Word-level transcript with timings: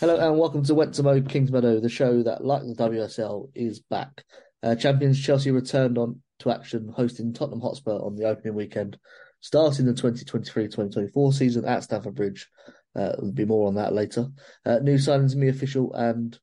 Hello 0.00 0.16
and 0.16 0.38
welcome 0.38 0.64
to 0.64 0.74
Went 0.74 0.94
to 0.94 1.02
Mo 1.02 1.20
Kings 1.20 1.52
Meadow, 1.52 1.78
the 1.78 1.90
show 1.90 2.22
that, 2.22 2.42
like 2.42 2.62
the 2.62 2.74
WSL, 2.74 3.50
is 3.54 3.80
back. 3.80 4.24
Uh, 4.62 4.74
champions 4.74 5.22
Chelsea 5.22 5.50
returned 5.50 5.98
on 5.98 6.22
to 6.38 6.50
action, 6.50 6.88
hosting 6.88 7.34
Tottenham 7.34 7.60
Hotspur 7.60 7.98
on 7.98 8.16
the 8.16 8.24
opening 8.24 8.54
weekend, 8.54 8.96
starting 9.40 9.84
the 9.84 9.92
2023-2024 9.92 11.34
season 11.34 11.66
at 11.66 11.84
Stamford 11.84 12.14
Bridge. 12.14 12.48
Uh, 12.96 13.12
there'll 13.12 13.32
be 13.32 13.44
more 13.44 13.68
on 13.68 13.74
that 13.74 13.92
later. 13.92 14.28
Uh, 14.64 14.78
new 14.78 14.94
signings 14.94 15.36
Mia 15.36 15.52
Fishel, 15.52 15.92
and 15.92 16.38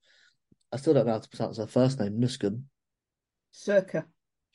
I 0.72 0.78
still 0.78 0.94
don't 0.94 1.08
know 1.08 1.14
how 1.14 1.20
to 1.20 1.30
pronounce 1.30 1.58
her 1.58 1.66
first 1.66 2.00
name, 2.00 2.22
Nusken. 2.22 2.62
Circa. 3.50 4.06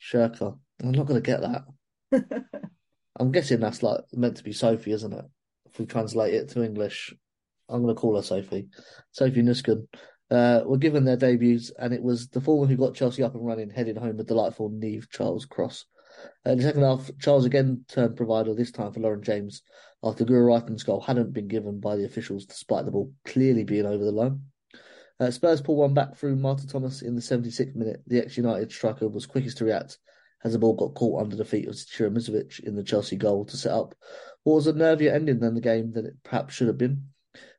Shirka. 0.01 0.57
I'm 0.81 0.91
not 0.93 1.07
going 1.07 1.21
to 1.21 1.29
get 1.29 1.41
that. 1.41 2.45
I'm 3.19 3.33
guessing 3.33 3.59
that's 3.59 3.83
like 3.83 3.99
meant 4.13 4.37
to 4.37 4.45
be 4.45 4.53
Sophie, 4.53 4.93
isn't 4.93 5.11
it? 5.11 5.25
If 5.65 5.77
we 5.77 5.87
translate 5.87 6.35
it 6.35 6.51
to 6.51 6.63
English, 6.63 7.13
I'm 7.73 7.81
going 7.81 7.95
to 7.95 7.99
call 7.99 8.15
her 8.15 8.21
Sophie. 8.21 8.67
Sophie 9.11 9.41
Nusken 9.41 9.87
uh, 10.29 10.61
were 10.65 10.77
given 10.77 11.05
their 11.05 11.17
debuts, 11.17 11.71
and 11.77 11.93
it 11.93 12.01
was 12.01 12.27
the 12.29 12.41
former 12.41 12.67
who 12.67 12.77
got 12.77 12.95
Chelsea 12.95 13.23
up 13.23 13.33
and 13.33 13.45
running, 13.45 13.69
heading 13.69 13.95
home 13.95 14.19
a 14.19 14.23
delightful 14.23 14.69
Niamh 14.69 15.09
Charles 15.09 15.45
cross. 15.45 15.85
Uh, 16.45 16.51
in 16.51 16.57
the 16.59 16.63
second 16.63 16.83
half, 16.83 17.09
Charles 17.19 17.45
again 17.45 17.83
turned 17.87 18.15
provider, 18.15 18.53
this 18.53 18.71
time 18.71 18.93
for 18.93 18.99
Lauren 18.99 19.23
James, 19.23 19.63
after 20.03 20.23
Guro 20.23 20.45
Reiten's 20.45 20.83
goal 20.83 21.01
hadn't 21.01 21.33
been 21.33 21.47
given 21.47 21.79
by 21.79 21.95
the 21.95 22.05
officials, 22.05 22.45
despite 22.45 22.85
the 22.85 22.91
ball 22.91 23.11
clearly 23.25 23.63
being 23.63 23.85
over 23.85 24.03
the 24.03 24.11
line. 24.11 24.41
Uh, 25.19 25.31
Spurs 25.31 25.61
pull 25.61 25.77
one 25.77 25.93
back 25.93 26.15
through 26.15 26.35
Martha 26.35 26.67
Thomas 26.67 27.01
in 27.01 27.15
the 27.15 27.21
76th 27.21 27.75
minute. 27.75 28.01
The 28.07 28.19
ex 28.19 28.37
United 28.37 28.71
striker 28.71 29.07
was 29.07 29.25
quickest 29.25 29.57
to 29.57 29.65
react 29.65 29.97
as 30.43 30.53
the 30.53 30.59
ball 30.59 30.73
got 30.73 30.95
caught 30.95 31.21
under 31.21 31.35
the 31.35 31.45
feet 31.45 31.67
of 31.67 31.75
Musovic 31.75 32.59
in 32.59 32.75
the 32.75 32.83
Chelsea 32.83 33.15
goal 33.15 33.45
to 33.45 33.57
set 33.57 33.71
up 33.71 33.95
what 34.43 34.55
was 34.55 34.67
a 34.67 34.73
nervier 34.73 35.13
ending 35.13 35.39
than 35.39 35.55
the 35.55 35.61
game 35.61 35.93
than 35.93 36.05
it 36.05 36.15
perhaps 36.23 36.53
should 36.53 36.67
have 36.67 36.77
been. 36.77 37.07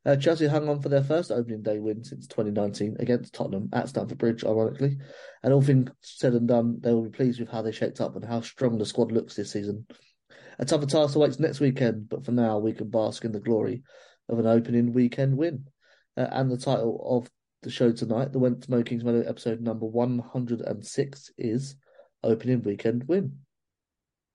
Uh, 0.06 0.16
Chelsea 0.16 0.46
hung 0.46 0.68
on 0.68 0.80
for 0.80 0.88
their 0.88 1.02
first 1.02 1.30
opening 1.30 1.62
day 1.62 1.78
win 1.78 2.04
since 2.04 2.26
2019 2.26 2.96
against 3.00 3.32
Tottenham 3.32 3.68
at 3.72 3.88
Stamford 3.88 4.18
Bridge, 4.18 4.44
ironically. 4.44 4.98
And 5.42 5.52
all 5.52 5.62
things 5.62 5.90
said 6.00 6.34
and 6.34 6.46
done, 6.46 6.78
they 6.80 6.92
will 6.92 7.04
be 7.04 7.16
pleased 7.16 7.40
with 7.40 7.48
how 7.48 7.62
they 7.62 7.72
shaped 7.72 8.00
up 8.00 8.14
and 8.14 8.24
how 8.24 8.40
strong 8.42 8.78
the 8.78 8.86
squad 8.86 9.12
looks 9.12 9.34
this 9.34 9.52
season. 9.52 9.86
A 10.58 10.64
tougher 10.64 10.86
task 10.86 11.16
awaits 11.16 11.40
next 11.40 11.60
weekend, 11.60 12.08
but 12.08 12.24
for 12.24 12.32
now, 12.32 12.58
we 12.58 12.72
can 12.72 12.88
bask 12.88 13.24
in 13.24 13.32
the 13.32 13.40
glory 13.40 13.82
of 14.28 14.38
an 14.38 14.46
opening 14.46 14.92
weekend 14.92 15.36
win. 15.36 15.66
Uh, 16.16 16.28
and 16.30 16.50
the 16.50 16.56
title 16.56 17.04
of 17.04 17.28
the 17.62 17.70
show 17.70 17.90
tonight, 17.90 18.32
the 18.32 18.38
Went 18.38 18.68
Mo 18.68 18.82
Kings 18.82 19.04
Meadow 19.04 19.24
episode 19.26 19.60
number 19.60 19.86
106, 19.86 21.30
is 21.38 21.76
Opening 22.22 22.62
Weekend 22.62 23.04
Win. 23.08 23.38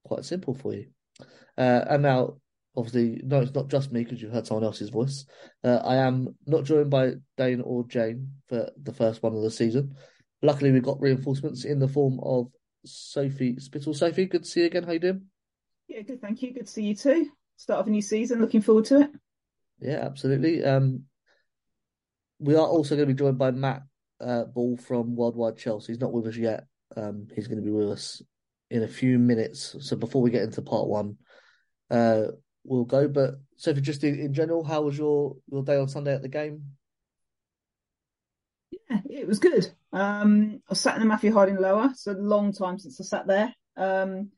Quite 0.03 0.25
simple 0.25 0.53
for 0.53 0.73
you. 0.73 0.87
Uh, 1.57 1.85
and 1.89 2.03
now 2.03 2.37
obviously, 2.75 3.21
no, 3.23 3.41
it's 3.41 3.53
not 3.53 3.69
just 3.69 3.91
me 3.91 4.03
because 4.03 4.21
you've 4.21 4.31
heard 4.31 4.47
someone 4.47 4.63
else's 4.63 4.89
voice. 4.89 5.25
Uh, 5.63 5.77
I 5.77 5.97
am 5.97 6.35
not 6.45 6.63
joined 6.63 6.89
by 6.89 7.13
Dane 7.37 7.61
or 7.61 7.85
Jane 7.87 8.33
for 8.47 8.69
the 8.81 8.93
first 8.93 9.21
one 9.23 9.35
of 9.35 9.41
the 9.41 9.51
season. 9.51 9.95
Luckily, 10.41 10.71
we've 10.71 10.83
got 10.83 11.01
reinforcements 11.01 11.65
in 11.65 11.79
the 11.79 11.87
form 11.87 12.19
of 12.23 12.47
Sophie 12.85 13.57
Spittle. 13.59 13.93
Sophie, 13.93 14.25
good 14.25 14.43
to 14.43 14.49
see 14.49 14.61
you 14.61 14.67
again. 14.67 14.83
How 14.83 14.93
you 14.93 14.99
doing? 14.99 15.25
Yeah, 15.87 16.01
good. 16.01 16.21
Thank 16.21 16.41
you. 16.41 16.53
Good 16.53 16.67
to 16.67 16.71
see 16.71 16.83
you 16.83 16.95
too. 16.95 17.29
Start 17.57 17.81
of 17.81 17.87
a 17.87 17.89
new 17.89 18.01
season. 18.01 18.39
Looking 18.39 18.61
forward 18.61 18.85
to 18.85 19.01
it. 19.01 19.09
Yeah, 19.81 19.99
absolutely. 20.05 20.63
Um, 20.63 21.03
we 22.39 22.55
are 22.55 22.65
also 22.65 22.95
going 22.95 23.07
to 23.07 23.13
be 23.13 23.17
joined 23.17 23.37
by 23.37 23.51
Matt 23.51 23.83
uh, 24.21 24.45
Ball 24.45 24.77
from 24.77 25.15
Worldwide 25.15 25.57
Chelsea. 25.57 25.91
He's 25.91 26.01
not 26.01 26.13
with 26.13 26.27
us 26.27 26.37
yet. 26.37 26.65
Um, 26.95 27.27
he's 27.35 27.47
going 27.47 27.59
to 27.59 27.65
be 27.65 27.71
with 27.71 27.89
us 27.89 28.21
in 28.69 28.83
a 28.83 28.87
few 28.87 29.19
minutes. 29.19 29.75
So 29.81 29.95
before 29.95 30.21
we 30.21 30.31
get 30.31 30.43
into 30.43 30.61
part 30.61 30.87
one, 30.87 31.17
uh, 31.89 32.23
we'll 32.63 32.85
go. 32.85 33.07
But 33.07 33.35
Sophie, 33.55 33.81
just 33.81 34.03
in, 34.03 34.19
in 34.19 34.33
general, 34.33 34.63
how 34.63 34.81
was 34.81 34.97
your, 34.97 35.35
your 35.51 35.63
day 35.63 35.77
on 35.77 35.87
Sunday 35.87 36.13
at 36.13 36.21
the 36.21 36.27
game? 36.27 36.63
Yeah, 38.89 38.99
it 39.09 39.27
was 39.27 39.39
good. 39.39 39.71
Um, 39.91 40.61
I 40.69 40.73
sat 40.73 40.95
in 40.95 41.01
the 41.01 41.07
Matthew 41.07 41.33
Harding 41.33 41.57
lower. 41.57 41.89
It's 41.91 42.07
a 42.07 42.13
long 42.13 42.53
time 42.53 42.77
since 42.79 42.99
I 42.99 43.03
sat 43.03 43.27
there. 43.27 43.53
Um, 43.77 44.29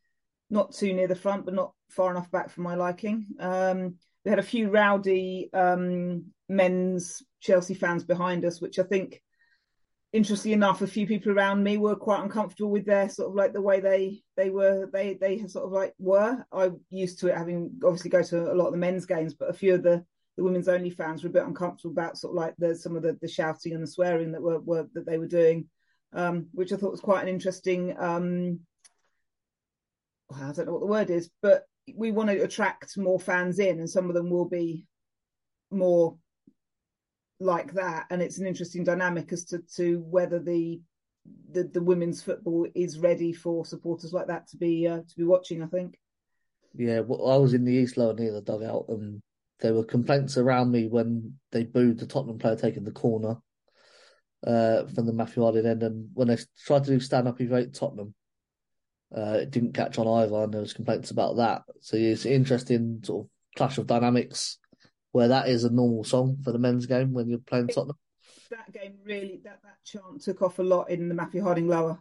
not 0.49 0.73
too 0.73 0.93
near 0.93 1.07
the 1.07 1.15
front, 1.15 1.45
but 1.45 1.53
not 1.53 1.73
far 1.89 2.11
enough 2.11 2.29
back 2.31 2.49
for 2.49 2.61
my 2.61 2.75
liking. 2.75 3.27
Um, 3.39 3.95
we 4.23 4.29
had 4.29 4.39
a 4.39 4.43
few 4.43 4.69
rowdy 4.69 5.49
um, 5.53 6.25
men's 6.47 7.23
Chelsea 7.39 7.73
fans 7.73 8.03
behind 8.03 8.45
us, 8.45 8.61
which 8.61 8.77
I 8.77 8.83
think, 8.83 9.21
interestingly 10.13 10.53
enough, 10.53 10.81
a 10.81 10.87
few 10.87 11.07
people 11.07 11.31
around 11.31 11.63
me 11.63 11.77
were 11.77 11.95
quite 11.95 12.23
uncomfortable 12.23 12.71
with 12.71 12.85
their 12.85 13.09
sort 13.09 13.29
of 13.29 13.35
like 13.35 13.53
the 13.53 13.61
way 13.61 13.79
they 13.79 14.21
they 14.35 14.49
were 14.49 14.89
they 14.91 15.15
they 15.15 15.45
sort 15.47 15.65
of 15.65 15.71
like 15.71 15.93
were. 15.99 16.45
I 16.51 16.71
used 16.89 17.19
to 17.19 17.27
it 17.27 17.37
having 17.37 17.71
obviously 17.83 18.09
go 18.09 18.23
to 18.23 18.51
a 18.51 18.55
lot 18.55 18.67
of 18.67 18.73
the 18.73 18.77
men's 18.77 19.05
games, 19.05 19.33
but 19.33 19.49
a 19.49 19.53
few 19.53 19.75
of 19.75 19.83
the 19.83 20.05
the 20.37 20.43
women's 20.43 20.67
only 20.67 20.89
fans 20.89 21.23
were 21.23 21.29
a 21.29 21.33
bit 21.33 21.45
uncomfortable 21.45 21.91
about 21.91 22.17
sort 22.17 22.31
of 22.31 22.35
like 22.35 22.55
the 22.57 22.75
some 22.75 22.95
of 22.95 23.03
the, 23.03 23.17
the 23.21 23.27
shouting 23.27 23.73
and 23.73 23.83
the 23.83 23.87
swearing 23.87 24.31
that 24.31 24.41
were, 24.41 24.59
were 24.59 24.87
that 24.93 25.05
they 25.05 25.17
were 25.17 25.27
doing, 25.27 25.67
um, 26.13 26.47
which 26.53 26.71
I 26.71 26.77
thought 26.77 26.91
was 26.91 27.01
quite 27.01 27.21
an 27.21 27.29
interesting. 27.29 27.95
Um, 27.97 28.59
I 30.33 30.51
don't 30.53 30.65
know 30.65 30.73
what 30.73 30.79
the 30.79 30.85
word 30.85 31.09
is, 31.09 31.29
but 31.41 31.65
we 31.93 32.11
want 32.11 32.29
to 32.29 32.41
attract 32.41 32.97
more 32.97 33.19
fans 33.19 33.59
in, 33.59 33.79
and 33.79 33.89
some 33.89 34.07
of 34.09 34.15
them 34.15 34.29
will 34.29 34.47
be 34.47 34.85
more 35.69 36.17
like 37.41 37.73
that. 37.73 38.05
And 38.09 38.21
it's 38.21 38.37
an 38.37 38.47
interesting 38.47 38.83
dynamic 38.83 39.33
as 39.33 39.45
to, 39.45 39.59
to 39.75 39.99
whether 40.09 40.39
the, 40.39 40.79
the 41.51 41.63
the 41.63 41.81
women's 41.81 42.21
football 42.21 42.67
is 42.73 42.99
ready 42.99 43.33
for 43.33 43.65
supporters 43.65 44.13
like 44.13 44.27
that 44.27 44.47
to 44.49 44.57
be 44.57 44.87
uh, 44.87 44.97
to 44.97 45.15
be 45.17 45.23
watching. 45.23 45.61
I 45.61 45.67
think. 45.67 45.97
Yeah, 46.73 47.01
well, 47.01 47.29
I 47.29 47.35
was 47.35 47.53
in 47.53 47.65
the 47.65 47.73
East 47.73 47.97
Lower 47.97 48.13
near 48.13 48.31
the 48.31 48.41
dugout, 48.41 48.85
and 48.87 49.21
there 49.59 49.73
were 49.73 49.83
complaints 49.83 50.37
around 50.37 50.71
me 50.71 50.87
when 50.87 51.37
they 51.51 51.63
booed 51.63 51.99
the 51.99 52.07
Tottenham 52.07 52.39
player 52.39 52.55
taking 52.55 52.85
the 52.85 52.91
corner 52.91 53.35
uh, 54.47 54.85
from 54.87 55.05
the 55.05 55.13
Matthew 55.13 55.43
Harding 55.43 55.65
end, 55.65 55.83
and 55.83 56.09
when 56.13 56.29
they 56.29 56.37
tried 56.65 56.85
to 56.85 56.91
do 56.91 56.99
stand 56.99 57.27
up 57.27 57.41
evade 57.41 57.73
Tottenham, 57.73 58.15
uh, 59.15 59.39
it 59.41 59.51
didn't 59.51 59.73
catch 59.73 59.97
on 59.97 60.07
either, 60.07 60.43
and 60.43 60.53
there 60.53 60.61
was 60.61 60.73
complaints 60.73 61.11
about 61.11 61.37
that. 61.37 61.63
So 61.81 61.97
it's 61.97 62.25
an 62.25 62.31
interesting 62.31 63.01
sort 63.03 63.25
of 63.25 63.29
clash 63.57 63.77
of 63.77 63.87
dynamics 63.87 64.57
where 65.11 65.29
that 65.29 65.49
is 65.49 65.63
a 65.63 65.69
normal 65.69 66.03
song 66.03 66.37
for 66.43 66.51
the 66.51 66.59
men's 66.59 66.85
game 66.85 67.13
when 67.13 67.29
you're 67.29 67.39
playing 67.39 67.67
Tottenham. 67.67 67.97
that 68.49 68.71
game 68.71 68.95
really 69.03 69.41
that 69.43 69.59
that 69.63 69.77
chant 69.83 70.21
took 70.21 70.41
off 70.41 70.59
a 70.59 70.63
lot 70.63 70.89
in 70.89 71.09
the 71.09 71.15
Matthew 71.15 71.43
Harding 71.43 71.67
lower. 71.67 71.99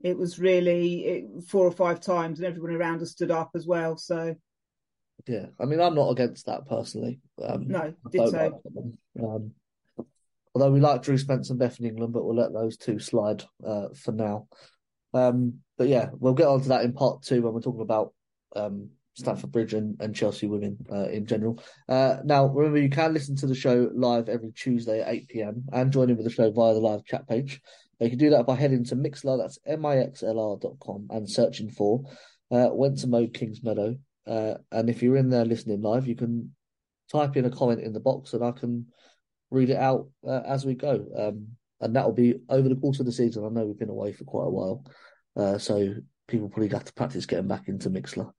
It 0.00 0.16
was 0.16 0.38
really 0.38 1.04
it, 1.04 1.44
four 1.48 1.66
or 1.66 1.72
five 1.72 2.00
times, 2.00 2.38
and 2.38 2.46
everyone 2.46 2.74
around 2.74 3.02
us 3.02 3.10
stood 3.10 3.30
up 3.30 3.50
as 3.54 3.66
well. 3.66 3.96
So 3.96 4.36
yeah, 5.26 5.46
I 5.60 5.64
mean, 5.64 5.80
I'm 5.80 5.94
not 5.94 6.10
against 6.10 6.46
that 6.46 6.66
personally. 6.68 7.20
Um, 7.42 7.68
no, 7.68 7.94
did 8.10 8.28
so. 8.28 8.62
Um, 9.20 9.52
although 10.54 10.70
we 10.70 10.80
like 10.80 11.02
Drew 11.02 11.18
Spence 11.18 11.50
and 11.50 11.58
Beth 11.58 11.80
in 11.80 11.86
England, 11.86 12.12
but 12.12 12.24
we'll 12.24 12.36
let 12.36 12.52
those 12.52 12.76
two 12.76 12.98
slide 12.98 13.44
uh, 13.66 13.88
for 13.94 14.12
now. 14.12 14.48
Um, 15.14 15.60
but 15.76 15.88
yeah, 15.88 16.10
we'll 16.12 16.34
get 16.34 16.46
on 16.46 16.60
to 16.62 16.68
that 16.68 16.84
in 16.84 16.92
part 16.92 17.22
two 17.22 17.42
when 17.42 17.52
we're 17.52 17.60
talking 17.60 17.80
about 17.80 18.12
um, 18.54 18.90
Stamford 19.18 19.52
Bridge 19.52 19.74
and, 19.74 20.00
and 20.00 20.14
Chelsea 20.14 20.46
women 20.46 20.78
uh, 20.90 21.08
in 21.08 21.26
general. 21.26 21.62
Uh, 21.88 22.18
now, 22.24 22.46
remember, 22.46 22.78
you 22.78 22.88
can 22.88 23.12
listen 23.12 23.36
to 23.36 23.46
the 23.46 23.54
show 23.54 23.90
live 23.94 24.28
every 24.28 24.52
Tuesday 24.52 25.00
at 25.00 25.08
8 25.08 25.28
pm 25.28 25.64
and 25.72 25.92
join 25.92 26.10
in 26.10 26.16
with 26.16 26.24
the 26.24 26.32
show 26.32 26.50
via 26.50 26.74
the 26.74 26.80
live 26.80 27.04
chat 27.04 27.28
page. 27.28 27.60
You 28.00 28.10
can 28.10 28.18
do 28.18 28.30
that 28.30 28.46
by 28.46 28.54
heading 28.54 28.84
to 28.84 28.96
Mixlr, 28.96 29.38
that's 29.38 29.58
mixlr.com, 29.68 31.08
and 31.10 31.28
searching 31.28 31.70
for 31.70 32.04
uh, 32.50 32.68
Mode 32.68 33.34
Kingsmeadow. 33.34 33.98
Uh, 34.26 34.54
and 34.70 34.88
if 34.88 35.02
you're 35.02 35.16
in 35.16 35.30
there 35.30 35.44
listening 35.44 35.82
live, 35.82 36.06
you 36.06 36.14
can 36.14 36.54
type 37.10 37.36
in 37.36 37.44
a 37.44 37.50
comment 37.50 37.80
in 37.80 37.92
the 37.92 38.00
box 38.00 38.34
and 38.34 38.44
I 38.44 38.52
can 38.52 38.86
read 39.50 39.70
it 39.70 39.76
out 39.76 40.08
uh, 40.26 40.42
as 40.46 40.64
we 40.64 40.74
go. 40.74 41.04
Um, 41.16 41.48
and 41.80 41.96
that 41.96 42.04
will 42.04 42.12
be 42.12 42.34
over 42.48 42.68
the 42.68 42.76
course 42.76 43.00
of 43.00 43.06
the 43.06 43.12
season. 43.12 43.44
I 43.44 43.48
know 43.48 43.66
we've 43.66 43.78
been 43.78 43.88
away 43.88 44.12
for 44.12 44.24
quite 44.24 44.46
a 44.46 44.50
while, 44.50 44.84
uh, 45.36 45.58
so 45.58 45.94
people 46.28 46.48
probably 46.48 46.68
have 46.68 46.84
to 46.84 46.92
practice 46.92 47.26
getting 47.26 47.48
back 47.48 47.68
into 47.68 47.90
Mixlr. 47.90 48.30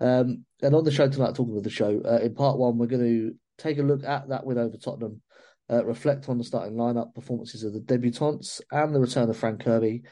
Um, 0.00 0.44
and 0.62 0.74
on 0.74 0.84
the 0.84 0.90
show 0.90 1.08
tonight, 1.08 1.34
talking 1.34 1.56
of 1.56 1.64
the 1.64 1.70
show, 1.70 2.00
uh, 2.04 2.18
in 2.22 2.34
part 2.34 2.58
one, 2.58 2.78
we're 2.78 2.86
going 2.86 3.02
to 3.02 3.34
take 3.56 3.78
a 3.78 3.82
look 3.82 4.04
at 4.04 4.28
that 4.28 4.44
win 4.44 4.58
over 4.58 4.76
Tottenham, 4.76 5.20
uh, 5.70 5.84
reflect 5.84 6.28
on 6.28 6.38
the 6.38 6.44
starting 6.44 6.76
lineup, 6.76 7.14
performances 7.14 7.64
of 7.64 7.72
the 7.72 7.80
debutantes, 7.80 8.60
and 8.70 8.94
the 8.94 9.00
return 9.00 9.28
of 9.28 9.36
Fran 9.36 9.58
Kirby. 9.58 10.02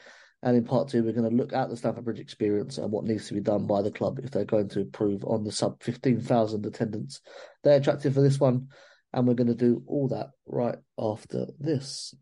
And 0.43 0.55
in 0.55 0.65
part 0.65 0.89
two, 0.89 1.03
we're 1.03 1.13
going 1.13 1.29
to 1.29 1.35
look 1.35 1.53
at 1.53 1.69
the 1.69 1.77
Stamford 1.77 2.05
Bridge 2.05 2.19
experience 2.19 2.77
and 2.77 2.91
what 2.91 3.05
needs 3.05 3.27
to 3.27 3.33
be 3.33 3.39
done 3.39 3.65
by 3.65 3.81
the 3.81 3.91
club 3.91 4.19
if 4.23 4.29
they're 4.29 4.45
going 4.45 4.69
to 4.69 4.81
improve 4.81 5.23
on 5.25 5.43
the 5.43 5.51
sub 5.51 5.81
15,000 5.81 6.65
attendance. 6.65 7.21
They're 7.63 7.79
attracted 7.79 8.13
for 8.13 8.21
this 8.21 8.39
one, 8.39 8.67
and 9.13 9.27
we're 9.27 9.33
going 9.33 9.47
to 9.47 9.55
do 9.55 9.83
all 9.87 10.09
that 10.09 10.29
right 10.45 10.77
after 10.99 11.47
this. 11.59 12.13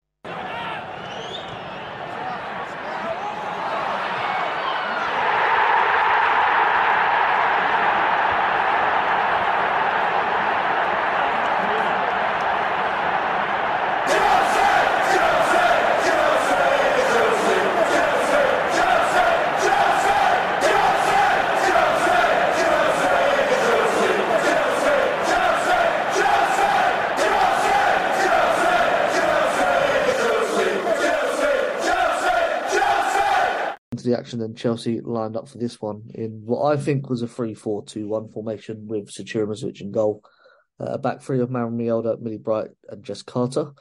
Action 34.25 34.42
and 34.42 34.57
Chelsea 34.57 35.01
lined 35.01 35.38
up 35.38 35.48
for 35.48 35.60
this 35.60 35.80
one 35.80 36.01
in 36.16 36.42
what 36.45 36.66
I 36.74 36.81
think 36.81 37.12
was 37.12 37.22
a 37.22 37.27
3-4-2-1 37.27 38.33
formation 38.33 38.88
with 38.88 39.13
Zećira 39.13 39.45
Musovic 39.45 39.81
in 39.81 39.92
goal. 39.92 40.24
Uh, 40.80 40.94
a 40.94 40.98
back 40.98 41.22
three 41.22 41.42
of 41.42 41.51
Maren 41.51 41.77
Mjelde, 41.77 42.19
Millie 42.19 42.39
Bright 42.39 42.69
and 42.89 43.04
Jess 43.04 43.22
Carter. 43.22 43.72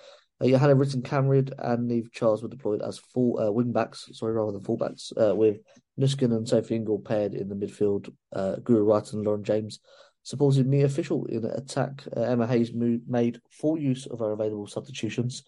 Uh, 0.43 0.47
Johanna 0.47 0.77
Rytting 0.77 1.51
and 1.59 1.91
Niamh 1.91 2.13
Charles 2.13 2.43
were 2.43 2.51
deployed 2.51 2.83
as 2.83 2.99
full 2.99 3.41
uh, 3.41 3.51
wing 3.51 3.73
backs, 3.73 4.07
sorry, 4.13 4.35
rather 4.35 4.53
than 4.53 4.63
full 4.63 4.77
backs, 4.77 5.15
uh, 5.19 5.35
with 5.35 5.61
Nuskin 5.99 6.37
and 6.37 6.47
Sophie 6.47 6.77
Ingle 6.77 6.99
paired 6.99 7.33
in 7.33 7.49
the 7.49 7.55
midfield, 7.55 8.13
uh, 8.35 8.57
Guro 8.57 8.85
Reiten 8.85 9.15
and 9.15 9.25
Lauren 9.25 9.45
James 9.45 9.81
supported 10.25 10.67
Mia 10.67 10.89
Fishel 10.89 11.27
in 11.27 11.45
attack. 11.45 12.03
Uh, 12.17 12.23
Emma 12.23 12.47
Hayes 12.47 12.73
made 12.75 13.41
full 13.51 13.79
use 13.79 14.07
of 14.07 14.19
her 14.19 14.33
available 14.33 14.67
substitutions, 14.67 15.45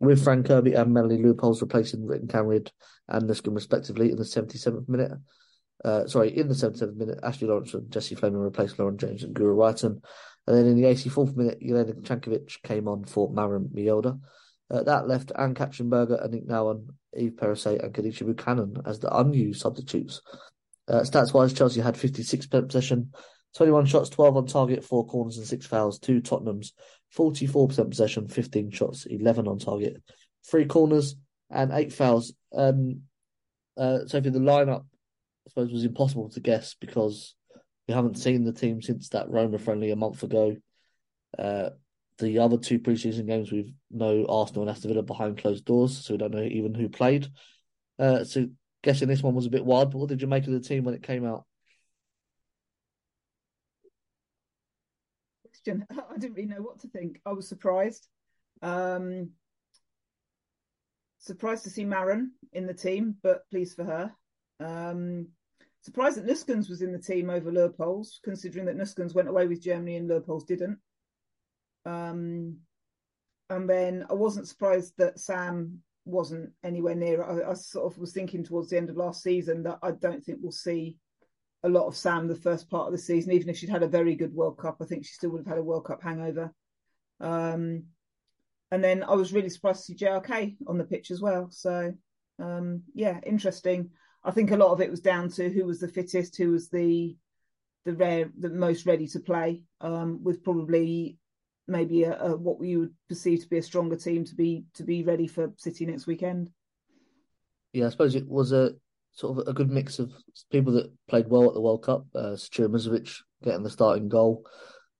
with 0.00 0.22
Fran 0.22 0.44
Kirby 0.44 0.74
and 0.74 0.94
Melanie 0.94 1.18
Leupolz 1.18 1.60
replacing 1.60 2.06
Rytting-Kaneryd 2.06 2.70
and 3.08 3.28
Nusken 3.28 3.54
respectively 3.54 4.10
in 4.10 4.16
the 4.16 4.24
77th 4.24 4.88
minute. 4.88 5.12
Uh, 5.84 6.06
sorry, 6.06 6.36
in 6.36 6.48
the 6.48 6.54
77th 6.54 6.96
minute, 6.96 7.18
Ashley 7.22 7.48
Lawrence 7.48 7.74
and 7.74 7.90
Jessie 7.90 8.14
Fleming 8.14 8.38
replaced 8.38 8.78
Lauren 8.78 8.96
James 8.96 9.24
and 9.24 9.34
Guro 9.34 9.56
Reiten. 9.56 10.00
And 10.46 10.56
then 10.56 10.66
in 10.66 10.76
the 10.76 10.84
84th 10.84 11.36
minute, 11.36 11.60
Jelena 11.60 12.00
Cankovic 12.02 12.62
came 12.62 12.88
on 12.88 13.04
for 13.04 13.32
Maren 13.32 13.70
Mjelde. 13.74 14.18
Uh, 14.70 14.82
that 14.84 15.08
left 15.08 15.32
Ann-Katrin 15.36 15.90
Berger, 15.90 16.16
Aniek 16.24 16.46
Nouwen, 16.46 16.86
Eve 17.16 17.32
Perisset, 17.32 17.84
and 17.84 17.92
Kadeisha 17.92 18.24
Buchanan 18.24 18.76
as 18.86 19.00
the 19.00 19.14
unused 19.14 19.60
substitutes. 19.60 20.22
Uh, 20.88 21.00
stats 21.00 21.34
wise, 21.34 21.52
Chelsea 21.52 21.80
had 21.80 21.94
56% 21.94 22.66
possession, 22.66 23.12
21 23.56 23.86
shots, 23.86 24.08
12 24.10 24.36
on 24.36 24.46
target, 24.46 24.84
4 24.84 25.06
corners 25.06 25.38
and 25.38 25.46
6 25.46 25.66
fouls. 25.66 25.98
Two 25.98 26.20
Tottenham's 26.20 26.72
44% 27.16 27.90
possession, 27.90 28.28
15 28.28 28.70
shots, 28.70 29.06
11 29.06 29.46
on 29.46 29.58
target, 29.58 30.02
3 30.50 30.64
corners 30.66 31.16
and 31.50 31.72
8 31.72 31.92
fouls. 31.92 32.32
Um, 32.54 33.02
uh, 33.76 34.06
Sophie, 34.06 34.30
the 34.30 34.38
lineup, 34.38 34.84
I 35.46 35.48
suppose, 35.48 35.72
was 35.72 35.84
impossible 35.84 36.30
to 36.30 36.40
guess 36.40 36.74
because 36.80 37.34
we 37.88 37.94
haven't 37.94 38.18
seen 38.18 38.44
the 38.44 38.52
team 38.52 38.80
since 38.80 39.10
that 39.10 39.30
Roma 39.30 39.58
friendly 39.58 39.90
a 39.90 39.96
month 39.96 40.22
ago. 40.22 40.56
Uh, 41.38 41.70
the 42.18 42.38
other 42.38 42.56
two 42.56 42.78
preseason 42.78 43.26
games, 43.26 43.50
we've 43.50 43.72
no 43.90 44.26
Arsenal 44.28 44.62
and 44.62 44.70
Aston 44.70 44.90
Villa 44.90 45.02
behind 45.02 45.38
closed 45.38 45.64
doors, 45.64 46.04
so 46.04 46.14
we 46.14 46.18
don't 46.18 46.34
know 46.34 46.42
even 46.42 46.74
who 46.74 46.88
played. 46.88 47.28
Uh, 47.98 48.24
so 48.24 48.46
guessing 48.82 49.08
this 49.08 49.22
one 49.22 49.34
was 49.34 49.46
a 49.46 49.50
bit 49.50 49.64
wild, 49.64 49.90
but 49.90 49.98
what 49.98 50.08
did 50.08 50.22
you 50.22 50.28
make 50.28 50.46
of 50.46 50.52
the 50.52 50.60
team 50.60 50.84
when 50.84 50.94
it 50.94 51.02
came 51.02 51.26
out? 51.26 51.44
Question. 55.62 55.86
I 56.10 56.18
didn't 56.18 56.34
really 56.34 56.48
know 56.48 56.62
what 56.62 56.80
to 56.80 56.88
think. 56.88 57.20
I 57.26 57.32
was 57.32 57.48
surprised. 57.48 58.08
Um, 58.62 59.30
surprised 61.18 61.64
to 61.64 61.70
see 61.70 61.84
Maren 61.84 62.32
in 62.52 62.66
the 62.66 62.74
team, 62.74 63.16
but 63.22 63.48
pleased 63.50 63.76
for 63.76 63.84
her. 63.84 64.12
Um, 64.60 65.28
surprised 65.80 66.16
that 66.16 66.26
Nuskens 66.26 66.68
was 66.68 66.82
in 66.82 66.92
the 66.92 66.98
team 66.98 67.30
over 67.30 67.50
Leupolz, 67.50 68.20
considering 68.22 68.66
that 68.66 68.76
Nuskens 68.78 69.14
went 69.14 69.28
away 69.28 69.46
with 69.46 69.62
Germany 69.62 69.96
and 69.96 70.08
Leupolz 70.08 70.46
didn't. 70.46 70.78
Um, 71.84 72.58
and 73.50 73.68
then 73.68 74.06
I 74.08 74.14
wasn't 74.14 74.48
surprised 74.48 74.94
that 74.98 75.18
Sam 75.18 75.80
wasn't 76.04 76.50
anywhere 76.64 76.94
near. 76.94 77.22
I, 77.22 77.50
I, 77.50 77.54
sort 77.54 77.92
of 77.92 77.98
was 77.98 78.12
thinking 78.12 78.44
towards 78.44 78.70
the 78.70 78.76
end 78.76 78.88
of 78.88 78.96
last 78.96 79.22
season 79.22 79.64
that 79.64 79.78
I 79.82 79.90
don't 79.92 80.24
think 80.24 80.38
we'll 80.40 80.52
see 80.52 80.96
a 81.64 81.68
lot 81.68 81.86
of 81.86 81.96
Sam 81.96 82.26
the 82.26 82.34
first 82.34 82.68
part 82.68 82.86
of 82.86 82.92
the 82.92 82.98
season. 82.98 83.32
Even 83.32 83.48
if 83.48 83.58
she'd 83.58 83.70
had 83.70 83.82
a 83.82 83.88
very 83.88 84.14
good 84.14 84.34
World 84.34 84.58
Cup, 84.58 84.78
I 84.80 84.84
think 84.84 85.04
she 85.04 85.12
still 85.12 85.30
would 85.30 85.40
have 85.40 85.46
had 85.46 85.58
a 85.58 85.62
World 85.62 85.84
Cup 85.84 86.02
hangover. 86.02 86.52
Um, 87.20 87.84
and 88.70 88.82
then 88.82 89.02
I 89.02 89.14
was 89.14 89.32
really 89.32 89.50
surprised 89.50 89.80
to 89.80 89.84
see 89.84 90.04
JRK 90.04 90.56
on 90.66 90.78
the 90.78 90.84
pitch 90.84 91.10
as 91.10 91.20
well. 91.20 91.48
So 91.50 91.92
um, 92.38 92.82
yeah, 92.94 93.20
interesting. 93.24 93.90
I 94.24 94.30
think 94.30 94.50
a 94.50 94.56
lot 94.56 94.72
of 94.72 94.80
it 94.80 94.90
was 94.90 95.00
down 95.00 95.28
to 95.30 95.50
who 95.50 95.64
was 95.64 95.80
the 95.80 95.88
fittest, 95.88 96.36
who 96.36 96.50
was 96.50 96.68
the 96.68 97.16
the 97.84 97.94
rare, 97.94 98.30
the 98.38 98.48
most 98.48 98.86
ready 98.86 99.08
to 99.08 99.18
play, 99.18 99.64
um, 99.80 100.22
with 100.22 100.44
probably 100.44 101.18
maybe 101.66 102.04
a, 102.04 102.16
a, 102.16 102.36
what 102.36 102.60
we 102.60 102.76
would 102.76 102.94
perceive 103.08 103.40
to 103.40 103.48
be 103.48 103.58
a 103.58 103.62
stronger 103.62 103.96
team 103.96 104.24
to 104.24 104.34
be 104.34 104.64
to 104.74 104.84
be 104.84 105.02
ready 105.02 105.26
for 105.26 105.52
City 105.56 105.86
next 105.86 106.06
weekend. 106.06 106.50
Yeah, 107.72 107.86
I 107.86 107.90
suppose 107.90 108.14
it 108.14 108.28
was 108.28 108.52
a 108.52 108.74
sort 109.12 109.38
of 109.38 109.48
a 109.48 109.52
good 109.52 109.70
mix 109.70 109.98
of 109.98 110.12
people 110.50 110.72
that 110.74 110.92
played 111.08 111.28
well 111.28 111.48
at 111.48 111.54
the 111.54 111.60
World 111.60 111.84
Cup. 111.84 112.06
Uh, 112.14 112.36
Musovic 112.36 113.14
getting 113.42 113.62
the 113.62 113.70
starting 113.70 114.08
goal. 114.08 114.46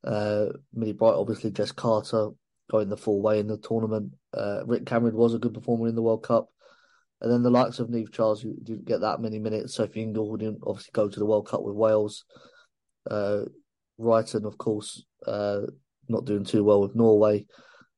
Uh, 0.05 0.47
Millie 0.73 0.93
Bright, 0.93 1.15
obviously, 1.15 1.51
Jess 1.51 1.73
Carter 1.73 2.29
going 2.71 2.89
the 2.89 2.97
full 2.97 3.23
way 3.23 3.39
in 3.39 3.47
the 3.47 3.59
tournament. 3.59 4.13
Uh, 4.35 4.63
Rytting-Kaneryd 4.67 5.13
was 5.13 5.35
a 5.35 5.39
good 5.39 5.55
performer 5.55 5.89
in 5.89 5.95
the 5.95 6.03
World 6.03 6.25
Cup. 6.25 6.49
And 7.21 7.31
then 7.31 7.43
the 7.43 7.51
likes 7.51 7.79
of 7.79 7.89
Niamh 7.89 8.13
Charles, 8.13 8.43
who 8.43 8.55
didn't 8.63 8.85
get 8.85 9.03
that 9.03 9.21
many 9.21 9.39
minutes. 9.39 9.75
Sophie 9.75 10.03
Ingle, 10.03 10.29
who 10.29 10.39
didn't 10.39 10.63
obviously 10.67 10.91
go 10.93 11.09
to 11.09 11.19
the 11.19 11.27
World 11.27 11.47
Cup 11.47 11.63
with 11.63 11.77
Wales. 11.77 12.25
Uh, 13.09 13.43
Reiten, 14.01 14.45
of 14.45 14.59
course, 14.59 15.05
uh, 15.27 15.61
not 16.09 16.25
doing 16.25 16.45
too 16.45 16.65
well 16.65 16.81
with 16.81 16.97
Norway. 16.97 17.47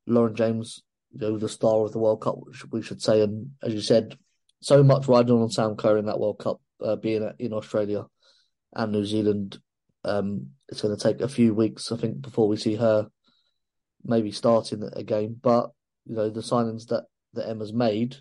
Lauren 0.06 0.34
James, 0.34 0.82
you 1.12 1.20
know, 1.20 1.38
the 1.38 1.48
star 1.48 1.84
of 1.84 1.92
the 1.92 1.98
World 1.98 2.20
Cup, 2.20 2.36
we 2.70 2.82
should 2.82 3.00
say. 3.00 3.22
And 3.22 3.52
as 3.62 3.72
you 3.72 3.80
said, 3.80 4.18
so 4.64 4.82
much 4.82 5.08
riding 5.08 5.34
on 5.34 5.50
Sam 5.50 5.76
Kerr 5.76 5.98
in 5.98 6.06
that 6.06 6.18
World 6.18 6.38
Cup, 6.38 6.58
uh, 6.82 6.96
being 6.96 7.30
in 7.38 7.52
Australia 7.52 8.06
and 8.72 8.92
New 8.92 9.04
Zealand. 9.04 9.58
Um, 10.04 10.48
it's 10.70 10.80
going 10.80 10.96
to 10.96 11.02
take 11.02 11.20
a 11.20 11.28
few 11.28 11.52
weeks, 11.54 11.92
I 11.92 11.98
think, 11.98 12.22
before 12.22 12.48
we 12.48 12.56
see 12.56 12.76
her 12.76 13.08
maybe 14.02 14.32
starting 14.32 14.82
a 14.94 15.02
game. 15.02 15.36
But 15.40 15.70
you 16.06 16.16
know, 16.16 16.30
the 16.30 16.40
signings 16.40 16.86
that 16.88 17.04
that 17.34 17.48
Emma's 17.48 17.74
made 17.74 18.16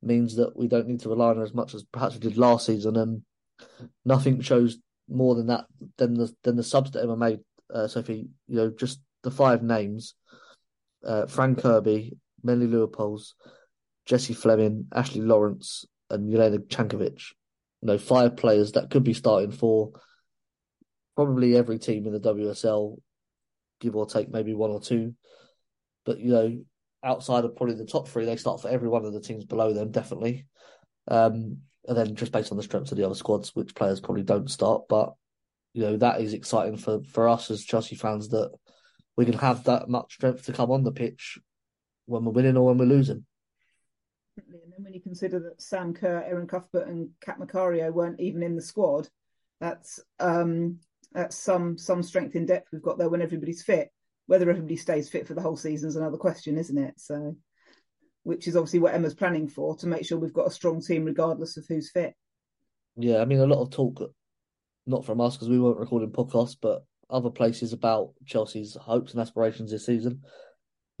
means 0.00 0.36
that 0.36 0.56
we 0.56 0.68
don't 0.68 0.86
need 0.86 1.00
to 1.00 1.08
rely 1.08 1.30
on 1.30 1.38
her 1.38 1.42
as 1.42 1.54
much 1.54 1.74
as 1.74 1.82
perhaps 1.82 2.14
we 2.14 2.20
did 2.20 2.38
last 2.38 2.66
season, 2.66 2.96
and 2.96 3.22
nothing 4.04 4.40
shows 4.40 4.78
more 5.08 5.34
than 5.34 5.48
that 5.48 5.64
than 5.96 6.14
the 6.14 6.32
than 6.44 6.54
the 6.54 6.62
subs 6.62 6.92
that 6.92 7.02
Emma 7.02 7.16
made. 7.16 7.40
Uh, 7.74 7.88
Sophie, 7.88 8.28
you 8.46 8.56
know, 8.56 8.70
just 8.70 9.00
the 9.22 9.32
five 9.32 9.64
names: 9.64 10.14
uh, 11.04 11.26
Fran 11.26 11.56
Kirby, 11.56 12.16
Melanie 12.44 12.72
Leupolz, 12.72 13.32
Jessie 14.06 14.34
Fleming, 14.34 14.86
Ashley 14.94 15.20
Lawrence, 15.20 15.84
and 16.10 16.32
Jelena 16.32 16.58
Cankovic. 16.58 17.22
You 17.80 17.88
know, 17.88 17.98
five 17.98 18.36
players 18.36 18.72
that 18.72 18.90
could 18.90 19.04
be 19.04 19.14
starting 19.14 19.50
for 19.50 19.92
probably 21.16 21.56
every 21.56 21.78
team 21.78 22.06
in 22.06 22.12
the 22.12 22.20
WSL, 22.20 22.98
give 23.80 23.96
or 23.96 24.06
take 24.06 24.30
maybe 24.30 24.54
one 24.54 24.70
or 24.70 24.80
two. 24.80 25.14
But 26.04 26.18
you 26.20 26.32
know, 26.32 26.64
outside 27.04 27.44
of 27.44 27.56
probably 27.56 27.76
the 27.76 27.86
top 27.86 28.08
three, 28.08 28.24
they 28.24 28.36
start 28.36 28.60
for 28.60 28.68
every 28.68 28.88
one 28.88 29.04
of 29.04 29.12
the 29.12 29.20
teams 29.20 29.44
below 29.44 29.72
them, 29.72 29.90
definitely. 29.90 30.46
Um, 31.08 31.58
and 31.86 31.96
then 31.96 32.14
just 32.14 32.32
based 32.32 32.52
on 32.52 32.56
the 32.56 32.62
strengths 32.62 32.92
of 32.92 32.98
the 32.98 33.04
other 33.04 33.14
squads, 33.14 33.54
which 33.54 33.74
players 33.74 34.00
probably 34.00 34.22
don't 34.22 34.50
start. 34.50 34.82
But 34.88 35.14
you 35.74 35.82
know, 35.82 35.96
that 35.96 36.20
is 36.20 36.34
exciting 36.34 36.76
for 36.76 37.02
for 37.10 37.28
us 37.28 37.50
as 37.50 37.64
Chelsea 37.64 37.96
fans 37.96 38.28
that 38.28 38.52
we 39.16 39.24
can 39.24 39.34
have 39.34 39.64
that 39.64 39.88
much 39.88 40.14
strength 40.14 40.46
to 40.46 40.52
come 40.52 40.70
on 40.70 40.84
the 40.84 40.92
pitch 40.92 41.38
when 42.06 42.24
we're 42.24 42.32
winning 42.32 42.56
or 42.56 42.66
when 42.66 42.78
we're 42.78 42.84
losing. 42.84 43.24
And 44.36 44.72
then 44.72 44.84
when 44.84 44.94
you 44.94 45.00
consider 45.00 45.38
that 45.40 45.60
Sam 45.60 45.92
Kerr, 45.92 46.24
Erin 46.26 46.46
Cuthbert, 46.46 46.88
and 46.88 47.10
Kat 47.20 47.38
Macario 47.38 47.92
weren't 47.92 48.20
even 48.20 48.42
in 48.42 48.56
the 48.56 48.62
squad, 48.62 49.08
that's 49.60 50.00
um, 50.18 50.78
that's 51.12 51.36
some 51.36 51.76
some 51.76 52.02
strength 52.02 52.34
in 52.34 52.46
depth 52.46 52.68
we've 52.72 52.82
got 52.82 52.98
there 52.98 53.08
when 53.08 53.22
everybody's 53.22 53.62
fit. 53.62 53.90
Whether 54.26 54.48
everybody 54.48 54.76
stays 54.76 55.10
fit 55.10 55.26
for 55.26 55.34
the 55.34 55.42
whole 55.42 55.56
season 55.56 55.88
is 55.88 55.96
another 55.96 56.16
question, 56.16 56.56
isn't 56.56 56.78
it? 56.78 56.94
So, 56.98 57.36
which 58.22 58.48
is 58.48 58.56
obviously 58.56 58.78
what 58.78 58.94
Emma's 58.94 59.14
planning 59.14 59.48
for 59.48 59.76
to 59.76 59.86
make 59.86 60.06
sure 60.06 60.18
we've 60.18 60.32
got 60.32 60.46
a 60.46 60.52
strong 60.52 60.80
team 60.80 61.04
regardless 61.04 61.56
of 61.56 61.66
who's 61.68 61.90
fit. 61.90 62.14
Yeah, 62.96 63.20
I 63.20 63.24
mean, 63.24 63.40
a 63.40 63.46
lot 63.46 63.60
of 63.60 63.70
talk, 63.70 64.14
not 64.86 65.04
from 65.04 65.20
us 65.20 65.36
because 65.36 65.48
we 65.48 65.58
weren't 65.58 65.78
recording 65.78 66.10
podcasts, 66.10 66.56
but 66.60 66.84
other 67.10 67.30
places 67.30 67.72
about 67.72 68.12
Chelsea's 68.24 68.76
hopes 68.80 69.12
and 69.12 69.20
aspirations 69.20 69.70
this 69.70 69.86
season. 69.86 70.22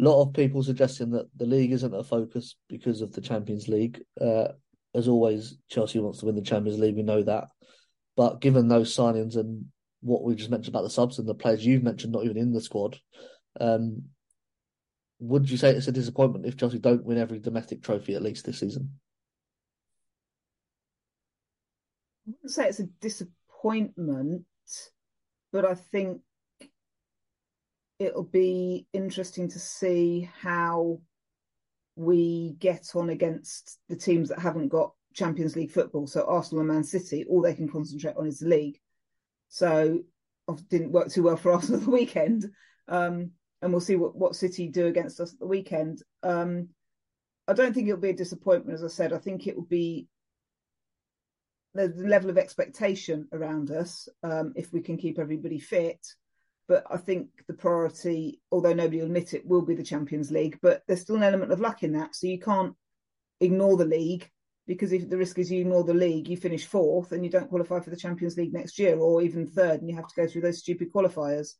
Lot 0.02 0.20
of 0.20 0.34
people 0.34 0.64
suggesting 0.64 1.12
that 1.12 1.28
the 1.36 1.46
league 1.46 1.70
isn't 1.70 1.94
a 1.94 2.02
focus 2.02 2.56
because 2.68 3.02
of 3.02 3.12
the 3.12 3.20
Champions 3.20 3.68
League. 3.68 4.02
Uh, 4.20 4.48
as 4.96 5.06
always, 5.06 5.58
Chelsea 5.70 6.00
wants 6.00 6.18
to 6.18 6.26
win 6.26 6.34
the 6.34 6.42
Champions 6.42 6.80
League. 6.80 6.96
We 6.96 7.04
know 7.04 7.22
that. 7.22 7.44
But 8.16 8.40
given 8.40 8.66
those 8.66 8.96
signings 8.96 9.36
and 9.36 9.66
what 10.00 10.24
we 10.24 10.34
just 10.34 10.50
mentioned 10.50 10.74
about 10.74 10.82
the 10.82 10.90
subs 10.90 11.20
and 11.20 11.28
the 11.28 11.36
players 11.36 11.64
you've 11.64 11.84
mentioned 11.84 12.12
not 12.12 12.24
even 12.24 12.36
in 12.36 12.52
the 12.52 12.60
squad, 12.60 12.98
um, 13.60 14.02
would 15.20 15.48
you 15.48 15.56
say 15.56 15.70
it's 15.70 15.86
a 15.86 15.92
disappointment 15.92 16.46
if 16.46 16.56
Chelsea 16.56 16.80
don't 16.80 17.04
win 17.04 17.16
every 17.16 17.38
domestic 17.38 17.80
trophy 17.80 18.16
at 18.16 18.22
least 18.22 18.44
this 18.44 18.58
season? 18.58 18.98
I 22.26 22.32
wouldn't 22.32 22.50
say 22.50 22.66
it's 22.66 22.80
a 22.80 22.88
disappointment, 23.00 24.46
but 25.52 25.64
I 25.64 25.74
think 25.74 26.22
it'll 28.02 28.24
be 28.24 28.86
interesting 28.92 29.48
to 29.48 29.58
see 29.58 30.28
how 30.40 31.00
we 31.96 32.56
get 32.58 32.90
on 32.94 33.10
against 33.10 33.78
the 33.88 33.96
teams 33.96 34.28
that 34.28 34.38
haven't 34.38 34.68
got 34.68 34.92
Champions 35.14 35.56
League 35.56 35.70
football. 35.70 36.06
So 36.06 36.24
Arsenal 36.24 36.60
and 36.60 36.68
Man 36.68 36.84
City, 36.84 37.24
all 37.28 37.42
they 37.42 37.54
can 37.54 37.68
concentrate 37.68 38.16
on 38.16 38.26
is 38.26 38.40
the 38.40 38.48
league. 38.48 38.78
So 39.48 40.00
didn't 40.68 40.92
work 40.92 41.10
too 41.10 41.22
well 41.22 41.36
for 41.36 41.52
Arsenal 41.54 41.80
the 41.80 41.90
weekend. 41.90 42.50
Um, 42.88 43.32
and 43.60 43.72
we'll 43.72 43.80
see 43.80 43.96
what, 43.96 44.16
what 44.16 44.36
City 44.36 44.68
do 44.68 44.86
against 44.86 45.20
us 45.20 45.32
at 45.32 45.38
the 45.38 45.46
weekend. 45.46 46.02
Um, 46.22 46.70
I 47.46 47.52
don't 47.52 47.72
think 47.72 47.88
it'll 47.88 48.00
be 48.00 48.10
a 48.10 48.14
disappointment, 48.14 48.74
as 48.74 48.84
I 48.84 48.88
said. 48.88 49.12
I 49.12 49.18
think 49.18 49.46
it 49.46 49.56
will 49.56 49.64
be 49.64 50.08
the 51.74 51.88
level 51.96 52.28
of 52.30 52.38
expectation 52.38 53.28
around 53.32 53.70
us 53.70 54.08
um, 54.22 54.52
if 54.56 54.72
we 54.72 54.80
can 54.80 54.96
keep 54.96 55.18
everybody 55.18 55.58
fit. 55.58 56.06
But 56.72 56.86
I 56.90 56.96
think 56.96 57.28
the 57.48 57.52
priority, 57.52 58.40
although 58.50 58.72
nobody 58.72 59.00
will 59.00 59.04
admit 59.04 59.34
it, 59.34 59.46
will 59.46 59.60
be 59.60 59.74
the 59.74 59.82
Champions 59.82 60.30
League. 60.30 60.58
But 60.62 60.82
there's 60.88 61.02
still 61.02 61.16
an 61.16 61.22
element 61.22 61.52
of 61.52 61.60
luck 61.60 61.82
in 61.82 61.92
that. 61.92 62.14
So 62.14 62.26
you 62.26 62.40
can't 62.40 62.74
ignore 63.42 63.76
the 63.76 63.84
league 63.84 64.26
because 64.66 64.90
if 64.94 65.10
the 65.10 65.18
risk 65.18 65.38
is 65.38 65.52
you 65.52 65.60
ignore 65.60 65.84
the 65.84 65.92
league, 65.92 66.28
you 66.28 66.36
finish 66.38 66.64
fourth 66.64 67.12
and 67.12 67.22
you 67.22 67.30
don't 67.30 67.50
qualify 67.50 67.80
for 67.80 67.90
the 67.90 67.96
Champions 67.96 68.38
League 68.38 68.54
next 68.54 68.78
year, 68.78 68.96
or 68.96 69.20
even 69.20 69.46
third, 69.46 69.82
and 69.82 69.90
you 69.90 69.96
have 69.96 70.08
to 70.08 70.14
go 70.16 70.26
through 70.26 70.40
those 70.40 70.60
stupid 70.60 70.90
qualifiers. 70.90 71.56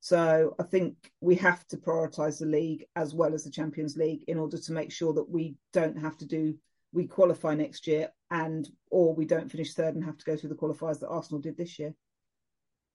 So 0.00 0.56
I 0.58 0.64
think 0.64 0.96
we 1.20 1.36
have 1.36 1.64
to 1.68 1.76
prioritise 1.76 2.40
the 2.40 2.46
league 2.46 2.84
as 2.96 3.14
well 3.14 3.34
as 3.34 3.44
the 3.44 3.52
Champions 3.52 3.96
League 3.96 4.24
in 4.26 4.40
order 4.40 4.58
to 4.58 4.72
make 4.72 4.90
sure 4.90 5.12
that 5.12 5.30
we 5.30 5.54
don't 5.72 6.00
have 6.00 6.16
to 6.18 6.26
do 6.26 6.56
we 6.92 7.06
qualify 7.06 7.54
next 7.54 7.86
year 7.86 8.08
and 8.32 8.68
or 8.90 9.14
we 9.14 9.24
don't 9.24 9.52
finish 9.52 9.74
third 9.74 9.94
and 9.94 10.02
have 10.02 10.18
to 10.18 10.24
go 10.24 10.36
through 10.36 10.48
the 10.48 10.56
qualifiers 10.56 10.98
that 10.98 11.08
Arsenal 11.08 11.40
did 11.40 11.56
this 11.56 11.78
year. 11.78 11.94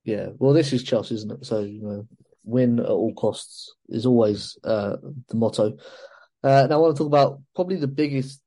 Yeah, 0.04 0.30
well, 0.38 0.54
this 0.54 0.74
is 0.74 0.84
Chelsea, 0.84 1.16
isn't 1.16 1.32
it? 1.32 1.46
So 1.46 1.62
you 1.62 1.82
know, 1.82 2.08
win 2.44 2.80
at 2.80 2.88
all 2.88 3.14
costs 3.14 3.74
is 3.90 4.06
always 4.06 4.58
uh, 4.64 4.98
the 5.30 5.36
motto. 5.36 5.78
Uh, 6.44 6.68
now 6.70 6.76
I 6.76 6.80
want 6.80 6.96
to 6.96 7.00
talk 7.00 7.08
about 7.08 7.42
probably 7.56 7.78
the 7.78 7.88
biggest 7.88 8.42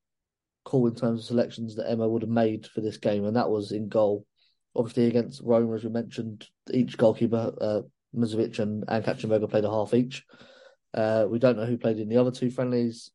call 0.64 0.86
in 0.86 0.94
terms 0.94 1.20
of 1.20 1.26
selections 1.26 1.76
that 1.76 1.88
Emma 1.88 2.06
would 2.06 2.22
have 2.22 2.30
made 2.30 2.66
for 2.66 2.82
this 2.82 2.98
game, 2.98 3.24
and 3.24 3.36
that 3.36 3.48
was 3.48 3.72
in 3.72 3.88
goal. 3.88 4.26
Obviously, 4.74 5.06
against 5.06 5.40
Roma, 5.42 5.74
as 5.74 5.84
we 5.84 5.90
mentioned, 5.90 6.46
each 6.70 6.98
goalkeeper, 6.98 7.54
uh, 7.58 7.80
Musovic 8.14 8.58
and, 8.58 8.84
and 8.88 9.04
Katrin 9.04 9.30
Berger, 9.30 9.46
played 9.46 9.64
a 9.64 9.70
half 9.70 9.94
each. 9.94 10.24
Uh, 10.92 11.26
we 11.28 11.38
don't 11.38 11.56
know 11.56 11.64
who 11.64 11.78
played 11.78 11.98
in 11.98 12.10
the 12.10 12.18
other 12.18 12.30
two 12.30 12.50
friendlies. 12.50 13.10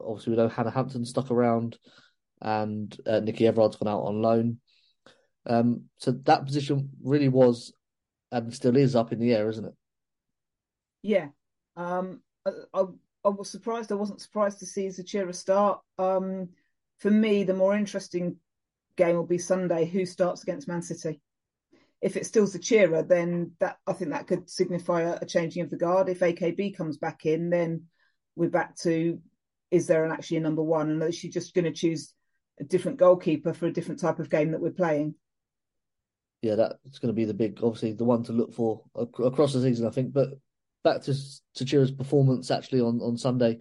Obviously, 0.00 0.32
we 0.32 0.36
know 0.36 0.48
Hannah 0.48 0.70
Hampton 0.70 1.04
stuck 1.04 1.32
around, 1.32 1.76
and 2.40 2.96
uh, 3.04 3.18
Nikki 3.18 3.48
Everard's 3.48 3.76
gone 3.76 3.92
out 3.92 4.02
on 4.02 4.22
loan. 4.22 4.58
Um, 5.46 5.84
so 5.98 6.12
that 6.12 6.46
position 6.46 6.90
really 7.02 7.28
was 7.28 7.72
and 8.32 8.54
still 8.54 8.76
is 8.76 8.96
up 8.96 9.12
in 9.12 9.18
the 9.18 9.34
air, 9.34 9.48
isn't 9.48 9.64
it? 9.64 9.74
Yeah. 11.02 11.28
Um, 11.76 12.20
I, 12.46 12.50
I, 12.74 12.84
I 13.24 13.28
was 13.28 13.50
surprised. 13.50 13.92
I 13.92 13.96
wasn't 13.96 14.20
surprised 14.20 14.60
to 14.60 14.66
see 14.66 14.86
Zećira 14.86 15.34
start. 15.34 15.80
Um, 15.98 16.50
for 16.98 17.10
me, 17.10 17.44
the 17.44 17.54
more 17.54 17.74
interesting 17.74 18.36
game 18.96 19.16
will 19.16 19.26
be 19.26 19.38
Sunday. 19.38 19.86
Who 19.86 20.06
starts 20.06 20.42
against 20.42 20.68
Man 20.68 20.82
City? 20.82 21.20
If 22.00 22.16
it's 22.16 22.28
still 22.28 22.46
Zećira, 22.46 23.06
then 23.06 23.52
that 23.60 23.78
I 23.86 23.92
think 23.92 24.10
that 24.10 24.26
could 24.26 24.48
signify 24.48 25.02
a, 25.02 25.18
a, 25.20 25.26
changing 25.26 25.62
of 25.62 25.70
the 25.70 25.76
guard. 25.76 26.08
If 26.08 26.20
AKB 26.20 26.76
comes 26.76 26.96
back 26.96 27.26
in, 27.26 27.50
then 27.50 27.84
we're 28.36 28.48
back 28.48 28.76
to 28.78 29.20
is 29.70 29.86
there 29.86 30.04
an, 30.04 30.10
actually 30.10 30.38
a 30.38 30.40
number 30.40 30.62
one, 30.62 30.90
and 30.90 31.02
is 31.02 31.14
she 31.14 31.28
just 31.28 31.54
going 31.54 31.64
to 31.64 31.72
choose 31.72 32.12
a 32.58 32.64
different 32.64 32.98
goalkeeper 32.98 33.52
for 33.52 33.66
a 33.66 33.72
different 33.72 34.00
type 34.00 34.18
of 34.18 34.30
game 34.30 34.50
that 34.50 34.60
we're 34.60 34.70
playing? 34.70 35.14
Yeah, 36.42 36.54
that's 36.54 36.98
going 36.98 37.12
to 37.12 37.16
be 37.16 37.26
the 37.26 37.34
big, 37.34 37.60
obviously, 37.62 37.92
the 37.92 38.04
one 38.04 38.22
to 38.24 38.32
look 38.32 38.54
for 38.54 38.82
across 38.94 39.52
the 39.52 39.60
season, 39.60 39.86
I 39.86 39.90
think. 39.90 40.12
But 40.12 40.30
back 40.82 41.02
to 41.02 41.10
Zećira's 41.10 41.90
performance 41.90 42.50
actually 42.50 42.80
on 42.80 43.00
on 43.02 43.18
Sunday 43.18 43.58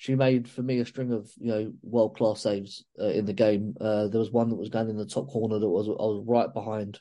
she 0.00 0.14
made 0.14 0.48
for 0.48 0.62
me 0.62 0.78
a 0.78 0.86
string 0.86 1.12
of 1.12 1.30
you 1.36 1.48
know 1.48 1.72
world 1.82 2.16
class 2.16 2.40
saves 2.40 2.86
uh, 2.98 3.08
in 3.08 3.26
the 3.26 3.34
game. 3.34 3.74
Uh, 3.78 4.08
there 4.08 4.18
was 4.18 4.30
one 4.30 4.48
that 4.48 4.56
was 4.56 4.70
going 4.70 4.88
in 4.88 4.96
the 4.96 5.04
top 5.04 5.28
corner 5.28 5.58
that 5.58 5.68
was 5.68 5.88
I 5.88 5.92
was 5.92 6.24
right 6.26 6.50
behind, 6.54 6.98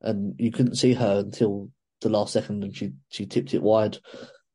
and 0.00 0.34
you 0.40 0.50
couldn't 0.50 0.74
see 0.74 0.92
her 0.92 1.20
until 1.20 1.70
the 2.00 2.08
last 2.08 2.32
second, 2.32 2.64
and 2.64 2.76
she 2.76 2.94
she 3.10 3.26
tipped 3.26 3.54
it 3.54 3.62
wide. 3.62 3.96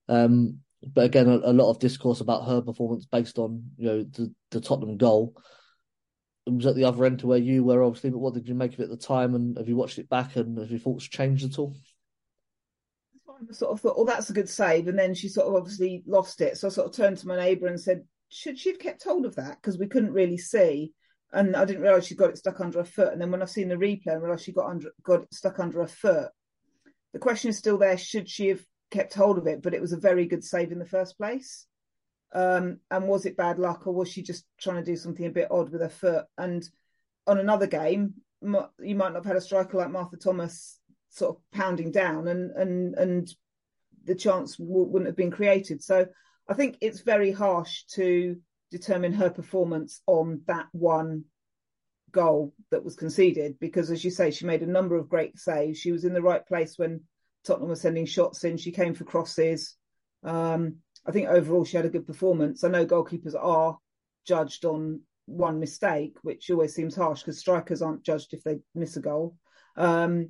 Um, 0.10 0.58
but 0.86 1.06
again, 1.06 1.30
a, 1.30 1.38
a, 1.38 1.54
lot 1.54 1.70
of 1.70 1.80
discourse 1.80 2.20
about 2.20 2.46
her 2.46 2.62
performance 2.62 3.06
based 3.06 3.38
on 3.38 3.64
you 3.78 3.86
know 3.86 4.04
the, 4.04 4.34
the 4.52 4.60
Tottenham 4.60 4.98
goal. 4.98 5.42
Was 6.50 6.66
at 6.66 6.76
the 6.76 6.86
other 6.86 7.06
end 7.06 7.20
to 7.20 7.28
where 7.28 7.38
you 7.38 7.64
were, 7.64 7.84
obviously. 7.84 8.10
But 8.10 8.20
what 8.20 8.34
did 8.34 8.48
you 8.48 8.56
make 8.56 8.74
of 8.74 8.80
it 8.80 8.84
at 8.84 8.90
the 8.90 8.98
time? 8.98 9.36
And 9.36 9.58
have 9.58 9.68
you 9.68 9.76
watched 9.76 10.00
it 10.00 10.10
back? 10.10 10.36
And 10.36 10.58
have 10.58 10.72
your 10.72 10.80
thoughts 10.80 11.06
changed 11.06 11.46
at 11.46 11.60
all? 11.60 11.76
I 13.30 13.54
sort 13.54 13.72
of 13.72 13.82
thought, 13.82 13.96
oh, 13.98 14.06
that's 14.06 14.30
a 14.30 14.34
good 14.34 14.50
save. 14.50 14.88
And 14.88 14.98
then 14.98 15.14
she 15.14 15.28
sort 15.28 15.48
of 15.48 15.56
obviously 15.56 16.04
lost 16.08 16.42
it. 16.42 16.58
So 16.58 16.68
I 16.68 16.72
sort 16.72 16.88
of 16.88 16.96
turned 16.96 17.18
to 17.18 17.28
my 17.28 17.36
neighbour 17.36 17.68
and 17.68 17.80
said, 17.80 18.04
should 18.30 18.58
she 18.58 18.70
have 18.70 18.80
kept 18.80 19.04
hold 19.04 19.26
of 19.26 19.36
that? 19.36 19.58
Because 19.62 19.78
we 19.78 19.88
couldn't 19.88 20.14
really 20.14 20.38
see. 20.38 20.92
And 21.32 21.56
I 21.56 21.66
didn't 21.66 21.82
realise 21.82 22.08
she 22.08 22.16
got 22.16 22.30
it 22.30 22.38
stuck 22.38 22.60
under 22.60 22.80
her 22.80 22.86
foot. 22.86 23.12
And 23.12 23.22
then 23.22 23.32
when 23.32 23.42
I've 23.42 23.50
seen 23.50 23.68
the 23.68 23.76
replay, 23.76 24.10
I 24.10 24.14
realised 24.14 24.46
she 24.46 24.54
got 24.54 24.70
under 24.70 24.92
got 25.04 25.24
it 25.24 25.34
stuck 25.34 25.60
under 25.60 25.82
her 25.82 25.88
foot. 25.88 26.30
The 27.14 27.20
question 27.20 27.50
is 27.50 27.58
still 27.58 27.78
there: 27.78 27.98
should 27.98 28.30
she 28.30 28.48
have 28.48 28.64
kept 28.92 29.14
hold 29.14 29.38
of 29.38 29.48
it? 29.48 29.62
But 29.62 29.74
it 29.74 29.82
was 29.82 29.92
a 29.92 29.98
very 29.98 30.26
good 30.26 30.44
save 30.44 30.72
in 30.72 30.80
the 30.80 30.86
first 30.86 31.18
place. 31.18 31.66
Um, 32.38 32.82
and 32.92 33.08
was 33.08 33.26
it 33.26 33.36
bad 33.36 33.58
luck, 33.58 33.88
or 33.88 33.94
was 33.94 34.10
she 34.10 34.22
just 34.22 34.46
trying 34.60 34.78
to 34.78 34.84
do 34.84 34.96
something 34.96 35.26
a 35.26 35.32
bit 35.32 35.48
odd 35.50 35.72
with 35.72 35.82
her 35.82 35.90
foot? 35.90 36.26
And 36.38 36.64
on 37.26 37.40
another 37.40 37.66
game, 37.66 38.14
you 38.42 38.96
might 38.96 39.14
not 39.14 39.16
have 39.16 39.26
had 39.26 39.36
a 39.38 39.42
striker 39.42 39.78
like 39.78 39.90
Martha 39.90 40.18
Thomas 40.18 40.80
sort 41.10 41.36
of 41.36 41.42
pounding 41.52 41.92
down 41.92 42.28
and 42.28 42.52
and 42.52 42.96
and 42.96 43.34
the 44.04 44.14
chance 44.14 44.58
w- 44.58 44.86
wouldn't 44.86 45.08
have 45.08 45.16
been 45.16 45.32
created. 45.32 45.84
So 45.84 46.06
i 46.50 46.54
think 46.54 46.78
it's 46.80 47.02
very 47.02 47.32
harsh 47.32 47.84
to 47.84 48.38
determine 48.72 49.14
her 49.14 49.30
performance 49.30 50.02
on 50.08 50.42
that 50.48 50.68
one 50.72 51.26
goal 52.12 52.54
that 52.72 52.84
was 52.84 52.96
conceded 52.96 53.60
because 53.60 53.92
as 53.92 54.04
you 54.04 54.12
say 54.12 54.32
she 54.32 54.46
made 54.46 54.62
a 54.62 54.68
number 54.68 54.96
of 54.96 55.10
great 55.10 55.38
saves. 55.38 55.80
She 55.80 55.92
was 55.92 56.06
in 56.06 56.14
the 56.14 56.22
right 56.22 56.46
place 56.46 56.78
when 56.78 57.02
tottenham 57.44 57.70
was 57.70 57.82
sending 57.82 58.06
shots 58.06 58.44
in. 58.44 58.58
She 58.58 58.72
came 58.72 58.94
for 58.94 59.04
crosses. 59.04 59.76
Um, 60.24 60.78
i 61.08 61.12
think 61.12 61.28
overall 61.28 61.66
she 61.66 61.78
had 61.78 61.86
a 61.86 61.90
good 61.90 62.06
performance. 62.06 62.64
I 62.64 62.70
know 62.70 62.86
goalkeepers 62.86 63.36
are 63.40 63.78
judged 64.26 64.66
on 64.66 65.02
one 65.26 65.60
mistake 65.60 66.16
which 66.22 66.50
always 66.50 66.74
seems 66.74 66.96
harsh 66.96 67.22
because 67.22 67.40
strikers 67.40 67.82
aren't 67.82 68.04
judged 68.04 68.34
if 68.34 68.44
they 68.44 68.60
miss 68.76 68.98
a 68.98 69.02
goal. 69.02 69.36
Um, 69.76 70.30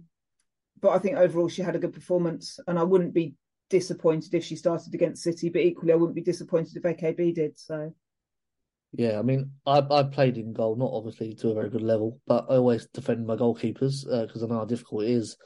but 0.80 0.90
I 0.90 1.00
think 1.00 1.18
overall 1.18 1.50
she 1.50 1.62
had 1.62 1.76
a 1.76 1.80
good 1.80 1.94
performance, 1.94 2.60
and 2.68 2.78
I 2.78 2.84
wouldn't 2.84 3.14
be 3.14 3.36
disappointed 3.70 4.34
if 4.34 4.44
she 4.44 4.56
started 4.56 4.94
against 4.94 5.24
City, 5.24 5.50
but 5.50 5.62
equally 5.62 5.92
I 5.92 5.96
wouldn't 5.96 6.16
be 6.16 6.22
disappointed 6.22 6.76
if 6.76 6.84
AKB 6.84 7.34
did. 7.34 7.58
So. 7.58 7.94
Yeah, 8.94 9.20
I 9.20 9.22
mean, 9.22 9.52
I 9.66 9.80
I 9.80 10.04
played 10.04 10.38
in 10.38 10.54
goal, 10.54 10.76
not 10.76 10.92
obviously 10.94 11.34
to 11.36 11.50
a 11.50 11.54
very 11.54 11.70
good 11.70 11.82
level, 11.82 12.20
but 12.28 12.46
I 12.50 12.56
always 12.56 12.88
defend 12.94 13.26
my 13.26 13.36
goalkeepers 13.36 14.06
because 14.06 14.44
uh, 14.44 14.46
I 14.46 14.50
know 14.50 14.60
how 14.60 14.66
difficult 14.66 15.04
it 15.04 15.10
is, 15.10 15.38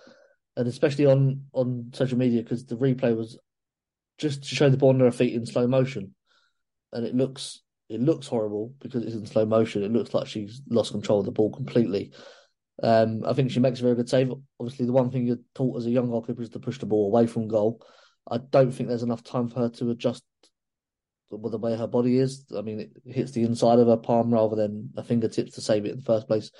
and 0.57 0.67
especially 0.67 1.05
on 1.05 1.45
on 1.53 1.89
social 1.93 2.17
media 2.17 2.43
because 2.43 2.65
the 2.65 2.75
replay 2.75 3.15
was 3.15 3.39
just 4.21 4.43
to 4.43 4.55
show 4.55 4.69
the 4.69 4.77
ball 4.77 4.89
on 4.89 4.99
her 4.99 5.11
feet 5.11 5.33
in 5.33 5.45
slow 5.45 5.67
motion, 5.67 6.13
and 6.93 7.05
it 7.05 7.15
looks 7.15 7.61
it 7.89 7.99
looks 7.99 8.27
horrible 8.27 8.73
because 8.79 9.03
it's 9.03 9.15
in 9.15 9.25
slow 9.25 9.45
motion. 9.45 9.83
It 9.83 9.91
looks 9.91 10.13
like 10.13 10.27
she's 10.27 10.61
lost 10.69 10.91
control 10.91 11.19
of 11.19 11.25
the 11.25 11.31
ball 11.31 11.51
completely. 11.51 12.13
Um, 12.81 13.23
I 13.25 13.33
think 13.33 13.51
she 13.51 13.59
makes 13.59 13.79
a 13.79 13.83
very 13.83 13.95
good 13.95 14.07
save. 14.07 14.31
Obviously, 14.59 14.85
the 14.85 14.93
one 14.93 15.11
thing 15.11 15.27
you're 15.27 15.37
taught 15.55 15.77
as 15.77 15.87
a 15.87 15.91
young 15.91 16.09
goalkeeper 16.09 16.41
is 16.41 16.49
to 16.51 16.59
push 16.59 16.77
the 16.77 16.85
ball 16.85 17.07
away 17.07 17.27
from 17.27 17.47
goal. 17.47 17.85
I 18.29 18.37
don't 18.37 18.71
think 18.71 18.87
there's 18.87 19.03
enough 19.03 19.23
time 19.23 19.49
for 19.49 19.59
her 19.59 19.69
to 19.69 19.89
adjust 19.89 20.23
the 21.31 21.37
way 21.37 21.75
her 21.75 21.87
body 21.87 22.17
is. 22.17 22.45
I 22.55 22.61
mean, 22.61 22.79
it 22.79 22.91
hits 23.05 23.31
the 23.31 23.43
inside 23.43 23.79
of 23.79 23.87
her 23.87 23.97
palm 23.97 24.33
rather 24.33 24.55
than 24.55 24.91
a 24.97 25.03
fingertips 25.03 25.55
to 25.55 25.61
save 25.61 25.85
it 25.85 25.91
in 25.91 25.97
the 25.97 26.03
first 26.03 26.27
place. 26.27 26.51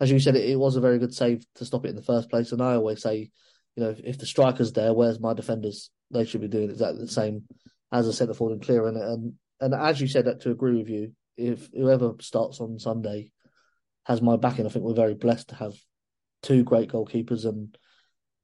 As 0.00 0.10
you 0.10 0.20
said, 0.20 0.36
it, 0.36 0.48
it 0.48 0.56
was 0.56 0.76
a 0.76 0.80
very 0.80 0.98
good 0.98 1.14
save 1.14 1.44
to 1.56 1.64
stop 1.64 1.84
it 1.84 1.90
in 1.90 1.96
the 1.96 2.02
first 2.02 2.30
place. 2.30 2.52
And 2.52 2.62
I 2.62 2.74
always 2.74 3.02
say, 3.02 3.30
you 3.78 3.84
know, 3.84 3.90
if, 3.90 4.00
if 4.00 4.18
the 4.18 4.26
striker's 4.26 4.72
there, 4.72 4.92
where's 4.92 5.20
my 5.20 5.34
defenders? 5.34 5.90
They 6.10 6.24
should 6.24 6.40
be 6.40 6.48
doing 6.48 6.68
exactly 6.68 7.00
the 7.00 7.06
same 7.06 7.44
as 7.92 8.08
a 8.08 8.12
centre 8.12 8.34
forward 8.34 8.54
and 8.54 8.62
clearing 8.62 8.96
it. 8.96 9.02
And 9.02 9.34
and 9.60 9.72
as 9.72 10.00
you 10.00 10.08
said, 10.08 10.24
that 10.24 10.40
to 10.40 10.50
agree 10.50 10.76
with 10.76 10.88
you, 10.88 11.12
if 11.36 11.68
whoever 11.72 12.14
starts 12.20 12.60
on 12.60 12.80
Sunday 12.80 13.30
has 14.06 14.20
my 14.20 14.36
backing, 14.36 14.66
I 14.66 14.70
think 14.70 14.84
we're 14.84 14.94
very 14.94 15.14
blessed 15.14 15.50
to 15.50 15.54
have 15.54 15.74
two 16.42 16.64
great 16.64 16.90
goalkeepers 16.90 17.44
and 17.44 17.78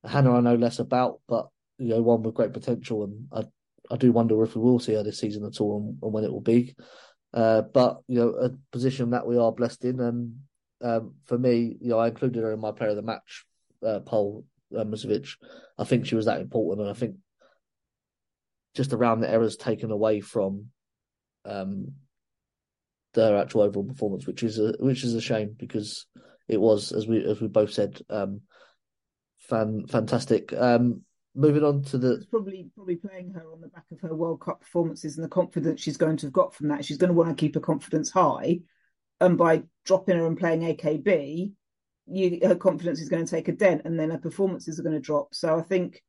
Hannah 0.04 0.36
I 0.36 0.40
know 0.40 0.54
less 0.54 0.78
about, 0.78 1.20
but 1.26 1.48
you 1.78 1.88
know 1.88 2.00
one 2.00 2.22
with 2.22 2.36
great 2.36 2.52
potential, 2.52 3.02
and 3.02 3.26
I 3.32 3.42
I 3.92 3.96
do 3.96 4.12
wonder 4.12 4.40
if 4.44 4.54
we 4.54 4.62
will 4.62 4.78
see 4.78 4.94
her 4.94 5.02
this 5.02 5.18
season 5.18 5.44
at 5.44 5.60
all 5.60 5.78
and, 5.78 5.98
and 6.00 6.12
when 6.12 6.22
it 6.22 6.30
will 6.30 6.42
be. 6.42 6.76
Uh, 7.32 7.62
but 7.62 8.02
you 8.06 8.20
know, 8.20 8.28
a 8.28 8.50
position 8.70 9.10
that 9.10 9.26
we 9.26 9.36
are 9.36 9.50
blessed 9.50 9.84
in, 9.84 9.98
and 9.98 10.36
um, 10.80 11.14
for 11.24 11.36
me, 11.36 11.76
you 11.80 11.88
know, 11.88 11.98
I 11.98 12.06
included 12.06 12.40
her 12.44 12.52
in 12.52 12.60
my 12.60 12.70
player 12.70 12.90
of 12.90 12.96
the 12.96 13.02
match 13.02 13.46
uh, 13.84 13.98
poll, 13.98 14.44
Musovic. 14.82 15.28
I 15.78 15.84
think 15.84 16.06
she 16.06 16.14
was 16.14 16.26
that 16.26 16.40
important, 16.40 16.86
and 16.86 16.90
I 16.90 16.98
think 16.98 17.16
just 18.74 18.92
around 18.92 19.20
the 19.20 19.30
errors 19.30 19.56
taken 19.56 19.90
away 19.90 20.20
from 20.20 20.66
um, 21.44 21.92
their 23.14 23.36
actual 23.36 23.62
overall 23.62 23.84
performance, 23.84 24.26
which 24.26 24.42
is 24.42 24.58
a 24.58 24.74
which 24.78 25.04
is 25.04 25.14
a 25.14 25.20
shame 25.20 25.54
because 25.56 26.06
it 26.48 26.60
was, 26.60 26.92
as 26.92 27.06
we 27.06 27.24
as 27.24 27.40
we 27.40 27.48
both 27.48 27.72
said, 27.72 28.00
um, 28.10 28.42
fan 29.38 29.86
fantastic. 29.88 30.52
Um, 30.52 31.02
moving 31.34 31.64
on 31.64 31.82
to 31.82 31.98
the 31.98 32.14
it's 32.14 32.26
probably 32.26 32.68
probably 32.74 32.96
playing 32.96 33.30
her 33.30 33.52
on 33.52 33.60
the 33.60 33.68
back 33.68 33.84
of 33.90 34.00
her 34.00 34.14
World 34.14 34.40
Cup 34.40 34.60
performances 34.60 35.16
and 35.16 35.24
the 35.24 35.28
confidence 35.28 35.80
she's 35.80 35.96
going 35.96 36.16
to 36.18 36.26
have 36.26 36.32
got 36.32 36.54
from 36.54 36.68
that. 36.68 36.84
She's 36.84 36.98
going 36.98 37.08
to 37.08 37.14
want 37.14 37.30
to 37.30 37.40
keep 37.40 37.54
her 37.54 37.60
confidence 37.60 38.10
high, 38.10 38.60
and 39.20 39.38
by 39.38 39.62
dropping 39.84 40.16
her 40.16 40.26
and 40.26 40.38
playing 40.38 40.60
AKB, 40.60 41.52
you, 42.06 42.40
her 42.42 42.54
confidence 42.54 43.00
is 43.00 43.08
going 43.08 43.24
to 43.24 43.30
take 43.30 43.48
a 43.48 43.52
dent, 43.52 43.82
and 43.84 43.98
then 43.98 44.10
her 44.10 44.18
performances 44.18 44.78
are 44.78 44.82
going 44.82 44.94
to 44.94 45.00
drop. 45.00 45.34
So 45.34 45.58
I 45.58 45.62
think 45.62 46.02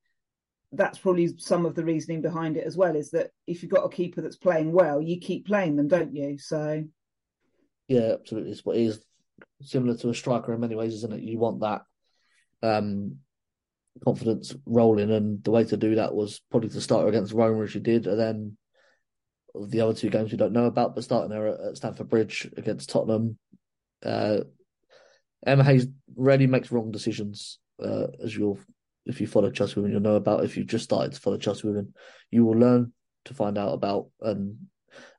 that's 0.72 0.98
probably 0.98 1.30
some 1.38 1.66
of 1.66 1.76
the 1.76 1.86
reasoning 1.86 2.22
behind 2.22 2.58
it 2.58 2.66
as 2.66 2.76
well. 2.76 2.96
Is 2.96 3.12
that 3.12 3.32
if 3.48 3.62
you've 3.62 3.72
got 3.72 3.86
a 3.86 3.90
keeper 3.90 4.22
that's 4.22 4.38
playing 4.38 4.72
well, 4.72 5.02
you 5.02 5.20
keep 5.20 5.48
playing 5.48 5.76
them, 5.76 5.88
don't 5.88 6.16
you? 6.16 6.38
So 6.38 6.84
yeah, 7.88 8.14
absolutely. 8.20 8.52
It's 8.52 8.66
what 8.66 8.78
is 8.78 9.04
similar 9.62 9.96
to 9.98 10.10
a 10.10 10.16
striker 10.16 10.54
in 10.54 10.60
many 10.60 10.76
ways, 10.76 10.94
isn't 10.96 11.14
it? 11.14 11.22
You 11.22 11.38
want 11.38 11.62
that 11.62 11.82
um 12.64 13.18
confidence 14.04 14.54
rolling, 14.66 15.12
and 15.12 15.44
the 15.44 15.52
way 15.52 15.64
to 15.64 15.78
do 15.78 15.96
that 15.96 16.14
was 16.14 16.42
probably 16.52 16.70
to 16.70 16.82
start 16.82 17.04
her 17.04 17.10
against 17.10 17.34
Roma 17.34 17.64
as 17.64 17.72
she 17.72 17.80
did, 17.80 18.08
and 18.08 18.20
then 18.20 18.58
the 19.70 19.82
other 19.82 19.94
two 19.94 20.10
games 20.10 20.32
we 20.32 20.38
don't 20.38 20.52
know 20.52 20.66
about, 20.66 20.96
but 20.96 21.04
starting 21.04 21.32
her 21.32 21.70
at 21.70 21.78
Stamford 21.78 22.10
Bridge 22.10 22.50
against 22.58 22.90
Tottenham. 22.90 23.38
Uh, 24.04 24.42
Emma 25.46 25.64
Hayes 25.64 25.88
rarely 26.16 26.48
makes 26.48 26.72
wrong 26.72 26.92
decisions, 26.92 27.60
uh, 27.84 28.08
as 28.24 28.36
you'll 28.36 28.60
if 29.06 29.22
you 29.22 29.28
follow 29.28 29.52
Chelsea 29.52 29.76
Women, 29.76 29.92
you'll 29.92 30.02
know 30.02 30.16
about. 30.16 30.44
If 30.44 30.58
you've 30.58 30.68
just 30.68 30.86
started 30.86 31.14
to 31.14 31.20
follow 31.20 31.38
Chelsea 31.38 31.68
Women, 31.68 31.94
you 32.32 32.44
will 32.44 32.58
learn 32.58 32.92
to 33.26 33.34
find 33.34 33.58
out 33.58 33.74
about. 33.74 34.08
And 34.22 34.58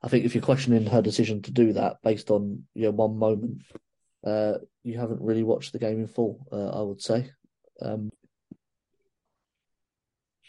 I 0.03 0.09
think 0.09 0.25
if 0.25 0.35
you're 0.35 0.43
questioning 0.43 0.85
her 0.87 1.01
decision 1.01 1.41
to 1.43 1.51
do 1.51 1.73
that 1.73 1.97
based 2.03 2.29
on 2.29 2.63
you 2.73 2.83
know, 2.83 2.91
one 2.91 3.17
moment, 3.17 3.61
uh, 4.25 4.55
you 4.83 4.97
haven't 4.97 5.21
really 5.21 5.43
watched 5.43 5.71
the 5.71 5.79
game 5.79 5.99
in 6.01 6.07
full. 6.07 6.45
Uh, 6.51 6.69
I 6.69 6.81
would 6.81 7.01
say. 7.01 7.31
Um, 7.81 8.09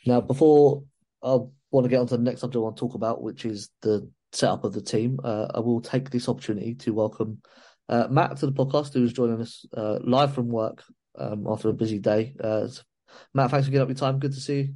now, 0.06 0.20
before 0.20 0.84
I 1.22 1.38
want 1.70 1.84
to 1.84 1.88
get 1.88 2.00
on 2.00 2.06
to 2.08 2.16
the 2.16 2.22
next 2.22 2.40
subject 2.40 2.56
I 2.56 2.60
want 2.60 2.76
to 2.76 2.80
talk 2.80 2.94
about, 2.94 3.22
which 3.22 3.44
is 3.44 3.70
the 3.82 4.10
setup 4.32 4.64
of 4.64 4.72
the 4.72 4.80
team, 4.80 5.20
uh, 5.22 5.48
I 5.54 5.60
will 5.60 5.80
take 5.80 6.10
this 6.10 6.28
opportunity 6.28 6.74
to 6.76 6.94
welcome 6.94 7.42
uh, 7.88 8.06
Matt 8.10 8.36
to 8.38 8.46
the 8.46 8.52
podcast, 8.52 8.94
who 8.94 9.04
is 9.04 9.12
joining 9.12 9.40
us 9.40 9.64
uh, 9.76 9.98
live 10.02 10.34
from 10.34 10.48
work 10.48 10.82
um, 11.18 11.46
after 11.46 11.68
a 11.68 11.72
busy 11.72 11.98
day. 11.98 12.34
Uh, 12.42 12.68
Matt, 13.34 13.50
thanks 13.50 13.66
for 13.66 13.70
giving 13.70 13.82
up 13.82 13.88
your 13.88 13.96
time. 13.96 14.18
Good 14.18 14.32
to 14.32 14.40
see 14.40 14.58
you. 14.58 14.74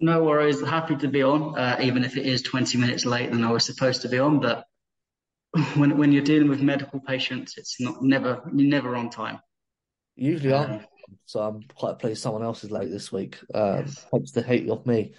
No 0.00 0.22
worries. 0.22 0.60
Happy 0.60 0.96
to 0.96 1.08
be 1.08 1.22
on, 1.22 1.58
uh, 1.58 1.78
even 1.80 2.04
if 2.04 2.16
it 2.16 2.24
is 2.24 2.42
20 2.42 2.78
minutes 2.78 3.04
late 3.04 3.30
than 3.30 3.42
I 3.42 3.50
was 3.50 3.64
supposed 3.64 4.02
to 4.02 4.08
be 4.08 4.18
on. 4.18 4.40
But 4.40 4.64
when 5.74 5.96
when 5.96 6.12
you're 6.12 6.22
dealing 6.22 6.48
with 6.48 6.60
medical 6.60 7.00
patients, 7.00 7.58
it's 7.58 7.80
not 7.80 8.02
never 8.02 8.42
you're 8.54 8.68
never 8.68 8.94
on 8.94 9.10
time. 9.10 9.40
Usually 10.14 10.52
um, 10.52 10.70
I'm 10.70 10.86
so 11.24 11.40
I'm 11.40 11.62
quite 11.74 11.98
pleased 11.98 12.22
someone 12.22 12.42
else 12.42 12.62
is 12.62 12.70
late 12.70 12.90
this 12.90 13.10
week. 13.10 13.38
Um, 13.54 13.78
yes. 13.86 14.06
Hopes 14.12 14.32
to 14.32 14.42
hate 14.42 14.68
off 14.68 14.86
me. 14.86 15.14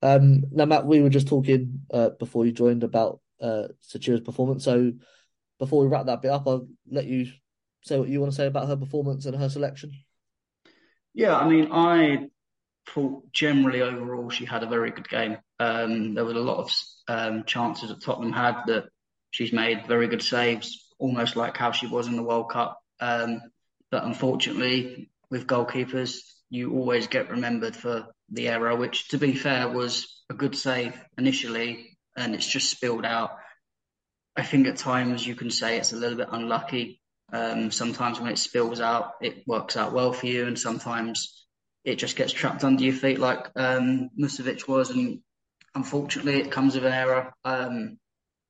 Um, 0.00 0.44
now, 0.50 0.64
Matt, 0.64 0.86
we 0.86 1.00
were 1.00 1.10
just 1.10 1.28
talking 1.28 1.82
uh, 1.92 2.10
before 2.10 2.46
you 2.46 2.52
joined 2.52 2.84
about 2.84 3.20
uh, 3.40 3.68
performance. 4.24 4.64
So 4.64 4.92
before 5.58 5.82
we 5.82 5.88
wrap 5.88 6.06
that 6.06 6.22
bit 6.22 6.30
up, 6.30 6.46
I'll 6.46 6.68
let 6.90 7.06
you 7.06 7.26
say 7.82 7.98
what 7.98 8.08
you 8.08 8.20
want 8.20 8.32
to 8.32 8.36
say 8.36 8.46
about 8.46 8.68
her 8.68 8.76
performance 8.76 9.26
and 9.26 9.36
her 9.36 9.48
selection. 9.48 9.92
Yeah, 11.14 11.36
I 11.36 11.48
mean, 11.48 11.68
I 11.72 12.28
thought 12.90 13.32
generally 13.32 13.82
overall 13.82 14.30
she 14.30 14.44
had 14.44 14.62
a 14.62 14.68
very 14.68 14.90
good 14.90 15.08
game. 15.08 15.38
Um, 15.58 16.14
there 16.14 16.24
was 16.24 16.36
a 16.36 16.40
lot 16.40 16.58
of 16.58 16.72
um, 17.08 17.44
chances 17.44 17.88
that 17.88 18.02
Tottenham 18.02 18.32
had 18.32 18.62
that 18.66 18.84
she's 19.30 19.52
made 19.52 19.86
very 19.86 20.08
good 20.08 20.22
saves, 20.22 20.88
almost 20.98 21.36
like 21.36 21.56
how 21.56 21.72
she 21.72 21.86
was 21.86 22.06
in 22.06 22.16
the 22.16 22.22
World 22.22 22.50
Cup. 22.50 22.78
Um, 23.00 23.40
but 23.90 24.04
unfortunately, 24.04 25.10
with 25.30 25.46
goalkeepers, 25.46 26.18
you 26.50 26.72
always 26.72 27.06
get 27.06 27.30
remembered 27.30 27.76
for 27.76 28.06
the 28.30 28.48
error, 28.48 28.74
which, 28.76 29.08
to 29.08 29.18
be 29.18 29.34
fair, 29.34 29.68
was 29.68 30.22
a 30.30 30.34
good 30.34 30.56
save 30.56 30.98
initially, 31.16 31.98
and 32.16 32.34
it's 32.34 32.46
just 32.46 32.70
spilled 32.70 33.04
out. 33.04 33.30
I 34.38 34.44
think 34.44 34.68
at 34.68 34.76
times 34.76 35.26
you 35.26 35.34
can 35.34 35.50
say 35.50 35.76
it's 35.76 35.92
a 35.92 35.96
little 35.96 36.16
bit 36.16 36.28
unlucky. 36.30 37.00
Um, 37.32 37.72
sometimes 37.72 38.20
when 38.20 38.30
it 38.30 38.38
spills 38.38 38.80
out, 38.80 39.14
it 39.20 39.42
works 39.48 39.76
out 39.76 39.92
well 39.92 40.12
for 40.12 40.26
you, 40.26 40.46
and 40.46 40.56
sometimes 40.56 41.44
it 41.84 41.96
just 41.96 42.14
gets 42.14 42.32
trapped 42.32 42.62
under 42.62 42.84
your 42.84 42.94
feet, 42.94 43.18
like 43.18 43.50
um, 43.56 44.10
Musovic 44.16 44.68
was. 44.68 44.90
And 44.90 45.22
unfortunately, 45.74 46.40
it 46.40 46.52
comes 46.52 46.76
with 46.76 46.86
an 46.86 46.92
error. 46.92 47.32
Um, 47.44 47.98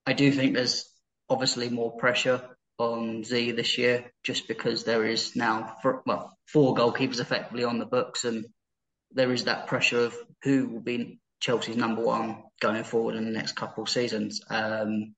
I 0.06 0.12
do 0.12 0.30
think 0.30 0.54
there's 0.54 0.84
obviously 1.30 1.70
more 1.70 1.96
pressure 1.96 2.42
on 2.78 3.24
Z 3.24 3.52
this 3.52 3.78
year, 3.78 4.12
just 4.22 4.46
because 4.46 4.84
there 4.84 5.06
is 5.06 5.34
now 5.36 5.76
for, 5.80 6.02
well 6.04 6.36
four 6.46 6.74
goalkeepers 6.74 7.18
effectively 7.18 7.64
on 7.64 7.78
the 7.78 7.86
books, 7.86 8.24
and 8.24 8.44
there 9.12 9.32
is 9.32 9.44
that 9.44 9.68
pressure 9.68 10.00
of 10.00 10.16
who 10.42 10.68
will 10.68 10.80
be 10.80 11.18
Chelsea's 11.40 11.78
number 11.78 12.02
one 12.02 12.42
going 12.60 12.84
forward 12.84 13.16
in 13.16 13.24
the 13.24 13.30
next 13.30 13.52
couple 13.52 13.84
of 13.84 13.88
seasons. 13.88 14.42
Um, 14.50 15.14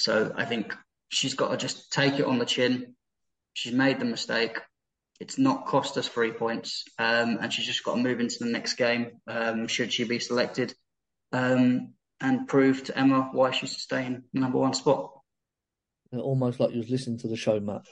so 0.00 0.32
I 0.36 0.44
think 0.44 0.74
she's 1.08 1.34
got 1.34 1.50
to 1.50 1.56
just 1.56 1.92
take 1.92 2.18
it 2.18 2.24
on 2.24 2.38
the 2.38 2.46
chin. 2.46 2.94
She's 3.54 3.72
made 3.72 4.00
the 4.00 4.04
mistake. 4.04 4.58
It's 5.20 5.38
not 5.38 5.66
cost 5.66 5.96
us 5.98 6.08
three 6.08 6.32
points, 6.32 6.84
um, 6.98 7.38
and 7.40 7.52
she's 7.52 7.66
just 7.66 7.84
got 7.84 7.96
to 7.96 8.02
move 8.02 8.20
into 8.20 8.38
the 8.40 8.50
next 8.50 8.74
game. 8.74 9.20
Um, 9.26 9.66
should 9.66 9.92
she 9.92 10.04
be 10.04 10.18
selected, 10.18 10.74
um, 11.32 11.94
and 12.20 12.48
prove 12.48 12.84
to 12.84 12.98
Emma 12.98 13.28
why 13.32 13.50
she 13.50 13.66
should 13.66 13.78
stay 13.78 14.06
in 14.06 14.24
the 14.32 14.40
number 14.40 14.58
one 14.58 14.74
spot 14.74 15.10
almost 16.18 16.60
like 16.60 16.72
you 16.72 16.78
was 16.78 16.90
listening 16.90 17.18
to 17.18 17.28
the 17.28 17.36
show, 17.36 17.60
Matt. 17.60 17.82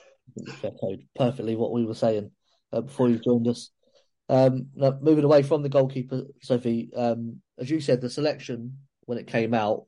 Perfectly 1.17 1.57
what 1.57 1.73
we 1.73 1.85
were 1.85 1.95
saying 1.95 2.31
uh, 2.73 2.83
before 2.83 3.09
you 3.09 3.19
joined 3.19 3.49
us. 3.49 3.71
Um, 4.29 4.69
now, 4.75 4.99
moving 5.01 5.25
away 5.25 5.43
from 5.43 5.63
the 5.63 5.69
goalkeeper, 5.69 6.25
Sophie, 6.43 6.91
um, 6.95 7.41
as 7.59 7.71
you 7.71 7.81
said, 7.81 8.01
the 8.01 8.11
selection 8.11 8.79
when 9.07 9.19
it 9.19 9.27
came 9.27 9.55
out, 9.55 9.87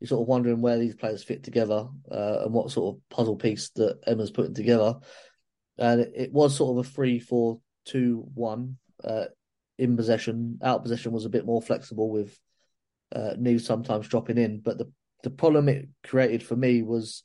you're 0.00 0.08
sort 0.08 0.22
of 0.22 0.28
wondering 0.28 0.60
where 0.60 0.78
these 0.78 0.94
players 0.94 1.22
fit 1.22 1.44
together 1.44 1.86
uh, 2.10 2.42
and 2.44 2.52
what 2.52 2.70
sort 2.70 2.96
of 2.96 3.08
puzzle 3.10 3.36
piece 3.36 3.70
that 3.76 4.00
Emma's 4.06 4.30
putting 4.30 4.54
together. 4.54 4.94
And 5.78 6.00
it, 6.00 6.32
was 6.32 6.56
sort 6.56 6.78
of 6.78 6.86
a 6.86 6.88
three, 6.88 7.18
four, 7.18 7.60
two, 7.84 8.24
one 8.34 8.78
uh, 9.04 9.26
in 9.78 9.96
possession. 9.96 10.58
Out 10.62 10.82
possession 10.82 11.12
was 11.12 11.24
a 11.24 11.30
bit 11.30 11.46
more 11.46 11.62
flexible 11.62 12.10
with 12.10 12.38
uh, 13.14 13.34
Neves 13.38 13.62
sometimes 13.62 14.08
dropping 14.08 14.38
in, 14.38 14.60
but 14.60 14.78
the 14.78 14.90
the 15.22 15.30
problem 15.30 15.68
it 15.68 15.88
created 16.02 16.42
for 16.42 16.56
me 16.56 16.82
was 16.82 17.24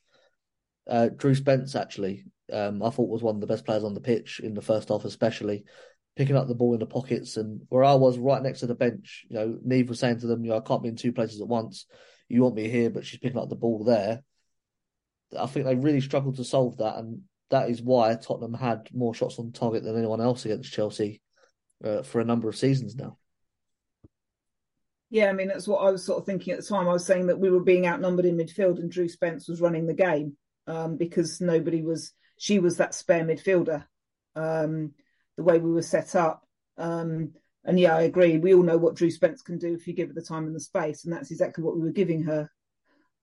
uh, 0.90 1.10
Drew 1.16 1.34
Spence, 1.34 1.76
actually, 1.76 2.26
um, 2.52 2.84
I 2.84 2.90
thought 2.90 3.10
was 3.10 3.24
one 3.24 3.36
of 3.36 3.42
the 3.42 3.48
best 3.48 3.66
players 3.66 3.84
on 3.84 3.94
the 3.94 4.02
pitch 4.02 4.40
in 4.44 4.54
the 4.54 4.62
first 4.62 4.90
half, 4.90 5.06
especially. 5.06 5.64
picking 6.16 6.38
up 6.38 6.48
the 6.48 6.56
ball 6.56 6.74
in 6.74 6.80
the 6.80 6.86
pockets. 6.86 7.38
And 7.38 7.62
where 7.70 7.84
I 7.84 7.96
was 7.96 8.18
right 8.18 8.42
next 8.42 8.62
to 8.62 8.68
the 8.68 8.76
bench, 8.76 9.26
you 9.30 9.36
know, 9.36 9.58
Niamh 9.68 9.90
was 9.90 10.00
saying 10.00 10.20
to 10.20 10.28
them, 10.28 10.44
you 10.44 10.52
know, 10.52 10.58
I 10.58 10.62
can't 10.62 10.82
be 10.82 10.90
in 10.90 10.96
two 10.96 11.12
places 11.12 11.42
at 11.42 11.48
once. 11.48 11.86
You 12.28 12.44
want 12.44 12.56
me 12.56 12.68
here, 12.68 12.90
but 12.90 13.06
she's 13.06 13.20
picking 13.20 13.38
up 13.38 13.50
the 13.50 13.56
ball 13.56 13.84
there. 13.84 14.24
I 15.38 15.46
think 15.48 15.66
they 15.66 15.76
really 15.76 16.02
struggled 16.02 16.38
to 16.38 16.44
solve 16.44 16.78
that. 16.78 16.98
And 16.98 17.22
that 17.50 17.70
is 17.70 17.82
why 17.82 18.16
Tottenham 18.16 18.54
had 18.54 18.90
more 18.94 19.14
shots 19.14 19.38
on 19.40 19.52
target 19.52 19.84
than 19.84 19.98
anyone 19.98 20.22
else 20.22 20.46
against 20.46 20.72
Chelsea 20.72 21.22
uh, 21.84 22.02
for 22.02 22.20
a 22.20 22.26
number 22.26 22.50
of 22.50 22.56
seasons 22.56 22.96
now. 22.96 23.18
Yeah, 25.10 25.30
I 25.30 25.34
mean, 25.34 25.48
that's 25.48 25.68
what 25.68 25.86
I 25.86 25.92
was 25.92 26.04
sort 26.04 26.20
of 26.20 26.26
thinking 26.26 26.54
at 26.54 26.60
the 26.60 26.66
time. 26.66 26.88
I 26.88 26.94
was 26.94 27.06
saying 27.06 27.28
that 27.28 27.40
we 27.40 27.50
were 27.50 27.64
being 27.64 27.86
outnumbered 27.86 28.26
in 28.26 28.38
midfield 28.38 28.80
and 28.80 28.92
Drew 28.92 29.08
Spence 29.08 29.48
was 29.48 29.62
running 29.62 29.86
the 29.86 29.94
game 29.94 30.36
um, 30.68 30.98
because 30.98 31.40
nobody 31.40 31.84
was, 31.84 32.12
she 32.38 32.60
was 32.60 32.78
that 32.78 32.96
spare 32.96 33.24
midfielder, 33.24 33.86
um, 34.36 34.94
the 35.38 35.44
way 35.44 35.60
we 35.60 35.72
were 35.72 35.84
set 35.84 36.16
up. 36.16 36.46
Um, 36.78 37.34
and 37.66 37.80
yeah, 37.80 37.96
I 37.96 38.04
agree. 38.04 38.38
We 38.38 38.54
all 38.54 38.64
know 38.64 38.78
what 38.78 38.96
Drew 38.96 39.10
Spence 39.10 39.42
can 39.42 39.58
do 39.58 39.74
if 39.74 39.88
you 39.88 39.94
give 39.94 40.10
her 40.10 40.14
the 40.14 40.22
time 40.22 40.46
and 40.46 40.56
the 40.56 40.60
space. 40.60 41.04
And 41.04 41.14
that's 41.14 41.32
exactly 41.32 41.64
what 41.64 41.76
we 41.76 41.82
were 41.82 41.92
giving 41.92 42.24
her. 42.24 42.50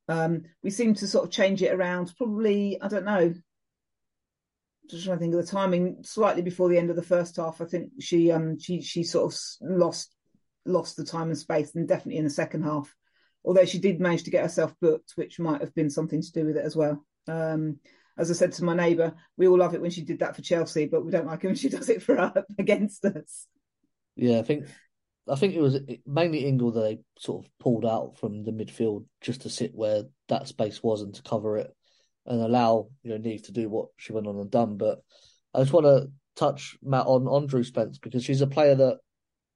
Um, 0.08 0.42
we 0.64 0.70
seem 0.70 0.94
to 0.94 1.06
sort 1.06 1.24
of 1.24 1.30
change 1.30 1.62
it 1.62 1.72
around, 1.72 2.12
probably, 2.18 2.80
I 2.82 2.88
don't 2.88 3.04
know, 3.04 3.32
just 4.90 5.04
trying 5.04 5.18
to 5.18 5.20
think 5.20 5.34
of 5.34 5.40
the 5.40 5.50
timing. 5.50 5.98
Slightly 6.02 6.42
before 6.42 6.68
the 6.68 6.76
end 6.76 6.90
of 6.90 6.96
the 6.96 7.02
first 7.02 7.36
half, 7.36 7.60
I 7.60 7.66
think 7.66 7.92
she 8.00 8.32
um 8.32 8.58
she 8.58 8.82
she 8.82 9.04
sort 9.04 9.32
of 9.32 9.40
lost 9.60 10.12
lost 10.66 10.96
the 10.96 11.04
time 11.04 11.28
and 11.28 11.38
space, 11.38 11.74
and 11.74 11.86
definitely 11.86 12.18
in 12.18 12.24
the 12.24 12.30
second 12.30 12.64
half. 12.64 12.92
Although 13.44 13.64
she 13.64 13.78
did 13.78 14.00
manage 14.00 14.24
to 14.24 14.30
get 14.30 14.42
herself 14.42 14.74
booked, 14.80 15.12
which 15.14 15.38
might 15.38 15.60
have 15.60 15.74
been 15.74 15.88
something 15.88 16.20
to 16.20 16.32
do 16.32 16.44
with 16.44 16.56
it 16.56 16.64
as 16.64 16.76
well. 16.76 17.04
Um, 17.28 17.78
as 18.18 18.30
I 18.30 18.34
said 18.34 18.52
to 18.52 18.64
my 18.64 18.74
neighbour, 18.74 19.14
we 19.36 19.48
all 19.48 19.58
love 19.58 19.74
it 19.74 19.80
when 19.80 19.90
she 19.90 20.02
did 20.02 20.18
that 20.18 20.36
for 20.36 20.42
Chelsea, 20.42 20.86
but 20.86 21.04
we 21.04 21.12
don't 21.12 21.26
like 21.26 21.42
it 21.44 21.46
when 21.46 21.56
she 21.56 21.68
does 21.70 21.88
it 21.88 22.02
for 22.02 22.18
us 22.18 22.44
against 22.58 23.04
us. 23.04 23.46
Yeah, 24.16 24.38
I 24.38 24.42
think 24.42 24.66
I 25.28 25.36
think 25.36 25.54
it 25.54 25.60
was 25.60 25.78
mainly 26.06 26.46
Ingle 26.46 26.72
that 26.72 26.80
they 26.80 26.98
sort 27.18 27.44
of 27.44 27.50
pulled 27.58 27.86
out 27.86 28.18
from 28.18 28.44
the 28.44 28.50
midfield 28.50 29.04
just 29.20 29.42
to 29.42 29.50
sit 29.50 29.74
where 29.74 30.04
that 30.28 30.48
space 30.48 30.82
was 30.82 31.02
and 31.02 31.14
to 31.14 31.22
cover 31.22 31.58
it 31.58 31.74
and 32.26 32.40
allow 32.40 32.88
you 33.02 33.10
know 33.10 33.18
Niamh 33.18 33.44
to 33.44 33.52
do 33.52 33.68
what 33.68 33.88
she 33.96 34.12
went 34.12 34.26
on 34.26 34.36
and 34.36 34.50
done. 34.50 34.76
But 34.76 35.00
I 35.54 35.60
just 35.60 35.72
want 35.72 35.86
to 35.86 36.10
touch 36.36 36.76
Matt 36.82 37.06
on 37.06 37.26
on 37.26 37.46
Drew 37.46 37.64
Spence 37.64 37.98
because 37.98 38.24
she's 38.24 38.40
a 38.40 38.46
player 38.46 38.74
that 38.74 38.98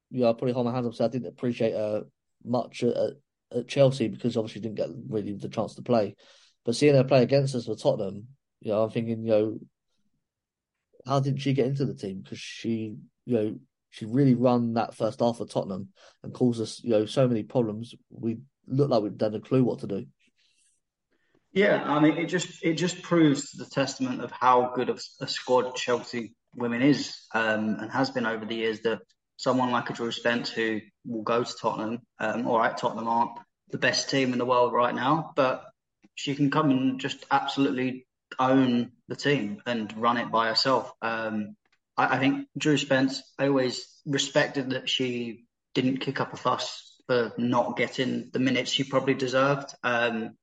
you 0.09 0.21
know 0.21 0.29
I 0.29 0.33
probably 0.33 0.53
hold 0.53 0.65
my 0.65 0.73
hands 0.73 0.87
up. 0.87 0.95
So 0.95 1.05
I 1.05 1.09
didn't 1.09 1.27
appreciate 1.27 1.73
her 1.73 2.03
much 2.43 2.83
at, 2.83 2.95
at 3.55 3.67
Chelsea 3.67 4.07
because 4.07 4.37
obviously 4.37 4.61
didn't 4.61 4.75
get 4.77 4.89
really 5.09 5.33
the 5.33 5.49
chance 5.49 5.75
to 5.75 5.81
play. 5.81 6.15
But 6.65 6.75
seeing 6.75 6.95
her 6.95 7.03
play 7.03 7.23
against 7.23 7.55
us 7.55 7.65
for 7.65 7.75
Tottenham, 7.75 8.27
you 8.61 8.71
know, 8.71 8.83
I'm 8.83 8.89
thinking, 8.89 9.23
you 9.23 9.31
know, 9.31 9.59
how 11.05 11.19
did 11.19 11.41
she 11.41 11.53
get 11.53 11.67
into 11.67 11.85
the 11.85 11.93
team? 11.93 12.21
Because 12.21 12.39
she, 12.39 12.97
you 13.25 13.33
know, 13.33 13.59
she 13.97 14.05
really 14.05 14.35
run 14.35 14.75
that 14.75 14.93
first 14.93 15.21
half 15.21 15.39
of 15.39 15.49
Tottenham 15.49 15.89
and 16.23 16.31
caused 16.31 16.61
us, 16.61 16.83
you 16.83 16.91
know, 16.91 17.07
so 17.07 17.27
many 17.27 17.41
problems. 17.41 17.95
We 18.11 18.37
looked 18.67 18.91
like 18.91 19.01
we'd 19.01 19.17
done 19.17 19.33
a 19.33 19.39
clue 19.39 19.63
what 19.63 19.79
to 19.79 19.87
do. 19.87 20.05
Yeah, 21.51 21.83
I 21.83 21.99
mean, 21.99 22.17
it 22.17 22.27
just 22.27 22.63
it 22.63 22.75
just 22.75 23.01
proves 23.01 23.51
the 23.53 23.65
testament 23.65 24.21
of 24.21 24.31
how 24.31 24.71
good 24.75 24.89
of 24.89 25.01
a 25.19 25.27
squad 25.27 25.75
Chelsea 25.75 26.35
women 26.55 26.83
is 26.83 27.17
um, 27.33 27.77
and 27.79 27.91
has 27.91 28.11
been 28.11 28.27
over 28.27 28.45
the 28.45 28.55
years. 28.55 28.81
That 28.81 28.99
someone 29.37 29.71
like 29.71 29.89
a 29.89 29.93
Drew 29.93 30.11
Spence 30.11 30.51
who 30.51 30.81
will 31.05 31.23
go 31.23 31.43
to 31.43 31.53
Tottenham. 31.59 32.01
Um, 32.19 32.45
all 32.45 32.59
right, 32.59 32.77
Tottenham 32.77 33.07
aren't 33.07 33.39
the 33.71 33.79
best 33.79 34.11
team 34.11 34.31
in 34.31 34.37
the 34.37 34.45
world 34.45 34.73
right 34.73 34.93
now, 34.93 35.31
but 35.35 35.65
she 36.13 36.35
can 36.35 36.51
come 36.51 36.69
and 36.69 36.99
just 36.99 37.25
absolutely 37.31 38.05
own 38.37 38.91
the 39.07 39.15
team 39.15 39.61
and 39.65 39.91
run 39.97 40.17
it 40.17 40.29
by 40.31 40.49
herself. 40.49 40.91
Um, 41.01 41.55
I, 41.97 42.15
I, 42.15 42.19
think 42.19 42.47
Drew 42.57 42.77
Spence. 42.77 43.21
I 43.37 43.47
always 43.47 43.87
respected 44.05 44.71
that 44.71 44.89
she 44.89 45.45
didn't 45.73 45.97
kick 45.97 46.19
up 46.19 46.33
a 46.33 46.37
fuss 46.37 46.95
for 47.07 47.33
not 47.37 47.77
getting 47.77 48.29
the 48.31 48.39
minutes 48.39 48.71
she 48.71 48.83
probably 48.83 49.13
deserved. 49.13 49.73
Um, 49.83 50.35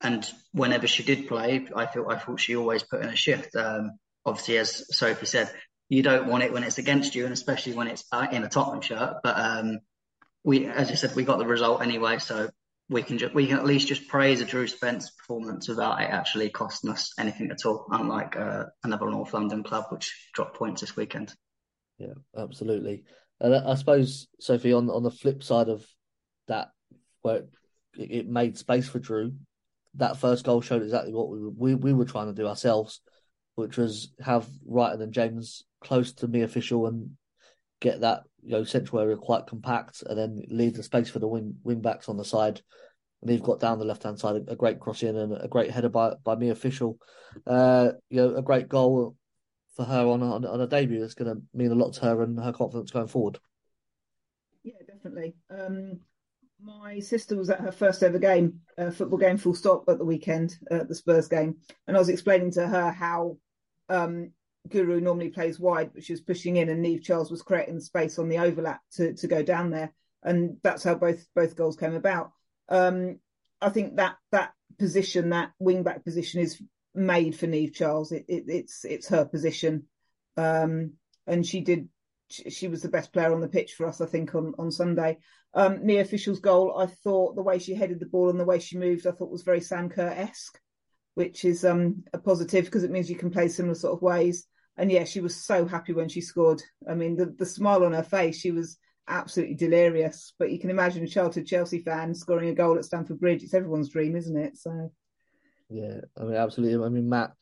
and 0.00 0.28
whenever 0.52 0.86
she 0.86 1.02
did 1.02 1.28
play, 1.28 1.66
I 1.74 1.86
thought 1.86 2.12
I 2.12 2.18
thought 2.18 2.40
she 2.40 2.56
always 2.56 2.82
put 2.82 3.02
in 3.02 3.08
a 3.08 3.16
shift. 3.16 3.56
Um, 3.56 3.92
obviously, 4.24 4.58
as 4.58 4.96
Sophie 4.96 5.26
said, 5.26 5.50
you 5.88 6.02
don't 6.02 6.28
want 6.28 6.44
it 6.44 6.52
when 6.52 6.64
it's 6.64 6.78
against 6.78 7.14
you, 7.14 7.24
and 7.24 7.32
especially 7.32 7.74
when 7.74 7.88
it's 7.88 8.04
uh, 8.12 8.26
in 8.30 8.44
a 8.44 8.48
Tottenham 8.48 8.82
shirt. 8.82 9.16
But 9.22 9.38
um, 9.38 9.80
we, 10.44 10.66
as 10.66 10.90
you 10.90 10.96
said, 10.96 11.14
we 11.14 11.24
got 11.24 11.38
the 11.38 11.46
result 11.46 11.82
anyway, 11.82 12.18
so 12.18 12.50
we 12.88 13.02
can 13.02 13.18
just 13.18 13.34
we 13.34 13.46
can 13.46 13.56
at 13.56 13.66
least 13.66 13.88
just 13.88 14.06
praise 14.08 14.40
a 14.40 14.44
Drew 14.44 14.66
Spence 14.66 15.10
performance 15.10 15.68
without 15.68 16.00
it 16.00 16.10
actually 16.10 16.50
costing 16.50 16.90
us 16.90 17.12
anything 17.18 17.50
at 17.50 17.66
all. 17.66 17.86
Unlike 17.90 18.36
uh, 18.36 18.64
another 18.84 19.10
North 19.10 19.34
London 19.34 19.62
club 19.62 19.86
which 19.90 20.30
dropped 20.34 20.56
points 20.56 20.80
this 20.80 20.96
weekend. 20.96 21.34
Yeah, 21.98 22.14
absolutely. 22.36 23.04
And 23.40 23.54
I 23.54 23.74
suppose 23.74 24.28
Sophie, 24.40 24.72
on 24.72 24.88
on 24.88 25.02
the 25.02 25.10
flip 25.10 25.42
side 25.42 25.68
of 25.68 25.84
that, 26.46 26.68
where 27.22 27.44
it, 27.98 28.10
it 28.10 28.28
made 28.28 28.56
space 28.56 28.88
for 28.88 28.98
Drew, 29.00 29.32
that 29.94 30.18
first 30.18 30.44
goal 30.44 30.60
showed 30.60 30.82
exactly 30.82 31.12
what 31.12 31.28
we, 31.28 31.48
we, 31.48 31.74
we 31.74 31.92
were 31.92 32.04
trying 32.04 32.28
to 32.28 32.40
do 32.40 32.46
ourselves, 32.46 33.00
which 33.56 33.76
was 33.76 34.12
have 34.20 34.46
Reiten 34.68 35.02
and 35.02 35.12
James 35.12 35.64
close 35.82 36.12
to 36.14 36.28
Mia 36.28 36.46
Fishel 36.46 36.86
and 36.86 37.16
get 37.80 38.00
that 38.00 38.22
you 38.46 38.52
know 38.52 38.64
central 38.64 39.00
area 39.00 39.16
quite 39.16 39.46
compact, 39.46 40.02
and 40.06 40.16
then 40.16 40.42
leave 40.48 40.74
the 40.74 40.82
space 40.82 41.10
for 41.10 41.18
the 41.18 41.26
wing 41.28 41.56
wing 41.64 41.80
backs 41.80 42.08
on 42.08 42.16
the 42.16 42.24
side. 42.24 42.62
And 43.20 43.30
they've 43.30 43.42
got 43.42 43.60
down 43.60 43.78
the 43.78 43.84
left 43.84 44.04
hand 44.04 44.18
side 44.18 44.42
a 44.48 44.56
great 44.56 44.78
cross 44.78 45.02
in 45.02 45.16
and 45.16 45.32
a 45.32 45.48
great 45.48 45.70
header 45.70 45.88
by 45.88 46.14
by 46.22 46.36
Mia 46.36 46.54
Fishel. 46.54 46.98
Uh, 47.46 47.90
you 48.08 48.18
know, 48.18 48.36
a 48.36 48.42
great 48.42 48.68
goal 48.68 49.16
for 49.74 49.84
her 49.84 50.06
on 50.06 50.22
on, 50.22 50.44
on 50.44 50.60
a 50.60 50.66
debut. 50.66 51.02
It's 51.02 51.14
going 51.14 51.34
to 51.34 51.42
mean 51.52 51.72
a 51.72 51.74
lot 51.74 51.94
to 51.94 52.00
her 52.02 52.22
and 52.22 52.38
her 52.38 52.52
confidence 52.52 52.90
going 52.90 53.08
forward. 53.08 53.38
Yeah, 54.62 54.74
definitely. 54.86 55.34
Um, 55.50 56.00
my 56.60 57.00
sister 57.00 57.36
was 57.36 57.50
at 57.50 57.60
her 57.60 57.72
first 57.72 58.02
ever 58.02 58.18
game, 58.18 58.60
uh, 58.78 58.90
football 58.90 59.18
game, 59.18 59.36
full 59.36 59.54
stop, 59.54 59.84
at 59.88 59.98
the 59.98 60.04
weekend, 60.04 60.56
uh, 60.70 60.84
the 60.84 60.94
Spurs 60.94 61.28
game, 61.28 61.56
and 61.86 61.96
I 61.96 62.00
was 62.00 62.08
explaining 62.08 62.50
to 62.52 62.66
her 62.66 62.90
how 62.90 63.36
um, 63.88 64.32
Guro 64.68 65.00
normally 65.00 65.30
plays 65.30 65.58
wide, 65.58 65.90
but 65.94 66.04
she 66.04 66.12
was 66.12 66.20
pushing 66.20 66.56
in, 66.56 66.68
and 66.68 66.84
Niamh 66.84 67.02
Charles 67.02 67.30
was 67.30 67.42
creating 67.42 67.80
space 67.80 68.18
on 68.18 68.28
the 68.28 68.38
overlap 68.38 68.80
to 68.92 69.14
to 69.14 69.26
go 69.26 69.42
down 69.42 69.70
there, 69.70 69.92
and 70.22 70.56
that's 70.62 70.84
how 70.84 70.94
both 70.94 71.26
both 71.34 71.56
goals 71.56 71.76
came 71.76 71.94
about. 71.94 72.32
Um, 72.68 73.18
I 73.60 73.70
think 73.70 73.96
that 73.96 74.16
that 74.32 74.52
position, 74.78 75.30
that 75.30 75.52
wing 75.58 75.82
back 75.82 76.04
position, 76.04 76.40
is 76.40 76.62
made 76.94 77.36
for 77.36 77.46
Niamh 77.46 77.74
Charles. 77.74 78.12
It, 78.12 78.24
it, 78.28 78.44
it's 78.48 78.84
it's 78.84 79.08
her 79.08 79.24
position, 79.24 79.84
um, 80.36 80.94
and 81.26 81.46
she 81.46 81.60
did 81.60 81.88
she 82.28 82.68
was 82.68 82.82
the 82.82 82.88
best 82.88 83.12
player 83.12 83.32
on 83.32 83.40
the 83.40 83.48
pitch 83.48 83.74
for 83.74 83.86
us, 83.86 84.00
I 84.00 84.06
think, 84.06 84.34
on, 84.34 84.54
on 84.58 84.70
Sunday. 84.70 85.18
Um, 85.54 85.84
Mia 85.84 86.04
Fishel's 86.04 86.40
goal, 86.40 86.76
I 86.78 86.86
thought 86.86 87.36
the 87.36 87.42
way 87.42 87.58
she 87.58 87.74
headed 87.74 88.00
the 88.00 88.06
ball 88.06 88.30
and 88.30 88.38
the 88.38 88.44
way 88.44 88.58
she 88.58 88.76
moved, 88.76 89.06
I 89.06 89.12
thought 89.12 89.30
was 89.30 89.42
very 89.42 89.60
Sam 89.60 89.88
Kerr 89.88 90.08
esque, 90.08 90.58
which 91.14 91.44
is 91.44 91.64
um, 91.64 92.04
a 92.12 92.18
positive 92.18 92.64
because 92.64 92.84
it 92.84 92.90
means 92.90 93.08
you 93.08 93.16
can 93.16 93.30
play 93.30 93.48
similar 93.48 93.74
sort 93.74 93.94
of 93.94 94.02
ways. 94.02 94.46
And 94.76 94.92
yeah, 94.92 95.04
she 95.04 95.20
was 95.20 95.34
so 95.34 95.64
happy 95.64 95.92
when 95.92 96.08
she 96.08 96.20
scored. 96.20 96.62
I 96.88 96.94
mean, 96.94 97.16
the, 97.16 97.26
the 97.26 97.46
smile 97.46 97.84
on 97.84 97.92
her 97.92 98.02
face, 98.02 98.38
she 98.38 98.50
was 98.50 98.78
absolutely 99.08 99.54
delirious. 99.54 100.34
But 100.38 100.50
you 100.50 100.58
can 100.58 100.70
imagine 100.70 101.02
a 101.02 101.08
childhood 101.08 101.46
Chelsea 101.46 101.80
fan 101.80 102.14
scoring 102.14 102.50
a 102.50 102.54
goal 102.54 102.76
at 102.76 102.84
Stamford 102.84 103.18
Bridge. 103.18 103.42
It's 103.42 103.54
everyone's 103.54 103.88
dream, 103.88 104.16
isn't 104.16 104.36
it? 104.36 104.56
So, 104.56 104.92
yeah, 105.70 106.00
I 106.18 106.24
mean, 106.24 106.34
absolutely. 106.34 106.84
I 106.84 106.90
mean, 106.90 107.08
Matt, 107.08 107.32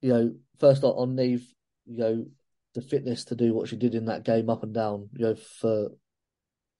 you 0.00 0.12
know, 0.12 0.34
first 0.58 0.82
on, 0.82 1.16
Niamh, 1.16 1.42
you 1.86 1.98
know, 1.98 2.26
the 2.74 2.80
fitness 2.80 3.24
to 3.26 3.36
do 3.36 3.54
what 3.54 3.68
she 3.68 3.76
did 3.76 3.94
in 3.94 4.06
that 4.06 4.24
game 4.24 4.50
up 4.50 4.62
and 4.64 4.74
down, 4.74 5.08
you 5.12 5.26
know, 5.26 5.34
for 5.34 5.90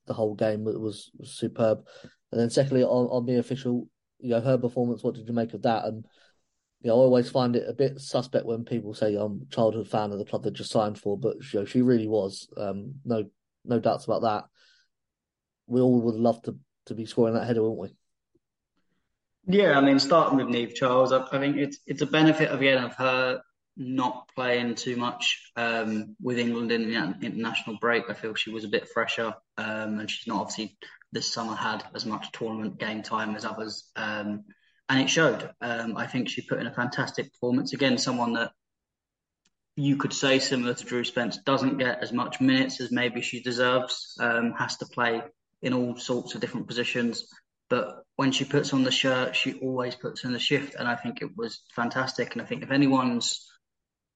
the 0.06 0.14
whole 0.14 0.34
game 0.34 0.64
was, 0.64 1.10
was 1.16 1.30
superb. 1.30 1.86
And 2.32 2.40
then 2.40 2.50
secondly, 2.50 2.82
on, 2.82 3.06
on 3.06 3.26
Mia 3.26 3.42
Fishel, 3.42 3.86
you 4.18 4.30
know, 4.30 4.40
her 4.40 4.58
performance, 4.58 5.04
what 5.04 5.14
did 5.14 5.28
you 5.28 5.34
make 5.34 5.54
of 5.54 5.62
that? 5.62 5.84
And, 5.84 6.04
you 6.82 6.88
know, 6.88 6.94
I 6.94 7.04
always 7.04 7.30
find 7.30 7.56
it 7.56 7.68
a 7.68 7.74
bit 7.74 8.00
suspect 8.00 8.46
when 8.46 8.64
people 8.64 8.94
say 8.94 9.14
I'm 9.14 9.42
a 9.42 9.54
childhood 9.54 9.88
fan 9.88 10.12
of 10.12 10.18
the 10.18 10.24
club 10.24 10.42
they 10.44 10.50
just 10.50 10.70
signed 10.70 10.98
for, 10.98 11.18
but 11.18 11.36
you 11.52 11.60
know, 11.60 11.64
she 11.66 11.82
really 11.82 12.08
was. 12.08 12.48
Um, 12.56 12.94
no, 13.04 13.24
no 13.64 13.78
doubts 13.78 14.06
about 14.06 14.22
that. 14.22 14.44
We 15.66 15.80
all 15.80 16.00
would 16.00 16.14
love 16.14 16.42
to, 16.42 16.56
to 16.86 16.94
be 16.94 17.06
scoring 17.06 17.34
that 17.34 17.46
header, 17.46 17.62
wouldn't 17.62 17.80
we? 19.46 19.56
Yeah, 19.58 19.76
I 19.76 19.80
mean, 19.80 19.98
starting 19.98 20.38
with 20.38 20.46
Niamh 20.46 20.74
Charles, 20.74 21.12
I, 21.12 21.24
I 21.32 21.38
think 21.38 21.56
it's 21.56 21.78
it's 21.86 22.02
a 22.02 22.06
benefit 22.06 22.52
again 22.52 22.82
of 22.82 22.94
her 22.94 23.40
not 23.76 24.28
playing 24.34 24.74
too 24.74 24.96
much 24.96 25.52
um, 25.56 26.14
with 26.20 26.38
England 26.38 26.72
in 26.72 26.90
the 26.90 27.26
international 27.26 27.78
break. 27.80 28.04
I 28.08 28.14
feel 28.14 28.34
she 28.34 28.50
was 28.50 28.64
a 28.64 28.68
bit 28.68 28.88
fresher, 28.88 29.34
um, 29.56 29.98
and 30.00 30.10
she's 30.10 30.26
not 30.26 30.40
obviously 30.40 30.76
this 31.12 31.32
summer 31.32 31.54
had 31.54 31.84
as 31.94 32.06
much 32.06 32.30
tournament 32.32 32.78
game 32.78 33.02
time 33.02 33.34
as 33.34 33.44
others, 33.44 33.90
um, 33.96 34.44
and 34.90 35.00
it 35.00 35.08
showed. 35.08 35.48
Um, 35.60 35.96
I 35.96 36.08
think 36.08 36.28
she 36.28 36.42
put 36.42 36.58
in 36.58 36.66
a 36.66 36.74
fantastic 36.74 37.32
performance. 37.32 37.72
Again, 37.72 37.96
someone 37.96 38.32
that 38.32 38.50
you 39.76 39.96
could 39.96 40.12
say 40.12 40.40
similar 40.40 40.74
to 40.74 40.84
Drew 40.84 41.04
Spence 41.04 41.38
doesn't 41.38 41.78
get 41.78 42.02
as 42.02 42.12
much 42.12 42.40
minutes 42.40 42.80
as 42.80 42.90
maybe 42.90 43.22
she 43.22 43.40
deserves. 43.40 44.16
Um, 44.18 44.52
has 44.52 44.76
to 44.78 44.86
play 44.86 45.22
in 45.62 45.74
all 45.74 45.96
sorts 45.96 46.34
of 46.34 46.40
different 46.40 46.66
positions. 46.66 47.24
But 47.68 48.02
when 48.16 48.32
she 48.32 48.44
puts 48.44 48.74
on 48.74 48.82
the 48.82 48.90
shirt, 48.90 49.36
she 49.36 49.54
always 49.60 49.94
puts 49.94 50.24
in 50.24 50.32
the 50.32 50.40
shift, 50.40 50.74
and 50.74 50.88
I 50.88 50.96
think 50.96 51.22
it 51.22 51.36
was 51.36 51.62
fantastic. 51.72 52.32
And 52.32 52.42
I 52.42 52.44
think 52.44 52.64
if 52.64 52.72
anyone's 52.72 53.48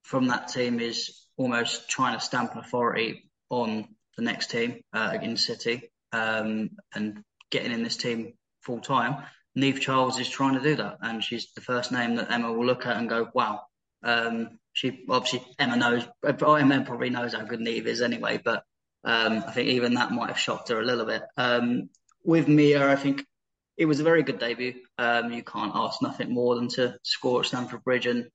from 0.02 0.26
that 0.26 0.48
team 0.48 0.80
is 0.80 1.24
almost 1.37 1.88
trying 1.88 2.18
to 2.18 2.24
stamp 2.24 2.52
an 2.52 2.58
authority 2.58 3.30
on 3.48 3.87
the 4.16 4.24
next 4.24 4.50
team 4.50 4.80
uh, 4.92 5.10
against 5.12 5.46
City 5.46 5.92
um, 6.12 6.70
and 6.92 7.22
getting 7.50 7.70
in 7.70 7.84
this 7.84 7.96
team 7.96 8.34
full 8.62 8.80
time. 8.80 9.22
Niamh 9.57 9.81
Charles 9.81 10.19
is 10.19 10.29
trying 10.29 10.55
to 10.55 10.61
do 10.61 10.77
that, 10.77 10.99
and 11.01 11.23
she's 11.23 11.53
the 11.55 11.61
first 11.61 11.93
name 11.93 12.17
that 12.17 12.31
Emma 12.31 12.53
will 12.53 12.67
look 12.67 12.87
at 12.87 12.97
and 12.97 13.09
go, 13.09 13.29
"Wow." 13.35 13.62
Um, 14.03 14.59
she 14.73 15.05
obviously 15.09 15.43
Emma 15.59 15.77
knows, 15.77 16.07
Emma 16.25 16.85
probably 16.85 17.11
knows 17.11 17.33
how 17.33 17.45
good 17.45 17.61
Niamh 17.61 17.87
is 17.87 18.03
anyway, 18.03 18.40
but 18.45 18.64
um, 19.05 19.45
I 19.47 19.53
think 19.53 19.69
even 19.69 19.95
that 19.95 20.11
might 20.11 20.29
have 20.29 20.38
shocked 20.38 20.69
her 20.71 20.81
a 20.81 20.85
little 20.85 21.07
bit. 21.07 21.23
Um, 21.37 21.90
with 22.25 22.49
Mia, 22.49 22.90
I 22.90 22.97
think 22.97 23.25
it 23.77 23.87
was 23.87 24.01
a 24.01 24.05
very 24.05 24.23
good 24.23 24.38
debut. 24.38 24.75
Um, 24.99 25.33
you 25.33 25.43
can't 25.43 25.73
ask 25.75 26.03
nothing 26.03 26.33
more 26.33 26.55
than 26.55 26.69
to 26.69 26.97
score 27.03 27.40
at 27.40 27.47
Stamford 27.47 27.85
Bridge, 27.85 28.07
and 28.07 28.29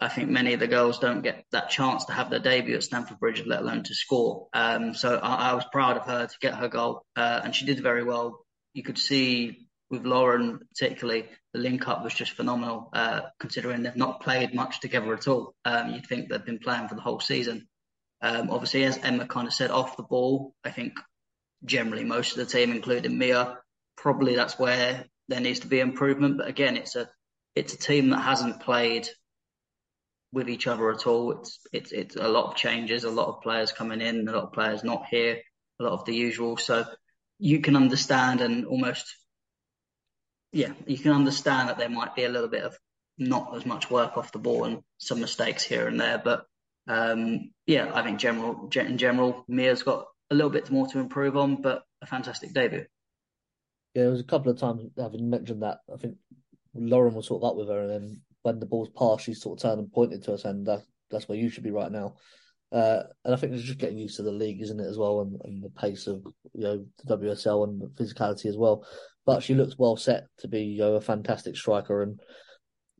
I 0.00 0.08
think 0.08 0.28
many 0.28 0.54
of 0.54 0.60
the 0.60 0.66
girls 0.66 0.98
don't 0.98 1.22
get 1.22 1.44
that 1.52 1.70
chance 1.70 2.04
to 2.06 2.12
have 2.12 2.30
their 2.30 2.38
debut 2.38 2.76
at 2.76 2.82
Stamford 2.82 3.18
Bridge, 3.18 3.44
let 3.46 3.60
alone 3.60 3.82
to 3.84 3.94
score. 3.94 4.48
Um, 4.52 4.94
so 4.94 5.16
I, 5.16 5.50
I, 5.50 5.54
was 5.54 5.64
proud 5.72 5.96
of 5.96 6.06
her 6.06 6.26
to 6.26 6.38
get 6.40 6.54
her 6.54 6.68
goal, 6.68 7.02
uh, 7.16 7.40
and 7.42 7.54
she 7.54 7.66
did 7.66 7.80
very 7.80 8.04
well. 8.04 8.44
You 8.72 8.82
could 8.82 8.98
see 8.98 9.68
with 9.90 10.06
Lauren 10.06 10.60
particularly, 10.70 11.28
the 11.52 11.60
link 11.60 11.88
up 11.88 12.04
was 12.04 12.14
just 12.14 12.32
phenomenal. 12.32 12.90
Uh, 12.92 13.22
considering 13.40 13.82
they've 13.82 13.96
not 13.96 14.20
played 14.20 14.54
much 14.54 14.80
together 14.80 15.12
at 15.12 15.26
all, 15.26 15.54
um, 15.64 15.90
you'd 15.90 16.06
think 16.06 16.28
they've 16.28 16.44
been 16.44 16.60
playing 16.60 16.88
for 16.88 16.94
the 16.94 17.00
whole 17.00 17.20
season. 17.20 17.68
Um, 18.22 18.50
obviously, 18.50 18.84
as 18.84 18.98
Emma 18.98 19.26
kind 19.26 19.48
of 19.48 19.54
said, 19.54 19.70
off 19.70 19.96
the 19.96 20.02
ball, 20.02 20.54
I 20.64 20.70
think 20.70 20.94
generally 21.64 22.04
most 22.04 22.32
of 22.32 22.38
the 22.38 22.46
team, 22.46 22.70
including 22.70 23.18
Mia, 23.18 23.58
probably 23.96 24.36
that's 24.36 24.58
where 24.58 25.04
there 25.28 25.40
needs 25.40 25.60
to 25.60 25.66
be 25.66 25.80
improvement. 25.80 26.38
But 26.38 26.48
again, 26.48 26.76
it's 26.76 26.96
a 26.96 27.08
it's 27.54 27.74
a 27.74 27.78
team 27.78 28.10
that 28.10 28.20
hasn't 28.20 28.60
played 28.60 29.08
with 30.32 30.48
each 30.48 30.66
other 30.66 30.90
at 30.90 31.06
all. 31.06 31.32
It's 31.32 31.58
it's 31.72 31.92
it's 31.92 32.16
a 32.16 32.28
lot 32.28 32.46
of 32.46 32.56
changes, 32.56 33.04
a 33.04 33.10
lot 33.10 33.28
of 33.28 33.42
players 33.42 33.72
coming 33.72 34.00
in, 34.00 34.28
a 34.28 34.32
lot 34.32 34.44
of 34.44 34.52
players 34.52 34.84
not 34.84 35.06
here, 35.10 35.40
a 35.80 35.82
lot 35.82 35.92
of 35.92 36.04
the 36.04 36.14
usual. 36.14 36.56
So 36.56 36.84
you 37.38 37.60
can 37.60 37.74
understand 37.74 38.40
and 38.42 38.66
almost 38.66 39.16
yeah, 40.52 40.72
you 40.86 40.98
can 40.98 41.12
understand 41.12 41.68
that 41.68 41.78
there 41.78 41.88
might 41.88 42.14
be 42.14 42.24
a 42.24 42.28
little 42.28 42.48
bit 42.48 42.64
of 42.64 42.76
not 43.18 43.54
as 43.54 43.66
much 43.66 43.90
work 43.90 44.16
off 44.16 44.32
the 44.32 44.38
ball 44.38 44.64
and 44.64 44.82
some 44.98 45.20
mistakes 45.20 45.62
here 45.62 45.86
and 45.86 46.00
there. 46.00 46.20
But 46.22 46.46
um, 46.88 47.50
yeah, 47.66 47.90
I 47.94 48.02
think 48.02 48.18
general 48.18 48.68
in 48.74 48.98
general, 48.98 49.44
Mia's 49.48 49.82
got 49.82 50.06
a 50.30 50.34
little 50.34 50.50
bit 50.50 50.70
more 50.70 50.86
to 50.88 50.98
improve 50.98 51.36
on, 51.36 51.62
but 51.62 51.82
a 52.02 52.06
fantastic 52.06 52.52
debut. 52.52 52.86
Yeah, 53.94 54.02
there 54.02 54.10
was 54.10 54.20
a 54.20 54.24
couple 54.24 54.50
of 54.50 54.58
times 54.58 54.90
having 54.96 55.28
mentioned 55.28 55.62
that. 55.62 55.78
I 55.92 55.96
think 55.96 56.16
Lauren 56.74 57.14
was 57.14 57.26
sort 57.26 57.42
of 57.42 57.50
up 57.50 57.56
with 57.56 57.68
her, 57.68 57.82
and 57.82 57.90
then 57.90 58.22
when 58.42 58.60
the 58.60 58.66
ball's 58.66 58.88
passed, 58.88 59.24
she 59.24 59.34
sort 59.34 59.58
of 59.58 59.62
turned 59.62 59.80
and 59.80 59.92
pointed 59.92 60.22
to 60.24 60.34
us, 60.34 60.44
and 60.44 60.66
that, 60.66 60.82
that's 61.10 61.28
where 61.28 61.38
you 61.38 61.50
should 61.50 61.64
be 61.64 61.70
right 61.70 61.90
now. 61.90 62.14
Uh, 62.72 63.02
and 63.24 63.34
I 63.34 63.36
think 63.36 63.52
it's 63.52 63.64
just 63.64 63.78
getting 63.78 63.98
used 63.98 64.16
to 64.16 64.22
the 64.22 64.30
league, 64.30 64.62
isn't 64.62 64.78
it, 64.78 64.86
as 64.86 64.96
well, 64.96 65.22
and, 65.22 65.40
and 65.44 65.62
the 65.62 65.70
pace 65.70 66.06
of 66.06 66.22
you 66.52 66.62
know 66.62 66.86
the 67.04 67.16
WSL 67.16 67.64
and 67.64 67.80
the 67.80 67.88
physicality 67.88 68.46
as 68.46 68.56
well. 68.56 68.86
But 69.26 69.42
she 69.42 69.54
looks 69.54 69.78
well 69.78 69.96
set 69.96 70.26
to 70.38 70.48
be 70.48 70.62
you 70.62 70.78
know, 70.78 70.94
a 70.94 71.00
fantastic 71.00 71.56
striker, 71.56 72.02
and 72.02 72.20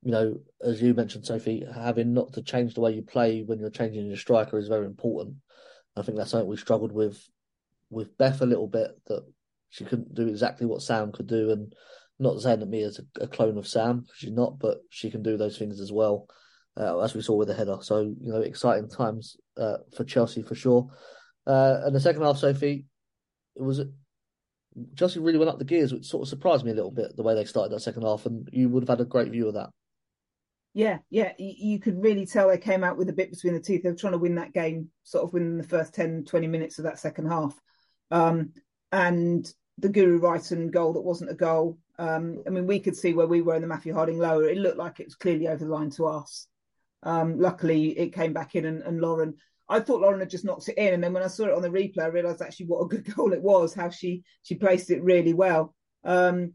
you 0.02 0.10
know, 0.10 0.40
as 0.64 0.82
you 0.82 0.92
mentioned, 0.94 1.26
Sophie, 1.26 1.64
having 1.72 2.12
not 2.12 2.32
to 2.32 2.42
change 2.42 2.74
the 2.74 2.80
way 2.80 2.92
you 2.92 3.02
play 3.02 3.42
when 3.42 3.60
you're 3.60 3.70
changing 3.70 4.06
your 4.06 4.16
striker 4.16 4.58
is 4.58 4.68
very 4.68 4.86
important. 4.86 5.36
I 5.96 6.02
think 6.02 6.16
that's 6.16 6.30
something 6.30 6.48
we 6.48 6.56
struggled 6.56 6.92
with 6.92 7.22
with 7.90 8.16
Beth 8.18 8.40
a 8.40 8.46
little 8.46 8.68
bit 8.68 8.90
that 9.06 9.24
she 9.68 9.84
couldn't 9.84 10.14
do 10.14 10.26
exactly 10.26 10.66
what 10.66 10.82
Sam 10.82 11.12
could 11.12 11.28
do, 11.28 11.50
and 11.50 11.72
not 12.18 12.40
saying 12.40 12.58
that 12.60 12.68
Mia's 12.68 13.00
a, 13.00 13.24
a 13.24 13.28
clone 13.28 13.56
of 13.56 13.68
Sam, 13.68 14.06
she's 14.14 14.32
not, 14.32 14.58
but 14.58 14.78
she 14.90 15.10
can 15.10 15.22
do 15.22 15.36
those 15.36 15.58
things 15.58 15.80
as 15.80 15.92
well, 15.92 16.26
uh, 16.80 16.98
as 17.00 17.14
we 17.14 17.20
saw 17.20 17.34
with 17.34 17.48
the 17.48 17.54
header. 17.54 17.78
So 17.82 18.00
you 18.00 18.32
know, 18.32 18.40
exciting 18.40 18.88
times 18.88 19.36
uh, 19.56 19.78
for 19.94 20.04
Chelsea 20.04 20.42
for 20.42 20.54
sure. 20.54 20.88
Uh, 21.46 21.80
and 21.84 21.94
the 21.94 22.00
second 22.00 22.22
half, 22.22 22.38
Sophie, 22.38 22.86
it 23.56 23.62
was 23.62 23.80
Chelsea 24.96 25.20
really 25.20 25.38
went 25.38 25.50
up 25.50 25.58
the 25.58 25.64
gears, 25.64 25.92
which 25.92 26.06
sort 26.06 26.22
of 26.22 26.28
surprised 26.28 26.64
me 26.64 26.70
a 26.70 26.74
little 26.74 26.90
bit 26.90 27.16
the 27.16 27.22
way 27.22 27.34
they 27.34 27.44
started 27.44 27.72
that 27.72 27.80
second 27.80 28.02
half, 28.02 28.26
and 28.26 28.48
you 28.52 28.68
would 28.68 28.82
have 28.82 28.98
had 28.98 29.00
a 29.00 29.08
great 29.08 29.30
view 29.30 29.48
of 29.48 29.54
that. 29.54 29.70
Yeah, 30.72 30.98
yeah, 31.10 31.32
you 31.36 31.80
could 31.80 32.00
really 32.00 32.26
tell 32.26 32.48
they 32.48 32.56
came 32.56 32.84
out 32.84 32.96
with 32.96 33.08
a 33.08 33.12
bit 33.12 33.32
between 33.32 33.54
the 33.54 33.60
teeth. 33.60 33.82
They 33.82 33.90
were 33.90 33.96
trying 33.96 34.12
to 34.12 34.18
win 34.18 34.36
that 34.36 34.52
game, 34.52 34.90
sort 35.02 35.24
of 35.24 35.32
within 35.32 35.58
the 35.58 35.64
first 35.64 35.94
10, 35.94 36.26
20 36.26 36.46
minutes 36.46 36.78
of 36.78 36.84
that 36.84 37.00
second 37.00 37.26
half. 37.26 37.60
Um, 38.12 38.52
and 38.92 39.52
the 39.78 39.88
Guro 39.88 40.20
Reiten 40.20 40.70
goal 40.70 40.92
that 40.92 41.00
wasn't 41.00 41.32
a 41.32 41.34
goal. 41.34 41.78
Um, 41.98 42.44
I 42.46 42.50
mean, 42.50 42.68
we 42.68 42.78
could 42.78 42.96
see 42.96 43.12
where 43.12 43.26
we 43.26 43.42
were 43.42 43.56
in 43.56 43.62
the 43.62 43.68
Matthew 43.68 43.92
Harding 43.92 44.18
lower. 44.18 44.44
It 44.44 44.58
looked 44.58 44.78
like 44.78 45.00
it 45.00 45.06
was 45.06 45.16
clearly 45.16 45.48
over 45.48 45.64
the 45.64 45.70
line 45.70 45.90
to 45.90 46.06
us. 46.06 46.46
Um, 47.02 47.38
luckily, 47.38 47.98
it 47.98 48.14
came 48.14 48.32
back 48.32 48.54
in, 48.54 48.64
and, 48.64 48.82
and, 48.82 49.00
Lauren. 49.00 49.34
I 49.68 49.80
thought 49.80 50.00
Lauren 50.00 50.20
had 50.20 50.30
just 50.30 50.44
knocked 50.44 50.68
it 50.68 50.76
in, 50.76 50.94
and 50.94 51.02
then 51.02 51.12
when 51.12 51.22
I 51.22 51.28
saw 51.28 51.46
it 51.46 51.54
on 51.54 51.62
the 51.62 51.68
replay, 51.68 52.02
I 52.02 52.06
realised 52.06 52.42
actually 52.42 52.66
what 52.66 52.84
a 52.84 52.88
good 52.88 53.04
goal 53.14 53.32
it 53.32 53.42
was. 53.42 53.74
How 53.74 53.90
she 53.90 54.22
she 54.42 54.54
placed 54.54 54.90
it 54.90 55.02
really 55.02 55.32
well. 55.32 55.74
Um, 56.04 56.54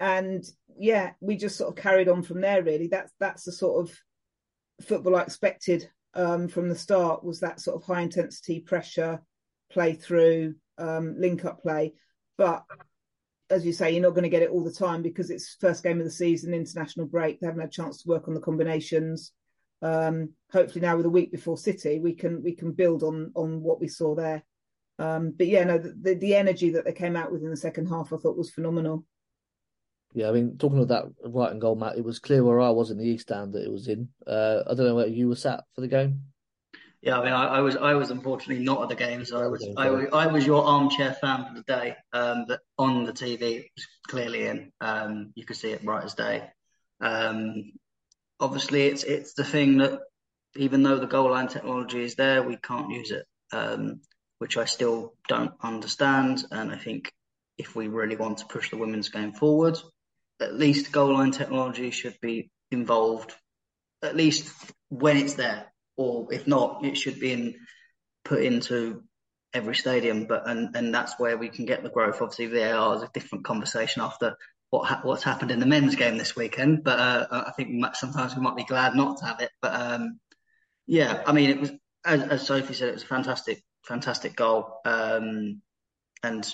and 0.00 0.44
yeah, 0.78 1.12
we 1.20 1.36
just 1.36 1.56
sort 1.56 1.70
of 1.70 1.82
carried 1.82 2.08
on 2.08 2.22
from 2.22 2.40
there. 2.40 2.62
Really, 2.62 2.88
that's 2.88 3.12
that's 3.20 3.44
the 3.44 3.52
sort 3.52 3.86
of 3.86 3.96
football 4.86 5.16
I 5.16 5.22
expected 5.22 5.88
um, 6.14 6.48
from 6.48 6.68
the 6.68 6.76
start. 6.76 7.24
Was 7.24 7.40
that 7.40 7.60
sort 7.60 7.80
of 7.80 7.86
high 7.86 8.02
intensity 8.02 8.60
pressure, 8.60 9.22
play 9.70 9.94
through, 9.94 10.54
um, 10.78 11.14
link 11.18 11.44
up 11.44 11.60
play. 11.62 11.94
But 12.36 12.64
as 13.50 13.64
you 13.64 13.72
say, 13.72 13.92
you're 13.92 14.02
not 14.02 14.10
going 14.10 14.24
to 14.24 14.28
get 14.28 14.42
it 14.42 14.50
all 14.50 14.64
the 14.64 14.72
time 14.72 15.02
because 15.02 15.30
it's 15.30 15.56
first 15.60 15.82
game 15.82 15.98
of 15.98 16.04
the 16.04 16.10
season, 16.10 16.54
international 16.54 17.06
break. 17.06 17.40
They 17.40 17.46
haven't 17.46 17.60
had 17.60 17.68
a 17.68 17.72
chance 17.72 18.02
to 18.02 18.08
work 18.08 18.26
on 18.26 18.34
the 18.34 18.40
combinations. 18.40 19.32
Um, 19.82 20.30
hopefully 20.52 20.80
now 20.80 20.96
with 20.96 21.06
a 21.06 21.10
week 21.10 21.30
before 21.30 21.58
City, 21.58 21.98
we 21.98 22.14
can 22.14 22.42
we 22.42 22.54
can 22.54 22.72
build 22.72 23.02
on 23.02 23.32
on 23.34 23.62
what 23.62 23.80
we 23.80 23.88
saw 23.88 24.14
there. 24.14 24.44
Um, 24.98 25.34
but 25.36 25.46
yeah, 25.46 25.64
no, 25.64 25.78
the, 25.78 26.14
the 26.14 26.36
energy 26.36 26.70
that 26.70 26.84
they 26.84 26.92
came 26.92 27.16
out 27.16 27.32
with 27.32 27.42
in 27.42 27.50
the 27.50 27.56
second 27.56 27.86
half, 27.86 28.12
I 28.12 28.16
thought 28.16 28.36
was 28.36 28.50
phenomenal. 28.50 29.04
Yeah, 30.14 30.28
I 30.28 30.32
mean, 30.32 30.56
talking 30.58 30.78
of 30.78 30.88
that 30.88 31.06
Reiten 31.26 31.58
goal, 31.58 31.74
Matt, 31.74 31.98
it 31.98 32.04
was 32.04 32.20
clear 32.20 32.44
where 32.44 32.60
I 32.60 32.70
was 32.70 32.92
in 32.92 32.98
the 32.98 33.04
East 33.04 33.26
Stand 33.26 33.52
that 33.54 33.64
it 33.64 33.72
was 33.72 33.88
in. 33.88 34.08
Uh, 34.24 34.62
I 34.64 34.74
don't 34.74 34.86
know 34.86 34.94
where 34.94 35.08
you 35.08 35.28
were 35.28 35.34
sat 35.34 35.64
for 35.74 35.80
the 35.80 35.88
game. 35.88 36.20
Yeah, 37.02 37.18
I 37.18 37.24
mean, 37.24 37.34
I, 37.34 37.46
I, 37.46 37.60
was 37.60 37.76
I 37.76 37.94
was 37.94 38.10
unfortunately 38.10 38.64
not 38.64 38.82
at 38.82 38.88
the 38.88 38.94
game, 38.94 39.24
so 39.26 39.42
I 39.42 39.48
was 39.48 39.68
I, 39.76 39.88
I, 39.88 40.26
was 40.28 40.46
your 40.46 40.64
armchair 40.64 41.12
fan 41.12 41.44
for 41.44 41.54
the 41.54 41.62
day. 41.64 41.96
Um, 42.14 42.46
but 42.48 42.60
on 42.78 43.04
the 43.04 43.12
TV, 43.12 43.42
it 43.42 43.70
was 43.76 43.86
clearly 44.08 44.46
in. 44.46 44.72
Um, 44.80 45.32
you 45.34 45.44
could 45.44 45.56
see 45.56 45.72
it 45.72 45.84
bright 45.84 46.04
as 46.04 46.14
day. 46.14 46.48
Um, 47.02 47.72
obviously, 48.44 48.86
it's 48.86 49.02
it's 49.02 49.32
the 49.34 49.44
thing 49.44 49.78
that 49.78 50.00
even 50.56 50.82
though 50.82 50.98
the 50.98 51.06
goal 51.06 51.30
line 51.30 51.48
technology 51.48 52.02
is 52.02 52.14
there, 52.14 52.42
we 52.42 52.56
can't 52.56 52.90
use 52.90 53.10
it, 53.10 53.24
um, 53.52 54.00
which 54.38 54.56
I 54.56 54.66
still 54.66 55.14
don't 55.28 55.54
understand. 55.62 56.44
And 56.50 56.70
I 56.70 56.76
think 56.76 57.10
if 57.58 57.74
we 57.74 57.88
really 57.88 58.16
want 58.16 58.38
to 58.38 58.46
push 58.46 58.70
the 58.70 58.76
women's 58.76 59.08
game 59.08 59.32
forward, 59.32 59.78
at 60.40 60.54
least 60.54 60.92
goal 60.92 61.14
line 61.14 61.32
technology 61.32 61.90
should 61.90 62.18
be 62.20 62.50
involved, 62.70 63.32
at 64.02 64.16
least 64.16 64.52
when 64.90 65.16
it's 65.16 65.34
there 65.34 65.72
or 65.96 66.32
if 66.32 66.46
not, 66.46 66.84
it 66.84 66.96
should 66.96 67.18
be 67.20 67.32
in, 67.32 67.54
put 68.24 68.42
into 68.42 69.02
every 69.52 69.74
stadium. 69.74 70.26
But 70.26 70.48
and 70.48 70.76
and 70.76 70.94
that's 70.94 71.18
where 71.18 71.38
we 71.38 71.48
can 71.48 71.64
get 71.64 71.82
the 71.82 71.90
growth. 71.90 72.20
Obviously, 72.20 72.46
VAR 72.46 72.96
is 72.96 73.02
a 73.02 73.10
different 73.14 73.44
conversation 73.44 74.02
after 74.02 74.36
what 74.74 74.88
ha- 74.88 75.00
what's 75.04 75.22
happened 75.22 75.52
in 75.52 75.60
the 75.60 75.66
men's 75.66 75.94
game 75.94 76.18
this 76.18 76.34
weekend. 76.34 76.82
But 76.82 76.98
uh, 76.98 77.26
I 77.30 77.52
think 77.52 77.84
sometimes 77.94 78.34
we 78.34 78.42
might 78.42 78.56
be 78.56 78.64
glad 78.64 78.96
not 78.96 79.18
to 79.18 79.24
have 79.24 79.40
it. 79.40 79.50
But 79.62 79.80
um, 79.80 80.18
yeah, 80.86 81.22
I 81.24 81.32
mean, 81.32 81.50
it 81.50 81.60
was 81.60 81.70
as, 82.04 82.22
as, 82.22 82.46
Sophie 82.46 82.74
said, 82.74 82.88
it 82.88 82.94
was 82.94 83.04
a 83.04 83.06
fantastic, 83.06 83.62
fantastic 83.86 84.34
goal. 84.34 84.80
Um, 84.84 85.62
and 86.24 86.52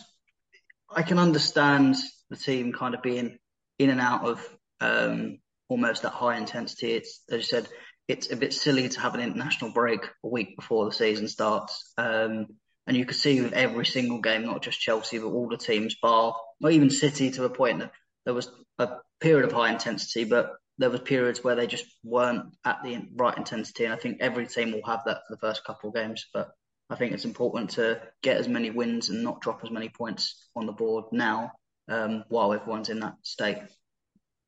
I 0.94 1.02
can 1.02 1.18
understand 1.18 1.96
the 2.28 2.37
team 2.37 2.74
kind 2.74 2.94
of 2.94 3.02
being 3.02 3.38
in 3.78 3.88
and 3.88 4.00
out 4.00 4.28
of 4.28 4.46
um, 4.83 5.38
almost 5.70 6.02
that 6.02 6.12
high 6.12 6.37
intensity. 6.37 6.92
It's 6.92 7.22
as 7.30 7.38
you 7.38 7.42
said, 7.44 7.68
it's 8.06 8.30
a 8.30 8.37
bit 8.37 8.52
silly 8.52 8.87
to 8.90 9.00
have 9.00 9.14
an 9.14 9.22
international 9.22 9.72
break 9.72 10.04
a 10.22 10.28
week 10.28 10.56
before 10.56 10.85
the 10.85 10.92
season 10.92 11.26
starts. 11.26 11.90
Um, 11.96 12.48
and 12.87 12.96
you 12.96 13.06
could 13.06 13.16
see 13.16 13.40
with 13.40 13.54
every 13.54 13.87
single 13.87 14.20
game, 14.20 14.44
not 14.44 14.62
just 14.62 14.80
Chelsea, 14.80 15.18
but 15.18 15.28
all 15.28 15.48
the 15.48 15.56
teams, 15.56 15.94
bar, 16.02 16.35
or 16.62 16.70
even 16.70 16.90
City 16.90 17.30
to 17.30 17.44
a 17.44 17.50
point 17.50 17.78
that 17.78 17.92
there 18.24 18.35
was 18.35 18.50
a 18.78 18.88
period 19.20 19.44
of 19.44 19.52
high 19.52 19.72
intensity, 19.72 20.24
but 20.24 20.52
there 20.78 20.90
was 20.90 21.00
periods 21.00 21.44
where 21.44 21.54
they 21.54 21.66
just 21.66 21.87
weren't 22.02 22.44
at 22.64 22.83
the 22.83 23.02
right 23.16 23.37
intensity. 23.37 23.85
And 23.85 23.92
I 23.92 23.96
think 23.96 24.18
every 24.20 24.46
team 24.46 24.72
will 24.72 24.87
have 24.87 25.02
that 25.06 25.22
for 25.26 25.35
the 25.35 25.40
first 25.40 25.64
couple 25.64 25.88
of 25.88 25.94
games. 25.94 26.26
But 26.33 26.48
I 26.88 26.96
think 26.96 27.12
it's 27.12 27.24
important 27.24 27.70
to 27.70 28.00
get 28.22 28.38
as 28.38 28.48
many 28.48 28.70
wins 28.70 29.11
and 29.11 29.22
not 29.22 29.40
drop 29.40 29.61
as 29.62 29.70
many 29.70 29.88
points 29.88 30.48
on 30.56 30.66
the 30.66 30.72
board 30.72 31.04
now 31.12 31.52
um, 31.88 32.24
while 32.28 32.52
everyone's 32.52 32.88
in 32.88 33.00
that 33.00 33.14
state. 33.22 33.59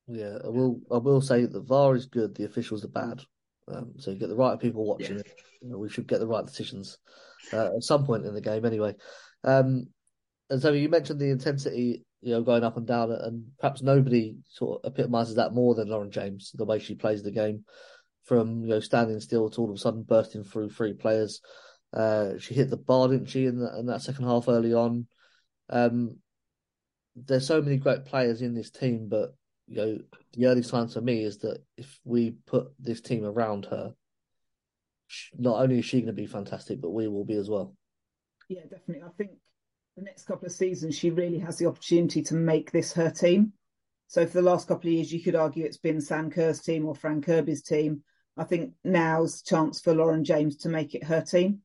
Yeah, 0.08 0.38
I 0.44 0.48
will. 0.48 0.80
I 0.90 0.98
will 0.98 1.20
say 1.20 1.46
the 1.46 1.61
VAR 1.61 1.94
is 1.94 2.06
good. 2.06 2.35
The 2.35 2.44
officials 2.44 2.85
are 2.85 2.88
bad. 2.88 3.20
Um, 3.68 3.92
so 3.98 4.11
you 4.11 4.18
get 4.18 4.28
the 4.28 4.37
right 4.37 4.58
people 4.58 4.85
watching 4.85 5.16
yeah. 5.16 5.20
it. 5.20 5.40
You 5.61 5.70
know, 5.70 5.78
we 5.78 5.88
should 5.88 6.08
get 6.08 6.18
the 6.18 6.26
right 6.26 6.44
decisions 6.44 6.98
uh, 7.52 7.76
at 7.76 7.82
some 7.82 8.04
point 8.04 8.26
in 8.26 8.35
the 8.35 8.40
game, 8.40 8.64
anyway. 8.64 8.94
Um, 9.44 9.87
and 10.50 10.61
so 10.61 10.72
you 10.72 10.88
mentioned 10.88 11.20
the 11.20 11.30
intensity, 11.30 12.04
you 12.22 12.32
know, 12.32 12.42
going 12.42 12.64
up 12.64 12.76
and 12.76 12.87
down, 12.87 13.11
and 13.12 13.46
perhaps 13.58 13.82
nobody 13.82 14.37
sort 14.48 14.85
of 14.85 14.92
epitomises 14.92 15.35
that 15.35 15.52
more 15.52 15.74
than 15.74 15.88
Lauren 15.88 16.11
James, 16.11 16.52
the 16.54 16.64
way 16.64 16.78
she 16.78 16.94
plays 16.94 17.22
the 17.22 17.30
game. 17.30 17.64
from 18.24 18.62
you 18.62 18.68
know 18.68 18.80
standing 18.80 19.20
still 19.20 19.50
to 19.50 19.61
all 19.61 19.70
of 19.70 19.76
a 19.76 19.78
sudden 19.78 20.02
bursting 20.02 20.44
through 20.44 20.70
three 20.70 20.94
players. 20.94 21.40
Uh, 21.92 22.38
she 22.38 22.54
hit 22.54 22.70
the 22.70 22.76
bar, 22.76 23.08
didn't 23.08 23.28
she, 23.28 23.44
in, 23.44 23.58
the, 23.58 23.78
in 23.78 23.87
that 23.87 24.00
second 24.00 24.24
half 24.24 24.48
early 24.48 24.72
on? 24.72 25.06
Um, 25.68 26.16
there's 27.14 27.46
so 27.46 27.61
many 27.61 27.76
great 27.76 28.06
players 28.06 28.40
in 28.40 28.54
this 28.54 28.70
team, 28.70 29.08
but 29.11 29.35
you 29.66 29.76
know 29.76 29.98
the 30.32 30.46
early 30.46 30.62
signs 30.62 30.94
for 30.94 31.00
me 31.00 31.22
is 31.22 31.38
that 31.38 31.62
if 31.76 31.98
we 32.04 32.30
put 32.46 32.68
this 32.78 33.00
team 33.00 33.24
around 33.24 33.66
her, 33.66 33.94
not 35.37 35.61
only 35.61 35.80
is 35.80 35.85
she 35.85 35.98
going 35.98 36.06
to 36.06 36.12
be 36.12 36.26
fantastic, 36.26 36.80
but 36.80 36.90
we 36.90 37.08
will 37.08 37.24
be 37.24 37.35
as 37.35 37.50
well. 37.50 37.74
Yeah, 38.48 38.62
definitely. 38.62 39.02
I 39.02 39.11
think 39.18 39.32
the 39.96 40.02
next 40.02 40.24
couple 40.24 40.46
of 40.46 40.52
seasons, 40.52 40.96
she 40.96 41.11
really 41.11 41.38
has 41.38 41.59
the 41.59 41.66
opportunity 41.66 42.22
to 42.22 42.35
make 42.35 42.70
this 42.70 42.92
her 42.94 43.11
team. 43.11 43.52
So 44.07 44.26
for 44.26 44.35
the 44.35 44.42
last 44.42 44.68
couple 44.68 44.88
of 44.88 44.94
years, 44.94 45.12
you 45.12 45.22
could 45.22 45.35
argue 45.35 45.64
it's 45.64 45.78
been 45.78 46.00
Sam 46.00 46.31
Kerr's 46.31 46.61
team 46.61 46.87
or 46.87 46.94
Fran 46.94 47.22
Kirby's 47.22 47.62
team. 47.62 48.02
I 48.37 48.44
think 48.44 48.72
now's 48.85 49.42
chance 49.42 49.81
for 49.81 49.94
Lauren 49.94 50.24
James 50.24 50.57
to 50.59 50.68
make 50.68 50.94
it 50.94 51.05
her 51.05 51.20
team. 51.20 51.61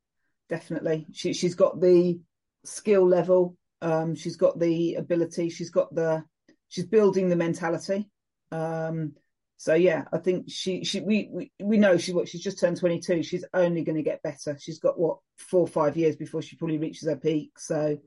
Definitely, 0.49 1.07
she 1.11 1.33
she's 1.33 1.55
got 1.55 1.81
the 1.81 2.19
skill 2.63 3.05
level, 3.05 3.57
um, 3.81 4.15
she's 4.15 4.37
got 4.37 4.59
the 4.59 4.95
ability, 4.95 5.49
she's 5.49 5.69
got 5.69 5.93
the 5.93 6.23
she's 6.69 6.85
building 6.85 7.29
the 7.29 7.35
mentality. 7.35 8.09
Um, 8.51 9.13
so 9.57 9.73
yeah, 9.73 10.05
I 10.13 10.19
think 10.19 10.49
she 10.49 10.83
she 10.83 11.01
we 11.01 11.29
we, 11.31 11.51
we 11.61 11.77
know 11.77 11.97
she 11.97 12.13
what 12.13 12.29
she's 12.29 12.43
just 12.43 12.59
turned 12.59 12.77
twenty 12.77 12.99
two. 12.99 13.23
She's 13.23 13.45
only 13.53 13.83
going 13.83 13.97
to 13.97 14.03
get 14.03 14.23
better. 14.23 14.57
She's 14.59 14.79
got 14.79 14.99
what 14.99 15.17
four 15.37 15.61
or 15.61 15.67
five 15.67 15.97
years 15.97 16.15
before 16.15 16.41
she 16.41 16.55
probably 16.55 16.77
reaches 16.77 17.07
her 17.07 17.17
peak. 17.17 17.59
So 17.59 17.97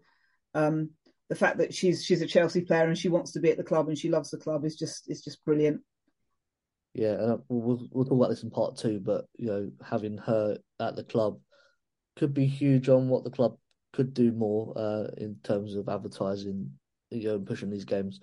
um, 0.54 0.90
the 1.28 1.36
fact 1.36 1.58
that 1.58 1.72
she's 1.72 2.04
she's 2.04 2.22
a 2.22 2.26
Chelsea 2.26 2.62
player 2.62 2.86
and 2.86 2.98
she 2.98 3.08
wants 3.08 3.32
to 3.32 3.40
be 3.40 3.50
at 3.50 3.56
the 3.56 3.64
club 3.64 3.88
and 3.88 3.96
she 3.96 4.10
loves 4.10 4.30
the 4.30 4.36
club 4.36 4.64
is 4.64 4.76
just 4.76 5.10
is 5.10 5.22
just 5.22 5.44
brilliant. 5.44 5.80
Yeah, 6.92 7.12
and 7.12 7.38
we'll 7.48 7.86
we'll 7.92 8.04
talk 8.04 8.12
about 8.12 8.30
this 8.30 8.42
in 8.42 8.50
part 8.50 8.76
two, 8.76 9.00
but 9.00 9.26
you 9.36 9.46
know, 9.46 9.70
having 9.84 10.18
her 10.18 10.58
at 10.80 10.96
the 10.96 11.04
club 11.04 11.38
could 12.16 12.34
be 12.34 12.46
huge 12.46 12.88
on 12.88 13.08
what 13.08 13.22
the 13.22 13.30
club 13.30 13.56
could 13.92 14.12
do 14.12 14.32
more 14.32 14.76
uh, 14.76 15.08
in 15.16 15.36
terms 15.42 15.76
of 15.76 15.88
advertising, 15.88 16.72
you 17.10 17.28
know, 17.28 17.36
and 17.36 17.46
pushing 17.46 17.70
these 17.70 17.84
games. 17.84 18.20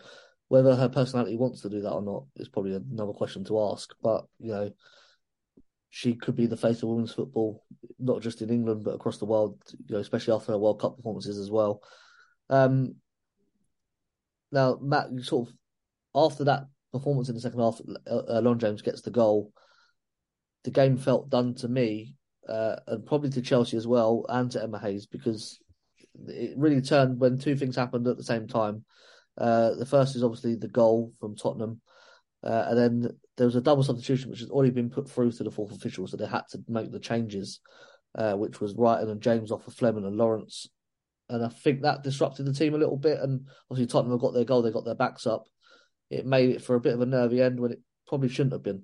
Whether 0.50 0.76
her 0.76 0.90
personality 0.90 1.38
wants 1.38 1.62
to 1.62 1.70
do 1.70 1.82
that 1.82 1.92
or 1.92 2.02
not 2.02 2.26
is 2.36 2.50
probably 2.50 2.76
another 2.76 3.14
question 3.14 3.46
to 3.46 3.62
ask. 3.72 3.94
But 4.02 4.26
you 4.40 4.52
know, 4.52 4.72
she 5.90 6.16
could 6.16 6.36
be 6.36 6.46
the 6.46 6.58
face 6.58 6.84
of 6.84 6.90
women's 6.90 7.14
football, 7.14 7.64
not 8.00 8.22
just 8.22 8.42
in 8.42 8.50
England 8.50 8.84
but 8.84 8.96
across 8.96 9.18
the 9.18 9.26
world. 9.26 9.62
You 9.88 9.96
know, 9.96 10.02
especially 10.02 10.34
after 10.34 10.52
her 10.52 10.58
World 10.58 10.82
Cup 10.82 10.98
performances 10.98 11.38
as 11.38 11.50
well. 11.50 11.82
Um, 12.50 12.96
now, 14.52 14.78
Matt, 14.82 15.12
you 15.12 15.22
sort 15.24 15.50
of 15.50 15.56
after 16.16 16.46
that 16.46 16.68
performance 16.92 17.30
in 17.30 17.36
the 17.36 17.42
second 17.42 17.60
half, 17.60 17.80
uh, 18.10 18.40
Lauren 18.40 18.60
James 18.60 18.82
gets 18.82 19.02
the 19.02 19.12
goal. 19.12 19.52
The 20.64 20.72
game 20.72 20.98
felt 20.98 21.30
done 21.30 21.54
to 21.56 21.68
me, 21.68 22.16
uh, 22.48 22.78
and 22.88 23.06
probably 23.06 23.30
to 23.32 23.42
Chelsea 23.42 23.78
as 23.78 23.88
well, 23.88 24.26
and 24.30 24.50
to 24.52 24.64
Emma 24.64 24.80
Hayes 24.80 25.06
because 25.06 25.60
it 26.28 26.58
really 26.58 26.82
turned 26.82 27.20
when 27.20 27.38
two 27.38 27.56
things 27.56 27.76
happened 27.76 28.08
at 28.08 28.18
the 28.18 28.24
same 28.24 28.48
time. 28.48 28.84
Uh, 29.38 29.76
the 29.76 29.86
first 29.86 30.16
is 30.16 30.24
obviously 30.24 30.56
the 30.56 30.68
goal 30.68 31.14
from 31.20 31.36
Tottenham, 31.36 31.82
uh, 32.44 32.66
and 32.70 32.78
then 32.78 33.18
there 33.38 33.46
was 33.46 33.56
a 33.56 33.62
double 33.62 33.84
substitution 33.84 34.32
which 34.32 34.40
has 34.40 34.50
already 34.50 34.72
been 34.72 34.90
put 34.90 35.10
through 35.10 35.32
to 35.32 35.44
the 35.44 35.52
fourth 35.52 35.72
official, 35.72 36.08
so 36.08 36.18
they 36.18 36.26
had 36.26 36.48
to 36.50 36.60
make 36.68 36.92
the 36.92 37.00
changes, 37.00 37.60
uh, 38.16 38.34
which 38.34 38.60
was 38.60 38.74
Reiten 38.74 39.12
and 39.12 39.22
James 39.22 39.52
off 39.52 39.68
of 39.68 39.76
Fleming 39.76 40.06
and 40.06 40.18
Lawrence, 40.18 40.68
and 41.30 41.46
I 41.46 41.50
think 41.50 41.82
that 41.82 42.04
disrupted 42.04 42.46
the 42.46 42.54
team 42.54 42.74
a 42.74 42.78
little 42.78 42.98
bit. 42.98 43.20
And 43.20 43.48
obviously 43.70 43.92
Tottenham 43.92 44.14
have 44.14 44.22
got 44.22 44.34
their 44.34 44.46
goal, 44.46 44.62
they 44.62 44.72
got 44.72 44.86
their 44.86 44.96
backs 44.96 45.28
up. 45.28 45.46
It 46.10 46.26
made 46.26 46.52
it 46.52 46.64
for 46.64 46.76
a 46.76 46.80
bit 46.80 46.94
of 46.94 47.02
a 47.02 47.06
nervy 47.06 47.42
end 47.42 47.60
when 47.60 47.72
it 47.72 47.82
probably 48.08 48.30
shouldn't 48.30 48.54
have 48.54 48.64
been. 48.64 48.84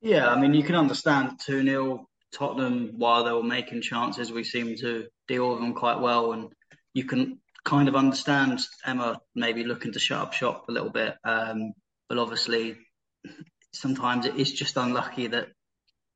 Yeah, 0.00 0.28
I 0.28 0.40
mean 0.40 0.52
you 0.52 0.64
can 0.64 0.74
understand 0.74 1.38
two 1.38 1.62
0 1.62 2.08
Tottenham 2.32 2.94
while 2.96 3.24
they 3.24 3.32
were 3.32 3.42
making 3.42 3.82
chances, 3.82 4.32
we 4.32 4.42
seemed 4.42 4.78
to 4.78 5.06
deal 5.28 5.50
with 5.50 5.60
them 5.60 5.74
quite 5.74 6.00
well, 6.00 6.32
and 6.32 6.48
you 6.94 7.04
can 7.04 7.38
kind 7.64 7.88
of 7.88 7.94
understand 7.94 8.60
Emma 8.84 9.20
maybe 9.34 9.64
looking 9.64 9.92
to 9.92 9.98
shut 9.98 10.20
up 10.20 10.32
shop 10.32 10.64
a 10.68 10.72
little 10.72 10.90
bit. 10.90 11.14
Um, 11.24 11.72
but 12.08 12.18
obviously, 12.18 12.76
sometimes 13.72 14.26
it 14.26 14.36
is 14.36 14.52
just 14.52 14.76
unlucky 14.76 15.28
that 15.28 15.48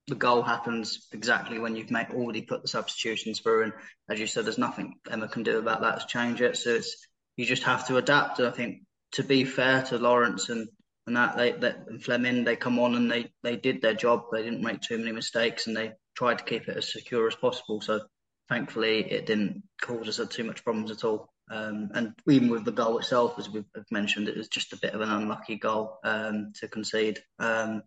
the 0.08 0.14
goal 0.14 0.42
happens 0.42 1.08
exactly 1.12 1.58
when 1.58 1.74
you've 1.74 1.90
made, 1.90 2.08
already 2.10 2.42
put 2.42 2.62
the 2.62 2.68
substitutions 2.68 3.40
through. 3.40 3.64
And 3.64 3.72
as 4.08 4.20
you 4.20 4.26
said, 4.26 4.44
there's 4.44 4.58
nothing 4.58 4.94
Emma 5.10 5.28
can 5.28 5.42
do 5.42 5.58
about 5.58 5.80
that 5.80 6.00
to 6.00 6.06
change 6.06 6.40
it. 6.40 6.56
So 6.56 6.70
it's 6.70 7.06
you 7.36 7.44
just 7.44 7.64
have 7.64 7.86
to 7.88 7.96
adapt. 7.96 8.38
And 8.38 8.48
I 8.48 8.52
think 8.52 8.82
to 9.12 9.24
be 9.24 9.44
fair 9.44 9.82
to 9.82 9.98
Lawrence 9.98 10.48
and 10.48 10.68
and 11.06 11.16
that 11.16 11.36
they 11.36 11.52
and 11.52 12.02
Fleming, 12.02 12.44
they 12.44 12.56
come 12.56 12.78
on 12.78 12.94
and 12.94 13.10
they 13.10 13.32
they 13.42 13.56
did 13.56 13.82
their 13.82 13.94
job. 13.94 14.24
They 14.32 14.42
didn't 14.42 14.62
make 14.62 14.80
too 14.80 14.98
many 14.98 15.12
mistakes 15.12 15.66
and 15.66 15.76
they 15.76 15.92
tried 16.16 16.38
to 16.38 16.44
keep 16.44 16.68
it 16.68 16.76
as 16.76 16.92
secure 16.92 17.26
as 17.26 17.34
possible. 17.34 17.80
So 17.80 18.00
thankfully, 18.48 19.00
it 19.10 19.26
didn't 19.26 19.62
cause 19.80 20.08
us 20.08 20.28
too 20.28 20.44
much 20.44 20.64
problems 20.64 20.90
at 20.90 21.04
all. 21.04 21.32
Um, 21.48 21.90
and 21.94 22.12
even 22.28 22.48
with 22.48 22.64
the 22.64 22.72
goal 22.72 22.98
itself, 22.98 23.38
as 23.38 23.48
we've 23.48 23.64
mentioned, 23.90 24.28
it 24.28 24.36
was 24.36 24.48
just 24.48 24.72
a 24.72 24.78
bit 24.78 24.94
of 24.94 25.00
an 25.00 25.10
unlucky 25.10 25.56
goal 25.56 25.98
um, 26.02 26.52
to 26.56 26.66
concede. 26.66 27.20
Um, 27.38 27.82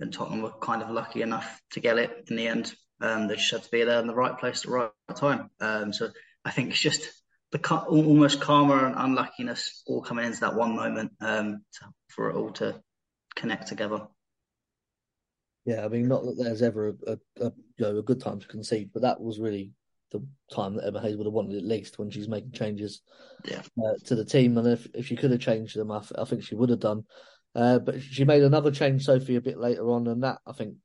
and 0.00 0.12
Tottenham 0.12 0.42
were 0.42 0.52
kind 0.60 0.82
of 0.82 0.90
lucky 0.90 1.22
enough 1.22 1.60
to 1.72 1.80
get 1.80 1.98
it 1.98 2.26
in 2.28 2.36
the 2.36 2.48
end. 2.48 2.74
Um, 3.00 3.28
they 3.28 3.36
just 3.36 3.50
had 3.50 3.62
to 3.62 3.70
be 3.70 3.84
there 3.84 4.00
in 4.00 4.06
the 4.06 4.14
right 4.14 4.38
place 4.38 4.60
at 4.60 4.70
the 4.70 4.72
right 4.72 4.90
time. 5.16 5.50
Um, 5.60 5.92
so 5.92 6.10
I 6.44 6.50
think 6.50 6.70
it's 6.70 6.80
just 6.80 7.02
the 7.52 7.76
almost 7.88 8.40
karma 8.40 8.86
and 8.86 8.96
unluckiness 8.96 9.82
all 9.86 10.02
coming 10.02 10.26
into 10.26 10.40
that 10.40 10.54
one 10.54 10.74
moment 10.74 11.12
um, 11.20 11.62
to, 11.74 11.86
for 12.08 12.30
it 12.30 12.36
all 12.36 12.50
to 12.52 12.80
connect 13.36 13.68
together. 13.68 14.06
Yeah, 15.64 15.84
I 15.84 15.88
mean, 15.88 16.08
not 16.08 16.24
that 16.24 16.36
there's 16.36 16.62
ever 16.62 16.88
a, 16.88 17.12
a, 17.12 17.46
a, 17.46 17.52
you 17.78 17.84
know 17.84 17.98
a 17.98 18.02
good 18.02 18.20
time 18.20 18.40
to 18.40 18.48
concede, 18.48 18.90
but 18.92 19.02
that 19.02 19.20
was 19.20 19.40
really 19.40 19.72
the 20.10 20.24
time 20.54 20.76
that 20.76 20.86
Emma 20.86 21.00
Hayes 21.00 21.16
would 21.16 21.26
have 21.26 21.32
wanted 21.32 21.56
at 21.56 21.64
least 21.64 21.98
when 21.98 22.10
she's 22.10 22.28
making 22.28 22.52
changes 22.52 23.02
yeah. 23.44 23.62
uh, 23.78 23.94
to 24.04 24.14
the 24.14 24.24
team. 24.24 24.58
And 24.58 24.68
if, 24.68 24.86
if 24.94 25.06
she 25.06 25.16
could 25.16 25.30
have 25.30 25.40
changed 25.40 25.76
them, 25.76 25.90
I, 25.90 26.02
I 26.16 26.24
think 26.24 26.44
she 26.44 26.54
would 26.54 26.70
have 26.70 26.80
done. 26.80 27.04
Uh, 27.54 27.78
but 27.78 28.02
she 28.02 28.24
made 28.24 28.42
another 28.42 28.70
change, 28.70 29.04
Sophie, 29.04 29.36
a 29.36 29.40
bit 29.40 29.58
later 29.58 29.88
on, 29.90 30.06
and 30.06 30.22
that 30.24 30.38
I 30.46 30.52
think 30.52 30.76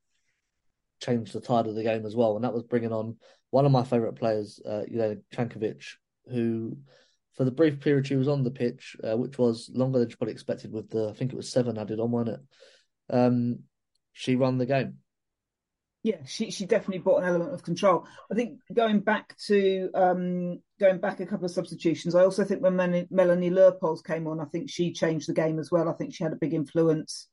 changed 1.01 1.34
the 1.34 1.41
tide 1.41 1.67
of 1.67 1.75
the 1.75 1.84
game 1.84 2.05
as 2.05 2.15
well. 2.15 2.36
And 2.36 2.43
that 2.43 2.53
was 2.53 2.63
bringing 2.63 2.91
on 2.91 3.17
one 3.49 3.65
of 3.65 3.71
my 3.71 3.84
favourite 3.84 4.15
players, 4.15 4.60
uh, 4.65 4.84
Jelena 4.91 5.21
Cankovic, 5.34 5.84
who, 6.32 6.77
for 7.34 7.43
the 7.43 7.51
brief 7.51 7.79
period 7.79 8.05
she 8.05 8.15
was 8.15 8.27
on 8.27 8.43
the 8.43 8.51
pitch, 8.51 8.95
uh, 9.03 9.17
which 9.17 9.38
was 9.38 9.71
longer 9.73 9.99
than 9.99 10.10
she 10.10 10.15
probably 10.15 10.34
expected, 10.34 10.71
with 10.71 10.89
the 10.89 11.10
I 11.10 11.13
think 11.13 11.34
it 11.34 11.38
was 11.38 11.51
seven 11.51 11.77
added 11.77 11.99
on, 11.99 12.12
wasn't 12.12 12.38
it? 12.38 13.15
Um, 13.15 13.60
she 14.13 14.36
run 14.36 14.58
the 14.58 14.65
game 14.65 14.97
yeah, 16.03 16.23
she 16.25 16.49
she 16.51 16.65
definitely 16.65 16.99
brought 16.99 17.23
an 17.23 17.29
element 17.29 17.53
of 17.53 17.63
control. 17.63 18.08
I 18.32 18.36
think 18.36 18.60
going 18.73 19.01
back 19.01 19.36
to 19.47 19.89
um, 19.93 20.62
going 20.79 20.99
back 20.99 21.19
a 21.19 21.25
couple 21.25 21.45
of 21.45 21.51
substitutions, 21.51 22.15
I 22.15 22.23
also 22.23 22.43
think 22.43 22.61
when 22.61 22.75
Melanie 22.75 23.49
Leupolz 23.49 24.03
came 24.03 24.27
on, 24.27 24.39
I 24.39 24.45
think 24.45 24.69
she 24.69 24.93
changed 24.93 25.27
the 25.27 25.33
game 25.33 25.59
as 25.59 25.71
well. 25.71 25.89
I 25.89 25.93
think 25.93 26.13
she 26.13 26.23
had 26.23 26.33
a 26.33 26.37
big 26.37 26.53
influence 26.53 27.27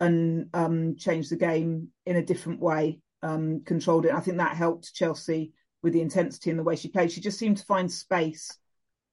and 0.00 0.48
um, 0.52 0.96
changed 0.96 1.30
the 1.30 1.36
game 1.36 1.88
in 2.06 2.16
a 2.16 2.24
different 2.24 2.60
way, 2.60 3.00
um, 3.22 3.62
controlled 3.64 4.06
it. 4.06 4.12
I 4.12 4.20
think 4.20 4.36
that 4.38 4.56
helped 4.56 4.94
Chelsea 4.94 5.52
with 5.82 5.92
the 5.92 6.00
intensity 6.00 6.50
and 6.50 6.58
the 6.58 6.64
way 6.64 6.76
she 6.76 6.88
played. 6.88 7.12
She 7.12 7.20
just 7.20 7.38
seemed 7.38 7.58
to 7.58 7.64
find 7.64 7.90
space 7.90 8.50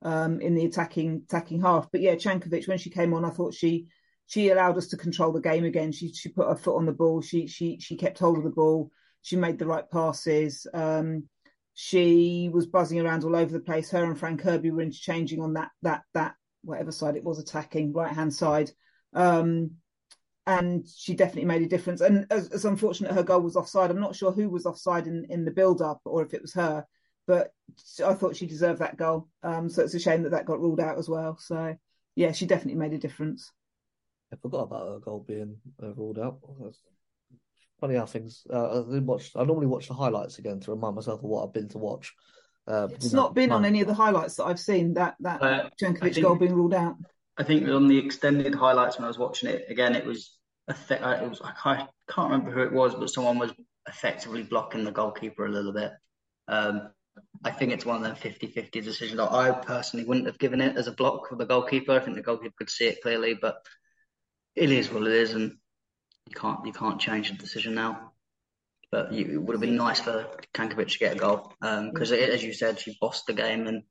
um, 0.01 0.41
in 0.41 0.55
the 0.55 0.65
attacking 0.65 1.23
attacking 1.25 1.61
half. 1.61 1.87
But 1.91 2.01
yeah, 2.01 2.15
Cankovic, 2.15 2.67
when 2.67 2.77
she 2.77 2.89
came 2.89 3.13
on, 3.13 3.25
I 3.25 3.29
thought 3.29 3.53
she 3.53 3.87
she 4.27 4.49
allowed 4.49 4.77
us 4.77 4.87
to 4.89 4.97
control 4.97 5.31
the 5.31 5.41
game 5.41 5.65
again. 5.65 5.91
She 5.91 6.13
she 6.13 6.29
put 6.29 6.47
her 6.47 6.55
foot 6.55 6.77
on 6.77 6.85
the 6.85 6.91
ball. 6.91 7.21
She 7.21 7.47
she 7.47 7.79
she 7.79 7.95
kept 7.95 8.19
hold 8.19 8.37
of 8.37 8.43
the 8.43 8.49
ball. 8.49 8.91
She 9.21 9.35
made 9.35 9.57
the 9.59 9.65
right 9.65 9.89
passes. 9.89 10.65
Um, 10.73 11.27
she 11.81 12.49
was 12.51 12.65
buzzing 12.65 12.99
around 12.99 13.23
all 13.23 13.37
over 13.37 13.53
the 13.53 13.59
place. 13.61 13.89
Her 13.89 14.03
and 14.03 14.19
Fran 14.19 14.37
Kirby 14.37 14.69
were 14.69 14.81
interchanging 14.81 15.39
on 15.39 15.53
that 15.53 15.69
that 15.81 16.01
that 16.13 16.35
whatever 16.61 16.91
side 16.91 17.15
it 17.15 17.23
was 17.23 17.39
attacking, 17.39 17.93
right 17.93 18.11
hand 18.11 18.33
side. 18.33 18.69
Um, 19.13 19.71
and 20.45 20.85
she 20.85 21.15
definitely 21.15 21.45
made 21.45 21.61
a 21.61 21.69
difference. 21.69 22.01
And 22.01 22.25
as, 22.31 22.49
as, 22.49 22.65
unfortunate 22.65 23.13
her 23.13 23.23
goal 23.23 23.39
was 23.39 23.55
offside, 23.55 23.91
I'm 23.91 23.99
not 24.01 24.13
sure 24.13 24.33
who 24.33 24.49
was 24.49 24.65
offside 24.65 25.07
in, 25.07 25.25
in 25.29 25.45
the 25.45 25.51
build 25.51 25.81
up 25.81 26.01
or 26.03 26.21
if 26.21 26.33
it 26.33 26.41
was 26.41 26.53
her, 26.53 26.85
but 27.25 27.53
I 28.05 28.13
thought 28.13 28.35
she 28.35 28.45
deserved 28.45 28.79
that 28.79 28.97
goal. 28.97 29.29
Um, 29.41 29.69
so 29.69 29.81
it's 29.81 29.93
a 29.93 29.99
shame 29.99 30.23
that 30.23 30.31
that 30.31 30.45
got 30.45 30.59
ruled 30.59 30.81
out 30.81 30.97
as 30.97 31.07
well. 31.07 31.37
So 31.37 31.77
yeah, 32.13 32.33
she 32.33 32.45
definitely 32.45 32.79
made 32.79 32.93
a 32.93 32.97
difference. 32.97 33.53
I 34.33 34.35
forgot 34.35 34.63
about 34.63 34.89
her 34.89 34.99
goal 34.99 35.23
being 35.25 35.55
uh, 35.81 35.93
ruled 35.93 36.19
out. 36.19 36.39
That's 36.61 36.81
funny 37.79 37.95
how 37.95 38.05
things. 38.05 38.45
Uh, 38.51 38.83
I 38.83 38.99
watch. 38.99 39.31
I 39.35 39.43
normally 39.43 39.67
watch 39.67 39.87
the 39.87 39.93
highlights 39.93 40.39
again 40.39 40.59
to 40.61 40.71
remind 40.71 40.95
myself 40.95 41.19
of 41.19 41.29
what 41.29 41.43
I've 41.43 41.53
been 41.53 41.69
to 41.69 41.77
watch. 41.77 42.13
Uh, 42.67 42.87
it's 42.91 43.13
not 43.13 43.33
been 43.33 43.51
on 43.51 43.65
any 43.65 43.81
of 43.81 43.87
the 43.87 43.93
highlights 43.93 44.35
that 44.35 44.45
I've 44.45 44.59
seen. 44.59 44.93
That 44.93 45.15
that 45.21 45.41
uh, 45.41 45.69
Cankovic 45.81 46.21
goal 46.21 46.35
being 46.35 46.53
ruled 46.53 46.73
out. 46.73 46.95
I 47.37 47.43
think 47.43 47.67
on 47.69 47.87
the 47.87 47.97
extended 47.97 48.53
highlights 48.53 48.97
when 48.97 49.05
I 49.05 49.07
was 49.07 49.17
watching 49.17 49.49
it 49.49 49.65
again, 49.69 49.95
it 49.95 50.05
was 50.05 50.37
a 50.67 50.73
th- 50.73 51.01
uh, 51.01 51.19
it 51.23 51.29
was 51.29 51.41
I 51.41 51.51
can't, 51.51 51.89
can't 52.09 52.31
remember 52.31 52.51
who 52.51 52.61
it 52.61 52.73
was, 52.73 52.93
but 52.93 53.09
someone 53.09 53.39
was 53.39 53.53
effectively 53.87 54.43
blocking 54.43 54.83
the 54.83 54.91
goalkeeper 54.91 55.45
a 55.45 55.49
little 55.49 55.73
bit. 55.73 55.91
Um, 56.47 56.89
I 57.43 57.51
think 57.51 57.71
it's 57.71 57.85
one 57.85 57.95
of 57.95 58.03
them 58.03 58.15
50-50 58.15 58.71
decisions. 58.83 59.17
That 59.17 59.31
I 59.31 59.51
personally 59.51 60.05
wouldn't 60.05 60.27
have 60.27 60.37
given 60.37 60.61
it 60.61 60.77
as 60.77 60.87
a 60.87 60.91
block 60.91 61.29
for 61.29 61.35
the 61.35 61.45
goalkeeper. 61.45 61.93
I 61.93 61.99
think 61.99 62.17
the 62.17 62.23
goalkeeper 62.23 62.53
could 62.57 62.69
see 62.69 62.87
it 62.87 63.01
clearly, 63.01 63.33
but 63.33 63.57
it 64.55 64.71
is 64.71 64.91
what 64.91 65.03
it 65.03 65.13
is, 65.13 65.33
and 65.33 65.53
you 66.29 66.35
can't 66.35 66.65
you 66.65 66.73
can't 66.73 66.99
change 66.99 67.29
the 67.29 67.37
decision 67.37 67.75
now. 67.75 68.11
But 68.91 69.11
you, 69.11 69.25
it 69.25 69.41
would 69.41 69.53
have 69.53 69.61
been 69.61 69.75
nice 69.75 69.99
for 69.99 70.25
Cankovic 70.53 70.91
to 70.91 70.99
get 70.99 71.15
a 71.15 71.19
goal 71.19 71.53
because, 71.61 72.11
um, 72.11 72.17
as 72.17 72.43
you 72.43 72.53
said, 72.53 72.79
she 72.79 72.97
bossed 72.99 73.27
the 73.27 73.33
game, 73.33 73.67
and 73.67 73.83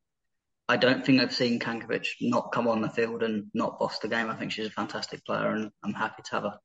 I 0.68 0.76
don't 0.76 1.04
think 1.04 1.20
I've 1.20 1.34
seen 1.34 1.60
Cankovic 1.60 2.06
not 2.20 2.50
come 2.52 2.66
on 2.66 2.82
the 2.82 2.88
field 2.88 3.22
and 3.22 3.46
not 3.54 3.78
boss 3.78 4.00
the 4.00 4.08
game. 4.08 4.28
I 4.28 4.34
think 4.34 4.50
she's 4.50 4.66
a 4.66 4.70
fantastic 4.70 5.24
player, 5.24 5.50
and 5.50 5.70
I'm 5.84 5.94
happy 5.94 6.22
to 6.24 6.30
have 6.32 6.42
her. 6.44 6.58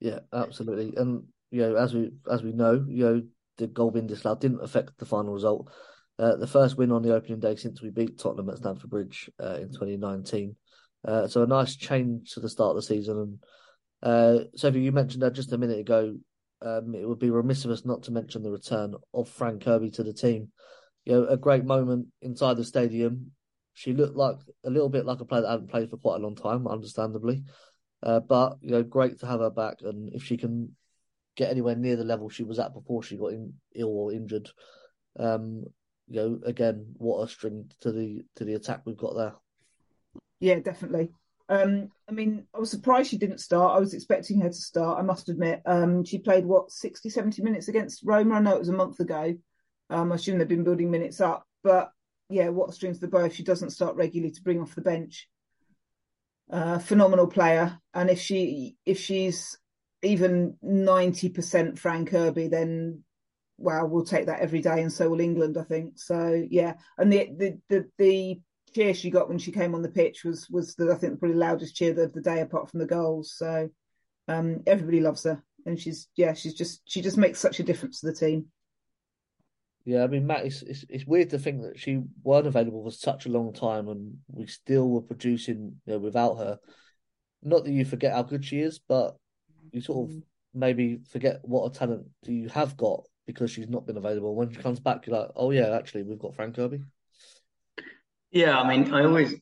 Yeah, 0.00 0.18
absolutely. 0.32 0.94
And 0.96 1.24
you 1.50 1.60
know, 1.60 1.76
as 1.76 1.94
we 1.94 2.10
as 2.30 2.42
we 2.42 2.52
know, 2.52 2.84
you 2.88 3.04
know, 3.04 3.22
the 3.58 3.68
goal 3.68 3.92
being 3.92 4.08
disallowed 4.08 4.40
didn't 4.40 4.64
affect 4.64 4.98
the 4.98 5.06
final 5.06 5.32
result. 5.32 5.70
Uh, 6.18 6.36
the 6.36 6.46
first 6.46 6.76
win 6.76 6.92
on 6.92 7.02
the 7.02 7.14
opening 7.14 7.40
day 7.40 7.56
since 7.56 7.80
we 7.80 7.90
beat 7.90 8.18
Tottenham 8.18 8.50
at 8.50 8.58
Stamford 8.58 8.90
Bridge 8.90 9.30
uh, 9.42 9.58
in 9.60 9.68
2019. 9.68 10.56
Uh, 11.06 11.26
so 11.26 11.42
a 11.42 11.46
nice 11.46 11.74
change 11.76 12.32
to 12.32 12.40
the 12.40 12.48
start 12.48 12.70
of 12.70 12.76
the 12.76 12.82
season. 12.82 13.18
And 13.18 13.38
uh, 14.02 14.38
Sophie, 14.56 14.80
you 14.80 14.92
mentioned 14.92 15.22
that 15.22 15.34
just 15.34 15.52
a 15.52 15.58
minute 15.58 15.78
ago. 15.78 16.16
Um, 16.60 16.94
it 16.94 17.08
would 17.08 17.18
be 17.18 17.30
remiss 17.30 17.64
of 17.64 17.70
us 17.70 17.84
not 17.84 18.04
to 18.04 18.12
mention 18.12 18.42
the 18.42 18.50
return 18.50 18.94
of 19.12 19.28
Fran 19.28 19.58
Kirby 19.58 19.90
to 19.92 20.02
the 20.02 20.12
team. 20.12 20.48
You 21.04 21.12
know, 21.14 21.26
a 21.26 21.36
great 21.36 21.64
moment 21.64 22.06
inside 22.20 22.56
the 22.56 22.64
stadium. 22.64 23.32
She 23.74 23.92
looked 23.92 24.16
like 24.16 24.36
a 24.64 24.70
little 24.70 24.88
bit 24.88 25.06
like 25.06 25.20
a 25.20 25.24
player 25.24 25.42
that 25.42 25.50
hadn't 25.50 25.70
played 25.70 25.90
for 25.90 25.96
quite 25.96 26.16
a 26.16 26.22
long 26.22 26.36
time, 26.36 26.68
understandably. 26.68 27.42
Uh, 28.02 28.20
but 28.20 28.58
you 28.60 28.70
know, 28.70 28.82
great 28.82 29.18
to 29.20 29.26
have 29.26 29.40
her 29.40 29.50
back, 29.50 29.78
and 29.82 30.12
if 30.12 30.24
she 30.24 30.36
can 30.36 30.76
get 31.36 31.50
anywhere 31.50 31.74
near 31.74 31.96
the 31.96 32.04
level 32.04 32.28
she 32.28 32.44
was 32.44 32.58
at 32.58 32.74
before 32.74 33.02
she 33.02 33.16
got 33.16 33.32
in, 33.32 33.54
ill 33.74 33.88
or 33.88 34.12
injured, 34.12 34.50
um, 35.18 35.64
you 36.08 36.16
know, 36.16 36.40
again, 36.44 36.94
what 36.98 37.22
a 37.22 37.28
string 37.28 37.70
to 37.80 37.92
the 37.92 38.22
to 38.36 38.44
the 38.44 38.54
attack 38.54 38.82
we've 38.84 38.96
got 38.96 39.16
there. 39.16 39.34
Yeah, 40.40 40.58
definitely. 40.58 41.12
Um, 41.52 41.90
I 42.08 42.12
mean, 42.12 42.46
I 42.54 42.58
was 42.58 42.70
surprised 42.70 43.10
she 43.10 43.18
didn't 43.18 43.40
start. 43.40 43.76
I 43.76 43.80
was 43.80 43.92
expecting 43.92 44.40
her 44.40 44.48
to 44.48 44.54
start, 44.54 44.98
I 44.98 45.02
must 45.02 45.28
admit. 45.28 45.60
Um, 45.66 46.02
she 46.02 46.16
played, 46.16 46.46
what, 46.46 46.70
60, 46.70 47.10
70 47.10 47.42
minutes 47.42 47.68
against 47.68 48.02
Roma? 48.04 48.36
I 48.36 48.40
know 48.40 48.54
it 48.54 48.60
was 48.60 48.70
a 48.70 48.72
month 48.72 49.00
ago. 49.00 49.36
Um, 49.90 50.12
I 50.12 50.14
assume 50.14 50.38
they've 50.38 50.48
been 50.48 50.64
building 50.64 50.90
minutes 50.90 51.20
up. 51.20 51.46
But 51.62 51.90
yeah, 52.30 52.48
what 52.48 52.70
a 52.70 52.72
string 52.72 52.94
to 52.94 53.00
the 53.00 53.06
bow 53.06 53.24
if 53.24 53.34
she 53.34 53.42
doesn't 53.42 53.70
start 53.70 53.96
regularly 53.96 54.32
to 54.32 54.42
bring 54.42 54.62
off 54.62 54.74
the 54.74 54.80
bench. 54.80 55.28
Uh, 56.50 56.78
phenomenal 56.78 57.26
player. 57.26 57.78
And 57.92 58.08
if 58.08 58.18
she 58.18 58.76
if 58.86 58.98
she's 58.98 59.58
even 60.02 60.56
90% 60.64 61.78
Fran 61.78 62.06
Kirby, 62.06 62.48
then 62.48 63.04
wow, 63.58 63.84
we'll 63.84 64.04
take 64.04 64.26
that 64.26 64.40
every 64.40 64.62
day, 64.62 64.80
and 64.80 64.92
so 64.92 65.10
will 65.10 65.20
England, 65.20 65.58
I 65.58 65.64
think. 65.64 65.98
So 65.98 66.46
yeah, 66.50 66.74
and 66.96 67.12
the 67.12 67.28
the 67.36 67.58
the, 67.68 67.88
the 67.98 68.40
cheer 68.74 68.94
she 68.94 69.10
got 69.10 69.28
when 69.28 69.38
she 69.38 69.52
came 69.52 69.74
on 69.74 69.82
the 69.82 69.88
pitch 69.88 70.24
was 70.24 70.48
was 70.50 70.74
the 70.74 70.92
I 70.92 70.96
think 70.96 71.18
probably 71.18 71.34
the 71.34 71.44
loudest 71.44 71.76
cheer 71.76 71.98
of 72.00 72.12
the 72.12 72.20
day, 72.20 72.40
apart 72.40 72.70
from 72.70 72.80
the 72.80 72.86
goals. 72.86 73.34
So 73.36 73.68
um, 74.28 74.62
everybody 74.66 75.00
loves 75.00 75.24
her, 75.24 75.42
and 75.66 75.78
she's 75.78 76.08
yeah, 76.16 76.34
she's 76.34 76.54
just 76.54 76.82
she 76.84 77.00
just 77.00 77.16
makes 77.16 77.38
such 77.38 77.60
a 77.60 77.64
difference 77.64 78.00
to 78.00 78.06
the 78.06 78.14
team. 78.14 78.46
Yeah, 79.84 80.04
I 80.04 80.06
mean, 80.06 80.28
Matt, 80.28 80.46
it's, 80.46 80.62
it's, 80.62 80.84
it's 80.88 81.06
weird 81.06 81.30
to 81.30 81.40
think 81.40 81.62
that 81.62 81.76
she 81.76 82.02
weren't 82.22 82.46
available 82.46 82.84
for 82.84 82.92
such 82.92 83.26
a 83.26 83.30
long 83.30 83.52
time, 83.52 83.88
and 83.88 84.18
we 84.28 84.46
still 84.46 84.88
were 84.88 85.00
producing 85.00 85.80
you 85.86 85.94
know, 85.94 85.98
without 85.98 86.36
her. 86.36 86.58
Not 87.42 87.64
that 87.64 87.72
you 87.72 87.84
forget 87.84 88.12
how 88.12 88.22
good 88.22 88.44
she 88.44 88.60
is, 88.60 88.78
but 88.78 89.16
you 89.72 89.80
sort 89.80 90.08
of 90.08 90.16
maybe 90.54 91.00
forget 91.10 91.40
what 91.42 91.66
a 91.66 91.76
talent 91.76 92.06
you 92.24 92.48
have 92.50 92.76
got 92.76 93.02
because 93.26 93.50
she's 93.50 93.68
not 93.68 93.86
been 93.86 93.96
available. 93.96 94.36
When 94.36 94.50
she 94.50 94.60
comes 94.60 94.78
back, 94.78 95.06
you're 95.06 95.18
like, 95.18 95.30
oh 95.34 95.50
yeah, 95.50 95.74
actually, 95.74 96.04
we've 96.04 96.18
got 96.18 96.36
Fran 96.36 96.52
Kirby. 96.52 96.80
Yeah, 98.32 98.58
I 98.58 98.66
mean, 98.66 98.92
I 98.92 99.04
always 99.04 99.34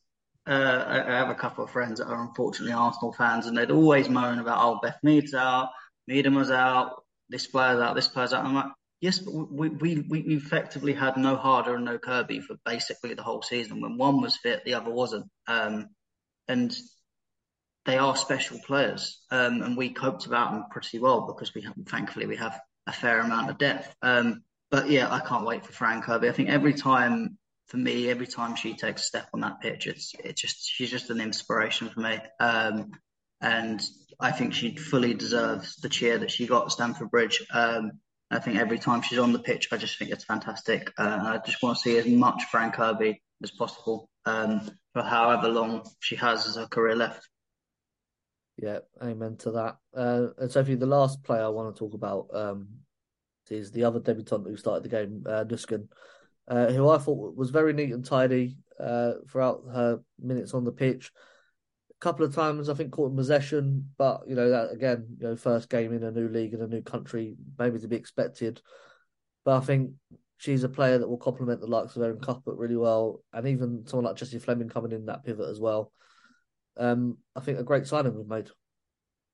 uh, 0.47 0.83
I 0.87 1.11
have 1.11 1.29
a 1.29 1.35
couple 1.35 1.63
of 1.63 1.69
friends 1.69 1.99
that 1.99 2.07
are 2.07 2.21
unfortunately 2.21 2.73
Arsenal 2.73 3.13
fans, 3.13 3.47
and 3.47 3.57
they'd 3.57 3.71
always 3.71 4.09
moan 4.09 4.39
about, 4.39 4.59
oh, 4.61 4.79
Beth 4.81 4.97
Mead's 5.03 5.33
out, 5.33 5.69
Miedema 6.09 6.37
was 6.37 6.51
out, 6.51 7.03
this 7.29 7.47
player's 7.47 7.79
out, 7.79 7.95
this 7.95 8.07
player's 8.07 8.33
out. 8.33 8.43
I'm 8.45 8.55
like, 8.55 8.71
yes, 8.99 9.19
but 9.19 9.33
we, 9.33 9.69
we, 9.69 10.05
we 10.09 10.19
effectively 10.35 10.93
had 10.93 11.15
no 11.15 11.35
Harder 11.35 11.75
and 11.75 11.85
no 11.85 11.97
Kirby 11.97 12.41
for 12.41 12.55
basically 12.65 13.13
the 13.13 13.23
whole 13.23 13.41
season. 13.41 13.81
When 13.81 13.97
one 13.97 14.21
was 14.21 14.37
fit, 14.37 14.65
the 14.65 14.73
other 14.73 14.91
wasn't. 14.91 15.27
Um, 15.47 15.89
and 16.47 16.75
they 17.85 17.97
are 17.97 18.15
special 18.15 18.59
players, 18.65 19.21
um, 19.31 19.61
and 19.61 19.77
we 19.77 19.89
coped 19.89 20.25
about 20.25 20.51
them 20.51 20.65
pretty 20.69 20.99
well 20.99 21.27
because 21.27 21.53
we 21.53 21.61
have, 21.61 21.73
thankfully 21.87 22.25
we 22.25 22.35
have 22.35 22.59
a 22.87 22.91
fair 22.91 23.21
amount 23.21 23.49
of 23.49 23.57
depth. 23.57 23.95
Um, 24.01 24.43
but 24.69 24.89
yeah, 24.89 25.11
I 25.11 25.19
can't 25.19 25.45
wait 25.45 25.65
for 25.65 25.71
Fran 25.71 26.01
Kirby. 26.01 26.29
I 26.29 26.31
think 26.31 26.49
every 26.49 26.73
time 26.73 27.37
for 27.71 27.77
me, 27.77 28.09
every 28.09 28.27
time 28.27 28.57
she 28.57 28.73
takes 28.73 29.03
a 29.03 29.05
step 29.05 29.29
on 29.33 29.39
that 29.39 29.61
pitch, 29.61 29.87
it's 29.87 30.13
it's 30.19 30.41
just 30.41 30.69
she's 30.69 30.91
just 30.91 31.09
an 31.09 31.21
inspiration 31.21 31.87
for 31.87 32.01
me. 32.01 32.19
Um, 32.37 32.91
and 33.39 33.81
I 34.19 34.31
think 34.31 34.53
she 34.53 34.75
fully 34.75 35.13
deserves 35.13 35.77
the 35.77 35.87
cheer 35.87 36.17
that 36.17 36.29
she 36.31 36.47
got 36.47 36.65
at 36.65 36.71
Stamford 36.73 37.09
Bridge. 37.09 37.41
Um, 37.53 37.93
I 38.29 38.39
think 38.39 38.57
every 38.57 38.77
time 38.77 39.01
she's 39.01 39.19
on 39.19 39.31
the 39.31 39.39
pitch, 39.39 39.69
I 39.71 39.77
just 39.77 39.97
think 39.97 40.11
it's 40.11 40.25
fantastic. 40.25 40.91
Uh, 40.97 41.19
I 41.21 41.39
just 41.45 41.63
want 41.63 41.77
to 41.77 41.81
see 41.81 41.97
as 41.97 42.05
much 42.05 42.43
Fran 42.51 42.71
Kirby 42.73 43.21
as 43.41 43.51
possible 43.51 44.09
um, 44.25 44.69
for 44.93 45.01
however 45.01 45.47
long 45.47 45.89
she 46.01 46.17
has 46.17 46.45
as 46.47 46.57
her 46.57 46.67
career 46.67 46.97
left. 46.97 47.25
Yeah, 48.57 48.79
amen 49.01 49.37
to 49.37 49.51
that. 49.51 49.77
Uh, 49.95 50.27
and 50.37 50.51
Sophie, 50.51 50.75
the 50.75 50.85
last 50.85 51.23
player 51.23 51.45
I 51.45 51.47
want 51.47 51.73
to 51.73 51.79
talk 51.79 51.93
about 51.93 52.27
um, 52.33 52.67
is 53.49 53.71
the 53.71 53.85
other 53.85 54.01
debutant 54.01 54.45
who 54.45 54.57
started 54.57 54.83
the 54.83 54.89
game, 54.89 55.23
uh, 55.25 55.45
Nusken, 55.45 55.87
uh, 56.51 56.67
who 56.67 56.87
I 56.89 56.99
thought 56.99 57.35
was 57.35 57.49
very 57.49 57.73
neat 57.73 57.91
and 57.91 58.05
tidy 58.05 58.57
uh, 58.79 59.13
throughout 59.27 59.63
her 59.73 60.01
minutes 60.19 60.53
on 60.53 60.63
the 60.63 60.71
pitch. 60.71 61.11
A 61.89 61.99
couple 61.99 62.25
of 62.25 62.35
times, 62.35 62.69
I 62.69 62.75
think, 62.75 62.91
caught 62.91 63.09
in 63.09 63.17
possession, 63.17 63.89
but 63.97 64.21
you 64.27 64.35
know 64.35 64.49
that 64.49 64.71
again, 64.71 65.17
you 65.19 65.27
know, 65.27 65.35
first 65.35 65.69
game 65.69 65.93
in 65.93 66.03
a 66.03 66.11
new 66.11 66.27
league 66.27 66.53
in 66.53 66.61
a 66.61 66.67
new 66.67 66.81
country, 66.83 67.35
maybe 67.57 67.79
to 67.79 67.87
be 67.87 67.95
expected. 67.95 68.61
But 69.45 69.57
I 69.57 69.61
think 69.61 69.93
she's 70.37 70.63
a 70.63 70.69
player 70.69 70.99
that 70.99 71.07
will 71.09 71.17
complement 71.17 71.61
the 71.61 71.67
likes 71.67 71.95
of 71.95 72.03
Erin 72.03 72.19
Cuthbert 72.19 72.57
really 72.57 72.77
well, 72.77 73.23
and 73.33 73.47
even 73.47 73.87
someone 73.87 74.05
like 74.05 74.17
Jessie 74.17 74.37
Fleming 74.37 74.69
coming 74.69 74.91
in 74.91 75.07
that 75.07 75.23
pivot 75.23 75.49
as 75.49 75.59
well 75.59 75.91
um, 76.77 77.17
I 77.35 77.39
think 77.41 77.59
a 77.59 77.63
great 77.63 77.87
signing 77.87 78.15
we've 78.15 78.27
made. 78.27 78.49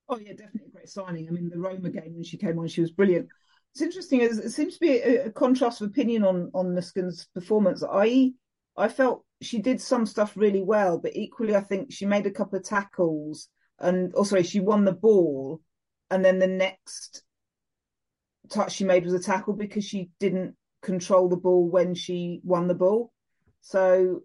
Oh 0.09 0.17
yeah, 0.17 0.33
definitely 0.33 0.69
a 0.69 0.71
great 0.71 0.89
signing. 0.89 1.27
I 1.27 1.31
mean, 1.31 1.49
the 1.49 1.59
Roma 1.59 1.89
game 1.89 2.13
when 2.13 2.23
she 2.23 2.37
came 2.37 2.57
on, 2.59 2.67
she 2.67 2.81
was 2.81 2.91
brilliant. 2.91 3.27
It's 3.77 3.83
interesting. 3.83 4.21
It 4.21 4.51
seems 4.51 4.73
to 4.73 4.79
be 4.79 4.97
a, 4.97 5.25
a 5.25 5.31
contrast 5.31 5.81
of 5.81 5.89
opinion 5.91 6.23
on 6.23 6.49
on 6.55 6.73
Nusken's 6.73 7.27
performance. 7.35 7.83
I 7.87 8.31
I 8.75 8.87
felt 8.87 9.23
she 9.39 9.59
did 9.59 9.79
some 9.79 10.07
stuff 10.07 10.35
really 10.35 10.63
well, 10.63 10.97
but 10.97 11.15
equally, 11.15 11.55
I 11.55 11.61
think 11.61 11.93
she 11.93 12.07
made 12.07 12.25
a 12.25 12.31
couple 12.31 12.57
of 12.57 12.65
tackles, 12.65 13.49
and 13.77 14.11
oh, 14.15 14.23
she 14.41 14.61
won 14.61 14.83
the 14.83 14.93
ball, 14.93 15.61
and 16.09 16.25
then 16.25 16.39
the 16.39 16.47
next 16.47 17.21
touch 18.49 18.71
she 18.71 18.83
made 18.83 19.05
was 19.05 19.13
a 19.13 19.19
tackle 19.19 19.53
because 19.53 19.85
she 19.85 20.09
didn't 20.19 20.55
control 20.81 21.29
the 21.29 21.37
ball 21.37 21.69
when 21.69 21.93
she 21.93 22.41
won 22.43 22.67
the 22.67 22.73
ball. 22.73 23.13
So 23.61 24.21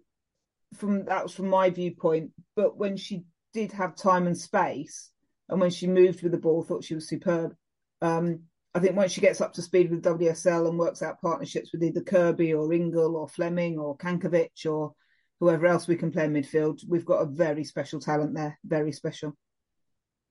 from 0.73 1.05
that 1.05 1.21
was 1.25 1.33
from 1.35 1.49
my 1.49 1.69
viewpoint. 1.69 2.31
But 2.55 2.75
when 2.75 2.97
she 2.97 3.25
did 3.53 3.71
have 3.73 3.95
time 3.95 4.25
and 4.25 4.35
space, 4.35 5.11
and 5.47 5.61
when 5.61 5.69
she 5.69 5.85
moved 5.85 6.23
with 6.23 6.31
the 6.31 6.39
ball, 6.39 6.63
thought 6.63 6.83
she 6.83 6.95
was 6.95 7.07
superb. 7.07 7.55
Um, 8.01 8.45
I 8.75 8.79
think 8.79 8.95
once 8.95 9.11
she 9.11 9.21
gets 9.21 9.41
up 9.41 9.53
to 9.53 9.61
speed 9.61 9.91
with 9.91 10.03
WSL 10.03 10.67
and 10.67 10.79
works 10.79 11.01
out 11.01 11.21
partnerships 11.21 11.71
with 11.71 11.83
either 11.83 12.01
Kirby 12.01 12.53
or 12.53 12.73
Ingle 12.73 13.15
or 13.15 13.27
Fleming 13.27 13.77
or 13.77 13.97
Cankovic 13.97 14.65
or 14.65 14.93
whoever 15.39 15.67
else 15.67 15.87
we 15.87 15.95
can 15.95 16.11
play 16.11 16.25
in 16.25 16.33
midfield, 16.33 16.79
we've 16.87 17.05
got 17.05 17.21
a 17.21 17.25
very 17.25 17.63
special 17.63 17.99
talent 17.99 18.33
there. 18.33 18.57
Very 18.65 18.91
special. 18.91 19.37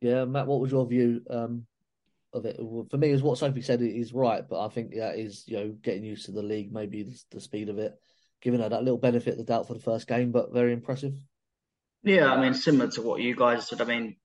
Yeah, 0.00 0.24
Matt, 0.24 0.48
what 0.48 0.60
was 0.60 0.72
your 0.72 0.86
view 0.86 1.22
um, 1.30 1.66
of 2.32 2.44
it? 2.46 2.56
For 2.90 2.98
me, 2.98 3.10
is 3.10 3.22
what 3.22 3.38
Sophie 3.38 3.62
said 3.62 3.80
is 3.80 4.12
right, 4.12 4.42
but 4.48 4.64
I 4.64 4.68
think 4.68 4.94
that 4.96 5.18
is 5.18 5.44
you 5.46 5.58
know 5.58 5.68
getting 5.80 6.04
used 6.04 6.26
to 6.26 6.32
the 6.32 6.42
league, 6.42 6.72
maybe 6.72 7.04
the, 7.04 7.22
the 7.30 7.40
speed 7.40 7.68
of 7.68 7.78
it 7.78 7.96
giving 8.42 8.60
her 8.60 8.68
that 8.68 8.82
little 8.82 8.98
benefit 8.98 9.32
of 9.32 9.38
the 9.38 9.44
doubt 9.44 9.68
for 9.68 9.74
the 9.74 9.80
first 9.80 10.06
game, 10.06 10.32
but 10.32 10.52
very 10.52 10.72
impressive. 10.72 11.14
Yeah, 12.02 12.32
I 12.32 12.40
mean, 12.40 12.54
similar 12.54 12.90
to 12.92 13.02
what 13.02 13.20
you 13.20 13.36
guys 13.36 13.68
said. 13.68 13.80
I 13.80 13.84
mean, 13.84 14.16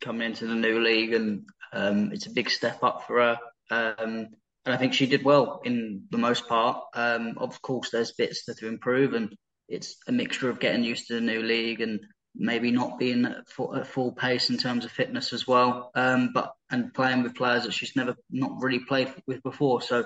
coming 0.00 0.30
into 0.30 0.46
the 0.46 0.54
new 0.54 0.80
league, 0.80 1.12
and 1.12 1.44
um, 1.72 2.12
it's 2.12 2.26
a 2.26 2.30
big 2.30 2.48
step 2.48 2.82
up 2.82 3.06
for 3.06 3.18
her. 3.18 3.38
Um, 3.70 4.28
and 4.66 4.74
I 4.74 4.76
think 4.76 4.94
she 4.94 5.06
did 5.06 5.24
well 5.24 5.60
in 5.64 6.04
the 6.10 6.18
most 6.18 6.48
part. 6.48 6.82
Um, 6.94 7.34
of 7.36 7.60
course, 7.60 7.90
there's 7.90 8.12
bits 8.12 8.44
that 8.46 8.58
to 8.58 8.68
improve, 8.68 9.14
and 9.14 9.34
it's 9.68 9.96
a 10.06 10.12
mixture 10.12 10.48
of 10.48 10.60
getting 10.60 10.84
used 10.84 11.08
to 11.08 11.14
the 11.14 11.20
new 11.20 11.42
league 11.42 11.80
and 11.80 12.00
maybe 12.34 12.70
not 12.70 12.98
being 12.98 13.24
at 13.26 13.48
full, 13.48 13.76
at 13.76 13.86
full 13.86 14.12
pace 14.12 14.50
in 14.50 14.56
terms 14.58 14.84
of 14.84 14.90
fitness 14.90 15.32
as 15.32 15.46
well. 15.46 15.90
Um, 15.94 16.30
but 16.32 16.52
and 16.70 16.92
playing 16.92 17.22
with 17.22 17.36
players 17.36 17.64
that 17.64 17.72
she's 17.72 17.94
never 17.94 18.16
not 18.30 18.60
really 18.60 18.80
played 18.80 19.12
with 19.26 19.42
before. 19.42 19.82
So 19.82 20.04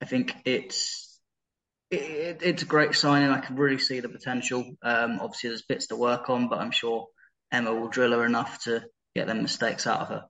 I 0.00 0.04
think 0.06 0.34
it's 0.44 1.20
it, 1.90 2.42
it's 2.42 2.62
a 2.62 2.66
great 2.66 2.94
signing. 2.94 3.30
I 3.30 3.40
can 3.40 3.56
really 3.56 3.78
see 3.78 4.00
the 4.00 4.08
potential. 4.08 4.64
Um, 4.82 5.18
obviously, 5.20 5.50
there's 5.50 5.62
bits 5.62 5.88
to 5.88 5.96
work 5.96 6.30
on, 6.30 6.48
but 6.48 6.58
I'm 6.58 6.70
sure 6.70 7.06
Emma 7.52 7.74
will 7.74 7.88
drill 7.88 8.12
her 8.12 8.24
enough 8.24 8.64
to 8.64 8.84
get 9.14 9.26
them 9.26 9.42
mistakes 9.42 9.86
out 9.86 10.00
of 10.00 10.08
her. 10.08 10.24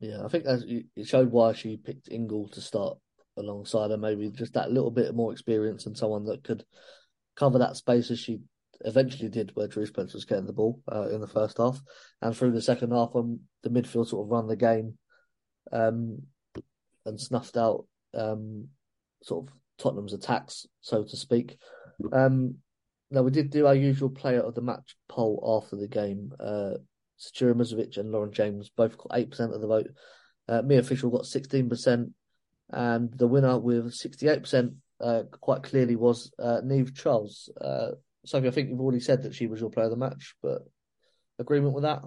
Yeah, 0.00 0.24
I 0.24 0.28
think 0.28 0.44
it 0.46 1.06
showed 1.06 1.30
why 1.30 1.52
she 1.52 1.76
picked 1.76 2.10
Ingle 2.10 2.48
to 2.48 2.60
start 2.60 2.98
alongside 3.36 3.90
her. 3.90 3.96
Maybe 3.96 4.30
just 4.30 4.54
that 4.54 4.70
little 4.70 4.90
bit 4.90 5.14
more 5.14 5.32
experience 5.32 5.86
and 5.86 5.96
someone 5.96 6.24
that 6.26 6.44
could 6.44 6.64
cover 7.36 7.58
that 7.58 7.76
space 7.76 8.10
as 8.10 8.18
she 8.18 8.40
eventually 8.84 9.30
did 9.30 9.52
where 9.54 9.68
Drew 9.68 9.86
Spence 9.86 10.12
was 10.12 10.26
getting 10.26 10.46
the 10.46 10.52
ball 10.52 10.80
uh, 10.92 11.08
in 11.08 11.20
the 11.20 11.26
first 11.26 11.56
half, 11.58 11.80
and 12.20 12.36
through 12.36 12.52
the 12.52 12.60
second 12.60 12.92
half 12.92 13.10
when 13.12 13.40
the 13.62 13.70
midfield 13.70 14.08
sort 14.08 14.26
of 14.26 14.30
run 14.30 14.46
the 14.46 14.56
game, 14.56 14.98
um, 15.72 16.22
and 17.06 17.20
snuffed 17.20 17.56
out 17.56 17.86
um, 18.14 18.68
sort 19.22 19.46
of 19.46 19.54
Tottenham's 19.78 20.12
attacks, 20.12 20.66
so 20.80 21.04
to 21.04 21.16
speak. 21.16 21.58
Um, 22.12 22.56
now 23.10 23.22
we 23.22 23.30
did 23.30 23.50
do 23.50 23.66
our 23.66 23.74
usual 23.74 24.10
player 24.10 24.40
of 24.40 24.54
the 24.54 24.60
match 24.60 24.96
poll 25.08 25.62
after 25.62 25.76
the 25.76 25.88
game. 25.88 26.32
Uh, 26.38 26.74
Zećira 27.20 27.54
Musovic 27.54 27.96
and 27.96 28.12
Lauren 28.12 28.32
James 28.32 28.70
both 28.70 28.96
got 28.98 29.18
eight 29.18 29.30
percent 29.30 29.54
of 29.54 29.60
the 29.60 29.66
vote. 29.66 29.88
Uh, 30.48 30.62
Mia 30.62 30.82
Fishel 30.82 31.10
got 31.10 31.26
sixteen 31.26 31.68
percent, 31.68 32.10
and 32.70 33.12
the 33.12 33.26
winner 33.26 33.58
with 33.58 33.92
sixty-eight 33.92 34.42
percent 34.42 34.74
uh, 35.00 35.22
quite 35.40 35.62
clearly 35.62 35.96
was 35.96 36.32
uh, 36.38 36.60
Niamh 36.64 36.94
Charles. 36.94 37.50
Uh, 37.60 37.92
Sophie, 38.24 38.48
I 38.48 38.50
think 38.50 38.68
you've 38.68 38.80
already 38.80 39.00
said 39.00 39.22
that 39.22 39.34
she 39.34 39.46
was 39.46 39.60
your 39.60 39.70
player 39.70 39.86
of 39.86 39.90
the 39.90 39.96
match, 39.96 40.34
but 40.42 40.62
agreement 41.38 41.74
with 41.74 41.84
that? 41.84 42.02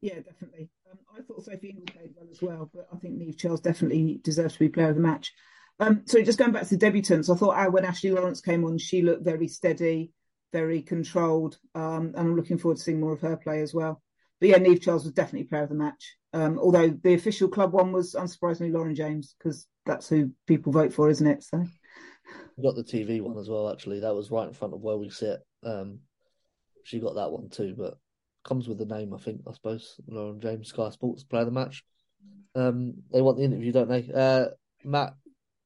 Yeah, 0.00 0.20
definitely. 0.20 0.68
Um, 0.90 0.98
I 1.16 1.22
thought 1.22 1.44
Sophie 1.44 1.70
Ingle 1.70 1.86
played 1.94 2.14
well 2.16 2.28
as 2.30 2.42
well, 2.42 2.70
but 2.74 2.88
I 2.92 2.96
think 2.98 3.14
Niamh 3.14 3.38
Charles 3.38 3.60
definitely 3.60 4.20
deserves 4.22 4.54
to 4.54 4.58
be 4.58 4.68
player 4.68 4.90
of 4.90 4.96
the 4.96 5.00
match. 5.00 5.32
Um, 5.80 6.02
so 6.06 6.22
just 6.22 6.38
going 6.38 6.52
back 6.52 6.66
to 6.68 6.76
the 6.76 6.86
debutants, 6.86 7.34
I 7.34 7.36
thought 7.36 7.72
when 7.72 7.84
Ashley 7.84 8.10
Lawrence 8.10 8.40
came 8.40 8.64
on, 8.64 8.78
she 8.78 9.02
looked 9.02 9.24
very 9.24 9.48
steady, 9.48 10.12
very 10.54 10.80
controlled, 10.80 11.58
um, 11.74 12.14
and 12.14 12.16
I'm 12.16 12.36
looking 12.36 12.58
forward 12.58 12.76
to 12.76 12.82
seeing 12.84 13.00
more 13.00 13.12
of 13.12 13.20
her 13.22 13.36
play 13.36 13.60
as 13.60 13.74
well. 13.74 14.00
But 14.38 14.50
yeah, 14.50 14.58
Niamh 14.58 14.80
Charles 14.80 15.02
was 15.02 15.12
definitely 15.12 15.48
player 15.48 15.64
of 15.64 15.68
the 15.68 15.74
match. 15.74 16.16
Um, 16.32 16.60
although 16.60 16.90
the 16.90 17.14
official 17.14 17.48
club 17.48 17.72
one 17.72 17.90
was 17.90 18.14
unsurprisingly 18.14 18.72
Lauren 18.72 18.94
James 18.94 19.34
because 19.36 19.66
that's 19.84 20.08
who 20.08 20.30
people 20.46 20.72
vote 20.72 20.92
for, 20.92 21.10
isn't 21.10 21.26
it? 21.26 21.42
So 21.42 21.64
we 22.56 22.62
got 22.62 22.76
the 22.76 22.84
TV 22.84 23.20
one 23.20 23.36
as 23.36 23.48
well. 23.48 23.68
Actually, 23.68 23.98
that 24.00 24.14
was 24.14 24.30
right 24.30 24.46
in 24.46 24.54
front 24.54 24.74
of 24.74 24.80
where 24.80 24.96
we 24.96 25.10
sit. 25.10 25.40
Um, 25.64 25.98
she 26.84 27.00
got 27.00 27.16
that 27.16 27.32
one 27.32 27.48
too, 27.48 27.74
but 27.76 27.98
comes 28.44 28.68
with 28.68 28.78
the 28.78 28.86
name, 28.86 29.12
I 29.12 29.18
think. 29.18 29.40
I 29.48 29.52
suppose 29.54 30.00
Lauren 30.06 30.40
James, 30.40 30.68
Sky 30.68 30.90
Sports, 30.90 31.24
player 31.24 31.42
of 31.42 31.46
the 31.46 31.52
match. 31.52 31.82
Um, 32.54 32.94
they 33.12 33.22
want 33.22 33.38
the 33.38 33.44
interview, 33.44 33.72
don't 33.72 33.88
they? 33.88 34.08
Uh, 34.14 34.50
Matt, 34.84 35.14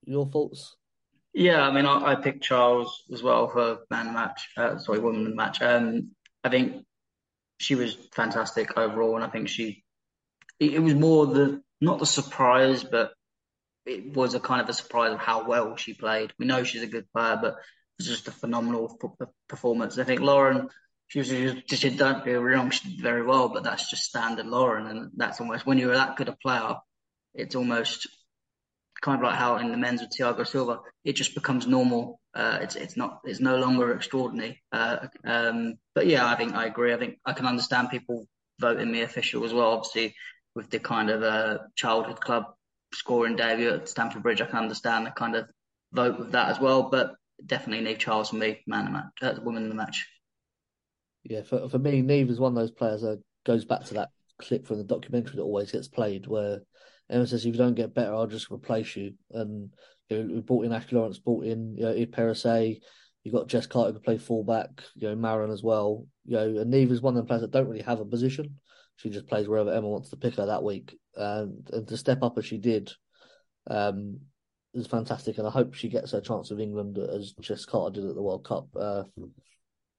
your 0.07 0.24
thoughts? 0.24 0.76
Yeah, 1.35 1.62
I 1.62 1.72
mean, 1.72 1.87
I, 1.87 2.12
I 2.12 2.14
picked 2.16 2.43
Charles 2.43 3.05
as 3.12 3.22
well 3.22 3.49
for 3.49 3.81
man 3.91 4.12
match. 4.12 4.49
Uh, 4.57 4.79
sorry, 4.79 4.99
woman 4.99 5.37
match. 5.37 5.62
Um, 5.62 6.12
I 6.43 6.49
think 6.49 6.85
she 7.59 7.74
was 7.74 7.95
fantastic 8.14 8.76
overall, 8.76 9.14
and 9.14 9.24
I 9.24 9.29
think 9.29 9.49
she. 9.49 9.85
It, 10.59 10.74
it 10.74 10.79
was 10.81 10.95
more 10.95 11.26
the 11.26 11.62
not 11.81 11.99
the 11.99 12.07
surprise, 12.07 12.83
but 12.83 13.12
it 13.87 14.12
was 14.14 14.35
a 14.35 14.41
kind 14.41 14.61
of 14.61 14.68
a 14.68 14.72
surprise 14.72 15.12
of 15.12 15.18
how 15.18 15.47
well 15.47 15.76
she 15.76 15.95
played. 15.95 16.33
We 16.39 16.47
know 16.47 16.64
she's 16.64 16.83
a 16.83 16.87
good 16.89 17.11
player, 17.12 17.39
but 17.41 17.55
it 17.55 17.99
was 17.99 18.07
just 18.09 18.29
a 18.29 18.33
phenomenal 18.33 18.99
performance. 19.49 19.99
I 19.99 20.05
think 20.05 20.20
Lauren, 20.20 20.68
she 21.09 21.20
was 21.20 21.29
just, 21.29 21.68
she 21.70 21.91
don't 21.91 22.24
get 22.24 22.35
wrong, 22.35 22.70
she 22.70 22.91
did 22.91 23.01
very 23.01 23.24
well, 23.24 23.49
but 23.49 23.64
that's 23.64 23.89
just 23.91 24.05
standard 24.05 24.47
Lauren, 24.47 24.87
and 24.87 25.11
that's 25.16 25.41
almost 25.41 25.66
when 25.66 25.79
you're 25.79 25.95
that 25.95 26.16
good 26.16 26.29
a 26.29 26.37
player, 26.37 26.74
it's 27.35 27.55
almost 27.55 28.09
kind 29.01 29.20
of 29.20 29.24
like 29.24 29.38
how 29.38 29.57
in 29.57 29.70
the 29.70 29.76
men's 29.76 30.01
with 30.01 30.11
Thiago 30.11 30.46
Silva, 30.46 30.80
it 31.05 31.14
just 31.14 31.34
becomes 31.34 31.66
normal. 31.66 32.20
Uh, 32.34 32.59
it's 32.61 32.76
it's 32.76 32.96
not 32.96 33.20
it's 33.24 33.40
no 33.40 33.57
longer 33.57 33.92
extraordinary. 33.92 34.62
Uh, 34.72 35.07
um, 35.24 35.74
but 35.94 36.07
yeah, 36.07 36.26
I 36.26 36.34
think 36.36 36.55
I 36.55 36.66
agree. 36.66 36.92
I 36.92 36.99
think 36.99 37.18
I 37.24 37.32
can 37.32 37.46
understand 37.46 37.90
people 37.90 38.26
voting 38.61 38.92
Mia 38.92 39.09
Fishel 39.09 39.44
as 39.44 39.53
well. 39.53 39.70
Obviously, 39.70 40.14
with 40.55 40.70
the 40.70 40.78
kind 40.78 41.11
of 41.11 41.22
uh, 41.22 41.59
childhood 41.76 42.20
club 42.20 42.44
scoring 42.92 43.36
debut 43.36 43.70
at 43.70 43.88
Stamford 43.88 44.22
Bridge, 44.22 44.40
I 44.40 44.46
can 44.46 44.59
understand 44.59 45.07
the 45.07 45.11
kind 45.11 45.36
of 45.36 45.49
vote 45.92 46.18
with 46.18 46.32
that 46.32 46.51
as 46.51 46.61
well. 46.61 46.84
But 46.84 47.14
definitely 47.44 47.86
Niamh 47.86 47.99
Charles 47.99 48.30
for 48.30 48.36
me, 48.36 48.61
man 48.66 48.86
of 48.86 48.92
match, 48.92 49.12
uh, 49.22 49.40
woman 49.42 49.64
in 49.64 49.68
the 49.68 49.74
match. 49.74 50.07
Yeah, 51.24 51.42
for 51.42 51.68
for 51.68 51.78
me, 51.78 52.03
Niamh 52.03 52.30
is 52.30 52.40
one 52.40 52.53
of 52.53 52.57
those 52.57 52.70
players 52.70 53.03
that 53.03 53.22
goes 53.46 53.64
back 53.64 53.84
to 53.84 53.94
that 53.94 54.11
clip 54.40 54.66
from 54.66 54.78
the 54.78 54.84
documentary 54.84 55.36
that 55.36 55.42
always 55.42 55.72
gets 55.72 55.88
played, 55.88 56.26
where 56.26 56.61
Emma 57.11 57.27
says, 57.27 57.45
"If 57.45 57.55
you 57.55 57.59
don't 57.59 57.75
get 57.75 57.95
better, 57.95 58.15
I'll 58.15 58.27
just 58.27 58.51
replace 58.51 58.97
you." 58.97 59.15
And 59.31 59.71
you 60.09 60.23
know, 60.23 60.35
we 60.35 60.41
brought 60.41 60.65
in 60.65 60.73
Ashley 60.73 60.99
Lawrence, 60.99 61.19
brought 61.19 61.45
in 61.45 61.77
you 61.77 61.83
know, 61.85 61.95
Eve 61.95 62.11
Perisset, 62.11 62.81
you 63.29 63.33
got 63.33 63.49
Jess 63.49 63.67
Carter 63.67 63.93
who 63.93 63.99
play 63.99 64.19
fullback, 64.19 64.83
you 64.95 65.09
know, 65.09 65.15
Maren 65.15 65.51
as 65.51 65.63
well. 65.63 66.07
You 66.25 66.37
know, 66.37 66.59
and 66.59 66.75
is 66.75 67.03
one 67.03 67.17
of 67.17 67.23
the 67.23 67.27
players 67.27 67.43
that 67.43 67.51
don't 67.51 67.69
really 67.69 67.83
have 67.83 68.01
a 68.01 68.05
position. 68.05 68.59
She 68.97 69.11
just 69.11 69.27
plays 69.27 69.49
wherever 69.49 69.73
Emma 69.73 69.89
wants 69.89 70.11
to 70.11 70.17
pick 70.17 70.37
her 70.37 70.47
that 70.47 70.63
week. 70.63 70.97
And, 71.15 71.69
and 71.73 71.87
to 71.89 71.97
step 71.97 72.23
up 72.23 72.39
as 72.39 72.47
she 72.47 72.59
did 72.59 72.93
um, 73.69 74.21
is 74.75 74.87
fantastic. 74.87 75.39
And 75.39 75.47
I 75.47 75.51
hope 75.51 75.75
she 75.75 75.89
gets 75.89 76.13
her 76.13 76.21
chance 76.21 76.51
with 76.51 76.61
England 76.61 76.99
as 76.99 77.33
Jess 77.41 77.65
Carter 77.65 78.01
did 78.01 78.09
at 78.09 78.15
the 78.15 78.23
World 78.23 78.45
Cup 78.45 78.69
uh, 78.75 79.05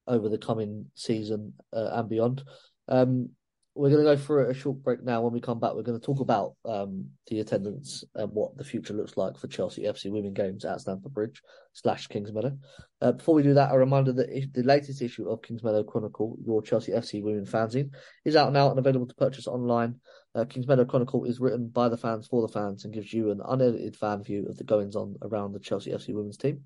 over 0.06 0.28
the 0.28 0.38
coming 0.38 0.86
season 0.94 1.54
uh, 1.72 1.90
and 1.92 2.08
beyond. 2.08 2.42
Um, 2.88 3.30
we're 3.74 3.90
going 3.90 4.04
to 4.04 4.16
go 4.16 4.20
for 4.20 4.50
a 4.50 4.54
short 4.54 4.82
break 4.82 5.02
now. 5.02 5.22
When 5.22 5.32
we 5.32 5.40
come 5.40 5.60
back, 5.60 5.74
we're 5.74 5.82
going 5.82 5.98
to 5.98 6.04
talk 6.04 6.20
about 6.20 6.54
um, 6.64 7.06
the 7.28 7.38
attendance 7.38 8.02
and 8.16 8.32
what 8.32 8.56
the 8.56 8.64
future 8.64 8.94
looks 8.94 9.16
like 9.16 9.38
for 9.38 9.46
Chelsea 9.46 9.84
FC 9.84 10.10
women 10.10 10.34
games 10.34 10.64
at 10.64 10.80
Stamford 10.80 11.14
Bridge 11.14 11.40
slash 11.72 12.08
Kingsmeadow. 12.08 12.58
Uh, 13.00 13.12
before 13.12 13.34
we 13.34 13.44
do 13.44 13.54
that, 13.54 13.72
a 13.72 13.78
reminder 13.78 14.12
that 14.12 14.50
the 14.52 14.62
latest 14.64 15.00
issue 15.02 15.28
of 15.28 15.40
Kingsmeadow 15.42 15.86
Chronicle, 15.86 16.36
your 16.44 16.62
Chelsea 16.62 16.92
FC 16.92 17.22
women 17.22 17.46
fanzine, 17.46 17.90
is 18.24 18.34
out 18.34 18.52
now 18.52 18.70
and 18.70 18.78
available 18.78 19.06
to 19.06 19.14
purchase 19.14 19.46
online. 19.46 19.94
Uh, 20.34 20.44
Kingsmeadow 20.44 20.88
Chronicle 20.88 21.24
is 21.24 21.40
written 21.40 21.68
by 21.68 21.88
the 21.88 21.96
fans 21.96 22.26
for 22.26 22.42
the 22.42 22.52
fans 22.52 22.84
and 22.84 22.92
gives 22.92 23.12
you 23.12 23.30
an 23.30 23.40
unedited 23.44 23.96
fan 23.96 24.22
view 24.24 24.46
of 24.48 24.56
the 24.56 24.64
goings 24.64 24.96
on 24.96 25.14
around 25.22 25.52
the 25.52 25.60
Chelsea 25.60 25.92
FC 25.92 26.12
women's 26.12 26.36
team. 26.36 26.62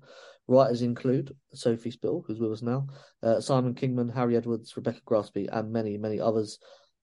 Writers 0.47 0.81
include 0.81 1.35
Sophie 1.53 1.91
Spittle, 1.91 2.23
who's 2.25 2.39
with 2.39 2.51
us 2.51 2.61
now, 2.61 2.87
uh, 3.23 3.39
Simon 3.39 3.73
Kingman, 3.73 4.09
Harry 4.09 4.37
Edwards, 4.37 4.75
Rebecca 4.75 5.01
Graspy, 5.05 5.47
and 5.51 5.71
many, 5.71 5.97
many 5.97 6.19
others. 6.19 6.59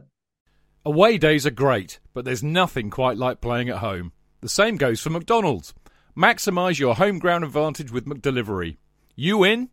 Away 0.84 1.18
days 1.18 1.46
are 1.46 1.50
great, 1.50 2.00
but 2.14 2.24
there's 2.24 2.42
nothing 2.42 2.88
quite 2.88 3.18
like 3.18 3.42
playing 3.42 3.68
at 3.68 3.78
home. 3.78 4.12
The 4.40 4.48
same 4.48 4.76
goes 4.76 5.00
for 5.00 5.10
McDonald's. 5.10 5.74
Maximise 6.16 6.78
your 6.78 6.94
home 6.94 7.18
ground 7.18 7.44
advantage 7.44 7.92
with 7.92 8.06
McDelivery. 8.06 8.78
You 9.14 9.44
in? 9.44 9.68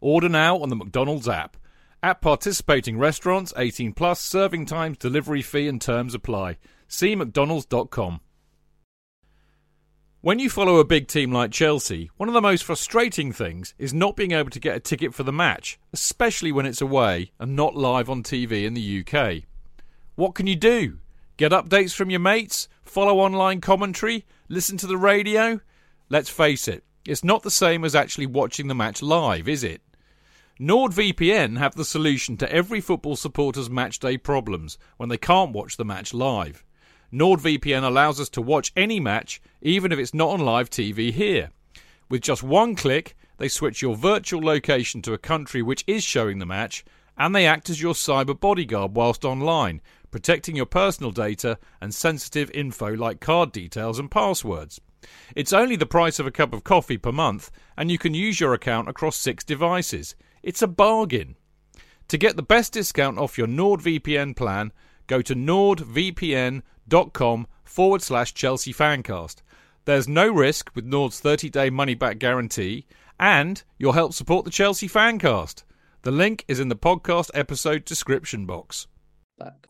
Order 0.00 0.28
now 0.28 0.58
on 0.58 0.70
the 0.70 0.76
McDonald's 0.76 1.28
app. 1.28 1.56
At 2.02 2.20
participating 2.20 2.98
restaurants, 2.98 3.52
18 3.56 3.92
plus, 3.92 4.20
serving 4.20 4.66
times, 4.66 4.98
delivery 4.98 5.40
fee 5.40 5.68
and 5.68 5.80
terms 5.80 6.14
apply. 6.14 6.56
See 6.88 7.14
mcdonalds.com. 7.14 8.20
When 10.24 10.38
you 10.38 10.48
follow 10.48 10.78
a 10.78 10.86
big 10.86 11.06
team 11.06 11.32
like 11.32 11.50
Chelsea, 11.50 12.10
one 12.16 12.30
of 12.30 12.32
the 12.32 12.40
most 12.40 12.64
frustrating 12.64 13.30
things 13.30 13.74
is 13.76 13.92
not 13.92 14.16
being 14.16 14.32
able 14.32 14.48
to 14.48 14.58
get 14.58 14.74
a 14.74 14.80
ticket 14.80 15.12
for 15.12 15.22
the 15.22 15.34
match, 15.34 15.78
especially 15.92 16.50
when 16.50 16.64
it's 16.64 16.80
away 16.80 17.32
and 17.38 17.54
not 17.54 17.76
live 17.76 18.08
on 18.08 18.22
TV 18.22 18.64
in 18.64 18.72
the 18.72 19.04
UK. 19.04 19.42
What 20.14 20.34
can 20.34 20.46
you 20.46 20.56
do? 20.56 20.96
Get 21.36 21.52
updates 21.52 21.94
from 21.94 22.08
your 22.08 22.20
mates? 22.20 22.70
Follow 22.84 23.18
online 23.18 23.60
commentary? 23.60 24.24
Listen 24.48 24.78
to 24.78 24.86
the 24.86 24.96
radio? 24.96 25.60
Let's 26.08 26.30
face 26.30 26.68
it, 26.68 26.84
it's 27.06 27.22
not 27.22 27.42
the 27.42 27.50
same 27.50 27.84
as 27.84 27.94
actually 27.94 28.24
watching 28.24 28.68
the 28.68 28.74
match 28.74 29.02
live, 29.02 29.46
is 29.46 29.62
it? 29.62 29.82
NordVPN 30.58 31.58
have 31.58 31.74
the 31.74 31.84
solution 31.84 32.38
to 32.38 32.50
every 32.50 32.80
football 32.80 33.16
supporter's 33.16 33.68
matchday 33.68 34.22
problems 34.22 34.78
when 34.96 35.10
they 35.10 35.18
can't 35.18 35.52
watch 35.52 35.76
the 35.76 35.84
match 35.84 36.14
live. 36.14 36.64
NordVPN 37.14 37.84
allows 37.84 38.18
us 38.18 38.28
to 38.30 38.42
watch 38.42 38.72
any 38.74 38.98
match, 38.98 39.40
even 39.62 39.92
if 39.92 40.00
it's 40.00 40.14
not 40.14 40.30
on 40.30 40.40
live 40.40 40.68
TV 40.68 41.12
here. 41.12 41.50
With 42.08 42.22
just 42.22 42.42
one 42.42 42.74
click, 42.74 43.16
they 43.38 43.46
switch 43.46 43.80
your 43.80 43.94
virtual 43.94 44.42
location 44.42 45.00
to 45.02 45.12
a 45.12 45.18
country 45.18 45.62
which 45.62 45.84
is 45.86 46.02
showing 46.02 46.40
the 46.40 46.46
match, 46.46 46.84
and 47.16 47.32
they 47.32 47.46
act 47.46 47.70
as 47.70 47.80
your 47.80 47.94
cyber 47.94 48.38
bodyguard 48.38 48.96
whilst 48.96 49.24
online, 49.24 49.80
protecting 50.10 50.56
your 50.56 50.66
personal 50.66 51.12
data 51.12 51.56
and 51.80 51.94
sensitive 51.94 52.50
info 52.50 52.92
like 52.92 53.20
card 53.20 53.52
details 53.52 54.00
and 54.00 54.10
passwords. 54.10 54.80
It's 55.36 55.52
only 55.52 55.76
the 55.76 55.86
price 55.86 56.18
of 56.18 56.26
a 56.26 56.32
cup 56.32 56.52
of 56.52 56.64
coffee 56.64 56.98
per 56.98 57.12
month, 57.12 57.52
and 57.76 57.92
you 57.92 57.98
can 57.98 58.14
use 58.14 58.40
your 58.40 58.54
account 58.54 58.88
across 58.88 59.16
six 59.16 59.44
devices. 59.44 60.16
It's 60.42 60.62
a 60.62 60.66
bargain. 60.66 61.36
To 62.08 62.18
get 62.18 62.34
the 62.34 62.42
best 62.42 62.72
discount 62.72 63.18
off 63.18 63.38
your 63.38 63.46
NordVPN 63.46 64.34
plan, 64.34 64.72
go 65.06 65.22
to 65.22 65.36
nordvpn.com 65.36 66.62
com 67.12 67.46
forward 67.64 68.02
slash 68.02 68.34
Chelsea 68.34 68.72
Fancast. 68.72 69.42
There's 69.84 70.08
no 70.08 70.28
risk 70.28 70.70
with 70.74 70.84
Nord's 70.84 71.20
30 71.20 71.50
day 71.50 71.70
money 71.70 71.94
back 71.94 72.18
guarantee, 72.18 72.86
and 73.18 73.62
you'll 73.78 73.92
help 73.92 74.14
support 74.14 74.44
the 74.44 74.50
Chelsea 74.50 74.88
Fancast. 74.88 75.64
The 76.02 76.10
link 76.10 76.44
is 76.48 76.60
in 76.60 76.68
the 76.68 76.76
podcast 76.76 77.30
episode 77.34 77.84
description 77.84 78.46
box. 78.46 78.86
Back. 79.38 79.66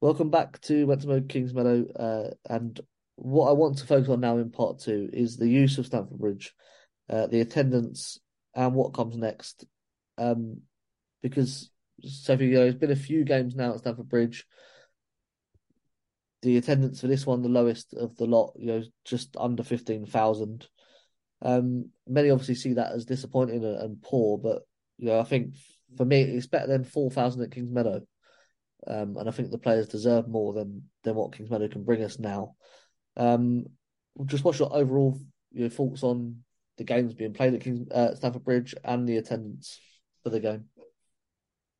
Welcome 0.00 0.30
back 0.30 0.60
to 0.62 0.86
Wentworth 0.86 1.28
Kingsmeadow, 1.28 1.86
uh, 1.94 2.30
and 2.50 2.80
what 3.16 3.48
I 3.48 3.52
want 3.52 3.78
to 3.78 3.86
focus 3.86 4.08
on 4.08 4.20
now 4.20 4.38
in 4.38 4.50
part 4.50 4.80
two 4.80 5.08
is 5.12 5.36
the 5.36 5.48
use 5.48 5.78
of 5.78 5.86
Stamford 5.86 6.18
Bridge, 6.18 6.52
uh, 7.08 7.28
the 7.28 7.40
attendance, 7.40 8.18
and 8.54 8.74
what 8.74 8.94
comes 8.94 9.16
next. 9.16 9.64
Um, 10.18 10.62
because 11.22 11.70
Sophie, 12.04 12.46
you 12.46 12.54
know, 12.54 12.64
it's 12.66 12.78
been 12.78 12.90
a 12.90 12.96
few 12.96 13.24
games 13.24 13.54
now 13.54 13.72
at 13.74 13.78
Stamford 13.78 14.08
Bridge. 14.08 14.44
The 16.42 16.56
attendance 16.56 17.00
for 17.00 17.06
this 17.06 17.24
one, 17.24 17.42
the 17.42 17.48
lowest 17.48 17.94
of 17.94 18.16
the 18.16 18.26
lot, 18.26 18.54
you 18.58 18.66
know, 18.66 18.82
just 19.04 19.36
under 19.38 19.62
fifteen 19.62 20.06
thousand. 20.06 20.68
Um, 21.40 21.90
many 22.06 22.30
obviously 22.30 22.54
see 22.54 22.74
that 22.74 22.92
as 22.92 23.04
disappointing 23.04 23.64
and, 23.64 23.76
and, 23.76 24.02
poor, 24.02 24.38
but 24.38 24.62
you 24.98 25.06
know, 25.06 25.18
I 25.18 25.24
think 25.24 25.54
for 25.96 26.04
me 26.04 26.22
it's 26.22 26.46
better 26.46 26.68
than 26.68 26.84
four 26.84 27.10
thousand 27.10 27.42
at 27.42 27.50
Kingsmeadow, 27.50 28.02
um, 28.86 29.16
and 29.16 29.28
I 29.28 29.32
think 29.32 29.50
the 29.50 29.58
players 29.58 29.88
deserve 29.88 30.28
more 30.28 30.52
than 30.52 30.88
than 31.04 31.14
what 31.14 31.36
Kings 31.36 31.50
Meadow 31.50 31.68
can 31.68 31.84
bring 31.84 32.02
us 32.02 32.18
now. 32.18 32.54
Um, 33.16 33.66
just 34.26 34.44
what's 34.44 34.58
your 34.58 34.74
overall 34.74 35.18
your 35.52 35.68
thoughts 35.68 36.02
on 36.02 36.42
the 36.78 36.84
games 36.84 37.14
being 37.14 37.34
played 37.34 37.54
at 37.54 37.60
Kings, 37.60 37.88
uh, 37.90 38.30
Bridge 38.44 38.74
and 38.84 39.08
the 39.08 39.18
attendance 39.18 39.80
for 40.22 40.30
the 40.30 40.40
game? 40.40 40.64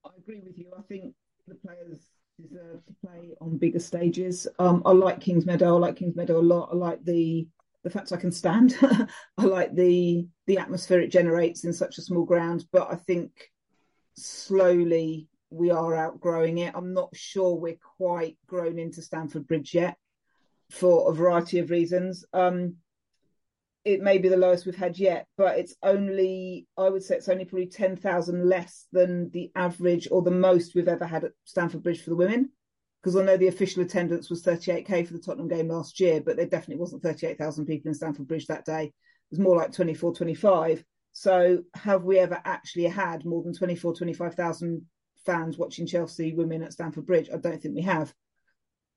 I 0.05 0.11
agree 0.19 0.41
with 0.45 0.59
you. 0.59 0.73
I 0.77 0.83
think 0.83 1.15
the 1.47 1.55
players 1.55 2.09
deserve 2.43 2.85
to 2.87 2.95
play 3.05 3.35
on 3.41 3.59
bigger 3.59 3.79
stages. 3.79 4.47
Um, 4.59 4.83
I 4.85 4.93
like 4.93 5.21
Kingsmeadow. 5.21 5.67
I 5.67 5.79
like 5.79 5.97
Kingsmeadow 5.97 6.37
a 6.37 6.39
lot. 6.39 6.71
I 6.73 6.77
like 6.77 7.05
the 7.05 7.47
the 7.85 7.91
fact 7.91 8.13
I 8.13 8.17
can 8.17 8.33
stand. 8.33 8.77
I 9.39 9.45
like 9.45 9.75
the 9.75 10.27
the 10.47 10.59
atmosphere 10.59 11.01
it 11.01 11.09
generates 11.09 11.65
in 11.65 11.73
such 11.73 11.99
a 11.99 12.03
small 12.03 12.25
ground. 12.25 12.65
But 12.73 12.89
I 12.91 12.97
think 12.97 13.51
slowly 14.15 15.29
we 15.51 15.71
are 15.71 15.95
outgrowing 15.95 16.59
it. 16.59 16.75
I'm 16.75 16.95
not 16.95 17.15
sure 17.15 17.55
we're 17.55 17.79
quite 17.99 18.37
grown 18.47 18.79
into 18.79 19.03
Stamford 19.03 19.47
Bridge 19.47 19.75
yet 19.75 19.97
for 20.71 21.11
a 21.11 21.15
variety 21.15 21.59
of 21.59 21.71
reasons. 21.71 22.25
Um, 22.33 22.77
it 23.85 24.01
may 24.01 24.19
be 24.19 24.29
the 24.29 24.37
lowest 24.37 24.65
we've 24.65 24.77
had 24.77 24.99
yet, 24.99 25.27
but 25.37 25.59
it's 25.59 25.75
only, 25.83 26.67
I 26.79 26.89
would 26.89 27.03
say 27.03 27.17
it's 27.17 27.29
only 27.29 27.45
probably 27.45 27.67
10,000 27.67 28.49
less 28.49 28.87
than 28.93 29.31
the 29.31 29.51
average 29.57 30.09
or 30.11 30.23
the 30.23 30.31
most 30.31 30.75
we've 30.75 30.89
ever 30.89 31.05
had 31.05 31.25
at 31.25 31.33
Stamford 31.45 31.83
Bridge 31.83 32.03
for 32.03 32.11
the 32.11 32.17
women. 32.17 32.51
Because 33.03 33.17
I 33.17 33.25
know 33.25 33.37
the 33.37 33.49
official 33.49 33.83
attendance 33.83 34.31
was 34.31 34.45
38k 34.45 35.07
for 35.07 35.13
the 35.13 35.19
Tottenham 35.19 35.49
game 35.49 35.69
last 35.69 35.99
year, 35.99 36.21
but 36.25 36.37
there 36.37 36.47
definitely 36.47 36.77
wasn't 36.77 37.03
38,000 37.03 37.67
people 37.67 37.89
in 37.89 37.95
Stamford 37.95 38.29
Bridge 38.29 38.47
that 38.47 38.65
day. 38.65 38.85
It 38.85 38.93
was 39.31 39.41
more 39.41 39.57
like 39.57 39.73
24, 39.73 40.15
25. 40.15 40.85
So 41.11 41.65
have 41.75 42.05
we 42.05 42.21
ever 42.21 42.41
actually 42.45 42.85
had 42.85 43.25
more 43.25 43.43
than 43.43 43.55
24, 43.55 43.97
25,000 43.97 44.87
fans 45.27 45.59
watching 45.59 45.87
Chelsea 45.87 46.33
women 46.33 46.63
at 46.63 46.73
Stamford 46.73 47.07
Bridge? 47.07 47.29
I 47.33 47.39
don't 47.39 47.61
think 47.61 47.75
we 47.75 47.83
have. 47.83 48.15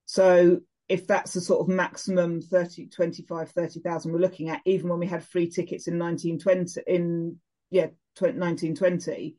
So 0.06 0.60
if 0.88 1.08
that's 1.08 1.34
the 1.34 1.42
sort 1.42 1.62
of 1.62 1.68
maximum 1.68 2.42
30 2.42 2.88
25 2.88 3.50
30,000 3.50 4.12
we're 4.12 4.20
looking 4.20 4.50
at 4.50 4.62
even 4.66 4.90
when 4.90 5.00
we 5.00 5.08
had 5.08 5.24
free 5.24 5.50
tickets 5.50 5.88
in 5.88 5.98
1920 5.98 6.82
in 6.88 7.38
yeah 7.72 7.88
1920 8.18 9.36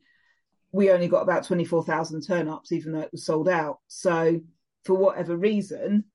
we 0.71 0.91
only 0.91 1.07
got 1.07 1.21
about 1.21 1.45
24,000 1.45 2.21
turn-ups 2.21 2.71
even 2.71 2.91
though 2.91 3.01
it 3.01 3.11
was 3.11 3.25
sold 3.25 3.47
out. 3.47 3.79
So 3.87 4.41
for 4.83 4.93
whatever 4.93 5.35
reason 5.35 6.05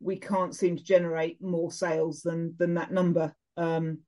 we 0.00 0.16
can't 0.16 0.54
seem 0.54 0.76
to 0.76 0.84
generate 0.84 1.42
more 1.42 1.70
sales 1.70 2.22
than 2.22 2.54
than 2.58 2.74
that 2.74 2.92
number. 2.92 3.34
Um, 3.56 3.98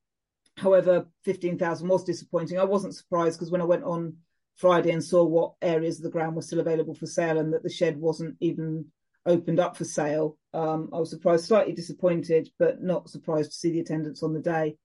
however 0.57 1.07
15,000 1.25 1.89
was 1.89 2.05
disappointing. 2.05 2.59
I 2.59 2.65
wasn't 2.65 2.95
surprised 2.95 3.39
because 3.39 3.51
when 3.51 3.63
i 3.63 3.65
went 3.65 3.85
on 3.85 4.17
friday 4.57 4.91
and 4.91 5.03
saw 5.03 5.25
what 5.25 5.55
areas 5.63 5.97
of 5.97 6.03
the 6.03 6.11
ground 6.11 6.37
were 6.37 6.43
still 6.43 6.61
available 6.61 6.95
for 6.95 7.07
sale 7.07 7.39
and 7.39 7.55
that 7.55 7.63
the 7.63 7.71
shed 7.71 7.97
wasn't 7.97 8.37
even 8.41 8.85
opened 9.27 9.61
up 9.61 9.77
for 9.77 9.85
sale. 9.85 10.37
Um, 10.55 10.91
I 10.93 10.99
was 10.99 11.11
surprised, 11.11 11.47
slightly 11.47 11.73
disappointed, 11.73 12.49
but 12.59 12.83
not 12.83 13.09
surprised 13.09 13.53
to 13.53 13.57
see 13.57 13.73
the 13.73 13.81
attendance 13.81 14.23
on 14.23 14.35
the 14.35 14.41
day. 14.41 14.77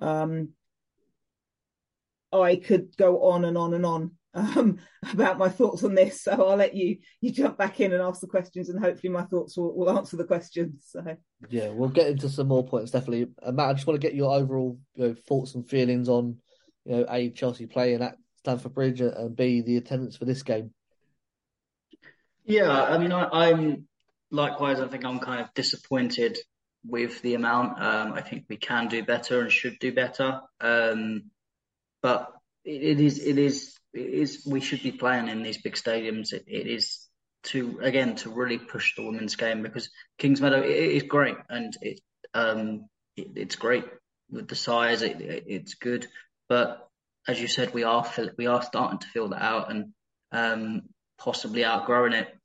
Um, 0.00 0.50
I 2.32 2.56
could 2.56 2.96
go 2.96 3.22
on 3.30 3.44
and 3.44 3.56
on 3.56 3.74
and 3.74 3.86
on 3.86 4.10
um, 4.34 4.78
about 5.12 5.38
my 5.38 5.48
thoughts 5.48 5.84
on 5.84 5.94
this, 5.94 6.22
so 6.22 6.32
I'll 6.32 6.56
let 6.56 6.74
you 6.74 6.98
you 7.20 7.30
jump 7.30 7.56
back 7.56 7.80
in 7.80 7.92
and 7.92 8.02
ask 8.02 8.20
the 8.20 8.26
questions, 8.26 8.68
and 8.68 8.78
hopefully 8.78 9.12
my 9.12 9.22
thoughts 9.24 9.56
will, 9.56 9.74
will 9.76 9.96
answer 9.96 10.16
the 10.16 10.24
questions. 10.24 10.88
So 10.90 11.16
yeah, 11.48 11.68
we'll 11.68 11.88
get 11.88 12.08
into 12.08 12.28
some 12.28 12.48
more 12.48 12.66
points 12.66 12.90
definitely. 12.90 13.28
Uh, 13.42 13.52
Matt, 13.52 13.70
I 13.70 13.72
just 13.74 13.86
want 13.86 14.00
to 14.00 14.06
get 14.06 14.16
your 14.16 14.32
overall 14.32 14.78
you 14.94 15.08
know, 15.08 15.14
thoughts 15.14 15.54
and 15.54 15.68
feelings 15.68 16.08
on 16.08 16.36
you 16.84 16.96
know 16.96 17.06
a 17.08 17.30
Chelsea 17.30 17.66
playing 17.66 18.02
at 18.02 18.16
Stamford 18.36 18.74
Bridge 18.74 19.00
and 19.00 19.36
b 19.36 19.60
the 19.62 19.76
attendance 19.76 20.16
for 20.16 20.24
this 20.24 20.42
game. 20.42 20.72
Yeah, 22.48 22.82
I 22.82 22.96
mean, 22.96 23.12
I, 23.12 23.50
am 23.50 23.86
likewise. 24.30 24.80
I 24.80 24.88
think 24.88 25.04
I'm 25.04 25.18
kind 25.18 25.42
of 25.42 25.52
disappointed 25.52 26.38
with 26.82 27.20
the 27.20 27.34
amount. 27.34 27.78
Um, 27.78 28.14
I 28.14 28.22
think 28.22 28.46
we 28.48 28.56
can 28.56 28.88
do 28.88 29.04
better 29.04 29.42
and 29.42 29.52
should 29.52 29.78
do 29.78 29.92
better. 29.92 30.40
Um, 30.58 31.24
but 32.00 32.32
it, 32.64 32.82
it 32.82 33.00
is, 33.00 33.18
it 33.18 33.36
is, 33.36 33.76
it 33.92 34.00
is. 34.00 34.46
We 34.46 34.60
should 34.60 34.82
be 34.82 34.92
playing 34.92 35.28
in 35.28 35.42
these 35.42 35.60
big 35.60 35.74
stadiums. 35.74 36.32
it, 36.32 36.44
it 36.46 36.66
is 36.66 37.06
to 37.44 37.80
again 37.82 38.16
to 38.16 38.30
really 38.30 38.58
push 38.58 38.96
the 38.96 39.04
women's 39.04 39.36
game 39.36 39.62
because 39.62 39.90
Kingsmeadow 40.18 40.62
it, 40.64 40.70
it 40.70 40.92
is 40.96 41.02
great 41.02 41.36
and 41.50 41.76
it, 41.82 42.00
um, 42.34 42.88
it, 43.14 43.28
it's 43.36 43.56
great 43.56 43.84
with 44.30 44.48
the 44.48 44.56
size. 44.56 45.02
It, 45.02 45.18
it's 45.20 45.74
good, 45.74 46.06
but 46.48 46.88
as 47.28 47.38
you 47.38 47.46
said, 47.46 47.74
we 47.74 47.84
are 47.84 48.10
we 48.38 48.46
are 48.46 48.62
starting 48.62 49.00
to 49.00 49.06
fill 49.08 49.28
that 49.28 49.42
out 49.42 49.70
and 49.70 49.92
um, 50.32 50.82
possibly 51.18 51.62
outgrowing 51.62 52.14
it 52.14 52.37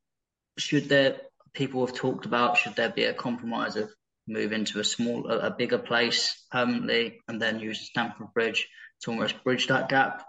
should 0.58 0.90
there 0.90 1.18
people 1.54 1.86
have 1.86 1.96
talked 1.96 2.26
about 2.26 2.58
should 2.58 2.76
there 2.76 2.90
be 2.90 3.06
a 3.06 3.14
compromise 3.14 3.76
of 3.76 3.92
move 4.28 4.54
into 4.54 4.80
a 4.80 4.84
small 4.84 5.30
a, 5.30 5.52
bigger 5.52 5.78
place 5.78 6.46
permanently 6.52 7.20
and 7.28 7.42
then 7.42 7.60
use 7.60 7.82
Stamford 7.82 8.34
Bridge 8.34 8.68
to 9.02 9.12
almost 9.12 9.44
bridge 9.44 9.68
that 9.68 9.90
gap? 9.90 10.26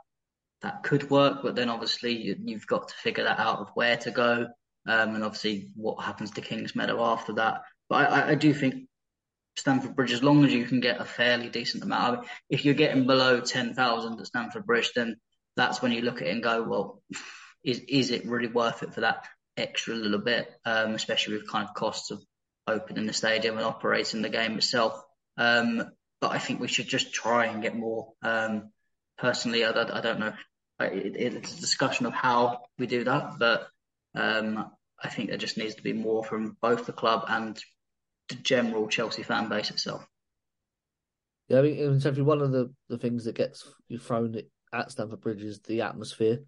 That 0.62 0.82
could 0.82 1.10
work 1.10 1.42
but 1.42 1.54
then 1.54 1.68
obviously 1.68 2.16
you, 2.16 2.54
have 2.54 2.66
got 2.66 2.88
to 2.88 2.94
figure 2.94 3.24
that 3.24 3.38
out 3.38 3.58
of 3.58 3.70
where 3.74 3.96
to 3.98 4.10
go 4.10 4.46
um, 4.86 5.14
and 5.14 5.24
obviously 5.24 5.70
what 5.74 6.02
happens 6.02 6.30
to 6.32 6.40
Kings 6.40 6.74
Meadow 6.74 7.02
after 7.04 7.34
that. 7.34 7.62
But 7.88 8.10
I, 8.10 8.30
I, 8.30 8.34
do 8.34 8.52
think 8.54 8.88
Stamford 9.56 9.94
Bridge 9.94 10.12
as 10.12 10.22
long 10.22 10.44
as 10.44 10.52
you 10.52 10.64
can 10.64 10.80
get 10.80 11.00
a 11.00 11.04
fairly 11.04 11.50
decent 11.50 11.82
amount 11.82 12.02
I 12.02 12.20
mean, 12.20 12.30
if 12.48 12.64
you're 12.64 12.74
getting 12.74 13.06
below 13.06 13.40
10,000 13.40 14.20
at 14.20 14.26
Stamford 14.26 14.66
Bridge 14.66 14.90
then 14.96 15.16
that's 15.56 15.82
when 15.82 15.92
you 15.92 16.00
look 16.00 16.22
at 16.22 16.28
it 16.28 16.32
and 16.32 16.42
go 16.42 16.62
well 16.62 17.02
is 17.62 17.80
is 17.88 18.10
it 18.10 18.26
really 18.26 18.48
worth 18.48 18.82
it 18.82 18.94
for 18.94 19.02
that 19.02 19.26
extra 19.56 19.94
a 19.94 19.96
little 19.96 20.20
bit, 20.20 20.50
um, 20.64 20.94
especially 20.94 21.34
with 21.34 21.50
kind 21.50 21.68
of 21.68 21.74
costs 21.74 22.10
of 22.10 22.22
opening 22.66 23.06
the 23.06 23.12
stadium 23.12 23.56
and 23.56 23.66
operating 23.66 24.22
the 24.22 24.28
game 24.28 24.56
itself. 24.56 25.00
Um, 25.36 25.90
but 26.20 26.32
I 26.32 26.38
think 26.38 26.60
we 26.60 26.68
should 26.68 26.88
just 26.88 27.12
try 27.12 27.46
and 27.46 27.62
get 27.62 27.76
more. 27.76 28.12
Um, 28.22 28.70
personally, 29.18 29.64
I, 29.64 29.70
I, 29.70 30.00
don't 30.00 30.20
know. 30.20 30.32
It, 30.80 31.16
it's 31.16 31.58
a 31.58 31.60
discussion 31.60 32.06
of 32.06 32.14
how 32.14 32.62
we 32.78 32.86
do 32.86 33.04
that, 33.04 33.38
but 33.38 33.68
um, 34.14 34.70
I 35.02 35.08
think 35.08 35.28
there 35.28 35.38
just 35.38 35.58
needs 35.58 35.74
to 35.74 35.82
be 35.82 35.92
more 35.92 36.24
from 36.24 36.56
both 36.60 36.86
the 36.86 36.92
club 36.92 37.24
and 37.28 37.60
the 38.28 38.36
general 38.36 38.88
Chelsea 38.88 39.22
fan 39.22 39.48
base 39.48 39.70
itself. 39.70 40.06
Yeah, 41.48 41.58
I 41.58 41.62
mean, 41.62 41.78
essentially 41.78 42.22
one 42.22 42.40
of 42.40 42.52
the, 42.52 42.72
the 42.88 42.96
things 42.96 43.26
that 43.26 43.34
gets 43.34 43.68
thrown 44.00 44.40
at 44.72 44.90
Stamford 44.90 45.20
Bridge 45.20 45.42
is 45.42 45.60
the 45.60 45.82
atmosphere. 45.82 46.40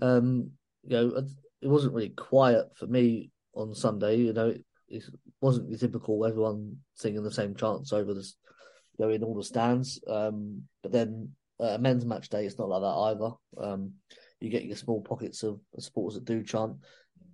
Um, 0.00 0.52
you 0.84 0.96
know, 0.96 1.26
it 1.66 1.70
wasn't 1.70 1.94
really 1.94 2.10
quiet 2.10 2.66
for 2.76 2.86
me 2.86 3.32
on 3.52 3.74
Sunday. 3.74 4.18
You 4.18 4.32
know, 4.32 4.50
it, 4.50 4.64
it 4.88 5.02
wasn't 5.40 5.68
the 5.68 5.76
typical 5.76 6.24
everyone 6.24 6.76
singing 6.94 7.24
the 7.24 7.32
same 7.32 7.56
chants 7.56 7.92
over 7.92 8.14
the, 8.14 8.20
you 8.20 9.04
know, 9.04 9.10
in 9.10 9.24
all 9.24 9.34
the 9.34 9.42
stands. 9.42 10.00
Um, 10.06 10.62
but 10.84 10.92
then 10.92 11.30
uh, 11.60 11.70
a 11.70 11.78
men's 11.78 12.04
match 12.04 12.28
day, 12.28 12.46
it's 12.46 12.56
not 12.56 12.68
like 12.68 12.82
that 12.82 12.86
either. 12.86 13.34
Um, 13.60 13.94
you 14.38 14.48
get 14.48 14.64
your 14.64 14.76
small 14.76 15.00
pockets 15.00 15.42
of 15.42 15.58
supporters 15.76 16.14
that 16.14 16.24
do 16.24 16.44
chant. 16.44 16.76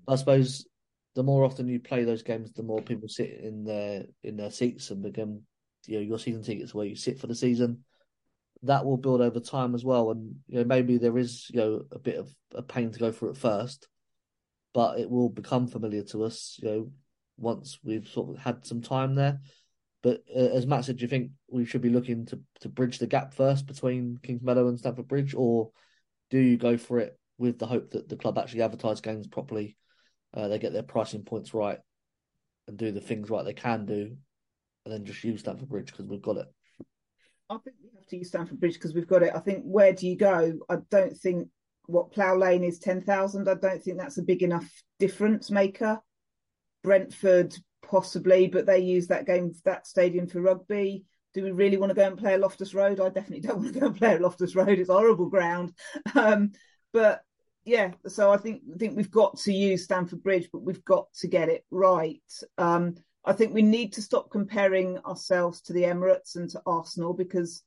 I 0.09 0.17
suppose 0.17 0.67
the 1.15 1.23
more 1.23 1.45
often 1.45 1.69
you 1.69 1.79
play 1.79 2.05
those 2.05 2.23
games, 2.23 2.53
the 2.53 2.63
more 2.63 2.81
people 2.81 3.09
sit 3.09 3.39
in 3.39 3.65
their 3.65 4.05
in 4.25 4.39
their 4.39 4.51
seats 4.51 4.91
and 4.91 5.03
become, 5.03 5.43
you 5.87 5.97
know, 5.97 6.03
your 6.03 6.19
season 6.19 6.43
tickets 6.43 6.73
where 6.73 6.87
you 6.87 6.97
sit 6.97 7.21
for 7.21 7.27
the 7.27 7.35
season. 7.35 7.85
That 8.63 8.87
will 8.87 8.97
build 8.97 9.21
over 9.21 9.41
time 9.41 9.75
as 9.75 9.85
well, 9.85 10.11
and 10.11 10.37
you 10.49 10.59
know 10.59 10.65
maybe 10.65 10.97
there 10.97 11.19
is 11.19 11.51
you 11.51 11.61
know 11.61 11.83
a 11.93 11.99
bit 11.99 12.17
of 12.17 12.35
a 12.55 12.63
pain 12.63 12.93
to 12.93 12.99
go 12.99 13.13
through 13.13 13.31
at 13.31 13.37
first, 13.37 13.89
but 14.75 14.99
it 14.99 15.11
will 15.11 15.29
become 15.29 15.67
familiar 15.67 16.03
to 16.03 16.25
us, 16.25 16.59
you 16.63 16.69
know, 16.69 16.93
once 17.37 17.79
we've 17.83 18.09
sort 18.09 18.31
of 18.31 18.43
had 18.43 18.65
some 18.65 18.81
time 18.81 19.15
there. 19.15 19.41
But 20.03 20.23
uh, 20.35 20.39
as 20.39 20.67
Matt 20.67 20.85
said, 20.85 20.97
do 20.97 21.03
you 21.03 21.09
think 21.09 21.31
we 21.49 21.65
should 21.65 21.81
be 21.81 21.91
looking 21.91 22.27
to 22.27 22.41
to 22.61 22.69
bridge 22.69 22.99
the 22.99 23.07
gap 23.07 23.35
first 23.35 23.67
between 23.67 24.19
Kings 24.23 24.43
Meadow 24.43 24.69
and 24.69 24.79
Stamford 24.79 25.09
Bridge, 25.09 25.35
or 25.35 25.71
do 26.31 26.39
you 26.39 26.57
go 26.57 26.77
for 26.77 26.99
it 26.99 27.19
with 27.39 27.59
the 27.59 27.67
hope 27.67 27.91
that 27.91 28.09
the 28.09 28.17
club 28.17 28.39
actually 28.39 28.63
advertise 28.63 29.01
games 29.01 29.27
properly, 29.27 29.77
uh, 30.35 30.49
they 30.49 30.59
get 30.59 30.73
their 30.73 30.83
pricing 30.83 31.23
points 31.23 31.55
right, 31.55 31.79
and 32.67 32.77
do 32.77 32.91
the 32.91 33.01
things 33.01 33.31
right 33.31 33.45
they 33.45 33.53
can 33.53 33.87
do, 33.87 34.17
and 34.85 34.93
then 34.93 35.05
just 35.05 35.23
use 35.23 35.41
Stamford 35.41 35.69
Bridge 35.69 35.91
because 35.93 36.07
we've 36.07 36.23
got 36.23 36.37
it? 36.37 36.47
I 37.51 37.59
think 37.59 37.77
we 37.83 37.91
have 37.97 38.07
to 38.07 38.17
use 38.17 38.29
Stamford 38.29 38.59
Bridge 38.59 38.75
because 38.75 38.95
we've 38.95 39.07
got 39.07 39.23
it. 39.23 39.33
I 39.35 39.41
think 39.41 39.63
where 39.65 39.93
do 39.93 40.09
you 40.09 40.17
go? 40.17 40.59
I 40.69 40.77
don't 40.91 41.17
think 41.17 41.49
what 41.87 42.13
Plough 42.13 42.37
Lane 42.37 42.65
is 42.65 42.79
10,000. 42.79 43.49
I 43.49 43.55
don't 43.55 43.83
think 43.83 43.99
that's 43.99 44.19
a 44.19 44.23
big 44.23 44.43
enough 44.43 44.71
difference 44.99 45.51
maker. 45.51 46.01
Brentford, 46.83 47.55
possibly, 47.83 48.49
but 48.49 48.67
they 48.67 48.81
use 48.81 49.09
that 49.09 49.27
game, 49.27 49.53
that 49.65 49.87
stadium 49.87 50.27
for 50.27 50.41
rugby. 50.41 51.05
Do 51.35 51.43
we 51.43 51.51
really 51.51 51.77
want 51.77 51.91
to 51.91 51.95
go 51.95 52.07
and 52.07 52.19
play 52.19 52.35
at 52.35 52.41
Loftus 52.41 52.75
Road? 52.75 53.01
I 53.01 53.09
definitely 53.09 53.41
don't 53.41 53.59
want 53.61 53.73
to 53.73 53.81
go 53.81 53.87
and 53.87 53.97
play 53.97 54.15
at 54.15 54.21
Loftus 54.21 54.55
Road. 54.55 54.79
It's 54.79 54.91
horrible 54.91 55.29
ground. 55.29 55.73
Um, 56.15 56.53
but 56.93 57.23
yeah, 57.65 57.93
so 58.07 58.31
I 58.31 58.37
think 58.37 58.63
I 58.75 58.77
think 58.77 58.97
we've 58.97 59.11
got 59.11 59.39
to 59.39 59.53
use 59.53 59.85
Stamford 59.85 60.23
Bridge, 60.23 60.49
but 60.53 60.63
we've 60.63 60.85
got 60.85 61.07
to 61.21 61.29
get 61.29 61.49
it 61.49 61.65
right. 61.71 62.21
Um, 62.59 62.97
I 63.25 63.33
think 63.33 63.55
we 63.55 63.63
need 63.63 63.93
to 63.95 64.03
stop 64.03 64.31
comparing 64.31 64.99
ourselves 64.99 65.63
to 65.63 65.73
the 65.73 65.85
Emirates 65.85 66.35
and 66.35 66.51
to 66.51 66.63
Arsenal 66.67 67.15
because 67.15 67.63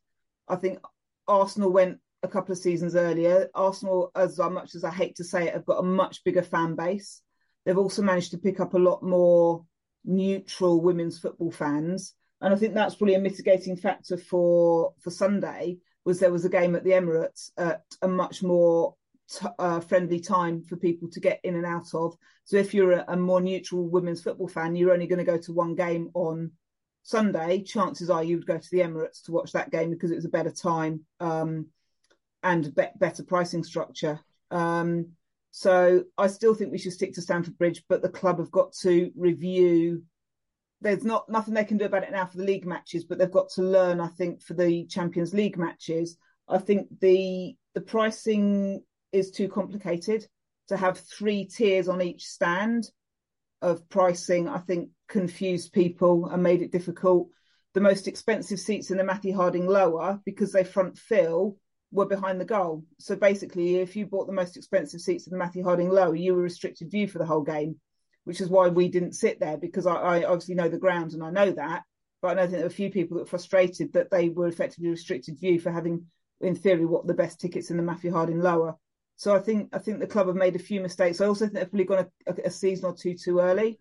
I 0.48 0.58
think 0.58 0.80
Arsenal 1.28 1.72
went 1.72 2.00
a 2.26 2.32
couple 2.32 2.52
of 2.52 2.58
seasons 2.58 2.96
earlier. 2.96 3.50
Arsenal, 3.56 4.12
as 4.16 4.38
much 4.38 4.76
as 4.76 4.84
I 4.84 4.92
hate 4.92 5.16
to 5.18 5.24
say 5.24 5.48
it, 5.48 5.54
have 5.54 5.66
got 5.66 5.80
a 5.80 5.84
much 5.84 6.24
bigger 6.24 6.42
fan 6.42 6.76
base. 6.76 7.22
They've 7.66 7.78
also 7.78 8.02
managed 8.02 8.32
to 8.32 8.38
pick 8.38 8.60
up 8.60 8.74
a 8.74 8.80
lot 8.80 9.02
more 9.02 9.66
neutral 10.04 10.82
women's 10.82 11.18
football 11.18 11.52
fans, 11.52 12.14
and 12.42 12.54
I 12.54 12.58
think 12.58 12.74
that's 12.74 12.96
probably 12.96 13.16
a 13.16 13.20
mitigating 13.20 13.78
factor 13.78 14.18
for 14.18 14.94
for 15.00 15.10
Sunday. 15.10 15.78
Was 16.04 16.20
there 16.20 16.32
was 16.32 16.46
a 16.46 16.50
game 16.50 16.76
at 16.76 16.84
the 16.84 16.92
Emirates 16.92 17.50
at 17.58 17.84
a 18.02 18.08
much 18.08 18.44
more 18.44 18.96
t- 19.30 19.48
uh, 19.58 19.80
friendly 19.80 20.20
time 20.20 20.62
for 20.62 20.76
people 20.76 21.10
to 21.10 21.20
get 21.20 21.40
in 21.44 21.56
and 21.56 21.66
out 21.66 21.94
of. 21.94 22.16
So 22.44 22.58
if 22.58 22.74
you're 22.74 22.92
a, 22.92 23.06
a 23.08 23.18
more 23.18 23.42
neutral 23.42 23.88
women's 23.90 24.22
football 24.22 24.48
fan, 24.48 24.76
you're 24.76 24.94
only 24.94 25.08
going 25.08 25.20
to 25.20 25.26
go 25.26 25.38
to 25.38 25.54
one 25.54 25.76
game 25.76 26.12
on 26.14 26.52
Sunday. 27.04 27.62
Chances 27.64 28.10
are 28.10 28.24
you 28.24 28.38
would 28.38 28.48
go 28.48 28.58
to 28.58 28.70
the 28.72 28.80
Emirates 28.80 29.24
to 29.24 29.32
watch 29.32 29.52
that 29.54 29.72
game 29.72 29.92
because 29.92 30.12
it 30.12 30.16
was 30.16 30.26
a 30.26 30.30
better 30.30 30.52
time 30.52 31.02
um, 31.20 31.68
and 32.46 32.74
be- 32.76 32.84
better 32.98 33.24
pricing 33.24 33.64
structure. 33.64 34.20
Um, 34.52 35.14
so 35.50 36.04
I 36.18 36.28
still 36.28 36.54
think 36.54 36.72
we 36.72 36.78
should 36.78 36.94
stick 36.94 37.14
to 37.14 37.22
Stamford 37.22 37.58
Bridge, 37.58 37.84
but 37.90 38.02
the 38.02 38.10
club 38.10 38.38
have 38.38 38.52
got 38.52 38.74
to 38.84 39.12
review. 39.18 40.04
There's 40.80 41.04
not 41.04 41.28
nothing 41.28 41.56
they 41.56 41.66
can 41.66 41.78
do 41.78 41.86
about 41.86 42.04
it 42.04 42.12
now 42.12 42.28
for 42.28 42.38
the 42.38 42.44
league 42.44 42.68
matches, 42.68 43.04
but 43.04 43.18
they've 43.18 43.32
got 43.32 43.50
to 43.56 43.64
learn. 43.64 44.00
I 44.00 44.08
think 44.08 44.44
for 44.44 44.54
the 44.54 44.86
Champions 44.86 45.34
League 45.34 45.58
matches, 45.58 46.18
I 46.48 46.60
think 46.60 46.88
the 47.02 47.56
the 47.74 47.82
pricing 47.82 48.84
is 49.12 49.32
too 49.32 49.50
complicated 49.50 50.28
to 50.68 50.78
have 50.78 51.00
three 51.00 51.46
tiers 51.46 51.90
on 51.90 52.02
each 52.02 52.26
stand 52.26 52.90
of 53.62 53.90
pricing. 53.90 54.48
I 54.48 54.60
think 54.60 54.90
confused 55.10 55.74
people 55.74 56.28
and 56.28 56.44
made 56.44 56.62
it 56.62 56.72
difficult. 56.72 57.30
The 57.74 57.82
most 57.82 58.08
expensive 58.08 58.60
seats 58.60 58.92
in 58.92 58.98
the 58.98 59.04
Matthew 59.04 59.36
Harding 59.36 59.66
lower 59.66 60.20
because 60.26 60.52
they 60.52 60.64
front 60.64 60.98
fill 60.98 61.58
were 61.96 62.06
behind 62.06 62.40
the 62.40 62.46
goal. 62.46 62.84
So 63.00 63.16
basically, 63.16 63.78
if 63.78 63.96
you 63.96 64.06
bought 64.06 64.28
the 64.28 64.34
most 64.34 64.58
expensive 64.58 65.02
seats 65.02 65.28
in 65.28 65.32
the 65.32 65.38
Matthew 65.38 65.64
Harding 65.64 65.90
lower, 65.90 66.16
you 66.16 66.36
were 66.36 66.42
restricted 66.42 66.92
view 66.92 67.08
for 67.08 67.18
the 67.20 67.26
whole 67.26 67.42
game, 67.42 67.80
which 68.26 68.42
is 68.42 68.50
why 68.50 68.68
we 68.68 68.90
didn't 68.90 69.14
sit 69.14 69.40
there 69.40 69.58
because 69.58 69.88
I, 69.88 69.96
I 69.96 70.24
obviously 70.26 70.56
know 70.56 70.68
the 70.68 70.78
ground 70.78 71.14
and 71.14 71.24
I 71.24 71.32
know 71.32 71.52
that. 71.52 71.84
But 72.22 72.30
I 72.30 72.34
know 72.34 72.48
there 72.48 72.62
were 72.62 72.68
a 72.68 72.72
few 72.72 72.90
people 72.90 73.16
that 73.16 73.24
were 73.24 73.30
frustrated 73.30 73.94
that 73.94 74.12
they 74.12 74.30
were 74.30 74.48
effectively 74.48 74.90
restricted 74.90 75.40
view 75.40 75.60
for 75.60 75.72
having, 75.72 76.06
in 76.42 76.56
theory, 76.56 76.86
what 76.86 77.08
the 77.08 77.14
best 77.14 77.40
tickets 77.40 77.72
in 77.72 77.78
the 77.78 77.84
Matthew 77.84 78.12
Harding 78.12 78.40
lower. 78.40 78.76
So 79.16 79.34
I 79.34 79.40
think 79.40 79.70
I 79.74 79.80
think 79.80 80.00
the 80.00 80.08
club 80.08 80.28
have 80.28 80.36
made 80.36 80.56
a 80.56 80.60
few 80.60 80.82
mistakes. 80.82 81.22
I 81.22 81.28
also 81.28 81.46
think 81.46 81.54
they've 81.54 81.70
probably 81.70 81.86
gone 81.86 82.08
a, 82.28 82.34
a, 82.46 82.52
season 82.52 82.86
or 82.86 82.96
two 82.96 83.16
too 83.16 83.40
early. 83.40 83.80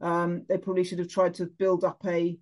Um, 0.00 0.44
they 0.48 0.58
probably 0.58 0.84
should 0.84 1.00
have 1.00 1.08
tried 1.08 1.34
to 1.34 1.46
build 1.46 1.84
up 1.84 2.00
a 2.06 2.38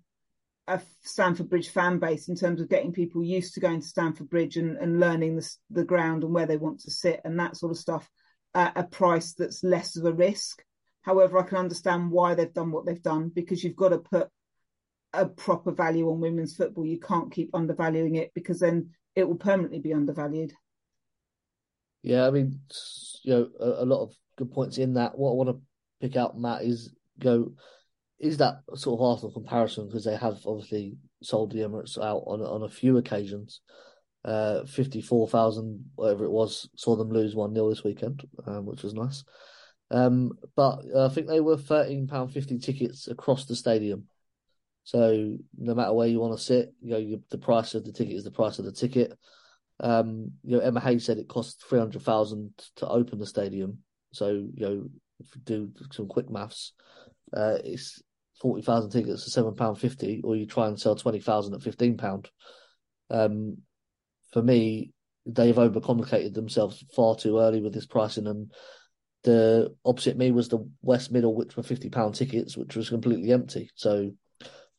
a 0.67 0.81
Stamford 1.01 1.49
Bridge 1.49 1.69
fan 1.69 1.99
base 1.99 2.27
in 2.27 2.35
terms 2.35 2.59
of 2.59 2.69
getting 2.69 2.91
people 2.91 3.23
used 3.23 3.53
to 3.53 3.59
going 3.59 3.81
to 3.81 3.87
Stamford 3.87 4.29
Bridge 4.29 4.57
and, 4.57 4.77
and 4.77 4.99
learning 4.99 5.35
the, 5.35 5.55
the 5.69 5.83
ground 5.83 6.23
and 6.23 6.33
where 6.33 6.47
they 6.47 6.57
want 6.57 6.79
to 6.81 6.91
sit 6.91 7.21
and 7.23 7.39
that 7.39 7.55
sort 7.55 7.71
of 7.71 7.77
stuff 7.77 8.09
at 8.53 8.73
a 8.75 8.83
price 8.83 9.33
that's 9.33 9.63
less 9.63 9.95
of 9.95 10.05
a 10.05 10.13
risk. 10.13 10.63
However, 11.01 11.37
I 11.37 11.43
can 11.43 11.57
understand 11.57 12.09
why 12.09 12.33
they've 12.33 12.53
done 12.53 12.71
what 12.71 12.85
they've 12.85 13.01
done 13.01 13.29
because 13.29 13.63
you've 13.63 13.75
got 13.75 13.89
to 13.89 13.99
put 13.99 14.29
a 15.13 15.27
proper 15.27 15.71
value 15.71 16.09
on 16.09 16.19
women's 16.19 16.55
football. 16.55 16.85
You 16.85 16.99
can't 16.99 17.31
keep 17.31 17.51
undervaluing 17.53 18.15
it 18.15 18.31
because 18.33 18.59
then 18.59 18.89
it 19.15 19.27
will 19.27 19.35
permanently 19.35 19.79
be 19.79 19.93
undervalued. 19.93 20.53
Yeah, 22.01 22.27
I 22.27 22.31
mean, 22.31 22.59
you 23.23 23.33
know, 23.33 23.49
a, 23.59 23.83
a, 23.83 23.85
lot 23.85 24.03
of 24.03 24.13
good 24.35 24.51
points 24.51 24.77
in 24.77 24.93
that. 24.93 25.17
What 25.17 25.31
I 25.31 25.33
want 25.33 25.49
to 25.49 25.61
pick 26.01 26.15
out, 26.15 26.37
Matt, 26.37 26.63
is 26.63 26.93
go 27.19 27.53
is 28.19 28.37
that 28.37 28.61
sort 28.75 28.99
of 28.99 29.05
Arsenal 29.05 29.33
comparison 29.33 29.87
because 29.87 30.05
they 30.05 30.15
have 30.15 30.39
obviously 30.45 30.97
sold 31.21 31.51
the 31.51 31.59
Emirates 31.59 31.97
out 31.97 32.23
on 32.25 32.41
on 32.41 32.63
a 32.63 32.69
few 32.69 32.97
occasions. 32.97 33.61
Uh, 34.23 34.65
fifty 34.65 35.01
four 35.01 35.27
thousand, 35.27 35.85
whatever 35.95 36.25
it 36.25 36.31
was, 36.31 36.67
saw 36.75 36.95
them 36.95 37.09
lose 37.09 37.35
one 37.35 37.53
0 37.53 37.69
this 37.69 37.83
weekend, 37.83 38.25
um, 38.47 38.65
which 38.65 38.81
was 38.81 38.93
nice. 38.93 39.23
Um, 39.91 40.31
but 40.55 40.79
I 40.97 41.09
think 41.09 41.27
they 41.27 41.41
were 41.41 41.57
thirteen 41.57 42.07
pound 42.07 42.33
fifty 42.33 42.57
tickets 42.57 43.07
across 43.07 43.45
the 43.45 43.55
stadium. 43.55 44.05
So 44.83 45.37
no 45.57 45.75
matter 45.75 45.93
where 45.93 46.07
you 46.07 46.19
want 46.19 46.37
to 46.37 46.43
sit, 46.43 46.73
you 46.81 46.91
know, 46.91 46.97
you, 46.97 47.23
the 47.29 47.37
price 47.37 47.75
of 47.75 47.85
the 47.85 47.91
ticket 47.91 48.15
is 48.15 48.23
the 48.23 48.31
price 48.31 48.59
of 48.59 48.65
the 48.65 48.71
ticket. 48.71 49.17
Um, 49.79 50.31
you 50.43 50.57
know, 50.57 50.63
Emma 50.63 50.79
Hayes 50.79 51.05
said 51.05 51.17
it 51.17 51.27
cost 51.27 51.63
three 51.67 51.79
hundred 51.79 52.01
thousand 52.01 52.51
to 52.77 52.87
open 52.87 53.19
the 53.19 53.27
stadium. 53.27 53.79
So 54.11 54.29
you 54.29 54.53
know, 54.57 54.89
do 55.43 55.71
some 55.91 56.07
quick 56.07 56.29
maths, 56.29 56.73
uh, 57.35 57.57
it's 57.63 58.01
forty 58.41 58.61
thousand 58.61 58.91
tickets 58.91 59.23
for 59.23 59.29
seven 59.29 59.55
pound 59.55 59.79
fifty, 59.79 60.21
or 60.23 60.35
you 60.35 60.45
try 60.45 60.67
and 60.67 60.79
sell 60.79 60.95
twenty 60.95 61.19
thousand 61.19 61.53
at 61.53 61.63
fifteen 61.63 61.97
pound. 61.97 62.29
Um, 63.09 63.57
for 64.31 64.41
me, 64.41 64.91
they've 65.25 65.55
overcomplicated 65.55 66.33
themselves 66.33 66.83
far 66.95 67.15
too 67.15 67.39
early 67.39 67.61
with 67.61 67.73
this 67.73 67.85
pricing, 67.85 68.27
and 68.27 68.51
the 69.23 69.75
opposite 69.83 70.17
me 70.17 70.31
was 70.31 70.49
the 70.49 70.69
West 70.81 71.11
Middle, 71.11 71.35
which 71.35 71.55
were 71.55 71.63
fifty 71.63 71.89
pound 71.89 72.15
tickets, 72.15 72.57
which 72.57 72.75
was 72.75 72.89
completely 72.89 73.31
empty. 73.31 73.69
So 73.75 74.11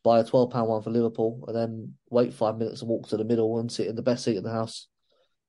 buy 0.05 0.21
a 0.21 0.25
twelve 0.25 0.51
pound 0.51 0.69
one 0.69 0.83
for 0.83 0.91
Liverpool, 0.91 1.45
and 1.49 1.57
then 1.57 1.95
wait 2.11 2.35
five 2.35 2.59
minutes 2.59 2.81
and 2.81 2.89
walk 2.89 3.09
to 3.09 3.17
the 3.17 3.25
middle 3.25 3.59
and 3.59 3.73
sit 3.73 3.89
in 3.89 3.97
the 3.97 4.03
best 4.03 4.25
seat 4.25 4.37
in 4.37 4.45
the 4.45 4.53
house 4.53 4.89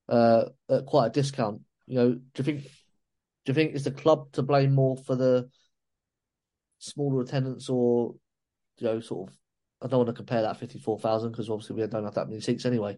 uh, 0.10 0.46
at 0.70 0.86
quite 0.86 1.08
a 1.08 1.12
discount. 1.12 1.62
You 1.86 1.96
know, 1.96 2.10
do 2.14 2.22
you 2.38 2.44
think 2.44 2.64
do 2.64 3.52
you 3.52 3.54
think 3.54 3.76
is 3.76 3.84
the 3.84 3.92
club 3.92 4.32
to 4.34 4.42
blame 4.42 4.74
more 4.74 4.98
for 4.98 5.16
the 5.16 5.50
smaller 6.80 7.22
attendance, 7.22 7.70
or 7.70 8.16
you 8.78 8.88
know, 8.88 9.00
sort 9.00 9.30
of? 9.30 9.36
I 9.82 9.88
don't 9.88 10.00
want 10.00 10.08
to 10.08 10.14
compare 10.14 10.42
that 10.42 10.58
fifty 10.58 10.80
four 10.80 11.00
thousand 11.00 11.32
because 11.32 11.50
obviously 11.50 11.76
we 11.76 11.88
don't 11.88 12.04
have 12.04 12.16
that 12.16 12.30
many 12.30 12.42
seats 12.42 12.66
anyway. 12.66 12.98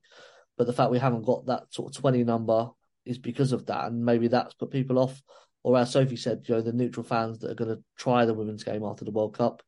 But 0.57 0.67
the 0.67 0.73
fact 0.73 0.91
we 0.91 0.99
haven't 0.99 1.25
got 1.25 1.45
that 1.47 1.73
sort 1.73 1.95
of 1.95 2.01
twenty 2.01 2.23
number 2.23 2.69
is 3.05 3.17
because 3.17 3.51
of 3.51 3.65
that, 3.67 3.85
and 3.85 4.05
maybe 4.05 4.27
that's 4.27 4.53
put 4.53 4.71
people 4.71 4.99
off. 4.99 5.21
Or 5.63 5.77
as 5.77 5.91
Sophie 5.91 6.15
said, 6.15 6.43
you 6.45 6.55
know, 6.55 6.61
the 6.61 6.71
neutral 6.71 7.03
fans 7.03 7.39
that 7.39 7.51
are 7.51 7.55
going 7.55 7.75
to 7.75 7.83
try 7.97 8.23
the 8.25 8.33
women's 8.33 8.63
game 8.63 8.83
after 8.83 9.03
the 9.03 9.11
World 9.11 9.37
Cup 9.37 9.61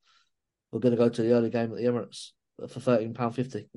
we're 0.72 0.80
going 0.80 0.96
to 0.96 0.98
go 0.98 1.10
to 1.10 1.22
the 1.22 1.34
early 1.34 1.50
game 1.50 1.72
at 1.72 1.78
the 1.78 1.86
Emirates 1.86 2.32
for 2.58 2.80
thirteen 2.80 3.14
pound 3.14 3.36
fifty. 3.36 3.70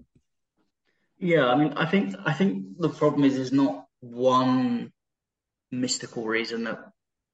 Yeah, 1.19 1.47
I 1.47 1.57
mean, 1.57 1.75
I 1.75 1.87
think 1.87 2.15
I 2.25 2.33
think 2.33 2.79
the 2.79 2.89
problem 2.89 3.25
is 3.25 3.35
there's 3.35 3.53
not 3.53 3.87
one 4.01 4.93
mystical 5.71 6.25
reason 6.25 6.65
that 6.65 6.79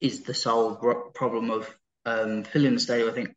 is 0.01 0.23
the 0.23 0.35
sole 0.35 0.77
problem 1.15 1.51
of 1.51 1.69
um, 2.05 2.45
filling 2.45 2.75
the 2.75 2.81
stadium. 2.81 3.11
I 3.11 3.13
think 3.13 3.35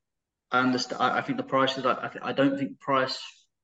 I 0.52 0.60
understand. 0.60 1.02
I, 1.02 1.20
I 1.20 1.22
think 1.22 1.38
the 1.38 1.44
price 1.44 1.78
is. 1.78 1.86
I, 1.86 2.12
I 2.22 2.34
don't 2.34 2.58
think 2.58 2.80
price 2.80 3.20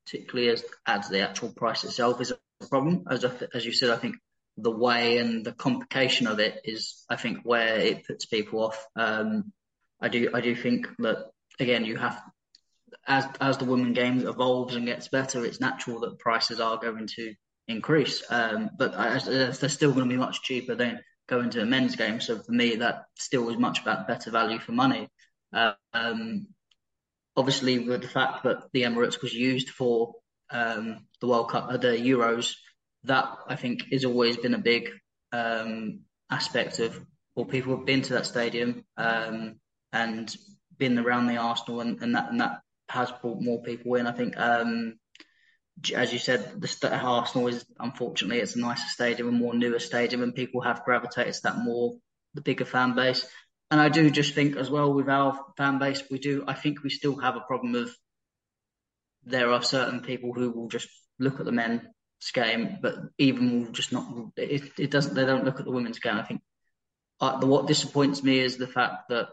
particularly 0.06 0.50
as 0.50 0.64
adds 0.86 1.10
the 1.10 1.22
actual 1.22 1.50
price 1.50 1.84
itself 1.84 2.20
is 2.22 2.32
a 2.32 2.68
problem. 2.68 3.06
As 3.10 3.24
as 3.24 3.66
you 3.66 3.72
said, 3.72 3.90
I 3.90 3.98
think 3.98 4.16
the 4.58 4.72
way 4.72 5.18
and 5.18 5.46
the 5.46 5.54
complication 5.54 6.28
of 6.28 6.40
it 6.40 6.62
is, 6.66 7.06
I 7.10 7.16
think, 7.16 7.40
where 7.44 7.80
it 7.80 8.06
puts 8.06 8.26
people 8.26 8.64
off. 8.64 8.88
Um, 8.96 9.54
I 10.02 10.10
do 10.10 10.32
I 10.34 10.42
do 10.42 10.56
think 10.56 10.88
that 11.00 11.30
again, 11.60 11.86
you 11.86 11.98
have 11.98 12.22
as 13.08 13.26
as 13.40 13.58
the 13.58 13.66
women 13.66 13.94
game 13.94 14.28
evolves 14.28 14.76
and 14.76 14.86
gets 14.86 15.08
better, 15.08 15.46
it's 15.46 15.60
natural 15.60 16.00
that 16.02 16.20
prices 16.20 16.60
are 16.60 16.78
going 16.78 17.08
to 17.16 17.34
increase. 17.68 18.24
Um, 18.30 18.72
but 18.78 18.94
as, 18.96 19.28
as 19.28 19.60
they're 19.60 19.70
still 19.70 19.92
going 19.92 20.10
to 20.10 20.14
be 20.14 20.20
much 20.20 20.42
cheaper 20.42 20.76
than 20.76 21.00
going 21.30 21.52
to 21.52 21.62
a 21.62 21.66
men's 21.66 21.96
game. 21.96 22.20
So 22.20 22.40
for 22.40 22.52
me, 22.52 22.78
that 22.78 23.06
still 23.16 23.44
was 23.44 23.58
much 23.58 23.82
about 23.82 24.08
better 24.08 24.32
value 24.32 24.60
for 24.60 24.72
money. 24.72 25.08
Um, 25.54 26.48
obviously, 27.38 27.80
with 27.80 28.02
the 28.02 28.08
fact 28.08 28.44
that 28.44 28.64
the 28.74 28.84
Emirates 28.84 29.22
was 29.22 29.34
used 29.34 29.70
for 29.70 30.16
um, 30.50 31.06
the 31.22 31.28
World 31.28 31.50
Cup, 31.50 31.68
uh, 31.70 31.78
the 31.78 31.90
Euros, 31.90 32.54
that 33.06 33.30
I 33.48 33.56
think 33.56 33.84
has 33.92 34.04
always 34.06 34.38
been 34.38 34.54
a 34.54 34.60
big 34.60 34.90
um, 35.32 36.02
aspect 36.30 36.80
of 36.80 37.00
well, 37.36 37.46
people 37.46 37.76
have 37.78 37.86
been 37.86 38.02
to 38.02 38.14
that 38.14 38.26
stadium 38.26 38.84
um, 38.98 39.56
and 39.94 40.36
been 40.78 41.00
around 41.00 41.28
the 41.28 41.38
Arsenal, 41.38 41.82
and, 41.82 42.02
and 42.02 42.16
that 42.16 42.30
and 42.32 42.42
that 42.42 42.60
has 42.90 43.12
brought 43.22 43.42
more 43.42 43.62
people 43.62 43.96
in. 43.96 44.08
I 44.08 44.12
think, 44.12 44.38
um, 44.38 44.99
as 45.96 46.12
you 46.12 46.20
said, 46.20 46.62
the 46.62 47.00
Arsenal 47.02 47.48
is 47.48 47.66
unfortunately 47.80 48.40
it's 48.40 48.56
a 48.56 48.60
nicer 48.60 48.88
stadium, 48.88 49.30
a 49.30 49.32
more 49.32 49.54
newer 49.54 49.80
stadium, 49.80 50.24
and 50.24 50.36
people 50.36 50.62
have 50.62 50.84
gravitated 50.84 51.34
to 51.34 51.42
that 51.44 51.58
more, 51.58 51.96
the 52.34 52.42
bigger 52.42 52.66
fan 52.66 52.96
base. 52.96 53.26
And 53.72 53.80
I 53.80 53.90
do 53.90 54.10
just 54.10 54.34
think 54.34 54.56
as 54.56 54.70
well 54.70 54.94
with 54.94 55.10
our 55.10 55.40
fan 55.58 55.78
base, 55.78 56.04
we 56.10 56.18
do. 56.18 56.44
I 56.48 56.54
think 56.54 56.84
we 56.84 56.90
still 56.90 57.18
have 57.18 57.36
a 57.36 57.42
problem 57.42 57.76
of 57.76 57.96
there 59.24 59.52
are 59.52 59.62
certain 59.62 60.02
people 60.02 60.34
who 60.34 60.52
will 60.52 60.70
just 60.70 60.90
look 61.20 61.40
at 61.40 61.46
the 61.46 61.52
men's 61.52 61.84
game, 62.34 62.78
but 62.82 62.96
even 63.18 63.66
will 63.66 63.72
just 63.72 63.92
not. 63.92 64.08
It, 64.38 64.72
it 64.80 64.92
doesn't. 64.92 65.14
They 65.14 65.26
don't 65.26 65.46
look 65.46 65.60
at 65.60 65.66
the 65.66 65.72
women's 65.72 66.00
game. 66.00 66.16
I 66.16 66.24
think 66.24 66.42
uh, 67.22 67.40
the, 67.40 67.46
what 67.46 67.68
disappoints 67.68 68.24
me 68.24 68.40
is 68.40 68.58
the 68.58 68.68
fact 68.68 69.10
that 69.10 69.30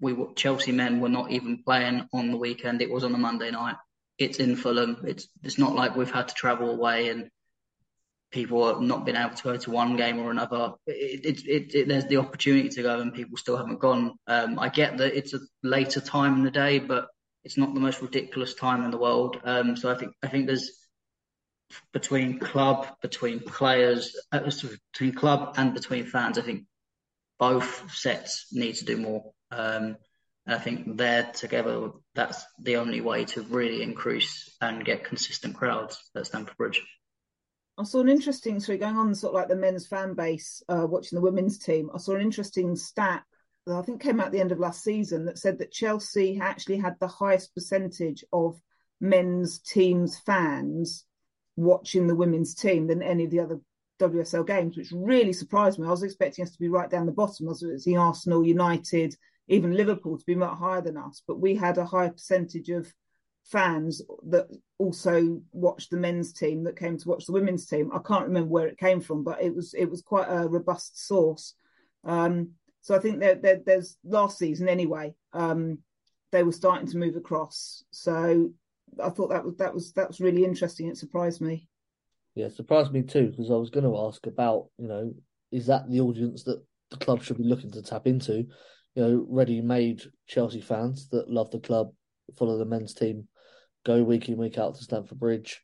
we 0.00 0.16
Chelsea 0.34 0.72
men 0.72 1.00
were 1.00 1.08
not 1.08 1.30
even 1.30 1.62
playing 1.62 2.08
on 2.12 2.30
the 2.30 2.36
weekend. 2.38 2.80
It 2.80 2.90
was 2.90 3.04
on 3.04 3.14
a 3.14 3.18
Monday 3.18 3.50
night. 3.50 3.76
It's 4.18 4.38
in 4.38 4.56
Fulham. 4.56 5.04
It's 5.06 5.28
it's 5.42 5.58
not 5.58 5.74
like 5.74 5.96
we've 5.96 6.10
had 6.10 6.28
to 6.28 6.34
travel 6.34 6.70
away 6.70 7.08
and 7.08 7.30
people 8.34 8.66
have 8.66 8.80
not 8.80 9.06
been 9.06 9.16
able 9.16 9.34
to 9.34 9.42
go 9.42 9.56
to 9.56 9.70
one 9.70 9.96
game 9.96 10.18
or 10.18 10.30
another. 10.30 10.72
It, 10.86 11.46
it, 11.46 11.74
it, 11.74 11.88
there's 11.88 12.06
the 12.06 12.16
opportunity 12.16 12.68
to 12.68 12.82
go, 12.82 13.00
and 13.00 13.14
people 13.14 13.36
still 13.36 13.56
haven't 13.56 13.78
gone. 13.78 14.14
Um, 14.26 14.58
I 14.58 14.68
get 14.68 14.98
that 14.98 15.16
it's 15.16 15.34
a 15.34 15.40
later 15.62 16.00
time 16.00 16.34
in 16.34 16.42
the 16.42 16.50
day, 16.50 16.80
but 16.80 17.06
it's 17.44 17.56
not 17.56 17.72
the 17.74 17.80
most 17.80 18.02
ridiculous 18.02 18.54
time 18.54 18.84
in 18.84 18.90
the 18.90 18.98
world. 18.98 19.40
Um, 19.44 19.76
so 19.76 19.90
I 19.90 19.94
think 19.94 20.12
I 20.22 20.26
think 20.26 20.46
there's 20.46 20.70
between 21.92 22.38
club, 22.38 22.88
between 23.02 23.40
players, 23.40 24.16
uh, 24.32 24.40
between 24.92 25.14
club 25.14 25.54
and 25.56 25.72
between 25.72 26.04
fans. 26.04 26.36
I 26.36 26.42
think 26.42 26.64
both 27.38 27.92
sets 27.94 28.46
need 28.52 28.74
to 28.76 28.84
do 28.84 28.96
more. 28.96 29.32
Um, 29.50 29.96
and 30.46 30.54
I 30.54 30.58
think 30.58 30.96
they're 30.96 31.30
together. 31.32 31.90
That's 32.14 32.44
the 32.60 32.76
only 32.76 33.00
way 33.00 33.24
to 33.26 33.42
really 33.42 33.82
increase 33.82 34.56
and 34.60 34.84
get 34.84 35.04
consistent 35.04 35.56
crowds 35.56 35.98
at 36.14 36.26
Stamford 36.26 36.56
Bridge. 36.56 36.82
I 37.76 37.82
saw 37.82 38.00
an 38.00 38.08
interesting, 38.08 38.60
sorry, 38.60 38.78
going 38.78 38.96
on 38.96 39.14
sort 39.16 39.34
of 39.34 39.34
like 39.34 39.48
the 39.48 39.56
men's 39.56 39.86
fan 39.86 40.14
base, 40.14 40.62
uh, 40.68 40.86
watching 40.88 41.16
the 41.16 41.22
women's 41.22 41.58
team. 41.58 41.90
I 41.92 41.98
saw 41.98 42.14
an 42.14 42.20
interesting 42.20 42.76
stat 42.76 43.24
that 43.66 43.74
I 43.74 43.82
think 43.82 44.00
came 44.00 44.20
out 44.20 44.26
at 44.26 44.32
the 44.32 44.40
end 44.40 44.52
of 44.52 44.60
last 44.60 44.84
season 44.84 45.24
that 45.24 45.38
said 45.38 45.58
that 45.58 45.72
Chelsea 45.72 46.38
actually 46.40 46.76
had 46.76 46.94
the 47.00 47.08
highest 47.08 47.52
percentage 47.54 48.24
of 48.32 48.60
men's 49.00 49.58
teams 49.58 50.18
fans 50.20 51.04
watching 51.56 52.06
the 52.06 52.14
women's 52.14 52.54
team 52.54 52.86
than 52.86 53.02
any 53.02 53.24
of 53.24 53.30
the 53.30 53.40
other 53.40 53.60
WSL 54.00 54.46
games, 54.46 54.76
which 54.76 54.92
really 54.92 55.32
surprised 55.32 55.78
me. 55.78 55.86
I 55.86 55.90
was 55.90 56.02
expecting 56.02 56.44
us 56.44 56.52
to 56.52 56.58
be 56.58 56.68
right 56.68 56.90
down 56.90 57.06
the 57.06 57.12
bottom. 57.12 57.46
I 57.46 57.50
was 57.50 57.62
expecting 57.62 57.98
Arsenal, 57.98 58.46
United, 58.46 59.16
even 59.48 59.76
Liverpool 59.76 60.18
to 60.18 60.24
be 60.24 60.34
much 60.34 60.58
higher 60.58 60.80
than 60.80 60.96
us, 60.96 61.22
but 61.26 61.40
we 61.40 61.54
had 61.54 61.78
a 61.78 61.84
high 61.84 62.08
percentage 62.08 62.70
of 62.70 62.92
fans 63.44 64.00
that 64.26 64.46
also 64.78 65.40
watched 65.52 65.90
the 65.90 65.96
men's 65.96 66.32
team 66.32 66.64
that 66.64 66.78
came 66.78 66.96
to 66.96 67.08
watch 67.08 67.26
the 67.26 67.32
women's 67.32 67.66
team. 67.66 67.90
I 67.92 67.98
can't 67.98 68.26
remember 68.26 68.48
where 68.48 68.66
it 68.66 68.78
came 68.78 69.00
from, 69.00 69.22
but 69.22 69.42
it 69.42 69.54
was 69.54 69.74
it 69.74 69.86
was 69.86 70.02
quite 70.02 70.28
a 70.28 70.48
robust 70.48 71.06
source. 71.06 71.54
Um, 72.04 72.52
so 72.80 72.94
I 72.94 72.98
think 72.98 73.20
that 73.20 73.42
there, 73.42 73.60
there's 73.64 73.96
last 74.04 74.38
season 74.38 74.68
anyway. 74.68 75.14
Um, 75.32 75.78
they 76.32 76.42
were 76.42 76.52
starting 76.52 76.88
to 76.88 76.98
move 76.98 77.16
across. 77.16 77.84
So 77.90 78.50
I 79.02 79.10
thought 79.10 79.30
that 79.30 79.44
was 79.44 79.56
that 79.56 79.74
was 79.74 79.92
that 79.92 80.08
was 80.08 80.20
really 80.20 80.44
interesting. 80.44 80.88
It 80.88 80.96
surprised 80.96 81.40
me. 81.40 81.68
Yeah, 82.34 82.48
surprised 82.48 82.92
me 82.92 83.02
too 83.02 83.28
because 83.28 83.50
I 83.50 83.54
was 83.56 83.70
going 83.70 83.84
to 83.84 83.98
ask 83.98 84.26
about 84.26 84.66
you 84.78 84.88
know 84.88 85.14
is 85.52 85.66
that 85.66 85.88
the 85.88 86.00
audience 86.00 86.42
that 86.44 86.62
the 86.90 86.96
club 86.96 87.22
should 87.22 87.38
be 87.38 87.44
looking 87.44 87.70
to 87.72 87.82
tap 87.82 88.06
into? 88.06 88.46
You 88.94 89.02
know, 89.02 89.26
ready-made 89.28 90.02
Chelsea 90.26 90.60
fans 90.60 91.08
that 91.08 91.30
love 91.30 91.50
the 91.50 91.58
club, 91.58 91.92
follow 92.36 92.58
the 92.58 92.64
men's 92.64 92.94
team, 92.94 93.28
go 93.84 94.02
week 94.02 94.28
in 94.28 94.36
week 94.36 94.58
out 94.58 94.76
to 94.76 94.84
Stamford 94.84 95.18
Bridge. 95.18 95.60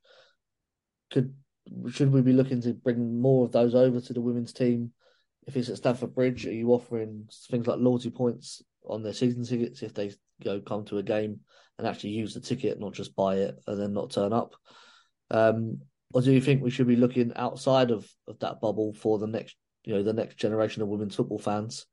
Could 1.12 1.34
should 1.90 2.10
we 2.10 2.22
be 2.22 2.32
looking 2.32 2.60
to 2.62 2.72
bring 2.72 3.20
more 3.20 3.44
of 3.44 3.52
those 3.52 3.74
over 3.74 4.00
to 4.00 4.12
the 4.12 4.20
women's 4.20 4.52
team? 4.52 4.92
If 5.46 5.56
it's 5.56 5.68
at 5.68 5.76
Stamford 5.76 6.14
Bridge, 6.14 6.46
are 6.46 6.52
you 6.52 6.68
offering 6.70 7.28
things 7.50 7.66
like 7.66 7.78
loyalty 7.78 8.10
points 8.10 8.62
on 8.84 9.02
their 9.02 9.12
season 9.12 9.44
tickets 9.44 9.82
if 9.82 9.94
they 9.94 10.12
know 10.44 10.60
come 10.60 10.84
to 10.86 10.98
a 10.98 11.02
game 11.02 11.40
and 11.78 11.86
actually 11.86 12.10
use 12.10 12.34
the 12.34 12.40
ticket, 12.40 12.80
not 12.80 12.94
just 12.94 13.16
buy 13.16 13.36
it 13.36 13.56
and 13.66 13.80
then 13.80 13.92
not 13.92 14.10
turn 14.10 14.32
up? 14.32 14.54
Um, 15.30 15.80
or 16.12 16.22
do 16.22 16.32
you 16.32 16.40
think 16.40 16.62
we 16.62 16.70
should 16.70 16.88
be 16.88 16.96
looking 16.96 17.32
outside 17.36 17.90
of, 17.90 18.08
of 18.26 18.38
that 18.40 18.60
bubble 18.60 18.92
for 18.94 19.18
the 19.18 19.26
next 19.26 19.56
you 19.84 19.94
know 19.94 20.02
the 20.02 20.12
next 20.12 20.36
generation 20.36 20.82
of 20.82 20.88
women's 20.88 21.14
football 21.14 21.38
fans? 21.38 21.86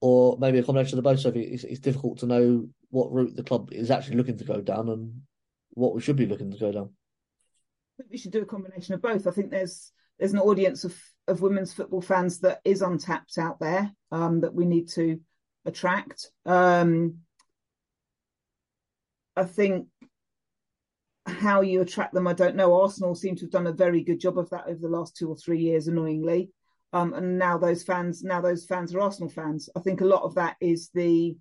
Or 0.00 0.38
maybe 0.38 0.58
a 0.58 0.62
combination 0.62 0.98
of 0.98 1.04
both. 1.04 1.20
So 1.20 1.32
it's, 1.34 1.64
it's 1.64 1.80
difficult 1.80 2.18
to 2.18 2.26
know 2.26 2.68
what 2.90 3.12
route 3.12 3.34
the 3.34 3.42
club 3.42 3.72
is 3.72 3.90
actually 3.90 4.16
looking 4.16 4.38
to 4.38 4.44
go 4.44 4.60
down 4.60 4.88
and 4.88 5.22
what 5.70 5.94
we 5.94 6.00
should 6.00 6.16
be 6.16 6.26
looking 6.26 6.52
to 6.52 6.58
go 6.58 6.72
down. 6.72 6.90
I 7.98 8.02
think 8.02 8.10
we 8.12 8.18
should 8.18 8.32
do 8.32 8.42
a 8.42 8.46
combination 8.46 8.94
of 8.94 9.02
both. 9.02 9.26
I 9.26 9.32
think 9.32 9.50
there's 9.50 9.92
there's 10.18 10.32
an 10.32 10.38
audience 10.38 10.84
of 10.84 10.96
of 11.26 11.42
women's 11.42 11.72
football 11.72 12.00
fans 12.00 12.40
that 12.40 12.60
is 12.64 12.80
untapped 12.80 13.38
out 13.38 13.58
there 13.60 13.92
um, 14.12 14.40
that 14.40 14.54
we 14.54 14.64
need 14.64 14.88
to 14.90 15.20
attract. 15.64 16.30
Um, 16.46 17.18
I 19.36 19.44
think 19.44 19.88
how 21.26 21.60
you 21.60 21.82
attract 21.82 22.14
them, 22.14 22.26
I 22.26 22.32
don't 22.32 22.56
know. 22.56 22.80
Arsenal 22.80 23.14
seem 23.14 23.36
to 23.36 23.42
have 23.42 23.50
done 23.50 23.66
a 23.66 23.72
very 23.72 24.02
good 24.02 24.20
job 24.20 24.38
of 24.38 24.50
that 24.50 24.66
over 24.66 24.80
the 24.80 24.88
last 24.88 25.16
two 25.16 25.28
or 25.28 25.36
three 25.36 25.60
years, 25.60 25.86
annoyingly. 25.86 26.50
Um, 26.92 27.12
and 27.12 27.38
now 27.38 27.58
those 27.58 27.82
fans, 27.82 28.22
now 28.22 28.40
those 28.40 28.64
fans 28.64 28.94
are 28.94 29.00
Arsenal 29.00 29.28
fans. 29.28 29.68
I 29.76 29.80
think 29.80 30.00
a 30.00 30.06
lot 30.06 30.22
of 30.22 30.34
that 30.36 30.56
is 30.60 30.90
the 30.94 31.36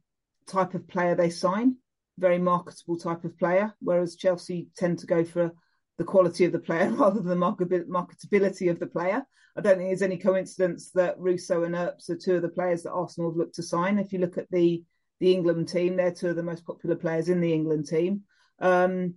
type 0.48 0.74
of 0.74 0.88
player 0.88 1.16
they 1.16 1.30
sign, 1.30 1.78
very 2.18 2.38
marketable 2.38 2.98
type 2.98 3.24
of 3.24 3.38
player, 3.38 3.74
whereas 3.80 4.16
Chelsea 4.16 4.68
tend 4.76 5.00
to 5.00 5.08
go 5.08 5.24
for 5.24 5.52
the 5.98 6.04
quality 6.04 6.45
of 6.45 6.52
the 6.52 6.60
player 6.60 6.89
rather 6.91 7.22
than 7.22 7.39
the 7.39 7.48
marketability 7.48 8.70
of 8.70 8.80
the 8.80 8.88
player. 8.88 9.26
I 9.56 9.62
don't 9.62 9.78
think 9.78 9.89
there's 9.89 10.04
any 10.04 10.18
coincidence 10.18 10.91
that 10.91 11.18
Russo 11.18 11.64
and 11.64 11.76
Earps 11.76 12.10
are 12.10 12.16
two 12.16 12.36
of 12.36 12.43
the 12.43 12.50
players 12.50 12.84
that 12.84 12.91
Arsenal 12.91 13.32
have 13.32 13.38
looked 13.38 13.56
to 13.56 13.64
sign. 13.64 13.98
If 13.98 14.14
you 14.14 14.20
look 14.20 14.38
at 14.38 14.50
the 14.52 14.84
the 15.20 15.34
England 15.34 15.68
team, 15.68 15.95
they're 15.95 16.12
two 16.12 16.30
of 16.30 16.36
the 16.36 16.43
most 16.43 16.64
popular 16.64 16.95
players 16.95 17.28
in 17.28 17.41
the 17.41 17.52
England 17.52 17.88
team. 17.88 18.22
Um, 18.60 19.16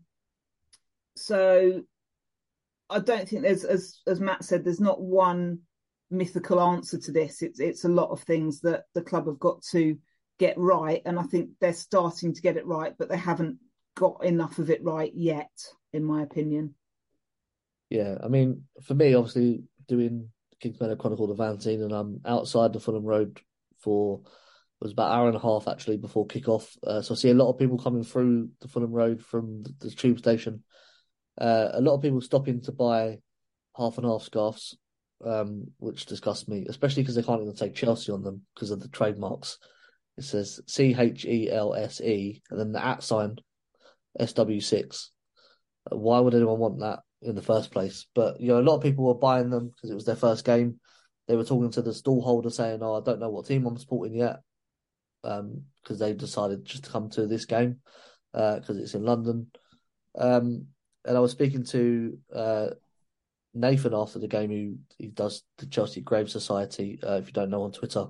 so 1.15 1.83
I 2.89 3.01
don't 3.01 3.29
think 3.29 3.43
there's, 3.43 3.65
as 3.65 4.01
as 4.07 4.19
Matt 4.19 4.45
said, 4.45 4.65
there's 4.65 4.81
not 4.81 5.03
one 5.03 5.61
mythical 6.11 6.61
answer 6.61 6.99
to 6.99 7.13
this. 7.13 7.43
It's 7.43 7.61
it's 7.61 7.85
a 7.85 7.89
lot 7.89 8.11
of 8.11 8.23
things 8.23 8.61
that 8.61 8.85
the 8.95 9.03
club 9.03 9.27
have 9.27 9.39
got 9.39 9.63
to 9.73 9.97
get 10.39 10.57
right. 10.59 11.03
And 11.05 11.19
I 11.19 11.23
think 11.25 11.51
they're 11.61 11.73
starting 11.73 12.35
to 12.35 12.43
get 12.43 12.57
it 12.57 12.67
right, 12.67 12.95
but 12.99 13.09
they 13.09 13.17
haven't 13.17 13.59
got 13.97 14.25
enough 14.25 14.59
of 14.59 14.71
it 14.71 14.83
right 14.83 15.13
yet, 15.15 15.51
in 15.93 16.05
my 16.05 16.23
opinion. 16.23 16.75
Yeah, 17.91 18.19
I 18.23 18.29
mean, 18.29 18.65
for 18.83 18.95
me, 18.95 19.15
obviously 19.15 19.65
doing 19.89 20.31
Kings 20.61 20.81
Meadow 20.81 20.97
Chronicle 20.97 21.27
the 21.27 21.35
fanzine, 21.35 21.83
and 21.83 21.93
I'm 21.93 22.21
outside 22.25 22.73
the 22.73 22.81
Fulham 22.81 23.05
Road 23.05 23.41
for 23.81 24.21
it 24.25 24.85
was 24.85 24.93
about 24.93 25.11
an 25.11 25.19
hour 25.19 25.27
and 25.27 25.37
a 25.37 25.41
half 25.41 25.69
actually 25.69 25.99
before 25.99 26.27
kickoff. 26.27 26.75
Uh, 26.83 27.03
so 27.03 27.15
I 27.15 27.17
see 27.17 27.31
a 27.31 27.35
lot 27.35 27.51
of 27.51 27.59
people 27.59 27.79
coming 27.79 28.03
through 28.03 28.49
the 28.63 28.69
Fulham 28.69 28.93
Road 28.93 29.23
from 29.23 29.63
the, 29.63 29.75
the 29.81 29.91
tube 29.91 30.19
station. 30.19 30.65
Uh, 31.39 31.69
a 31.75 31.81
lot 31.83 31.95
of 31.95 32.03
people 32.03 32.21
stopping 32.23 32.63
to 32.63 32.73
buy 32.73 33.19
half 33.77 33.99
and 33.99 34.07
half 34.07 34.23
scarves, 34.23 34.79
um, 35.25 35.67
which 35.79 36.07
disgusts 36.07 36.49
me, 36.49 36.67
especially 36.69 37.03
because 37.03 37.15
they 37.15 37.23
can't 37.23 37.43
even 37.43 37.57
say 37.57 37.71
Chelsea 37.71 38.13
on 38.13 38.23
them 38.23 38.43
because 38.55 38.71
of 38.71 38.81
the 38.81 38.89
trademarks. 38.89 39.59
It 40.17 40.25
says 40.25 40.61
C 40.67 40.95
H 40.99 41.25
E 41.25 41.51
L 41.51 41.75
S 41.75 42.01
E 42.01 42.43
and 42.51 42.61
then 42.61 42.73
the 42.73 42.85
at 42.85 43.03
sign 43.03 43.37
SW6. 44.19 45.09
Why 45.91 46.21
would 46.21 46.35
anyone 46.35 46.59
want 46.59 46.81
that 46.81 47.01
in 47.23 47.35
the 47.35 47.43
first 47.43 47.71
place? 47.71 48.07
But 48.15 48.41
you 48.41 48.49
know, 48.49 48.59
a 48.59 48.63
lot 48.63 48.77
of 48.77 48.83
people 48.83 49.05
were 49.05 49.15
buying 49.15 49.51
them 49.51 49.69
because 49.69 49.91
it 49.91 49.95
was 49.95 50.05
their 50.05 50.17
first 50.17 50.45
game. 50.45 50.81
They 51.27 51.37
were 51.37 51.45
talking 51.45 51.71
to 51.73 51.83
the 51.83 51.95
stall 51.95 52.23
holder 52.23 52.51
saying, 52.51 52.81
"Oh, 52.83 53.01
I 53.01 53.05
don't 53.05 53.21
know 53.21 53.31
what 53.31 53.47
team 53.47 53.67
I'm 53.67 53.79
supporting 53.79 54.17
yet," 54.17 54.41
because 55.23 55.41
um, 55.41 55.99
they 55.99 56.13
decided 56.13 56.65
just 56.65 56.85
to 56.85 56.91
come 56.91 57.09
to 57.11 57.27
this 57.27 57.45
game 57.45 57.81
because 58.33 58.77
uh, 58.77 58.83
it's 58.83 58.95
in 58.95 59.05
London. 59.05 59.51
Um, 60.19 60.67
and 61.05 61.17
I 61.17 61.21
was 61.21 61.33
speaking 61.33 61.65
to 61.67 62.19
uh, 62.35 62.67
Nathan 63.55 63.95
after 63.95 64.19
the 64.19 64.29
game, 64.29 64.51
who 64.51 64.77
he 64.99 65.09
does 65.09 65.43
the 65.59 65.67
Chelsea 65.67 66.01
Grave 66.01 66.31
Society. 66.31 66.99
Uh, 67.03 67.15
if 67.15 67.27
you 67.27 67.33
don't 67.33 67.51
know 67.51 67.63
on 67.63 67.73
Twitter, 67.73 68.07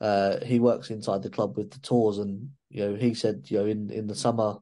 uh, 0.00 0.44
he 0.44 0.58
works 0.58 0.90
inside 0.90 1.22
the 1.22 1.30
club 1.30 1.56
with 1.56 1.70
the 1.70 1.80
tours, 1.80 2.18
and 2.18 2.50
you 2.70 2.84
know 2.84 2.94
he 2.96 3.14
said 3.14 3.46
you 3.48 3.58
know 3.58 3.66
in 3.66 3.90
in 3.90 4.06
the 4.06 4.14
summer 4.14 4.56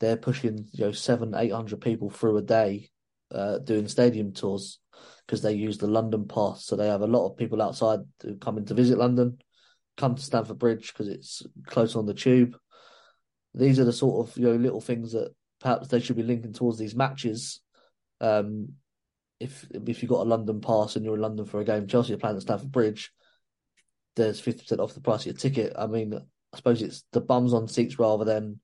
they're 0.00 0.16
pushing 0.16 0.68
you 0.72 0.86
know 0.86 0.92
seven 0.92 1.34
eight 1.34 1.52
hundred 1.52 1.80
people 1.80 2.10
through 2.10 2.36
a 2.36 2.42
day 2.42 2.90
uh, 3.32 3.58
doing 3.58 3.88
stadium 3.88 4.32
tours 4.32 4.78
because 5.26 5.42
they 5.42 5.52
use 5.54 5.78
the 5.78 5.86
London 5.86 6.26
pass, 6.28 6.64
so 6.64 6.76
they 6.76 6.88
have 6.88 7.02
a 7.02 7.06
lot 7.06 7.26
of 7.26 7.36
people 7.36 7.62
outside 7.62 8.00
who 8.22 8.36
come 8.36 8.58
in 8.58 8.66
to 8.66 8.74
visit 8.74 8.98
London, 8.98 9.38
come 9.96 10.14
to 10.14 10.22
Stamford 10.22 10.58
Bridge 10.58 10.92
because 10.92 11.08
it's 11.08 11.42
close 11.66 11.96
on 11.96 12.06
the 12.06 12.14
tube. 12.14 12.56
These 13.54 13.78
are 13.78 13.84
the 13.84 13.92
sort 13.92 14.28
of 14.28 14.36
you 14.36 14.44
know 14.44 14.56
little 14.56 14.80
things 14.80 15.12
that 15.12 15.34
perhaps 15.60 15.88
they 15.88 16.00
should 16.00 16.16
be 16.16 16.22
linking 16.22 16.52
towards 16.52 16.78
these 16.78 16.94
matches. 16.94 17.60
Um, 18.20 18.74
if 19.42 19.66
if 19.72 20.02
you've 20.02 20.10
got 20.10 20.26
a 20.26 20.28
London 20.28 20.60
pass 20.60 20.96
and 20.96 21.04
you're 21.04 21.16
in 21.16 21.20
London 21.20 21.44
for 21.44 21.60
a 21.60 21.64
game, 21.64 21.86
Chelsea 21.86 22.14
are 22.14 22.18
playing 22.18 22.36
at 22.36 22.42
Stamford 22.42 22.72
Bridge 22.72 23.12
there's 24.16 24.40
50% 24.40 24.78
off 24.78 24.94
the 24.94 25.00
price 25.00 25.20
of 25.20 25.26
your 25.26 25.34
ticket. 25.34 25.72
I 25.76 25.86
mean, 25.86 26.14
I 26.14 26.56
suppose 26.56 26.82
it's 26.82 27.04
the 27.12 27.20
bums 27.20 27.54
on 27.54 27.68
seats 27.68 27.98
rather 27.98 28.24
than, 28.24 28.60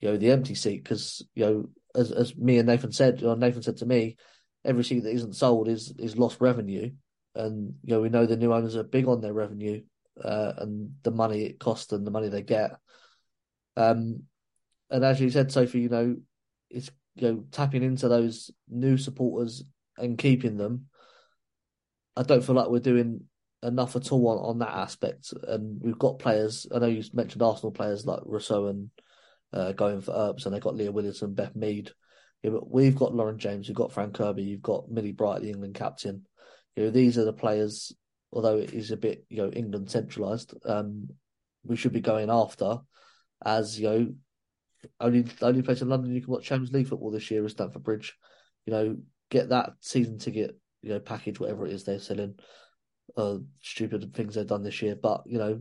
you 0.00 0.10
know, 0.10 0.16
the 0.16 0.30
empty 0.30 0.54
seat. 0.54 0.82
Because, 0.82 1.26
you 1.34 1.44
know, 1.44 1.68
as, 1.94 2.12
as 2.12 2.36
me 2.36 2.58
and 2.58 2.68
Nathan 2.68 2.92
said, 2.92 3.20
you 3.20 3.28
know, 3.28 3.34
Nathan 3.34 3.62
said 3.62 3.78
to 3.78 3.86
me, 3.86 4.16
every 4.64 4.84
seat 4.84 5.00
that 5.00 5.14
isn't 5.14 5.36
sold 5.36 5.68
is, 5.68 5.92
is 5.98 6.18
lost 6.18 6.40
revenue. 6.40 6.90
And, 7.34 7.74
you 7.82 7.94
know, 7.94 8.00
we 8.00 8.08
know 8.08 8.26
the 8.26 8.36
new 8.36 8.52
owners 8.52 8.76
are 8.76 8.82
big 8.82 9.08
on 9.08 9.20
their 9.20 9.32
revenue 9.32 9.82
uh, 10.22 10.52
and 10.58 10.94
the 11.02 11.12
money 11.12 11.44
it 11.44 11.58
costs 11.58 11.92
and 11.92 12.06
the 12.06 12.10
money 12.10 12.28
they 12.28 12.42
get. 12.42 12.72
Um, 13.76 14.24
and 14.90 15.04
as 15.04 15.20
you 15.20 15.30
said, 15.30 15.52
Sophie, 15.52 15.80
you 15.80 15.88
know, 15.88 16.16
it's, 16.68 16.90
you 17.14 17.28
know, 17.28 17.44
tapping 17.52 17.82
into 17.82 18.08
those 18.08 18.50
new 18.68 18.96
supporters 18.96 19.64
and 19.98 20.18
keeping 20.18 20.56
them. 20.56 20.86
I 22.16 22.22
don't 22.22 22.44
feel 22.44 22.54
like 22.54 22.68
we're 22.68 22.80
doing 22.80 23.24
enough 23.62 23.96
at 23.96 24.12
all 24.12 24.28
on, 24.28 24.38
on 24.38 24.58
that 24.58 24.76
aspect. 24.76 25.32
And 25.46 25.80
we've 25.80 25.98
got 25.98 26.18
players. 26.18 26.66
I 26.74 26.78
know 26.78 26.86
you 26.86 27.02
mentioned 27.12 27.42
Arsenal 27.42 27.72
players 27.72 28.06
like 28.06 28.20
Russo 28.24 28.66
and 28.66 28.90
uh, 29.52 29.72
going 29.72 30.00
for 30.00 30.12
Earps, 30.12 30.46
and 30.46 30.54
they've 30.54 30.62
got 30.62 30.76
Leah 30.76 30.92
Williams 30.92 31.22
and 31.22 31.36
Beth 31.36 31.54
Mead. 31.56 31.90
Yeah, 32.42 32.50
but 32.50 32.70
we've 32.70 32.96
got 32.96 33.14
Lauren 33.14 33.38
James, 33.38 33.66
we've 33.66 33.76
got 33.76 33.92
Fran 33.92 34.12
Kirby, 34.12 34.44
you've 34.44 34.62
got 34.62 34.88
Millie 34.88 35.12
Bright, 35.12 35.42
the 35.42 35.50
England 35.50 35.74
captain. 35.74 36.24
You 36.76 36.84
know, 36.84 36.90
these 36.90 37.18
are 37.18 37.24
the 37.24 37.32
players. 37.32 37.92
Although 38.32 38.58
it 38.58 38.74
is 38.74 38.90
a 38.90 38.96
bit, 38.96 39.24
you 39.28 39.38
know, 39.38 39.50
England 39.50 39.90
centralised, 39.90 40.54
um, 40.66 41.08
we 41.64 41.76
should 41.76 41.92
be 41.92 42.00
going 42.00 42.30
after 42.30 42.78
as 43.44 43.78
you 43.78 43.88
know 43.88 44.14
only 45.00 45.24
only 45.42 45.62
place 45.62 45.82
in 45.82 45.88
London 45.88 46.14
you 46.14 46.20
can 46.20 46.32
watch 46.32 46.44
Champions 46.44 46.72
League 46.72 46.88
football 46.88 47.10
this 47.10 47.30
year 47.30 47.44
is 47.44 47.52
Stamford 47.52 47.82
Bridge. 47.82 48.16
You 48.66 48.72
know, 48.72 48.96
get 49.30 49.50
that 49.50 49.70
season 49.80 50.18
ticket, 50.18 50.58
you 50.82 50.90
know, 50.90 51.00
package, 51.00 51.40
whatever 51.40 51.66
it 51.66 51.72
is 51.72 51.84
they're 51.84 51.98
selling. 51.98 52.34
Uh, 53.16 53.38
stupid 53.62 54.14
things 54.14 54.34
they've 54.34 54.46
done 54.46 54.62
this 54.62 54.82
year, 54.82 54.94
but 54.94 55.22
you 55.26 55.38
know, 55.38 55.60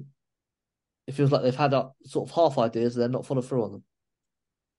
it 1.08 1.14
feels 1.14 1.32
like 1.32 1.42
they've 1.42 1.56
had 1.56 1.74
up 1.74 1.96
sort 2.04 2.30
of 2.30 2.36
half 2.36 2.58
ideas 2.58 2.96
and 2.96 3.02
they're 3.02 3.10
not 3.10 3.26
followed 3.26 3.48
through 3.48 3.64
on 3.64 3.72
them. 3.72 3.84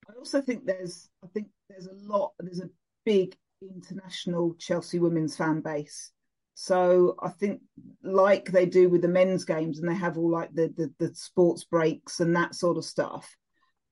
I 0.09 0.12
also 0.18 0.43
think 0.43 0.66
there's, 0.66 1.09
I 1.24 1.28
think 1.28 1.49
there's 1.68 1.86
a 1.86 1.95
lot, 1.95 2.32
there's 2.39 2.61
a 2.61 2.70
big 3.05 3.36
international 3.62 4.55
Chelsea 4.59 4.99
women's 4.99 5.36
fan 5.36 5.61
base. 5.61 6.12
So 6.55 7.16
I 7.22 7.30
think, 7.30 7.62
like 8.03 8.51
they 8.51 8.66
do 8.66 8.89
with 8.91 9.03
the 9.03 9.09
men's 9.09 9.45
games, 9.45 9.78
and 9.78 9.89
they 9.89 9.95
have 9.95 10.18
all 10.18 10.30
like 10.30 10.53
the 10.53 10.72
the, 10.76 10.93
the 10.99 11.14
sports 11.14 11.64
breaks 11.64 12.20
and 12.20 12.36
that 12.36 12.55
sort 12.55 12.76
of 12.76 12.84
stuff 12.84 13.34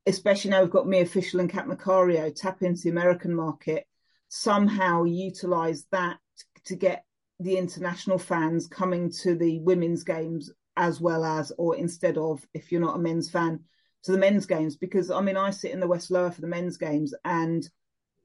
especially 0.07 0.53
now 0.53 0.63
we've 0.63 0.71
got 0.71 0.87
Mia 0.87 1.05
Fishel 1.05 1.41
and 1.41 1.51
Kat 1.51 1.67
Macario 1.67 2.35
tap 2.35 2.63
into 2.63 2.83
the 2.83 2.91
American 2.91 3.35
market, 3.35 3.87
somehow 4.29 5.05
utilize 5.05 5.87
that 5.93 6.19
to 6.65 6.77
get 6.77 7.05
the 7.41 7.57
international 7.57 8.19
fans 8.19 8.67
coming 8.67 9.11
to 9.11 9.35
the 9.35 9.61
women's 9.61 10.05
games 10.05 10.51
as 10.77 11.01
well 11.01 11.25
as, 11.25 11.53
or 11.59 11.77
instead 11.77 12.19
of, 12.19 12.47
if 12.55 12.71
you're 12.71 12.81
not 12.81 12.97
a 12.97 13.01
men's 13.01 13.31
fan, 13.31 13.61
to 14.05 14.13
the 14.13 14.19
men's 14.19 14.47
games. 14.47 14.77
Because 14.77 15.11
I 15.11 15.21
mean, 15.21 15.37
I 15.37 15.51
sit 15.51 15.73
in 15.73 15.81
the 15.81 15.87
West 15.87 16.11
Lower 16.11 16.31
for 16.31 16.41
the 16.41 16.47
men's 16.47 16.77
games, 16.77 17.15
and 17.25 17.69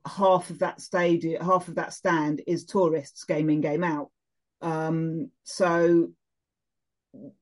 half 0.05 0.49
of 0.49 0.59
that 0.59 0.81
stadium, 0.81 1.43
half 1.43 1.67
of 1.67 1.75
that 1.75 1.93
stand 1.93 2.41
is 2.47 2.65
tourists 2.65 3.23
game 3.23 3.49
in, 3.49 3.61
game 3.61 3.83
out. 3.83 4.09
Um, 4.61 5.31
so 5.43 6.11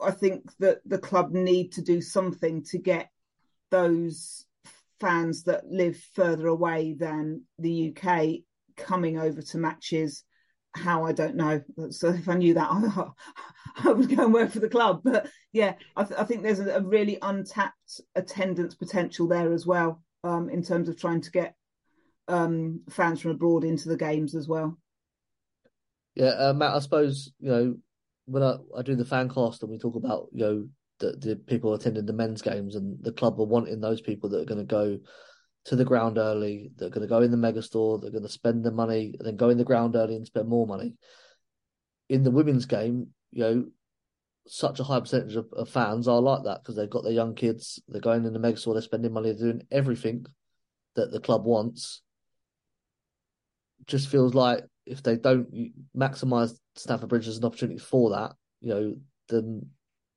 I 0.02 0.12
think 0.12 0.50
that 0.60 0.80
the 0.86 0.98
club 0.98 1.32
need 1.32 1.74
to 1.74 1.82
do 1.82 2.02
something 2.02 2.64
to 2.66 2.78
get 2.78 3.10
those 3.72 4.46
fans 5.00 5.44
that 5.44 5.66
live 5.68 5.98
further 6.14 6.48
away 6.48 6.96
than 6.98 7.44
the 7.60 7.96
UK 7.96 8.42
coming 8.80 9.18
over 9.18 9.42
to 9.42 9.58
matches. 9.58 10.24
How 10.76 11.06
I 11.06 11.14
don't 11.14 11.36
know. 11.36 11.62
So 11.90 12.10
if 12.10 12.30
I 12.30 12.36
knew 12.36 12.54
that, 12.54 12.70
I, 12.70 13.08
I 13.90 13.92
would 13.92 14.16
go 14.16 14.26
and 14.26 14.34
work 14.34 14.52
for 14.52 14.60
the 14.60 14.70
club. 14.70 15.02
But 15.04 15.28
yeah, 15.52 15.74
I, 15.96 16.04
th- 16.04 16.20
I 16.20 16.24
think 16.24 16.44
there's 16.44 16.60
a, 16.60 16.76
a, 16.76 16.82
really 16.82 17.18
untapped 17.22 18.02
attendance 18.16 18.76
potential 18.76 19.28
there 19.28 19.52
as 19.52 19.66
well, 19.66 20.04
um, 20.24 20.50
in 20.50 20.62
terms 20.62 20.88
of 20.88 21.00
trying 21.00 21.22
to 21.22 21.32
get 21.32 21.56
um, 22.28 22.82
fans 22.90 23.20
from 23.20 23.32
abroad 23.32 23.64
into 23.64 23.90
the 23.90 23.98
games 23.98 24.36
as 24.36 24.48
well. 24.48 24.78
Yeah, 26.16 26.36
uh, 26.38 26.54
Matt. 26.54 26.76
I 26.76 26.80
suppose 26.80 27.32
you 27.40 27.50
know 27.50 27.76
when 28.26 28.44
I, 28.44 28.56
I 28.78 28.84
do 28.84 28.96
the 28.96 29.06
fan 29.06 29.30
cast 29.30 29.64
and 29.64 29.72
we 29.72 29.80
talk 29.80 29.96
about 29.96 30.28
you 30.32 30.44
know 30.44 30.68
the, 31.00 31.18
the 31.18 31.36
people 31.36 31.74
attending 31.74 32.06
the 32.06 32.14
men's 32.14 32.42
games 32.42 32.76
and 32.76 33.04
the 33.04 33.12
club 33.12 33.40
are 33.40 33.46
wanting 33.46 33.82
those 33.82 34.02
people 34.02 34.30
that 34.30 34.42
are 34.42 34.46
going 34.46 34.60
to 34.60 34.66
go 34.66 35.00
to 35.70 35.76
the 35.76 35.86
ground 35.86 36.18
early, 36.18 36.72
they're 36.78 36.90
going 36.90 37.08
to 37.08 37.08
go 37.08 37.22
in 37.22 37.30
the 37.30 37.38
megastore, 37.38 38.02
they're 38.02 38.10
going 38.10 38.24
to 38.24 38.30
spend 38.30 38.64
the 38.64 38.72
money, 38.72 39.14
and 39.20 39.28
then 39.28 39.36
go 39.36 39.50
in 39.50 39.58
the 39.60 39.64
ground 39.64 39.96
early 39.96 40.16
and 40.16 40.26
spend 40.26 40.50
more 40.50 40.66
money. 40.66 40.96
In 42.10 42.24
the 42.24 42.32
women's 42.32 42.66
game, 42.66 43.10
you 43.30 43.44
know, 43.44 43.66
such 44.48 44.80
a 44.80 44.84
high 44.84 45.00
percentage 45.00 45.36
of, 45.36 45.46
of 45.54 45.70
fans 45.70 46.08
are 46.08 46.22
like 46.22 46.44
that 46.46 46.64
because 46.64 46.76
they've 46.76 46.90
got 46.90 47.04
their 47.04 47.14
young 47.14 47.36
kids, 47.36 47.80
they're 47.88 48.02
going 48.02 48.26
in 48.26 48.34
the 48.34 48.40
megastore, 48.40 48.74
they're 48.74 48.82
spending 48.82 49.14
money, 49.14 49.32
they're 49.32 49.52
doing 49.52 49.68
everything 49.70 50.26
that 50.96 51.12
the 51.12 51.20
club 51.20 51.46
wants. 51.46 52.02
Just 53.86 54.10
feels 54.10 54.34
like 54.34 54.64
if 54.88 55.04
they 55.04 55.18
don't 55.18 55.72
maximize 55.96 56.58
Stamford 56.78 57.10
Bridge 57.10 57.28
as 57.28 57.38
an 57.38 57.46
opportunity 57.46 57.78
for 57.78 58.10
that, 58.10 58.32
you 58.60 58.70
know, 58.70 58.96
then 59.28 59.68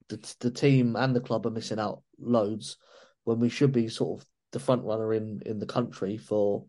the 0.08 0.34
the 0.40 0.50
team 0.50 0.96
and 0.96 1.14
the 1.14 1.20
club 1.20 1.46
are 1.46 1.50
missing 1.50 1.78
out 1.78 2.02
loads 2.18 2.78
when 3.24 3.38
we 3.38 3.50
should 3.50 3.70
be 3.70 3.88
sort 3.88 4.18
of 4.18 4.26
the 4.52 4.60
front 4.60 4.84
runner 4.84 5.12
in 5.12 5.42
in 5.46 5.58
the 5.58 5.66
country 5.66 6.16
for 6.16 6.64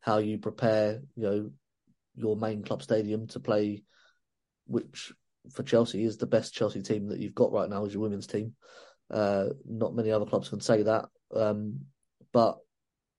how 0.00 0.18
you 0.18 0.38
prepare, 0.38 1.00
you 1.16 1.22
know, 1.22 1.50
your 2.14 2.36
main 2.36 2.62
club 2.62 2.82
stadium 2.82 3.26
to 3.28 3.40
play, 3.40 3.84
which 4.66 5.12
for 5.50 5.62
Chelsea 5.62 6.04
is 6.04 6.18
the 6.18 6.26
best 6.26 6.54
Chelsea 6.54 6.82
team 6.82 7.08
that 7.08 7.18
you've 7.18 7.34
got 7.34 7.52
right 7.52 7.68
now 7.68 7.84
is 7.84 7.92
your 7.92 8.02
women's 8.02 8.26
team. 8.26 8.54
Uh, 9.10 9.46
not 9.66 9.94
many 9.94 10.10
other 10.10 10.26
clubs 10.26 10.48
can 10.48 10.60
say 10.60 10.82
that. 10.82 11.06
Um, 11.34 11.80
but 12.32 12.58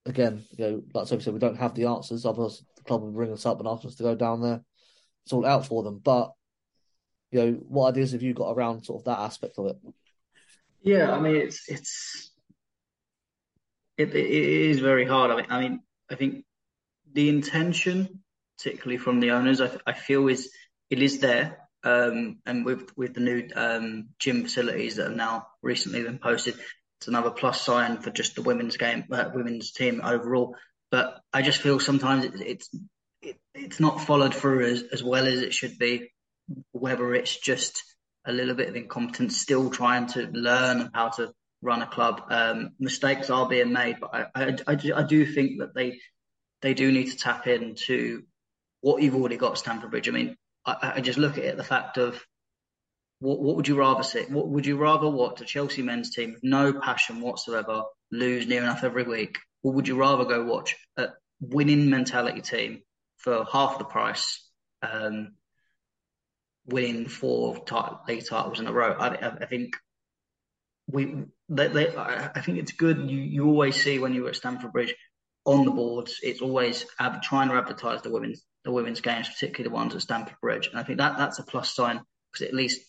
again, 0.05 0.43
you 0.57 0.65
know, 0.65 0.83
like 0.93 1.07
Sophie 1.07 1.23
said, 1.23 1.33
we 1.33 1.39
don't 1.39 1.57
have 1.57 1.75
the 1.75 1.85
answers. 1.85 2.25
Otherwise, 2.25 2.63
the 2.75 2.83
club 2.83 3.03
would 3.03 3.15
ring 3.15 3.31
us 3.31 3.45
up 3.45 3.59
and 3.59 3.67
ask 3.67 3.85
us 3.85 3.95
to 3.95 4.03
go 4.03 4.15
down 4.15 4.41
there. 4.41 4.61
It's 5.25 5.33
all 5.33 5.45
out 5.45 5.65
for 5.65 5.83
them. 5.83 5.99
But 6.03 6.31
you 7.31 7.39
know, 7.39 7.51
what 7.67 7.89
ideas 7.89 8.11
have 8.11 8.21
you 8.21 8.33
got 8.33 8.51
around 8.51 8.85
sort 8.85 9.01
of 9.01 9.05
that 9.05 9.19
aspect 9.19 9.57
of 9.57 9.67
it? 9.67 9.77
Yeah, 10.81 11.11
I 11.11 11.19
mean, 11.19 11.35
it's 11.35 11.67
it's 11.69 12.32
it, 13.97 14.15
it 14.15 14.15
is 14.15 14.79
very 14.79 15.05
hard. 15.05 15.31
I 15.31 15.35
mean, 15.35 15.45
I 15.49 15.59
mean, 15.59 15.83
I 16.09 16.15
think 16.15 16.45
the 17.11 17.29
intention, 17.29 18.23
particularly 18.57 18.97
from 18.97 19.19
the 19.19 19.31
owners, 19.31 19.61
I, 19.61 19.71
I 19.85 19.93
feel 19.93 20.27
is 20.27 20.49
it 20.89 21.01
is 21.01 21.19
there. 21.19 21.59
Um, 21.85 22.37
and 22.45 22.65
with 22.65 22.95
with 22.95 23.13
the 23.13 23.19
new 23.19 23.49
um, 23.55 24.09
gym 24.17 24.43
facilities 24.43 24.95
that 24.95 25.07
have 25.07 25.15
now 25.15 25.47
recently 25.61 26.01
been 26.01 26.17
posted, 26.17 26.55
it's 26.99 27.07
another 27.07 27.31
plus 27.31 27.61
sign 27.61 27.97
for 27.97 28.09
just 28.09 28.35
the 28.35 28.41
women's 28.41 28.77
game, 28.77 29.03
uh, 29.11 29.29
women's 29.33 29.71
team 29.71 30.01
overall. 30.03 30.55
But 30.91 31.19
I 31.33 31.41
just 31.41 31.59
feel 31.59 31.79
sometimes 31.79 32.23
it, 32.25 32.33
it's 32.39 32.69
it, 33.21 33.37
it's 33.53 33.79
not 33.79 34.01
followed 34.01 34.33
through 34.33 34.65
as, 34.65 34.83
as 34.93 35.03
well 35.03 35.27
as 35.27 35.41
it 35.41 35.53
should 35.53 35.77
be 35.77 36.11
whether 36.71 37.13
it's 37.13 37.37
just 37.37 37.83
a 38.25 38.31
little 38.31 38.55
bit 38.55 38.69
of 38.69 38.75
incompetence, 38.75 39.37
still 39.37 39.69
trying 39.69 40.07
to 40.07 40.27
learn 40.31 40.89
how 40.93 41.09
to 41.09 41.33
run 41.63 41.81
a 41.81 41.87
club. 41.87 42.23
Um, 42.29 42.71
mistakes 42.79 43.29
are 43.29 43.47
being 43.47 43.71
made, 43.71 43.97
but 43.99 44.13
I, 44.13 44.25
I, 44.35 44.57
I, 44.67 44.77
I, 44.95 45.03
do 45.03 45.25
think 45.25 45.59
that 45.59 45.73
they 45.73 45.99
they 46.61 46.73
do 46.73 46.91
need 46.91 47.09
to 47.11 47.17
tap 47.17 47.47
into 47.47 48.23
what 48.81 49.01
you've 49.01 49.15
already 49.15 49.37
got 49.37 49.53
at 49.53 49.57
Stamford 49.57 49.89
Bridge. 49.89 50.09
I 50.09 50.11
mean, 50.11 50.35
I, 50.65 51.01
just 51.01 51.17
look 51.17 51.37
at 51.37 51.43
it 51.43 51.57
the 51.57 51.63
fact 51.63 51.97
of 51.97 52.23
what, 53.19 53.39
what 53.39 53.55
would 53.55 53.67
you 53.67 53.75
rather 53.75 54.03
see? 54.03 54.23
What 54.23 54.49
would 54.49 54.65
you 54.65 54.77
rather 54.77 55.09
watch 55.09 55.41
a 55.41 55.45
Chelsea 55.45 55.81
men's 55.81 56.13
team 56.13 56.33
with 56.33 56.43
no 56.43 56.73
passion 56.73 57.21
whatsoever 57.21 57.83
lose 58.11 58.45
near 58.45 58.61
enough 58.61 58.83
every 58.83 59.03
week, 59.03 59.37
or 59.63 59.71
would 59.73 59.87
you 59.87 59.95
rather 59.95 60.25
go 60.25 60.43
watch 60.43 60.75
a 60.97 61.07
winning 61.39 61.89
mentality 61.89 62.41
team 62.41 62.81
for 63.17 63.45
half 63.51 63.77
the 63.77 63.85
price? 63.85 64.39
Um, 64.81 65.35
winning 66.65 67.07
four 67.07 67.55
league 68.07 68.25
titles 68.25 68.59
in 68.59 68.67
a 68.67 68.73
row. 68.73 68.93
I, 68.93 69.09
I 69.41 69.45
think 69.45 69.75
we, 70.87 71.25
they, 71.49 71.67
they, 71.67 71.95
I 71.95 72.41
think 72.41 72.59
it's 72.59 72.73
good. 72.73 73.09
You, 73.09 73.17
you 73.17 73.45
always 73.45 73.81
see 73.81 73.99
when 73.99 74.13
you 74.13 74.23
were 74.23 74.29
at 74.29 74.35
Stamford 74.35 74.73
Bridge 74.73 74.95
on 75.45 75.65
the 75.65 75.71
boards, 75.71 76.19
it's 76.21 76.41
always 76.41 76.85
ab- 76.99 77.21
trying 77.21 77.49
to 77.49 77.55
advertise 77.55 78.01
the 78.01 78.11
women's 78.11 78.43
the 78.63 78.71
women's 78.71 79.01
games, 79.01 79.27
particularly 79.27 79.69
the 79.69 79.75
ones 79.75 79.93
at 79.93 80.01
Stamford 80.01 80.37
Bridge. 80.41 80.67
And 80.67 80.79
I 80.79 80.83
think 80.83 80.99
that 80.99 81.17
that's 81.17 81.39
a 81.39 81.43
plus 81.43 81.73
sign 81.75 82.01
because 82.31 82.45
it 82.45 82.49
at 82.49 82.53
least 82.53 82.81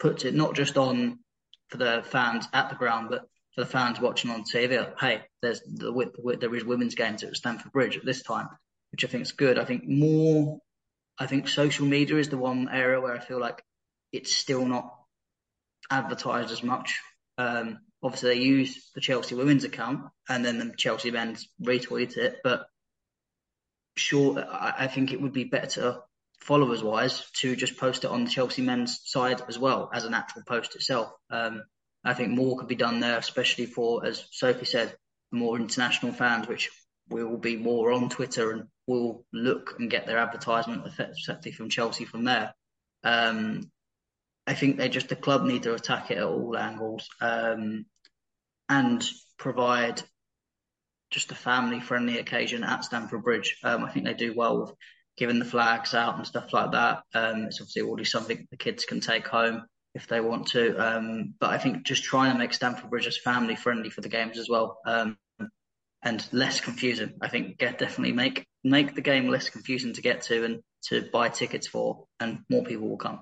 puts 0.00 0.24
it 0.24 0.34
not 0.34 0.56
just 0.56 0.76
on 0.76 1.20
for 1.68 1.76
the 1.76 2.02
fans 2.04 2.48
at 2.52 2.68
the 2.68 2.74
ground, 2.74 3.08
but 3.10 3.22
for 3.54 3.60
the 3.60 3.70
fans 3.70 4.00
watching 4.00 4.30
on 4.30 4.42
TV. 4.42 4.92
Hey, 4.98 5.22
there's 5.40 5.60
the, 5.60 5.92
the 5.92 6.36
there 6.40 6.54
is 6.54 6.64
women's 6.64 6.96
games 6.96 7.22
at 7.22 7.36
Stamford 7.36 7.70
Bridge 7.70 7.96
at 7.96 8.04
this 8.04 8.22
time, 8.22 8.48
which 8.90 9.04
I 9.04 9.08
think 9.08 9.22
is 9.22 9.32
good. 9.32 9.58
I 9.58 9.64
think 9.64 9.86
more 9.86 10.58
I 11.18 11.26
think 11.26 11.48
social 11.48 11.86
media 11.86 12.16
is 12.16 12.30
the 12.30 12.38
one 12.38 12.68
area 12.72 13.00
where 13.00 13.14
I 13.14 13.20
feel 13.20 13.38
like 13.38 13.62
it's 14.10 14.34
still 14.34 14.64
not 14.64 14.90
advertised 15.90 16.50
as 16.50 16.62
much. 16.62 16.98
Um, 17.40 17.78
obviously, 18.02 18.34
they 18.34 18.40
use 18.40 18.90
the 18.94 19.00
Chelsea 19.00 19.34
women's 19.34 19.64
account 19.64 20.04
and 20.28 20.44
then 20.44 20.58
the 20.58 20.74
Chelsea 20.76 21.10
men's 21.10 21.48
retweet 21.62 22.18
it, 22.18 22.36
but 22.44 22.66
sure, 23.96 24.38
I, 24.38 24.74
I 24.80 24.86
think 24.88 25.12
it 25.12 25.20
would 25.22 25.32
be 25.32 25.44
better 25.44 26.00
followers 26.40 26.82
wise 26.82 27.30
to 27.40 27.56
just 27.56 27.78
post 27.78 28.04
it 28.04 28.10
on 28.10 28.24
the 28.24 28.30
Chelsea 28.30 28.60
men's 28.60 29.00
side 29.04 29.42
as 29.48 29.58
well 29.58 29.90
as 29.92 30.04
an 30.04 30.12
actual 30.12 30.42
post 30.46 30.74
itself. 30.74 31.12
Um, 31.30 31.62
I 32.04 32.12
think 32.12 32.30
more 32.30 32.58
could 32.58 32.68
be 32.68 32.74
done 32.74 33.00
there, 33.00 33.16
especially 33.16 33.66
for, 33.66 34.04
as 34.04 34.24
Sophie 34.30 34.66
said, 34.66 34.94
more 35.32 35.56
international 35.56 36.12
fans, 36.12 36.46
which 36.46 36.70
we 37.08 37.24
will 37.24 37.38
be 37.38 37.56
more 37.56 37.90
on 37.92 38.10
Twitter 38.10 38.52
and 38.52 38.64
will 38.86 39.24
look 39.32 39.76
and 39.78 39.90
get 39.90 40.06
their 40.06 40.18
advertisement 40.18 40.86
effectively 40.86 41.52
from 41.52 41.70
Chelsea 41.70 42.04
from 42.04 42.24
there. 42.24 42.54
Um, 43.02 43.70
I 44.50 44.54
think 44.54 44.76
they 44.76 44.88
just 44.88 45.08
the 45.08 45.14
club 45.14 45.44
need 45.44 45.62
to 45.62 45.74
attack 45.74 46.10
it 46.10 46.18
at 46.18 46.24
all 46.24 46.56
angles 46.56 47.08
um, 47.20 47.86
and 48.68 49.08
provide 49.38 50.02
just 51.12 51.30
a 51.30 51.36
family 51.36 51.78
friendly 51.78 52.18
occasion 52.18 52.64
at 52.64 52.82
Stamford 52.82 53.22
Bridge. 53.22 53.58
Um, 53.62 53.84
I 53.84 53.92
think 53.92 54.06
they 54.06 54.14
do 54.14 54.34
well 54.34 54.60
with 54.60 54.72
giving 55.16 55.38
the 55.38 55.44
flags 55.44 55.94
out 55.94 56.16
and 56.16 56.26
stuff 56.26 56.52
like 56.52 56.72
that. 56.72 57.04
Um, 57.14 57.44
it's 57.44 57.60
obviously 57.60 57.82
already 57.82 58.04
something 58.04 58.48
the 58.50 58.56
kids 58.56 58.84
can 58.84 58.98
take 58.98 59.28
home 59.28 59.66
if 59.94 60.08
they 60.08 60.20
want 60.20 60.48
to. 60.48 60.76
Um, 60.76 61.34
but 61.38 61.50
I 61.50 61.58
think 61.58 61.84
just 61.84 62.02
trying 62.02 62.32
to 62.32 62.38
make 62.38 62.52
Stamford 62.52 62.90
Bridge 62.90 63.06
as 63.06 63.18
family 63.18 63.54
friendly 63.54 63.90
for 63.90 64.00
the 64.00 64.08
games 64.08 64.36
as 64.36 64.48
well. 64.48 64.78
Um, 64.84 65.16
and 66.02 66.26
less 66.32 66.60
confusing. 66.60 67.12
I 67.20 67.28
think 67.28 67.56
get 67.56 67.78
definitely 67.78 68.14
make 68.14 68.48
make 68.64 68.96
the 68.96 69.00
game 69.00 69.28
less 69.28 69.48
confusing 69.48 69.92
to 69.92 70.02
get 70.02 70.22
to 70.22 70.44
and 70.44 70.60
to 70.88 71.08
buy 71.12 71.28
tickets 71.28 71.68
for, 71.68 72.06
and 72.18 72.40
more 72.50 72.64
people 72.64 72.88
will 72.88 72.96
come. 72.96 73.20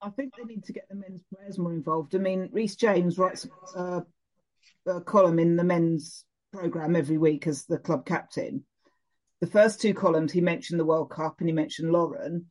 I 0.00 0.10
think 0.10 0.34
they 0.36 0.44
need 0.44 0.64
to 0.64 0.72
get 0.72 0.88
the 0.88 0.94
men's 0.94 1.22
players 1.34 1.58
more 1.58 1.72
involved. 1.72 2.14
I 2.14 2.18
mean, 2.18 2.48
Reece 2.52 2.76
James 2.76 3.18
writes 3.18 3.46
a, 3.74 4.04
a 4.86 5.00
column 5.00 5.38
in 5.38 5.56
the 5.56 5.64
men's 5.64 6.24
program 6.52 6.94
every 6.94 7.18
week 7.18 7.46
as 7.46 7.64
the 7.64 7.78
club 7.78 8.06
captain. 8.06 8.64
The 9.40 9.46
first 9.46 9.80
two 9.80 9.94
columns, 9.94 10.32
he 10.32 10.40
mentioned 10.40 10.80
the 10.80 10.84
World 10.84 11.10
Cup 11.10 11.36
and 11.40 11.48
he 11.48 11.52
mentioned 11.52 11.92
Lauren. 11.92 12.46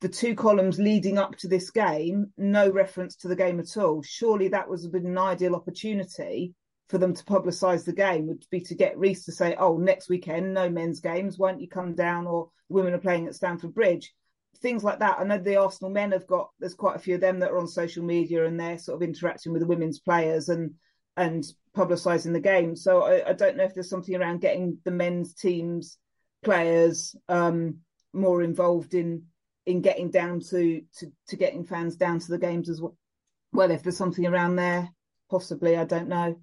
The 0.00 0.08
two 0.08 0.34
columns 0.36 0.78
leading 0.78 1.18
up 1.18 1.36
to 1.38 1.48
this 1.48 1.70
game, 1.70 2.32
no 2.36 2.70
reference 2.70 3.16
to 3.16 3.28
the 3.28 3.36
game 3.36 3.58
at 3.58 3.76
all. 3.76 4.02
Surely 4.02 4.48
that 4.48 4.68
was 4.68 4.86
been 4.86 5.06
an 5.06 5.18
ideal 5.18 5.56
opportunity 5.56 6.54
for 6.88 6.98
them 6.98 7.14
to 7.14 7.24
publicise 7.24 7.84
the 7.84 7.92
game 7.92 8.26
would 8.28 8.44
be 8.50 8.60
to 8.60 8.74
get 8.74 8.98
Reece 8.98 9.24
to 9.24 9.32
say, 9.32 9.56
"Oh, 9.56 9.76
next 9.76 10.08
weekend, 10.08 10.54
no 10.54 10.70
men's 10.70 11.00
games. 11.00 11.38
Why 11.38 11.50
don't 11.50 11.60
you 11.60 11.68
come 11.68 11.94
down?" 11.94 12.26
Or 12.26 12.50
women 12.68 12.94
are 12.94 12.98
playing 12.98 13.26
at 13.26 13.34
Stamford 13.34 13.74
Bridge. 13.74 14.14
Things 14.60 14.82
like 14.82 14.98
that. 14.98 15.18
I 15.18 15.24
know 15.24 15.38
the 15.38 15.56
Arsenal 15.56 15.90
men 15.90 16.12
have 16.12 16.26
got. 16.26 16.50
There's 16.58 16.74
quite 16.74 16.96
a 16.96 17.00
few 17.00 17.14
of 17.14 17.20
them 17.20 17.38
that 17.40 17.50
are 17.50 17.58
on 17.58 17.68
social 17.68 18.04
media 18.04 18.44
and 18.44 18.58
they're 18.58 18.78
sort 18.78 18.96
of 18.96 19.08
interacting 19.08 19.52
with 19.52 19.62
the 19.62 19.68
women's 19.68 20.00
players 20.00 20.48
and 20.48 20.74
and 21.16 21.44
publicising 21.76 22.32
the 22.32 22.40
game. 22.40 22.76
So 22.76 23.02
I, 23.02 23.30
I, 23.30 23.32
don't 23.32 23.56
know 23.56 23.64
if 23.64 23.74
there's 23.74 23.90
something 23.90 24.14
around 24.14 24.40
getting 24.40 24.78
the 24.84 24.92
men's 24.92 25.34
teams 25.34 25.98
players 26.44 27.16
um, 27.28 27.78
more 28.12 28.42
involved 28.42 28.94
in 28.94 29.24
in 29.66 29.80
getting 29.82 30.10
down 30.10 30.40
to, 30.40 30.80
to 30.98 31.12
to 31.28 31.36
getting 31.36 31.64
fans 31.64 31.96
down 31.96 32.20
to 32.20 32.28
the 32.28 32.38
games 32.38 32.68
as 32.68 32.80
well. 32.80 32.96
Well, 33.52 33.70
if 33.70 33.82
there's 33.82 33.96
something 33.96 34.26
around 34.26 34.56
there, 34.56 34.88
possibly 35.30 35.76
I 35.76 35.84
don't 35.84 36.08
know. 36.08 36.40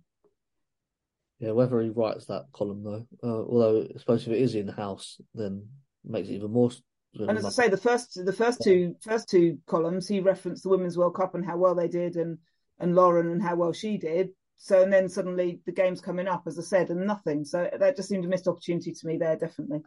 Yeah, 1.40 1.52
whether 1.52 1.82
he 1.82 1.90
writes 1.90 2.26
that 2.28 2.46
column 2.54 2.84
though, 2.84 3.08
uh, 3.24 3.44
although 3.46 3.82
I 3.84 3.98
suppose 3.98 4.28
if 4.28 4.34
it 4.34 4.42
is 4.42 4.56
in 4.56 4.68
house, 4.68 5.20
then 5.34 5.68
makes 6.04 6.30
it 6.30 6.34
even 6.34 6.52
more. 6.52 6.72
And 7.18 7.38
as 7.38 7.46
I 7.46 7.50
say, 7.50 7.70
the 7.70 7.78
first 7.78 8.24
the 8.26 8.34
first 8.34 8.62
two 8.64 8.96
first 9.02 9.30
two 9.30 9.60
columns, 9.68 10.08
he 10.08 10.20
referenced 10.20 10.64
the 10.64 10.70
Women's 10.70 10.98
World 10.98 11.16
Cup 11.16 11.36
and 11.36 11.46
how 11.46 11.58
well 11.58 11.76
they 11.76 11.88
did, 11.88 12.16
and 12.16 12.38
and 12.80 12.96
Lauren 12.96 13.32
and 13.32 13.42
how 13.42 13.56
well 13.56 13.74
she 13.74 13.98
did. 13.98 14.30
So 14.58 14.82
and 14.82 14.92
then 14.92 15.10
suddenly 15.10 15.62
the 15.66 15.72
game's 15.72 16.02
coming 16.02 16.28
up, 16.28 16.44
as 16.46 16.60
I 16.60 16.64
said, 16.64 16.90
and 16.90 17.06
nothing. 17.06 17.46
So 17.46 17.70
that 17.78 17.96
just 17.96 18.10
seemed 18.10 18.26
a 18.26 18.28
missed 18.28 18.48
opportunity 18.48 18.92
to 18.92 19.08
me 19.08 19.18
there, 19.18 19.36
definitely. 19.36 19.84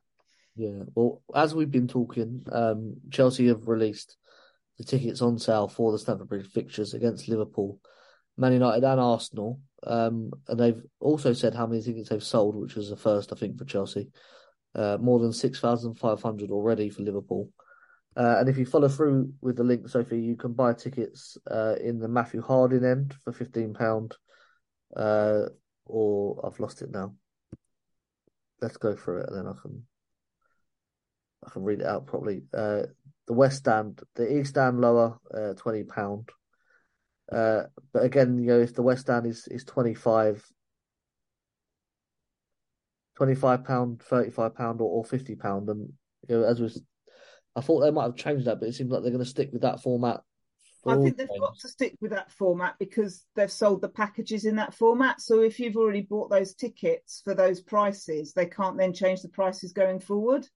Yeah, 0.57 0.85
well, 0.95 1.23
as 1.35 1.55
we've 1.55 1.71
been 1.71 1.89
talking, 1.89 2.45
um, 2.51 2.97
Chelsea 3.11 3.47
have 3.47 3.69
released 3.69 4.17
the 4.77 4.85
tickets 4.85 5.23
on 5.23 5.39
sale 5.39 5.69
for 5.69 5.93
the 5.93 5.99
Stamford 5.99 6.29
Bridge 6.29 6.49
fixtures 6.49 6.95
against 6.95 7.29
Liverpool, 7.29 7.79
Man 8.37 8.53
United, 8.53 8.85
and 8.85 9.01
Arsenal. 9.01 9.61
Um, 9.85 10.33
and 10.49 10.59
they've 10.59 10.83
also 10.99 11.33
said 11.33 11.55
how 11.55 11.67
many 11.67 11.83
tickets 11.83 12.09
they've 12.09 12.23
sold, 12.23 12.57
which 12.57 12.75
was 12.75 12.91
the 12.91 12.97
first, 12.97 13.33
I 13.33 13.37
think, 13.37 13.59
for 13.59 13.65
Chelsea. 13.65 14.09
Uh, 14.75 14.97
more 15.01 15.19
than 15.19 15.33
6,500 15.33 16.51
already 16.51 16.91
for 16.91 17.03
Liverpool. 17.03 17.51
Uh, 18.17 18.37
and 18.39 18.49
if 18.49 18.59
you 18.59 18.67
follow 18.67 18.89
through 18.89 19.33
with 19.41 19.57
the 19.57 19.65
link, 19.65 19.89
Sophie, 19.89 20.21
you 20.21 20.37
can 20.37 20.53
buy 20.53 20.73
tickets 20.73 21.37
uh, 21.51 21.75
in 21.81 21.99
the 21.99 22.09
Matthew 22.09 22.43
Harding 22.43 22.85
end 22.85 23.15
for 23.25 23.33
£15. 23.33 24.13
Uh, 24.97 25.43
or 25.89 26.41
I've 26.45 26.61
lost 26.61 26.83
it 26.83 26.91
now. 26.91 27.15
Let's 28.61 28.77
go 28.77 28.95
through 28.95 29.21
it 29.21 29.29
and 29.29 29.39
then 29.39 29.47
I 29.47 29.55
can 29.61 29.85
I 31.47 31.51
can 31.51 31.63
read 31.63 31.81
it 31.81 31.87
out 31.87 32.07
properly. 32.07 32.43
Uh, 32.53 32.83
the 33.27 33.33
West 33.35 33.59
Stand, 33.59 34.01
the 34.17 34.39
East 34.39 34.51
Stand 34.51 34.81
lower, 34.81 35.19
uh, 35.33 35.55
twenty 35.55 35.85
pound. 35.85 36.29
Uh, 37.31 37.65
but 37.93 38.03
again, 38.03 38.39
you 38.39 38.49
know, 38.49 38.61
if 38.61 38.75
the 38.75 38.83
West 38.83 39.03
Stand 39.03 39.27
is 39.27 39.47
is 39.49 39.65
twenty 39.65 39.95
five, 39.95 40.45
twenty 43.19 43.35
five 43.35 43.65
pound, 43.65 44.01
thirty 44.01 44.31
five 44.31 44.55
pound, 44.55 44.81
or, 44.81 44.89
or 44.89 45.05
fifty 45.05 45.35
pound, 45.35 45.69
and 45.69 45.93
you 46.29 46.37
know, 46.37 46.45
as 46.45 46.61
was, 46.61 46.81
I 47.57 47.61
thought 47.61 47.81
they 47.81 47.91
might 47.91 48.05
have 48.05 48.17
changed 48.17 48.47
that, 48.47 48.61
but 48.61 48.69
it 48.69 48.75
seems 48.77 48.93
like 48.93 49.03
they're 49.03 49.11
going 49.11 49.25
to 49.25 49.29
stick 49.29 49.51
with 49.53 49.63
that 49.63 49.83
format. 49.83 50.21
I 50.87 50.95
think 50.95 51.17
they've 51.17 51.29
games. 51.29 51.41
got 51.41 51.59
to 51.59 51.69
stick 51.69 51.97
with 52.01 52.13
that 52.13 52.31
format 52.31 52.77
because 52.79 53.27
they've 53.35 53.51
sold 53.51 53.83
the 53.83 53.89
packages 53.89 54.45
in 54.45 54.57
that 54.57 54.73
format. 54.73 55.21
So 55.21 55.43
if 55.43 55.59
you've 55.59 55.77
already 55.77 56.03
bought 56.03 56.31
those 56.31 56.55
tickets 56.55 57.21
for 57.25 57.35
those 57.35 57.61
prices, 57.61 58.33
they 58.33 58.47
can't 58.47 58.79
then 58.79 58.95
change 58.95 59.21
the 59.21 59.29
prices 59.29 59.73
going 59.73 59.99
forward. 59.99 60.47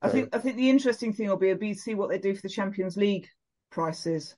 I 0.00 0.08
think 0.08 0.34
I 0.34 0.38
think 0.38 0.56
the 0.56 0.70
interesting 0.70 1.12
thing 1.12 1.28
will 1.28 1.36
be 1.36 1.54
to 1.54 1.74
see 1.74 1.94
what 1.94 2.08
they 2.08 2.18
do 2.18 2.34
for 2.34 2.40
the 2.40 2.48
Champions 2.48 2.96
League 2.96 3.28
prices. 3.70 4.34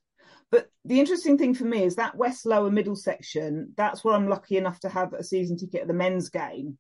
But 0.51 0.71
the 0.85 1.01
interesting 1.01 1.37
thing 1.37 1.55
for 1.55 1.65
me 1.65 1.85
is 1.85 1.97
that 1.97 2.17
West 2.17 2.47
Lower 2.47 2.71
Middle 2.71 2.97
section. 2.97 3.73
That's 3.77 4.03
where 4.03 4.15
I'm 4.15 4.29
lucky 4.29 4.57
enough 4.57 4.81
to 4.81 4.89
have 4.89 5.13
a 5.13 5.25
season 5.25 5.57
ticket 5.57 5.83
at 5.83 5.89
the 5.89 5.95
men's 5.95 6.31
game 6.31 6.79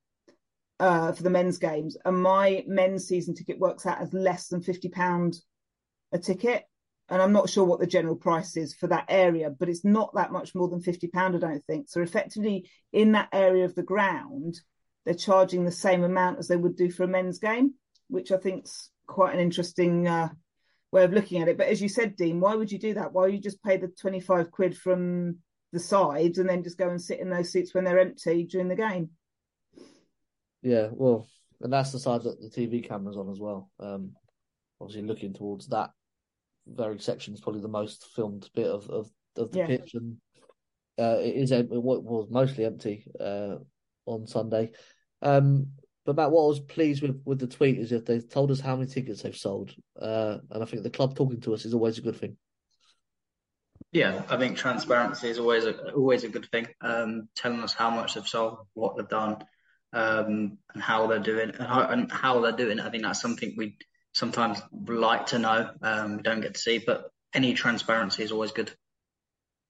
uh, 0.81 1.13
for 1.13 1.23
the 1.23 1.31
men's 1.31 1.59
games, 1.59 1.97
and 2.05 2.23
my 2.23 2.65
men's 2.67 3.07
season 3.07 3.35
ticket 3.35 3.59
works 3.59 3.87
out 3.87 4.01
as 4.01 4.13
less 4.13 4.49
than 4.49 4.63
fifty 4.63 4.89
pound 4.89 5.37
a 6.13 6.19
ticket. 6.19 6.65
And 7.11 7.23
I'm 7.23 7.33
not 7.33 7.49
sure 7.49 7.65
what 7.65 7.81
the 7.81 7.87
general 7.87 8.17
price 8.17 8.57
is 8.57 8.75
for 8.75 8.87
that 8.89 9.07
area, 9.09 9.49
but 9.51 9.71
it's 9.71 9.85
not 9.85 10.15
that 10.15 10.33
much 10.33 10.55
more 10.55 10.69
than 10.69 10.81
fifty 10.81 11.09
pound, 11.09 11.37
I 11.37 11.39
don't 11.39 11.65
think. 11.67 11.89
So 11.89 12.03
effectively, 12.03 12.71
in 12.93 13.13
that 13.13 13.31
area 13.33 13.65
of 13.65 13.75
the 13.75 13.83
ground, 13.83 14.61
they're 15.05 15.15
charging 15.15 15.65
the 15.65 15.73
same 15.73 16.05
amount 16.05 16.39
as 16.39 16.49
they 16.49 16.57
would 16.57 16.77
do 16.77 16.91
for 16.91 17.05
a 17.05 17.09
men's 17.09 17.39
game 17.39 17.75
which 18.09 18.33
I 18.33 18.39
think's 18.39 18.91
quite 19.07 19.35
an 19.35 19.41
interesting 19.41 20.09
uh, 20.09 20.29
way 20.93 21.05
of 21.05 21.13
looking 21.13 21.43
at 21.43 21.49
it. 21.49 21.59
But 21.59 21.69
as 21.69 21.81
you 21.81 21.89
said, 21.89 22.17
Dean, 22.17 22.41
why 22.41 22.55
would 22.55 22.73
you 22.73 22.79
do 22.79 22.95
that? 22.95 23.13
Why 23.13 23.25
would 23.25 23.35
you 23.35 23.41
just 23.41 23.63
pay 23.63 23.77
the 23.77 23.89
25 23.89 24.51
quid 24.51 24.77
from 24.77 25.39
the 25.73 25.81
sides 25.81 26.39
and 26.39 26.49
then 26.49 26.63
just 26.63 26.79
go 26.79 26.89
and 26.89 27.01
sit 27.01 27.21
in 27.21 27.31
those 27.31 27.53
seats 27.53 27.75
when 27.75 27.85
they're 27.85 27.99
empty 27.99 28.45
during 28.45 28.69
the 28.69 28.77
game? 28.77 29.11
Yeah, 30.63 30.89
well, 30.93 31.29
and 31.61 31.73
that's 31.73 31.93
the 31.93 31.99
side 31.99 32.23
that 32.23 32.41
the 32.41 32.49
TV 32.49 32.87
camera's 32.87 33.17
on 33.17 33.31
as 33.31 33.39
well. 33.39 33.71
Um, 33.79 34.13
obviously, 34.81 35.07
looking 35.07 35.35
towards 35.35 35.69
that 35.69 35.91
very 36.67 36.99
section 36.99 37.35
is 37.35 37.41
probably 37.41 37.61
the 37.63 37.69
most 37.69 38.07
filmed 38.15 38.49
bit 38.55 38.67
of, 38.67 38.89
of, 38.91 39.11
of 39.37 39.51
the 39.53 39.59
yeah. 39.59 39.67
pitch, 39.67 39.95
and 39.95 40.17
uh, 40.99 41.19
it 41.19 41.37
is 41.37 41.53
it 41.53 41.69
was 41.71 42.29
mostly 42.31 42.65
empty 42.65 43.07
uh, 43.21 43.57
on 44.07 44.27
Sunday. 44.27 44.71
Um, 45.23 45.69
but 46.09 46.17
Matt, 46.17 46.31
what 46.31 46.45
I 46.45 46.47
was 46.47 46.61
pleased 46.61 47.03
with 47.03 47.21
with 47.27 47.39
the 47.39 47.47
tweet 47.47 47.77
is 47.77 47.93
if 47.93 48.07
they 48.07 48.19
told 48.21 48.51
us 48.51 48.61
how 48.61 48.75
many 48.75 48.89
tickets 48.89 49.21
they've 49.21 49.37
sold, 49.37 49.75
uh, 50.01 50.39
and 50.51 50.63
I 50.63 50.65
think 50.65 50.83
the 50.83 50.89
club 50.89 51.15
talking 51.15 51.43
to 51.43 51.53
us 51.53 51.67
is 51.67 51.75
always 51.75 51.99
a 51.99 52.01
good 52.01 52.17
thing. 52.17 52.39
Yeah, 53.93 54.23
I 54.31 54.39
think 54.39 54.57
transparency 54.57 55.29
is 55.29 55.39
always 55.39 55.67
a 55.67 55.93
always 55.93 56.25
a 56.25 56.31
good 56.31 56.49
thing. 56.51 56.69
Um, 56.81 57.29
telling 57.37 57.61
us 57.61 57.75
how 57.75 57.91
much 57.91 58.15
they've 58.15 58.27
sold, 58.27 58.61
what 58.73 58.97
they've 58.97 59.07
done, 59.07 59.45
um, 59.93 60.57
and 60.73 60.83
how 60.83 61.09
they're 61.09 61.19
doing, 61.19 61.51
and 61.51 61.69
how, 61.69 61.83
and 61.83 62.11
how, 62.11 62.41
they're 62.41 62.53
doing. 62.53 62.81
I 62.81 62.89
think 62.89 63.03
that's 63.03 63.21
something 63.21 63.55
we 63.59 63.77
sometimes 64.15 64.63
like 64.73 65.27
to 65.27 65.39
know. 65.39 65.73
Um, 65.83 66.17
we 66.17 66.23
don't 66.23 66.41
get 66.41 66.55
to 66.55 66.61
see, 66.61 66.79
but 66.79 67.11
any 67.35 67.53
transparency 67.53 68.23
is 68.23 68.33
always 68.33 68.53
good. 68.53 68.73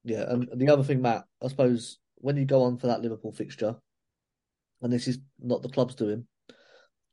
Yeah, 0.05 0.23
and 0.29 0.49
the 0.55 0.71
other 0.71 0.85
thing, 0.85 1.03
Matt, 1.03 1.25
I 1.43 1.49
suppose 1.49 1.99
when 2.15 2.37
you 2.37 2.45
go 2.45 2.63
on 2.63 2.79
for 2.79 2.87
that 2.87 3.03
Liverpool 3.03 3.33
fixture, 3.33 3.75
and 4.83 4.93
this 4.93 5.09
is 5.09 5.19
not 5.41 5.63
the 5.63 5.69
club's 5.69 5.95
doing. 5.95 6.27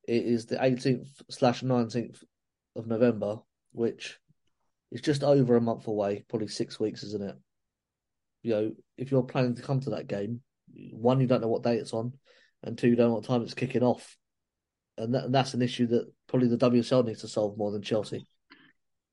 It 0.07 0.25
is 0.25 0.45
the 0.45 0.57
18th 0.57 1.07
slash 1.29 1.63
19th 1.63 2.23
of 2.75 2.87
November, 2.87 3.37
which 3.71 4.19
is 4.91 5.01
just 5.01 5.23
over 5.23 5.55
a 5.55 5.61
month 5.61 5.87
away, 5.87 6.25
probably 6.29 6.47
six 6.47 6.79
weeks, 6.79 7.03
isn't 7.03 7.23
it? 7.23 7.35
You 8.43 8.51
know, 8.51 8.71
if 8.97 9.11
you're 9.11 9.23
planning 9.23 9.55
to 9.55 9.63
come 9.63 9.79
to 9.81 9.91
that 9.91 10.07
game, 10.07 10.41
one, 10.91 11.19
you 11.19 11.27
don't 11.27 11.41
know 11.41 11.47
what 11.47 11.63
day 11.63 11.77
it's 11.77 11.93
on, 11.93 12.13
and 12.63 12.77
two, 12.77 12.89
you 12.89 12.95
don't 12.95 13.09
know 13.09 13.15
what 13.15 13.25
time 13.25 13.41
it's 13.41 13.53
kicking 13.53 13.83
off. 13.83 14.17
And, 14.97 15.13
that, 15.13 15.25
and 15.25 15.35
that's 15.35 15.53
an 15.53 15.61
issue 15.61 15.87
that 15.87 16.11
probably 16.27 16.47
the 16.47 16.57
WSL 16.57 17.05
needs 17.05 17.21
to 17.21 17.27
solve 17.27 17.57
more 17.57 17.71
than 17.71 17.81
Chelsea. 17.81 18.25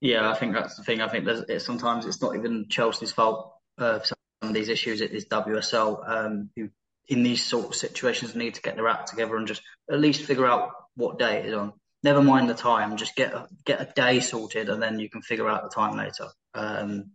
Yeah, 0.00 0.30
I 0.30 0.34
think 0.34 0.52
that's 0.52 0.76
the 0.76 0.82
thing. 0.82 1.00
I 1.00 1.08
think 1.08 1.26
it, 1.26 1.62
sometimes 1.62 2.06
it's 2.06 2.20
not 2.20 2.36
even 2.36 2.66
Chelsea's 2.68 3.12
fault 3.12 3.54
uh, 3.78 4.00
for 4.00 4.06
some 4.06 4.16
of 4.42 4.52
these 4.52 4.68
issues. 4.68 5.00
It 5.00 5.12
is 5.12 5.26
WSL 5.26 6.08
um, 6.08 6.50
who 6.56 6.68
in 7.08 7.22
these 7.22 7.42
sort 7.42 7.66
of 7.66 7.74
situations 7.74 8.34
need 8.34 8.54
to 8.54 8.62
get 8.62 8.76
their 8.76 8.88
act 8.88 9.08
together 9.08 9.36
and 9.36 9.46
just 9.46 9.62
at 9.90 10.00
least 10.00 10.22
figure 10.22 10.46
out 10.46 10.70
what 10.94 11.18
day 11.18 11.38
it 11.38 11.46
is 11.46 11.54
on. 11.54 11.72
Never 12.02 12.22
mind 12.22 12.48
the 12.48 12.54
time, 12.54 12.96
just 12.96 13.14
get 13.14 13.32
a, 13.32 13.46
get 13.64 13.80
a 13.80 13.92
day 13.94 14.20
sorted, 14.20 14.68
and 14.68 14.82
then 14.82 14.98
you 14.98 15.08
can 15.08 15.22
figure 15.22 15.48
out 15.48 15.62
the 15.62 15.68
time 15.68 15.96
later. 15.96 16.28
Um, 16.54 17.12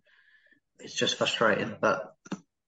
it's 0.79 0.93
just 0.93 1.17
frustrating, 1.17 1.75
but 1.81 2.13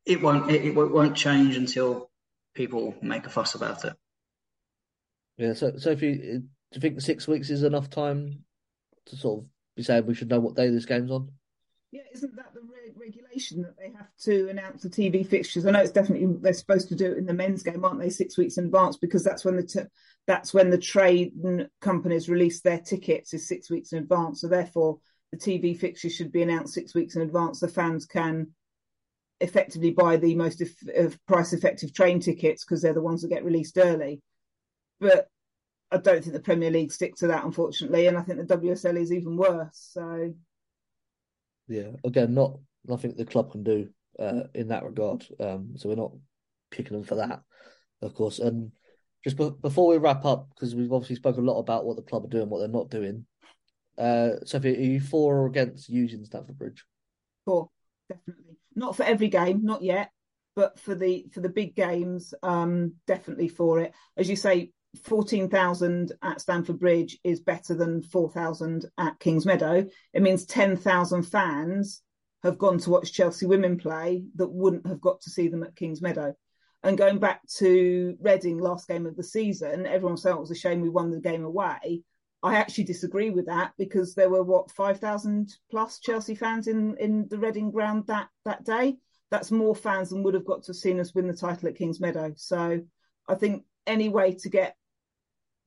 it 0.06 0.22
won't 0.22 0.50
it, 0.52 0.66
it 0.66 0.76
won't 0.76 1.16
change 1.16 1.56
until 1.56 2.10
people 2.56 2.96
make 3.02 3.26
a 3.26 3.30
fuss 3.30 3.56
about 3.56 3.86
it. 3.86 3.94
Yeah. 5.38 5.54
So, 5.54 5.78
so 5.78 5.92
if 5.92 6.02
you 6.02 6.16
do 6.72 6.76
you 6.76 6.82
think 6.82 7.00
six 7.00 7.28
weeks 7.28 7.50
is 7.50 7.64
enough 7.64 7.90
time 7.90 8.44
to 9.06 9.16
sort 9.16 9.40
of 9.40 9.50
be 9.76 9.84
saying 9.84 10.06
we 10.06 10.14
should 10.14 10.30
know 10.30 10.40
what 10.40 10.56
day 10.56 10.70
this 10.70 10.86
game's 10.86 11.12
on? 11.12 11.32
Yeah, 11.92 12.02
isn't 12.14 12.36
that 12.36 12.54
the 12.54 12.62
re- 12.62 12.94
regulation 12.96 13.64
that 13.64 13.76
they 13.76 13.92
have 13.92 14.10
to 14.26 14.50
announce 14.50 14.84
the 14.84 14.90
TV 14.90 15.26
fixtures? 15.26 15.66
I 15.66 15.72
know 15.72 15.80
it's 15.80 15.92
definitely 15.92 16.28
they're 16.40 16.54
supposed 16.54 16.88
to 16.90 16.96
do 16.96 17.12
it 17.12 17.18
in 17.18 17.26
the 17.26 17.34
men's 17.34 17.64
game, 17.64 17.84
aren't 17.84 18.00
they? 18.00 18.12
Six 18.12 18.38
weeks 18.38 18.58
in 18.58 18.66
advance 18.66 18.98
because 18.98 19.24
that's 19.24 19.44
when 19.44 19.56
the 19.56 19.64
t- 19.64 19.90
that's 20.28 20.54
when 20.54 20.70
the 20.70 20.78
trade 20.78 21.34
companies 21.82 22.30
release 22.30 22.62
their 22.62 22.80
tickets 22.80 23.34
is 23.34 23.48
six 23.48 23.72
weeks 23.72 23.92
in 23.92 24.00
advance. 24.00 24.42
So 24.42 24.48
therefore, 24.48 25.00
the 25.32 25.38
TV 25.38 25.78
fixtures 25.78 26.14
should 26.14 26.32
be 26.32 26.44
announced 26.44 26.76
six 26.76 26.94
weeks 26.94 27.16
in 27.16 27.24
advance. 27.24 27.60
The 27.60 27.68
fans 27.68 28.06
can 28.06 28.48
effectively 29.42 29.92
buy 29.92 30.18
the 30.18 30.36
most 30.36 30.62
price 31.28 31.54
effective 31.54 31.94
train 31.94 32.20
tickets 32.20 32.66
because 32.66 32.84
they're 32.84 32.94
the 32.94 33.02
ones 33.02 33.24
that 33.24 33.30
get 33.30 33.46
released 33.46 33.78
early. 33.80 34.22
But 35.00 35.28
I 35.92 35.98
don't 35.98 36.22
think 36.22 36.34
the 36.34 36.42
Premier 36.42 36.70
League 36.70 36.92
stick 36.92 37.16
to 37.16 37.28
that, 37.28 37.46
unfortunately, 37.46 38.06
and 38.08 38.18
I 38.18 38.22
think 38.22 38.38
the 38.38 38.58
WSL 38.58 39.00
is 39.00 39.12
even 39.12 39.38
worse. 39.38 39.90
So, 39.94 40.34
yeah, 41.70 41.92
again, 42.04 42.34
not 42.34 42.58
nothing 42.86 43.14
the 43.16 43.26
club 43.26 43.52
can 43.52 43.64
do 43.64 43.90
uh, 44.20 44.44
in 44.54 44.70
that 44.70 44.84
regard. 44.84 45.26
Um, 45.40 45.74
so 45.76 45.88
we're 45.90 45.96
not 45.96 46.12
kicking 46.72 46.98
them 46.98 47.06
for 47.06 47.16
that, 47.16 47.42
of 48.02 48.14
course. 48.16 48.40
And 48.40 48.72
just 49.24 49.38
be- 49.38 49.52
before 49.62 49.88
we 49.88 49.98
wrap 49.98 50.26
up, 50.26 50.50
because 50.50 50.76
we've 50.76 50.92
obviously 50.92 51.16
spoken 51.16 51.44
a 51.44 51.52
lot 51.52 51.60
about 51.60 51.86
what 51.86 51.96
the 51.96 52.02
club 52.02 52.26
are 52.26 52.30
doing, 52.30 52.50
what 52.50 52.60
they're 52.60 52.68
not 52.68 52.90
doing. 52.90 53.26
Uh, 53.98 54.44
Sophie, 54.46 54.78
are 54.78 54.82
you 54.82 55.00
for 55.00 55.40
or 55.40 55.48
against 55.48 55.90
using 55.90 56.26
Stamford 56.26 56.58
Bridge? 56.58 56.84
For 57.46 57.70
definitely 58.10 58.58
not 58.76 58.96
for 58.96 59.04
every 59.04 59.28
game, 59.28 59.64
not 59.64 59.84
yet, 59.84 60.12
but 60.56 60.80
for 60.80 60.96
the 60.96 61.28
for 61.34 61.42
the 61.42 61.50
big 61.50 61.76
games, 61.76 62.34
um, 62.44 62.94
definitely 63.08 63.50
for 63.50 63.80
it. 63.80 63.94
As 64.18 64.30
you 64.30 64.36
say, 64.36 64.72
fourteen 65.04 65.50
thousand 65.50 66.12
at 66.22 66.42
Stamford 66.42 66.80
Bridge 66.80 67.20
is 67.24 67.40
better 67.40 67.76
than 67.76 68.02
four 68.02 68.30
thousand 68.30 68.86
at 68.98 69.20
Kings 69.20 69.46
Meadow. 69.46 69.86
It 70.14 70.22
means 70.22 70.46
ten 70.46 70.76
thousand 70.76 71.24
fans 71.24 72.02
have 72.44 72.58
gone 72.58 72.78
to 72.80 72.90
watch 72.90 73.14
Chelsea 73.14 73.46
women 73.46 73.78
play 73.78 74.24
that 74.36 74.52
wouldn't 74.52 74.88
have 74.88 75.02
got 75.02 75.22
to 75.22 75.30
see 75.30 75.50
them 75.50 75.64
at 75.64 75.76
Kings 75.76 76.02
Meadow. 76.02 76.34
And 76.84 76.98
going 76.98 77.20
back 77.20 77.42
to 77.58 78.16
Reading 78.22 78.58
last 78.58 78.88
game 78.88 79.06
of 79.06 79.18
the 79.18 79.24
season, 79.24 79.86
everyone 79.86 80.18
said 80.18 80.32
it 80.32 80.40
was 80.40 80.52
a 80.52 80.56
shame 80.56 80.80
we 80.80 80.90
won 80.90 81.12
the 81.12 81.20
game 81.20 81.44
away. 81.44 82.04
I 82.42 82.56
actually 82.56 82.86
disagree 82.86 83.32
with 83.32 83.48
that 83.48 83.74
because 83.78 84.16
there 84.16 84.30
were 84.30 84.44
what 84.44 84.72
five 84.72 85.00
thousand 85.00 85.54
plus 85.70 86.00
Chelsea 86.00 86.36
fans 86.36 86.68
in 86.68 86.96
in 86.98 87.28
the 87.30 87.38
Reading 87.38 87.72
ground 87.72 88.08
that 88.08 88.30
that 88.46 88.64
day. 88.64 88.98
That's 89.30 89.52
more 89.52 89.76
fans 89.76 90.10
than 90.10 90.24
would 90.24 90.34
have 90.34 90.46
got 90.46 90.64
to 90.64 90.70
have 90.70 90.78
seen 90.78 91.00
us 91.00 91.14
win 91.14 91.28
the 91.28 91.34
title 91.34 91.68
at 91.68 91.76
Kings 91.76 92.00
Meadow. 92.00 92.34
So 92.36 92.82
I 93.28 93.36
think 93.36 93.66
any 93.90 94.10
way 94.10 94.34
to 94.36 94.50
get 94.50 94.76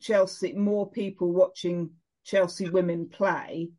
Chelsea 0.01 0.53
more 0.53 0.91
people 0.91 1.33
watching 1.33 1.91
Chelsea 2.25 2.69
women 2.69 3.09
play, 3.09 3.71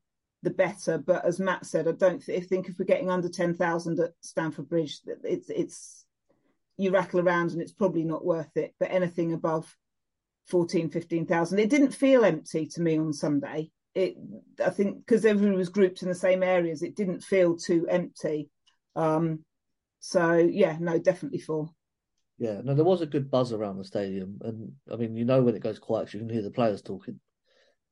the 0.41 0.49
better. 0.49 0.97
But 0.97 1.25
as 1.25 1.39
Matt 1.39 1.65
said, 1.65 1.87
I 1.87 1.93
don't 1.93 2.23
th- 2.23 2.45
think 2.45 2.67
if 2.67 2.77
we're 2.77 2.85
getting 2.85 3.09
under 3.09 3.29
ten 3.29 3.53
thousand 3.53 3.99
at 3.99 4.11
Stamford 4.21 4.69
Bridge, 4.69 4.99
it's 5.23 5.49
it's 5.49 6.05
you 6.77 6.91
rattle 6.91 7.19
around 7.19 7.51
and 7.51 7.61
it's 7.61 7.71
probably 7.71 8.03
not 8.03 8.25
worth 8.25 8.55
it. 8.55 8.73
But 8.79 8.91
anything 8.91 9.33
above 9.33 9.75
14, 10.47 10.89
15,000. 10.89 11.59
It 11.59 11.69
didn't 11.69 11.91
feel 11.91 12.25
empty 12.25 12.67
to 12.67 12.81
me 12.81 12.97
on 12.97 13.13
Sunday. 13.13 13.71
It, 13.95 14.17
I 14.63 14.69
think, 14.69 15.05
because 15.05 15.25
everyone 15.25 15.57
was 15.57 15.69
grouped 15.69 16.01
in 16.01 16.09
the 16.09 16.15
same 16.15 16.43
areas, 16.43 16.81
it 16.81 16.95
didn't 16.95 17.23
feel 17.23 17.55
too 17.55 17.87
empty. 17.89 18.49
Um, 18.95 19.43
so 19.99 20.33
yeah, 20.33 20.77
no, 20.79 20.97
definitely 20.97 21.39
for. 21.39 21.69
Yeah, 22.37 22.61
no, 22.63 22.73
there 22.73 22.83
was 22.83 23.01
a 23.01 23.05
good 23.05 23.29
buzz 23.29 23.53
around 23.53 23.77
the 23.77 23.83
stadium, 23.83 24.39
and 24.41 24.73
I 24.91 24.95
mean, 24.95 25.15
you 25.15 25.25
know, 25.25 25.41
when 25.43 25.55
it 25.55 25.63
goes 25.63 25.79
quiet, 25.79 26.13
you 26.13 26.19
can 26.19 26.29
hear 26.29 26.41
the 26.41 26.51
players 26.51 26.81
talking. 26.81 27.19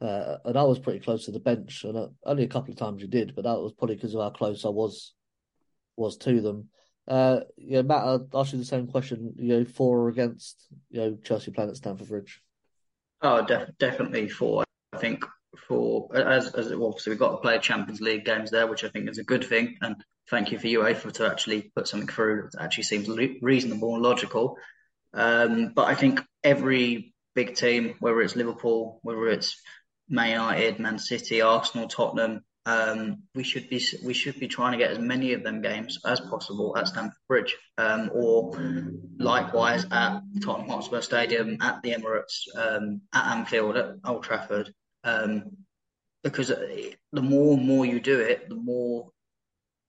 Uh, 0.02 0.38
and 0.46 0.58
I 0.58 0.64
was 0.64 0.80
pretty 0.80 1.00
close 1.00 1.26
to 1.26 1.32
the 1.32 1.40
bench, 1.40 1.84
and 1.84 1.96
uh, 1.96 2.08
only 2.26 2.44
a 2.44 2.48
couple 2.48 2.72
of 2.72 2.78
times 2.78 3.02
you 3.02 3.08
did, 3.08 3.36
but 3.36 3.44
that 3.44 3.60
was 3.60 3.74
probably 3.74 3.96
because 3.96 4.16
of 4.16 4.22
how 4.22 4.32
close 4.32 4.66
I 4.66 4.70
was 4.70 5.14
was 5.96 6.18
to 6.18 6.42
them. 6.42 6.70
Uh, 7.08 7.42
yeah, 7.58 7.84
Matt, 7.84 8.04
I'll 8.04 8.28
ask 8.34 8.54
you 8.54 8.60
the 8.60 8.66
same 8.66 8.88
question. 8.88 9.34
You 9.38 9.60
know, 9.60 9.66
for 9.66 10.00
or 10.00 10.10
against, 10.10 10.66
you 10.90 11.02
know, 11.02 11.18
Chelsea 11.24 11.52
playing 11.52 11.70
at 11.70 11.76
Stamford 11.76 12.08
Bridge? 12.08 12.42
Oh, 13.22 13.46
def- 13.46 13.78
definitely 13.78 14.28
for. 14.28 14.64
I 14.94 14.98
think 14.98 15.24
for 15.68 16.16
as 16.16 16.54
as 16.54 16.72
obviously 16.72 17.12
we've 17.12 17.20
got 17.20 17.32
to 17.32 17.38
play 17.38 17.60
Champions 17.60 18.02
League 18.02 18.26
games 18.26 18.50
there, 18.50 18.68
which 18.68 18.84
I 18.84 18.90
think 18.90 19.10
is 19.10 19.20
a 19.20 19.24
good 19.24 19.44
thing. 19.44 19.78
And 19.82 19.96
thank 20.32 20.52
you 20.52 20.58
for 20.58 20.68
UEFA 20.68 21.12
to 21.12 21.28
actually 21.28 21.72
put 21.76 21.88
something 21.88 22.08
through 22.08 22.50
that 22.54 22.62
actually 22.64 22.86
seems 22.86 23.10
reasonable 23.42 23.94
and 23.94 24.04
logical. 24.04 24.58
Um, 25.14 25.74
but 25.76 25.88
I 25.88 25.96
think 25.96 26.22
every 26.44 27.14
big 27.36 27.56
team, 27.56 27.96
whether 28.00 28.22
it's 28.22 28.38
Liverpool, 28.38 29.00
whether 29.04 29.28
it's 29.28 29.62
Man 30.10 30.32
United, 30.32 30.80
Man 30.80 30.98
City, 30.98 31.42
Arsenal, 31.42 31.88
Tottenham, 31.88 32.44
um, 32.66 33.24
we 33.34 33.44
should 33.44 33.70
be 33.70 33.84
we 34.06 34.14
should 34.14 34.40
be 34.40 34.48
trying 34.48 34.72
to 34.74 34.78
get 34.78 34.92
as 34.92 35.00
many 35.00 35.34
of 35.34 35.44
them 35.44 35.62
games 35.62 36.00
as 36.06 36.20
possible 36.20 36.78
at 36.78 36.88
Stamford 36.88 37.18
Bridge, 37.28 37.58
um, 37.78 38.12
or 38.14 38.56
likewise 39.18 39.86
at 39.92 40.22
Tottenham 40.42 40.70
Hotspur 40.70 41.02
Stadium, 41.02 41.58
at 41.60 41.82
the 41.82 41.92
Emirates, 41.92 42.48
um, 42.56 43.02
at 43.14 43.36
Anfield, 43.36 43.78
at 43.78 43.96
Old 44.06 44.24
Trafford, 44.24 44.72
um, 45.04 45.58
because 46.24 46.50
the 46.50 47.22
more 47.22 47.58
and 47.58 47.68
more 47.68 47.86
you 47.86 48.00
do 48.00 48.20
it, 48.20 48.48
the 48.48 48.56
more 48.56 49.10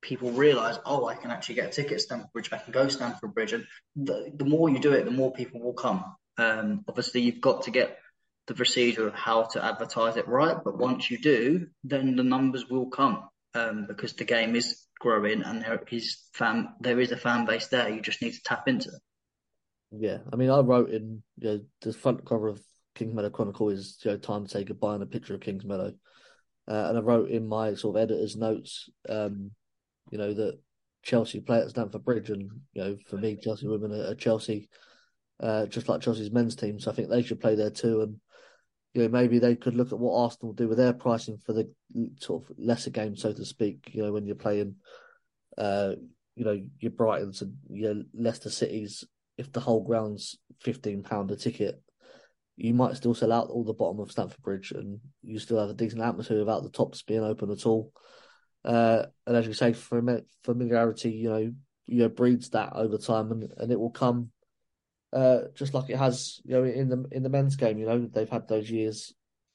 people 0.03 0.33
realise, 0.33 0.79
oh, 0.85 1.07
I 1.07 1.15
can 1.15 1.31
actually 1.31 1.55
get 1.55 1.69
a 1.69 1.71
ticket 1.71 1.93
at 1.93 2.01
Stamford 2.03 2.33
Bridge, 2.33 2.51
I 2.53 2.59
can 2.59 2.73
go 2.73 2.89
Stamford 2.89 3.33
Bridge, 3.33 3.53
and 3.53 3.65
the, 3.97 4.31
the 4.35 4.45
more 4.45 4.69
you 4.69 4.79
do 4.79 4.93
it, 4.93 5.05
the 5.05 5.11
more 5.11 5.33
people 5.33 5.61
will 5.61 5.73
come. 5.73 6.05
Um, 6.37 6.85
obviously, 6.89 7.23
you've 7.23 7.41
got 7.41 7.63
to 7.63 7.71
get 7.71 7.99
the 8.47 8.55
procedure 8.55 9.07
of 9.07 9.15
how 9.15 9.45
to 9.45 9.65
advertise 9.65 10.17
it 10.17 10.29
right. 10.29 10.57
But 10.63 10.77
once 10.77 11.11
you 11.11 11.19
do, 11.19 11.69
then 11.85 12.17
the 12.17 12.25
numbers 12.25 12.69
will 12.69 12.87
come 12.87 13.29
um, 13.55 13.87
because 13.87 14.15
the 14.15 14.25
game 14.25 14.57
is 14.57 14.87
growing 14.99 15.43
and 15.43 15.63
there 15.63 15.83
is 15.91 16.19
fan 16.33 16.69
there 16.81 17.01
is 17.01 17.13
a 17.13 17.17
fan 17.17 17.47
base 17.47 17.69
there. 17.69 17.89
You 17.89 18.01
just 18.01 18.23
need 18.23 18.33
to 18.33 18.43
tap 18.43 18.69
into 18.69 18.89
it. 18.89 19.01
Yeah, 19.93 20.19
I 20.33 20.37
mean, 20.37 20.51
I 20.51 20.61
wrote 20.61 20.91
in 20.91 21.23
you 21.39 21.49
know, 21.49 21.61
the 21.83 21.93
front 21.93 22.25
cover 22.25 22.49
of 22.49 22.61
Kings 22.95 23.15
Meadow 23.15 23.31
Chronicle 23.31 23.71
is 23.71 23.99
you 24.03 24.11
know 24.11 24.17
time 24.17 24.45
to 24.45 24.51
say 24.51 24.65
goodbye 24.65 24.95
and 24.95 25.03
a 25.03 25.07
picture 25.07 25.35
of 25.35 25.41
Kings 25.41 25.65
Meadow, 25.65 25.93
uh, 26.69 26.87
and 26.89 26.99
I 26.99 27.01
wrote 27.01 27.31
in 27.31 27.47
my 27.47 27.75
sort 27.75 27.97
of 27.97 28.03
editor's 28.03 28.37
notes, 28.37 28.89
um, 29.09 29.53
you 30.13 30.19
know 30.19 30.33
that 30.35 30.61
Chelsea 31.03 31.41
play 31.41 31.59
at 31.59 31.71
Stamford 31.71 32.05
Bridge, 32.05 32.31
and 32.31 32.49
you 32.75 32.85
know 32.85 32.97
for 33.09 33.17
me, 33.17 33.37
Chelsea 33.43 33.67
women 33.67 33.93
are, 33.93 34.15
Chelsea, 34.15 34.69
uh, 35.41 35.67
just 35.67 35.89
like 35.89 36.03
Chelsea's 36.03 36.31
men's 36.31 36.55
team. 36.55 36.79
So 36.79 36.93
I 36.93 36.95
think 36.95 37.09
they 37.09 37.23
should 37.23 37.41
play 37.41 37.57
there 37.57 37.71
too, 37.71 38.03
and 38.03 38.21
you 38.95 39.03
know, 39.03 39.09
maybe 39.09 39.39
they 39.39 39.57
could 39.57 39.75
look 39.75 39.91
at 39.91 39.99
what 39.99 40.23
Arsenal 40.23 40.53
do 40.53 40.69
with 40.69 40.77
their 40.77 40.93
pricing 40.93 41.39
for 41.39 41.55
the 41.55 41.69
sort 42.21 42.45
of 42.45 42.57
lesser 42.59 42.91
game, 42.91 43.17
so 43.17 43.33
to 43.33 43.45
speak. 43.45 43.91
You 43.93 44.03
know, 44.05 44.13
when 44.13 44.27
you're 44.27 44.37
playing, 44.37 44.77
uh, 45.57 45.93
you 46.37 46.45
know, 46.45 46.61
your 46.79 46.93
Brightons 46.93 47.41
and 47.41 47.57
your 47.71 47.95
Leicester 48.13 48.51
Cities, 48.51 49.03
if 49.39 49.51
the 49.51 49.61
whole 49.61 49.83
ground's 49.83 50.39
fifteen 50.61 51.03
pound 51.03 51.31
a 51.31 51.37
ticket, 51.37 51.83
you 52.57 52.75
might 52.75 52.97
still 52.97 53.15
sell 53.15 53.33
out 53.33 53.49
all 53.49 53.65
the 53.65 53.73
bottom 53.73 53.99
of 53.99 54.13
Stamford 54.13 54.43
Bridge, 54.43 54.73
and 54.73 55.01
you 55.23 55.39
still 55.39 55.59
have 55.59 55.71
a 55.71 55.75
decent 55.75 56.03
atmosphere 56.03 56.39
without 56.39 56.65
the 56.65 56.71
tops 56.71 57.01
being 57.01 57.25
open 57.25 57.51
at 57.51 57.65
all. 57.65 57.93
Uh, 58.65 59.05
and 59.27 59.37
as 59.37 59.47
you 59.47 59.55
say, 59.55 59.73
familiarity, 59.73 61.11
you 61.11 61.29
know, 61.29 61.53
you 61.87 61.99
know, 61.99 62.09
breeds 62.09 62.51
that 62.51 62.73
over 62.75 62.97
time, 62.97 63.33
and, 63.33 63.53
and 63.57 63.73
it 63.73 63.79
will 63.79 63.91
come 63.91 64.31
uh, 65.13 65.41
just 65.55 65.75
like 65.75 65.91
it 65.91 65.99
has, 65.99 66.41
you 66.45 66.55
know, 66.55 66.65
in 66.65 66.89
the 66.89 67.05
in 67.11 67.23
the 67.23 67.29
men's 67.29 67.57
game. 67.57 67.79
You 67.79 67.87
know, 67.87 68.09
they've 68.13 68.29
had 68.29 68.49
those 68.49 68.71
years 68.71 69.13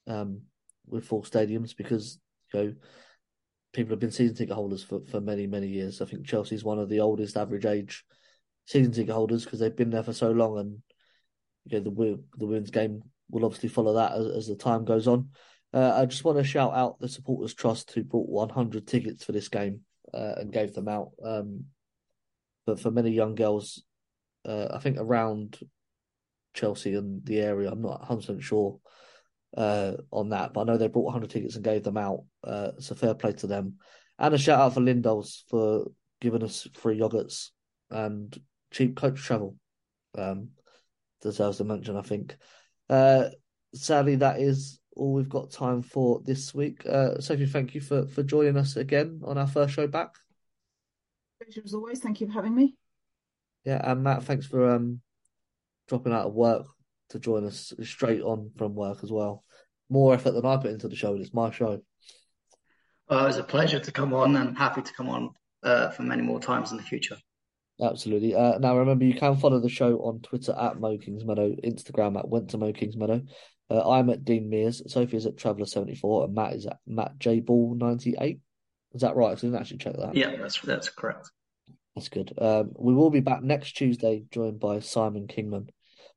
um, 0.07 0.41
with 0.87 1.05
full 1.05 1.23
stadiums 1.23 1.75
because 1.75 2.19
you 2.53 2.59
know 2.59 2.73
people 3.73 3.91
have 3.91 3.99
been 3.99 4.11
season 4.11 4.35
ticket 4.35 4.55
holders 4.55 4.83
for, 4.83 5.01
for 5.09 5.19
many 5.19 5.47
many 5.47 5.67
years. 5.67 6.01
I 6.01 6.05
think 6.05 6.25
Chelsea's 6.27 6.63
one 6.63 6.79
of 6.79 6.89
the 6.89 6.99
oldest 6.99 7.37
average 7.37 7.65
age 7.65 8.05
season 8.65 8.91
ticket 8.91 9.13
holders 9.13 9.45
because 9.45 9.59
they've 9.59 9.75
been 9.75 9.89
there 9.89 10.03
for 10.03 10.13
so 10.13 10.31
long, 10.31 10.59
and 10.59 10.77
you 11.65 11.79
know 11.79 11.83
the 11.83 12.19
the 12.37 12.45
women's 12.45 12.71
game 12.71 13.01
will 13.29 13.45
obviously 13.45 13.69
follow 13.69 13.93
that 13.93 14.13
as, 14.13 14.27
as 14.27 14.47
the 14.47 14.55
time 14.55 14.85
goes 14.85 15.07
on. 15.07 15.29
Uh, 15.73 15.93
I 15.95 16.05
just 16.05 16.23
want 16.23 16.37
to 16.37 16.43
shout 16.43 16.73
out 16.73 16.99
the 16.99 17.09
supporters 17.09 17.53
trust 17.53 17.91
who 17.91 18.03
bought 18.03 18.29
100 18.29 18.87
tickets 18.87 19.23
for 19.23 19.31
this 19.31 19.49
game 19.49 19.81
uh, 20.13 20.33
and 20.37 20.51
gave 20.51 20.73
them 20.73 20.87
out. 20.87 21.11
Um, 21.23 21.65
but 22.65 22.79
for 22.79 22.91
many 22.91 23.11
young 23.11 23.35
girls, 23.35 23.83
uh, 24.45 24.67
I 24.73 24.79
think 24.79 24.97
around 24.97 25.59
Chelsea 26.57 26.95
and 26.95 27.23
the 27.25 27.39
area. 27.39 27.71
I'm 27.71 27.81
not 27.81 28.07
100% 28.07 28.41
sure 28.41 28.79
uh, 29.55 29.93
on 30.11 30.29
that, 30.29 30.53
but 30.53 30.61
I 30.61 30.63
know 30.65 30.77
they 30.77 30.87
bought 30.87 31.05
100 31.05 31.29
tickets 31.29 31.55
and 31.55 31.63
gave 31.63 31.83
them 31.83 31.97
out. 31.97 32.23
Uh, 32.43 32.71
so 32.79 32.95
fair 32.95 33.13
play 33.13 33.33
to 33.33 33.47
them. 33.47 33.75
And 34.19 34.33
a 34.33 34.37
shout 34.37 34.59
out 34.59 34.73
for 34.73 34.81
Lindols 34.81 35.43
for 35.49 35.85
giving 36.19 36.43
us 36.43 36.67
free 36.73 36.99
yogurts 36.99 37.51
and 37.91 38.35
cheap 38.71 38.97
coach 38.97 39.21
travel. 39.21 39.55
Um, 40.17 40.49
deserves 41.21 41.59
a 41.59 41.63
mention, 41.63 41.95
I 41.95 42.01
think. 42.01 42.35
Uh, 42.89 43.25
sadly, 43.73 44.15
that 44.17 44.39
is 44.39 44.79
all 44.97 45.13
we've 45.13 45.29
got 45.29 45.51
time 45.51 45.81
for 45.81 46.21
this 46.25 46.53
week. 46.53 46.85
Uh, 46.85 47.19
Sophie, 47.19 47.45
thank 47.45 47.75
you 47.75 47.81
for, 47.81 48.07
for 48.07 48.23
joining 48.23 48.57
us 48.57 48.75
again 48.75 49.21
on 49.23 49.37
our 49.37 49.47
first 49.47 49.73
show 49.73 49.87
back. 49.87 50.09
Pleasure 51.41 51.61
as 51.63 51.73
always. 51.73 51.99
Thank 51.99 52.21
you 52.21 52.27
for 52.27 52.33
having 52.33 52.55
me. 52.55 52.75
Yeah, 53.63 53.81
and 53.83 54.03
Matt, 54.03 54.23
thanks 54.23 54.45
for 54.45 54.69
um 54.69 55.01
dropping 55.87 56.13
out 56.13 56.25
of 56.25 56.33
work 56.33 56.65
to 57.09 57.19
join 57.19 57.45
us 57.45 57.73
straight 57.83 58.21
on 58.21 58.51
from 58.57 58.75
work 58.75 58.99
as 59.03 59.11
well. 59.11 59.43
More 59.89 60.13
effort 60.13 60.31
than 60.31 60.45
I 60.45 60.57
put 60.57 60.71
into 60.71 60.87
the 60.87 60.95
show. 60.95 61.15
It's 61.15 61.33
my 61.33 61.51
show. 61.51 61.81
Well, 63.09 63.23
it 63.23 63.27
was 63.27 63.37
a 63.37 63.43
pleasure 63.43 63.79
to 63.79 63.91
come 63.91 64.13
on 64.13 64.35
and 64.35 64.57
happy 64.57 64.81
to 64.81 64.93
come 64.93 65.09
on 65.09 65.29
uh, 65.63 65.91
for 65.91 66.03
many 66.03 66.21
more 66.21 66.41
times 66.41 66.71
in 66.71 66.77
the 66.77 66.83
future. 66.83 67.17
Absolutely. 67.81 68.33
Uh, 68.33 68.57
now, 68.57 68.77
remember, 68.77 69.05
you 69.05 69.13
can 69.13 69.37
follow 69.37 69.59
the 69.59 69.69
show 69.69 69.97
on 69.99 70.19
Twitter 70.21 70.55
at 70.59 70.79
Mow 70.79 70.97
Kings 70.97 71.23
Meadow, 71.23 71.55
Instagram 71.63 72.17
at 72.17 72.27
Went 72.27 72.49
to 72.49 72.57
Mow 72.57 72.73
Kings 72.73 72.97
Meadow. 72.97 73.21
Uh, 73.69 73.89
I'm 73.89 74.09
at 74.09 74.23
Dean 74.23 74.49
Mears, 74.49 74.81
Sophie 74.91 75.17
is 75.17 75.25
at 75.25 75.35
Traveller74, 75.35 76.25
and 76.25 76.33
Matt 76.33 76.53
is 76.53 76.65
at 76.65 76.77
Matt 76.87 77.19
J 77.19 77.41
Ball 77.41 77.75
98. 77.75 78.39
Is 78.93 79.01
that 79.01 79.15
right? 79.15 79.31
I 79.31 79.35
didn't 79.35 79.55
actually 79.55 79.77
check 79.77 79.95
that. 79.97 80.15
Yeah, 80.15 80.35
that's 80.37 80.59
that's 80.61 80.89
correct. 80.89 81.29
That's 81.95 82.09
good. 82.09 82.33
Um, 82.37 82.71
we 82.77 82.93
will 82.93 83.09
be 83.09 83.19
back 83.19 83.43
next 83.43 83.73
Tuesday, 83.73 84.23
joined 84.31 84.59
by 84.59 84.79
Simon 84.79 85.27
Kingman, 85.27 85.69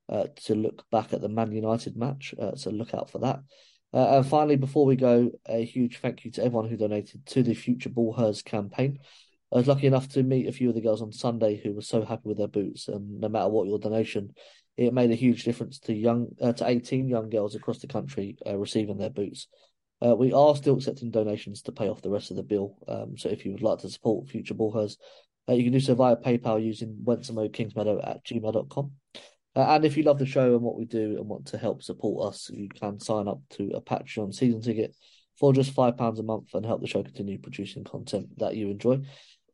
uh, 0.08 0.26
to 0.44 0.54
look 0.54 0.84
back 0.90 1.12
at 1.12 1.20
the 1.20 1.28
Man 1.28 1.52
United 1.52 1.96
match. 1.96 2.34
Uh, 2.40 2.54
so 2.54 2.70
look 2.70 2.94
out 2.94 3.10
for 3.10 3.18
that. 3.18 3.40
Uh, 3.92 4.18
and 4.18 4.26
finally, 4.26 4.56
before 4.56 4.86
we 4.86 4.94
go, 4.94 5.30
a 5.48 5.64
huge 5.64 5.98
thank 5.98 6.24
you 6.24 6.30
to 6.32 6.44
everyone 6.44 6.68
who 6.68 6.76
donated 6.76 7.26
to 7.26 7.42
the 7.42 7.54
Future 7.54 7.88
Ball 7.88 8.12
Hers 8.12 8.42
campaign. 8.42 9.00
I 9.52 9.56
was 9.56 9.66
lucky 9.66 9.86
enough 9.86 10.08
to 10.10 10.22
meet 10.22 10.48
a 10.48 10.52
few 10.52 10.68
of 10.68 10.74
the 10.74 10.80
girls 10.80 11.02
on 11.02 11.12
Sunday 11.12 11.60
who 11.60 11.72
were 11.72 11.82
so 11.82 12.04
happy 12.04 12.22
with 12.24 12.38
their 12.38 12.48
boots, 12.48 12.88
and 12.88 13.20
no 13.20 13.28
matter 13.28 13.48
what 13.48 13.66
your 13.66 13.78
donation, 13.78 14.32
it 14.76 14.94
made 14.94 15.10
a 15.10 15.16
huge 15.16 15.44
difference 15.44 15.78
to 15.80 15.92
young 15.92 16.28
uh, 16.40 16.52
to 16.52 16.68
18 16.68 17.08
young 17.08 17.28
girls 17.28 17.54
across 17.54 17.80
the 17.80 17.88
country 17.88 18.38
uh, 18.46 18.56
receiving 18.56 18.96
their 18.96 19.10
boots. 19.10 19.48
Uh, 20.04 20.14
we 20.14 20.32
are 20.32 20.56
still 20.56 20.76
accepting 20.76 21.10
donations 21.10 21.62
to 21.62 21.72
pay 21.72 21.88
off 21.88 22.00
the 22.00 22.10
rest 22.10 22.30
of 22.30 22.36
the 22.36 22.42
bill. 22.42 22.76
Um, 22.88 23.18
so 23.18 23.28
if 23.28 23.44
you 23.44 23.52
would 23.52 23.62
like 23.62 23.80
to 23.80 23.90
support 23.90 24.28
Future 24.28 24.54
Ball 24.54 24.72
Hers, 24.72 24.96
uh, 25.48 25.52
you 25.52 25.64
can 25.64 25.72
do 25.72 25.80
so 25.80 25.94
via 25.94 26.16
PayPal 26.16 26.64
using 26.64 26.96
wentzamo 27.04 28.08
at 28.08 28.24
gmail.com. 28.24 28.92
Uh, 29.56 29.60
and 29.60 29.84
if 29.84 29.96
you 29.96 30.04
love 30.04 30.18
the 30.18 30.26
show 30.26 30.54
and 30.54 30.62
what 30.62 30.76
we 30.76 30.84
do 30.84 31.16
and 31.18 31.28
want 31.28 31.46
to 31.46 31.58
help 31.58 31.82
support 31.82 32.32
us, 32.32 32.48
you 32.52 32.68
can 32.68 33.00
sign 33.00 33.26
up 33.26 33.40
to 33.50 33.72
a 33.74 33.80
Patreon 33.80 34.32
season 34.32 34.62
ticket 34.62 34.94
for 35.38 35.52
just 35.52 35.74
£5 35.74 36.18
a 36.18 36.22
month 36.22 36.54
and 36.54 36.64
help 36.64 36.80
the 36.80 36.86
show 36.86 37.02
continue 37.02 37.38
producing 37.38 37.82
content 37.82 38.28
that 38.38 38.56
you 38.56 38.70
enjoy. 38.70 39.00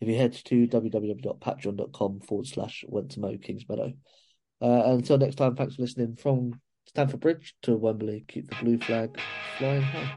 If 0.00 0.08
you 0.08 0.16
head 0.16 0.32
to 0.32 0.66
www.patreon.com 0.66 2.20
forward 2.20 2.46
slash 2.46 2.84
went 2.88 3.12
to 3.12 3.20
Mow 3.20 3.36
Kingsmeadow. 3.36 3.94
Uh, 4.60 4.82
until 4.86 5.18
next 5.18 5.36
time, 5.36 5.56
thanks 5.56 5.76
for 5.76 5.82
listening 5.82 6.16
from 6.16 6.60
Stamford 6.86 7.20
Bridge 7.20 7.54
to 7.62 7.76
Wembley. 7.76 8.24
Keep 8.28 8.48
the 8.48 8.56
blue 8.56 8.78
flag 8.78 9.18
flying 9.58 9.82
high. 9.82 10.16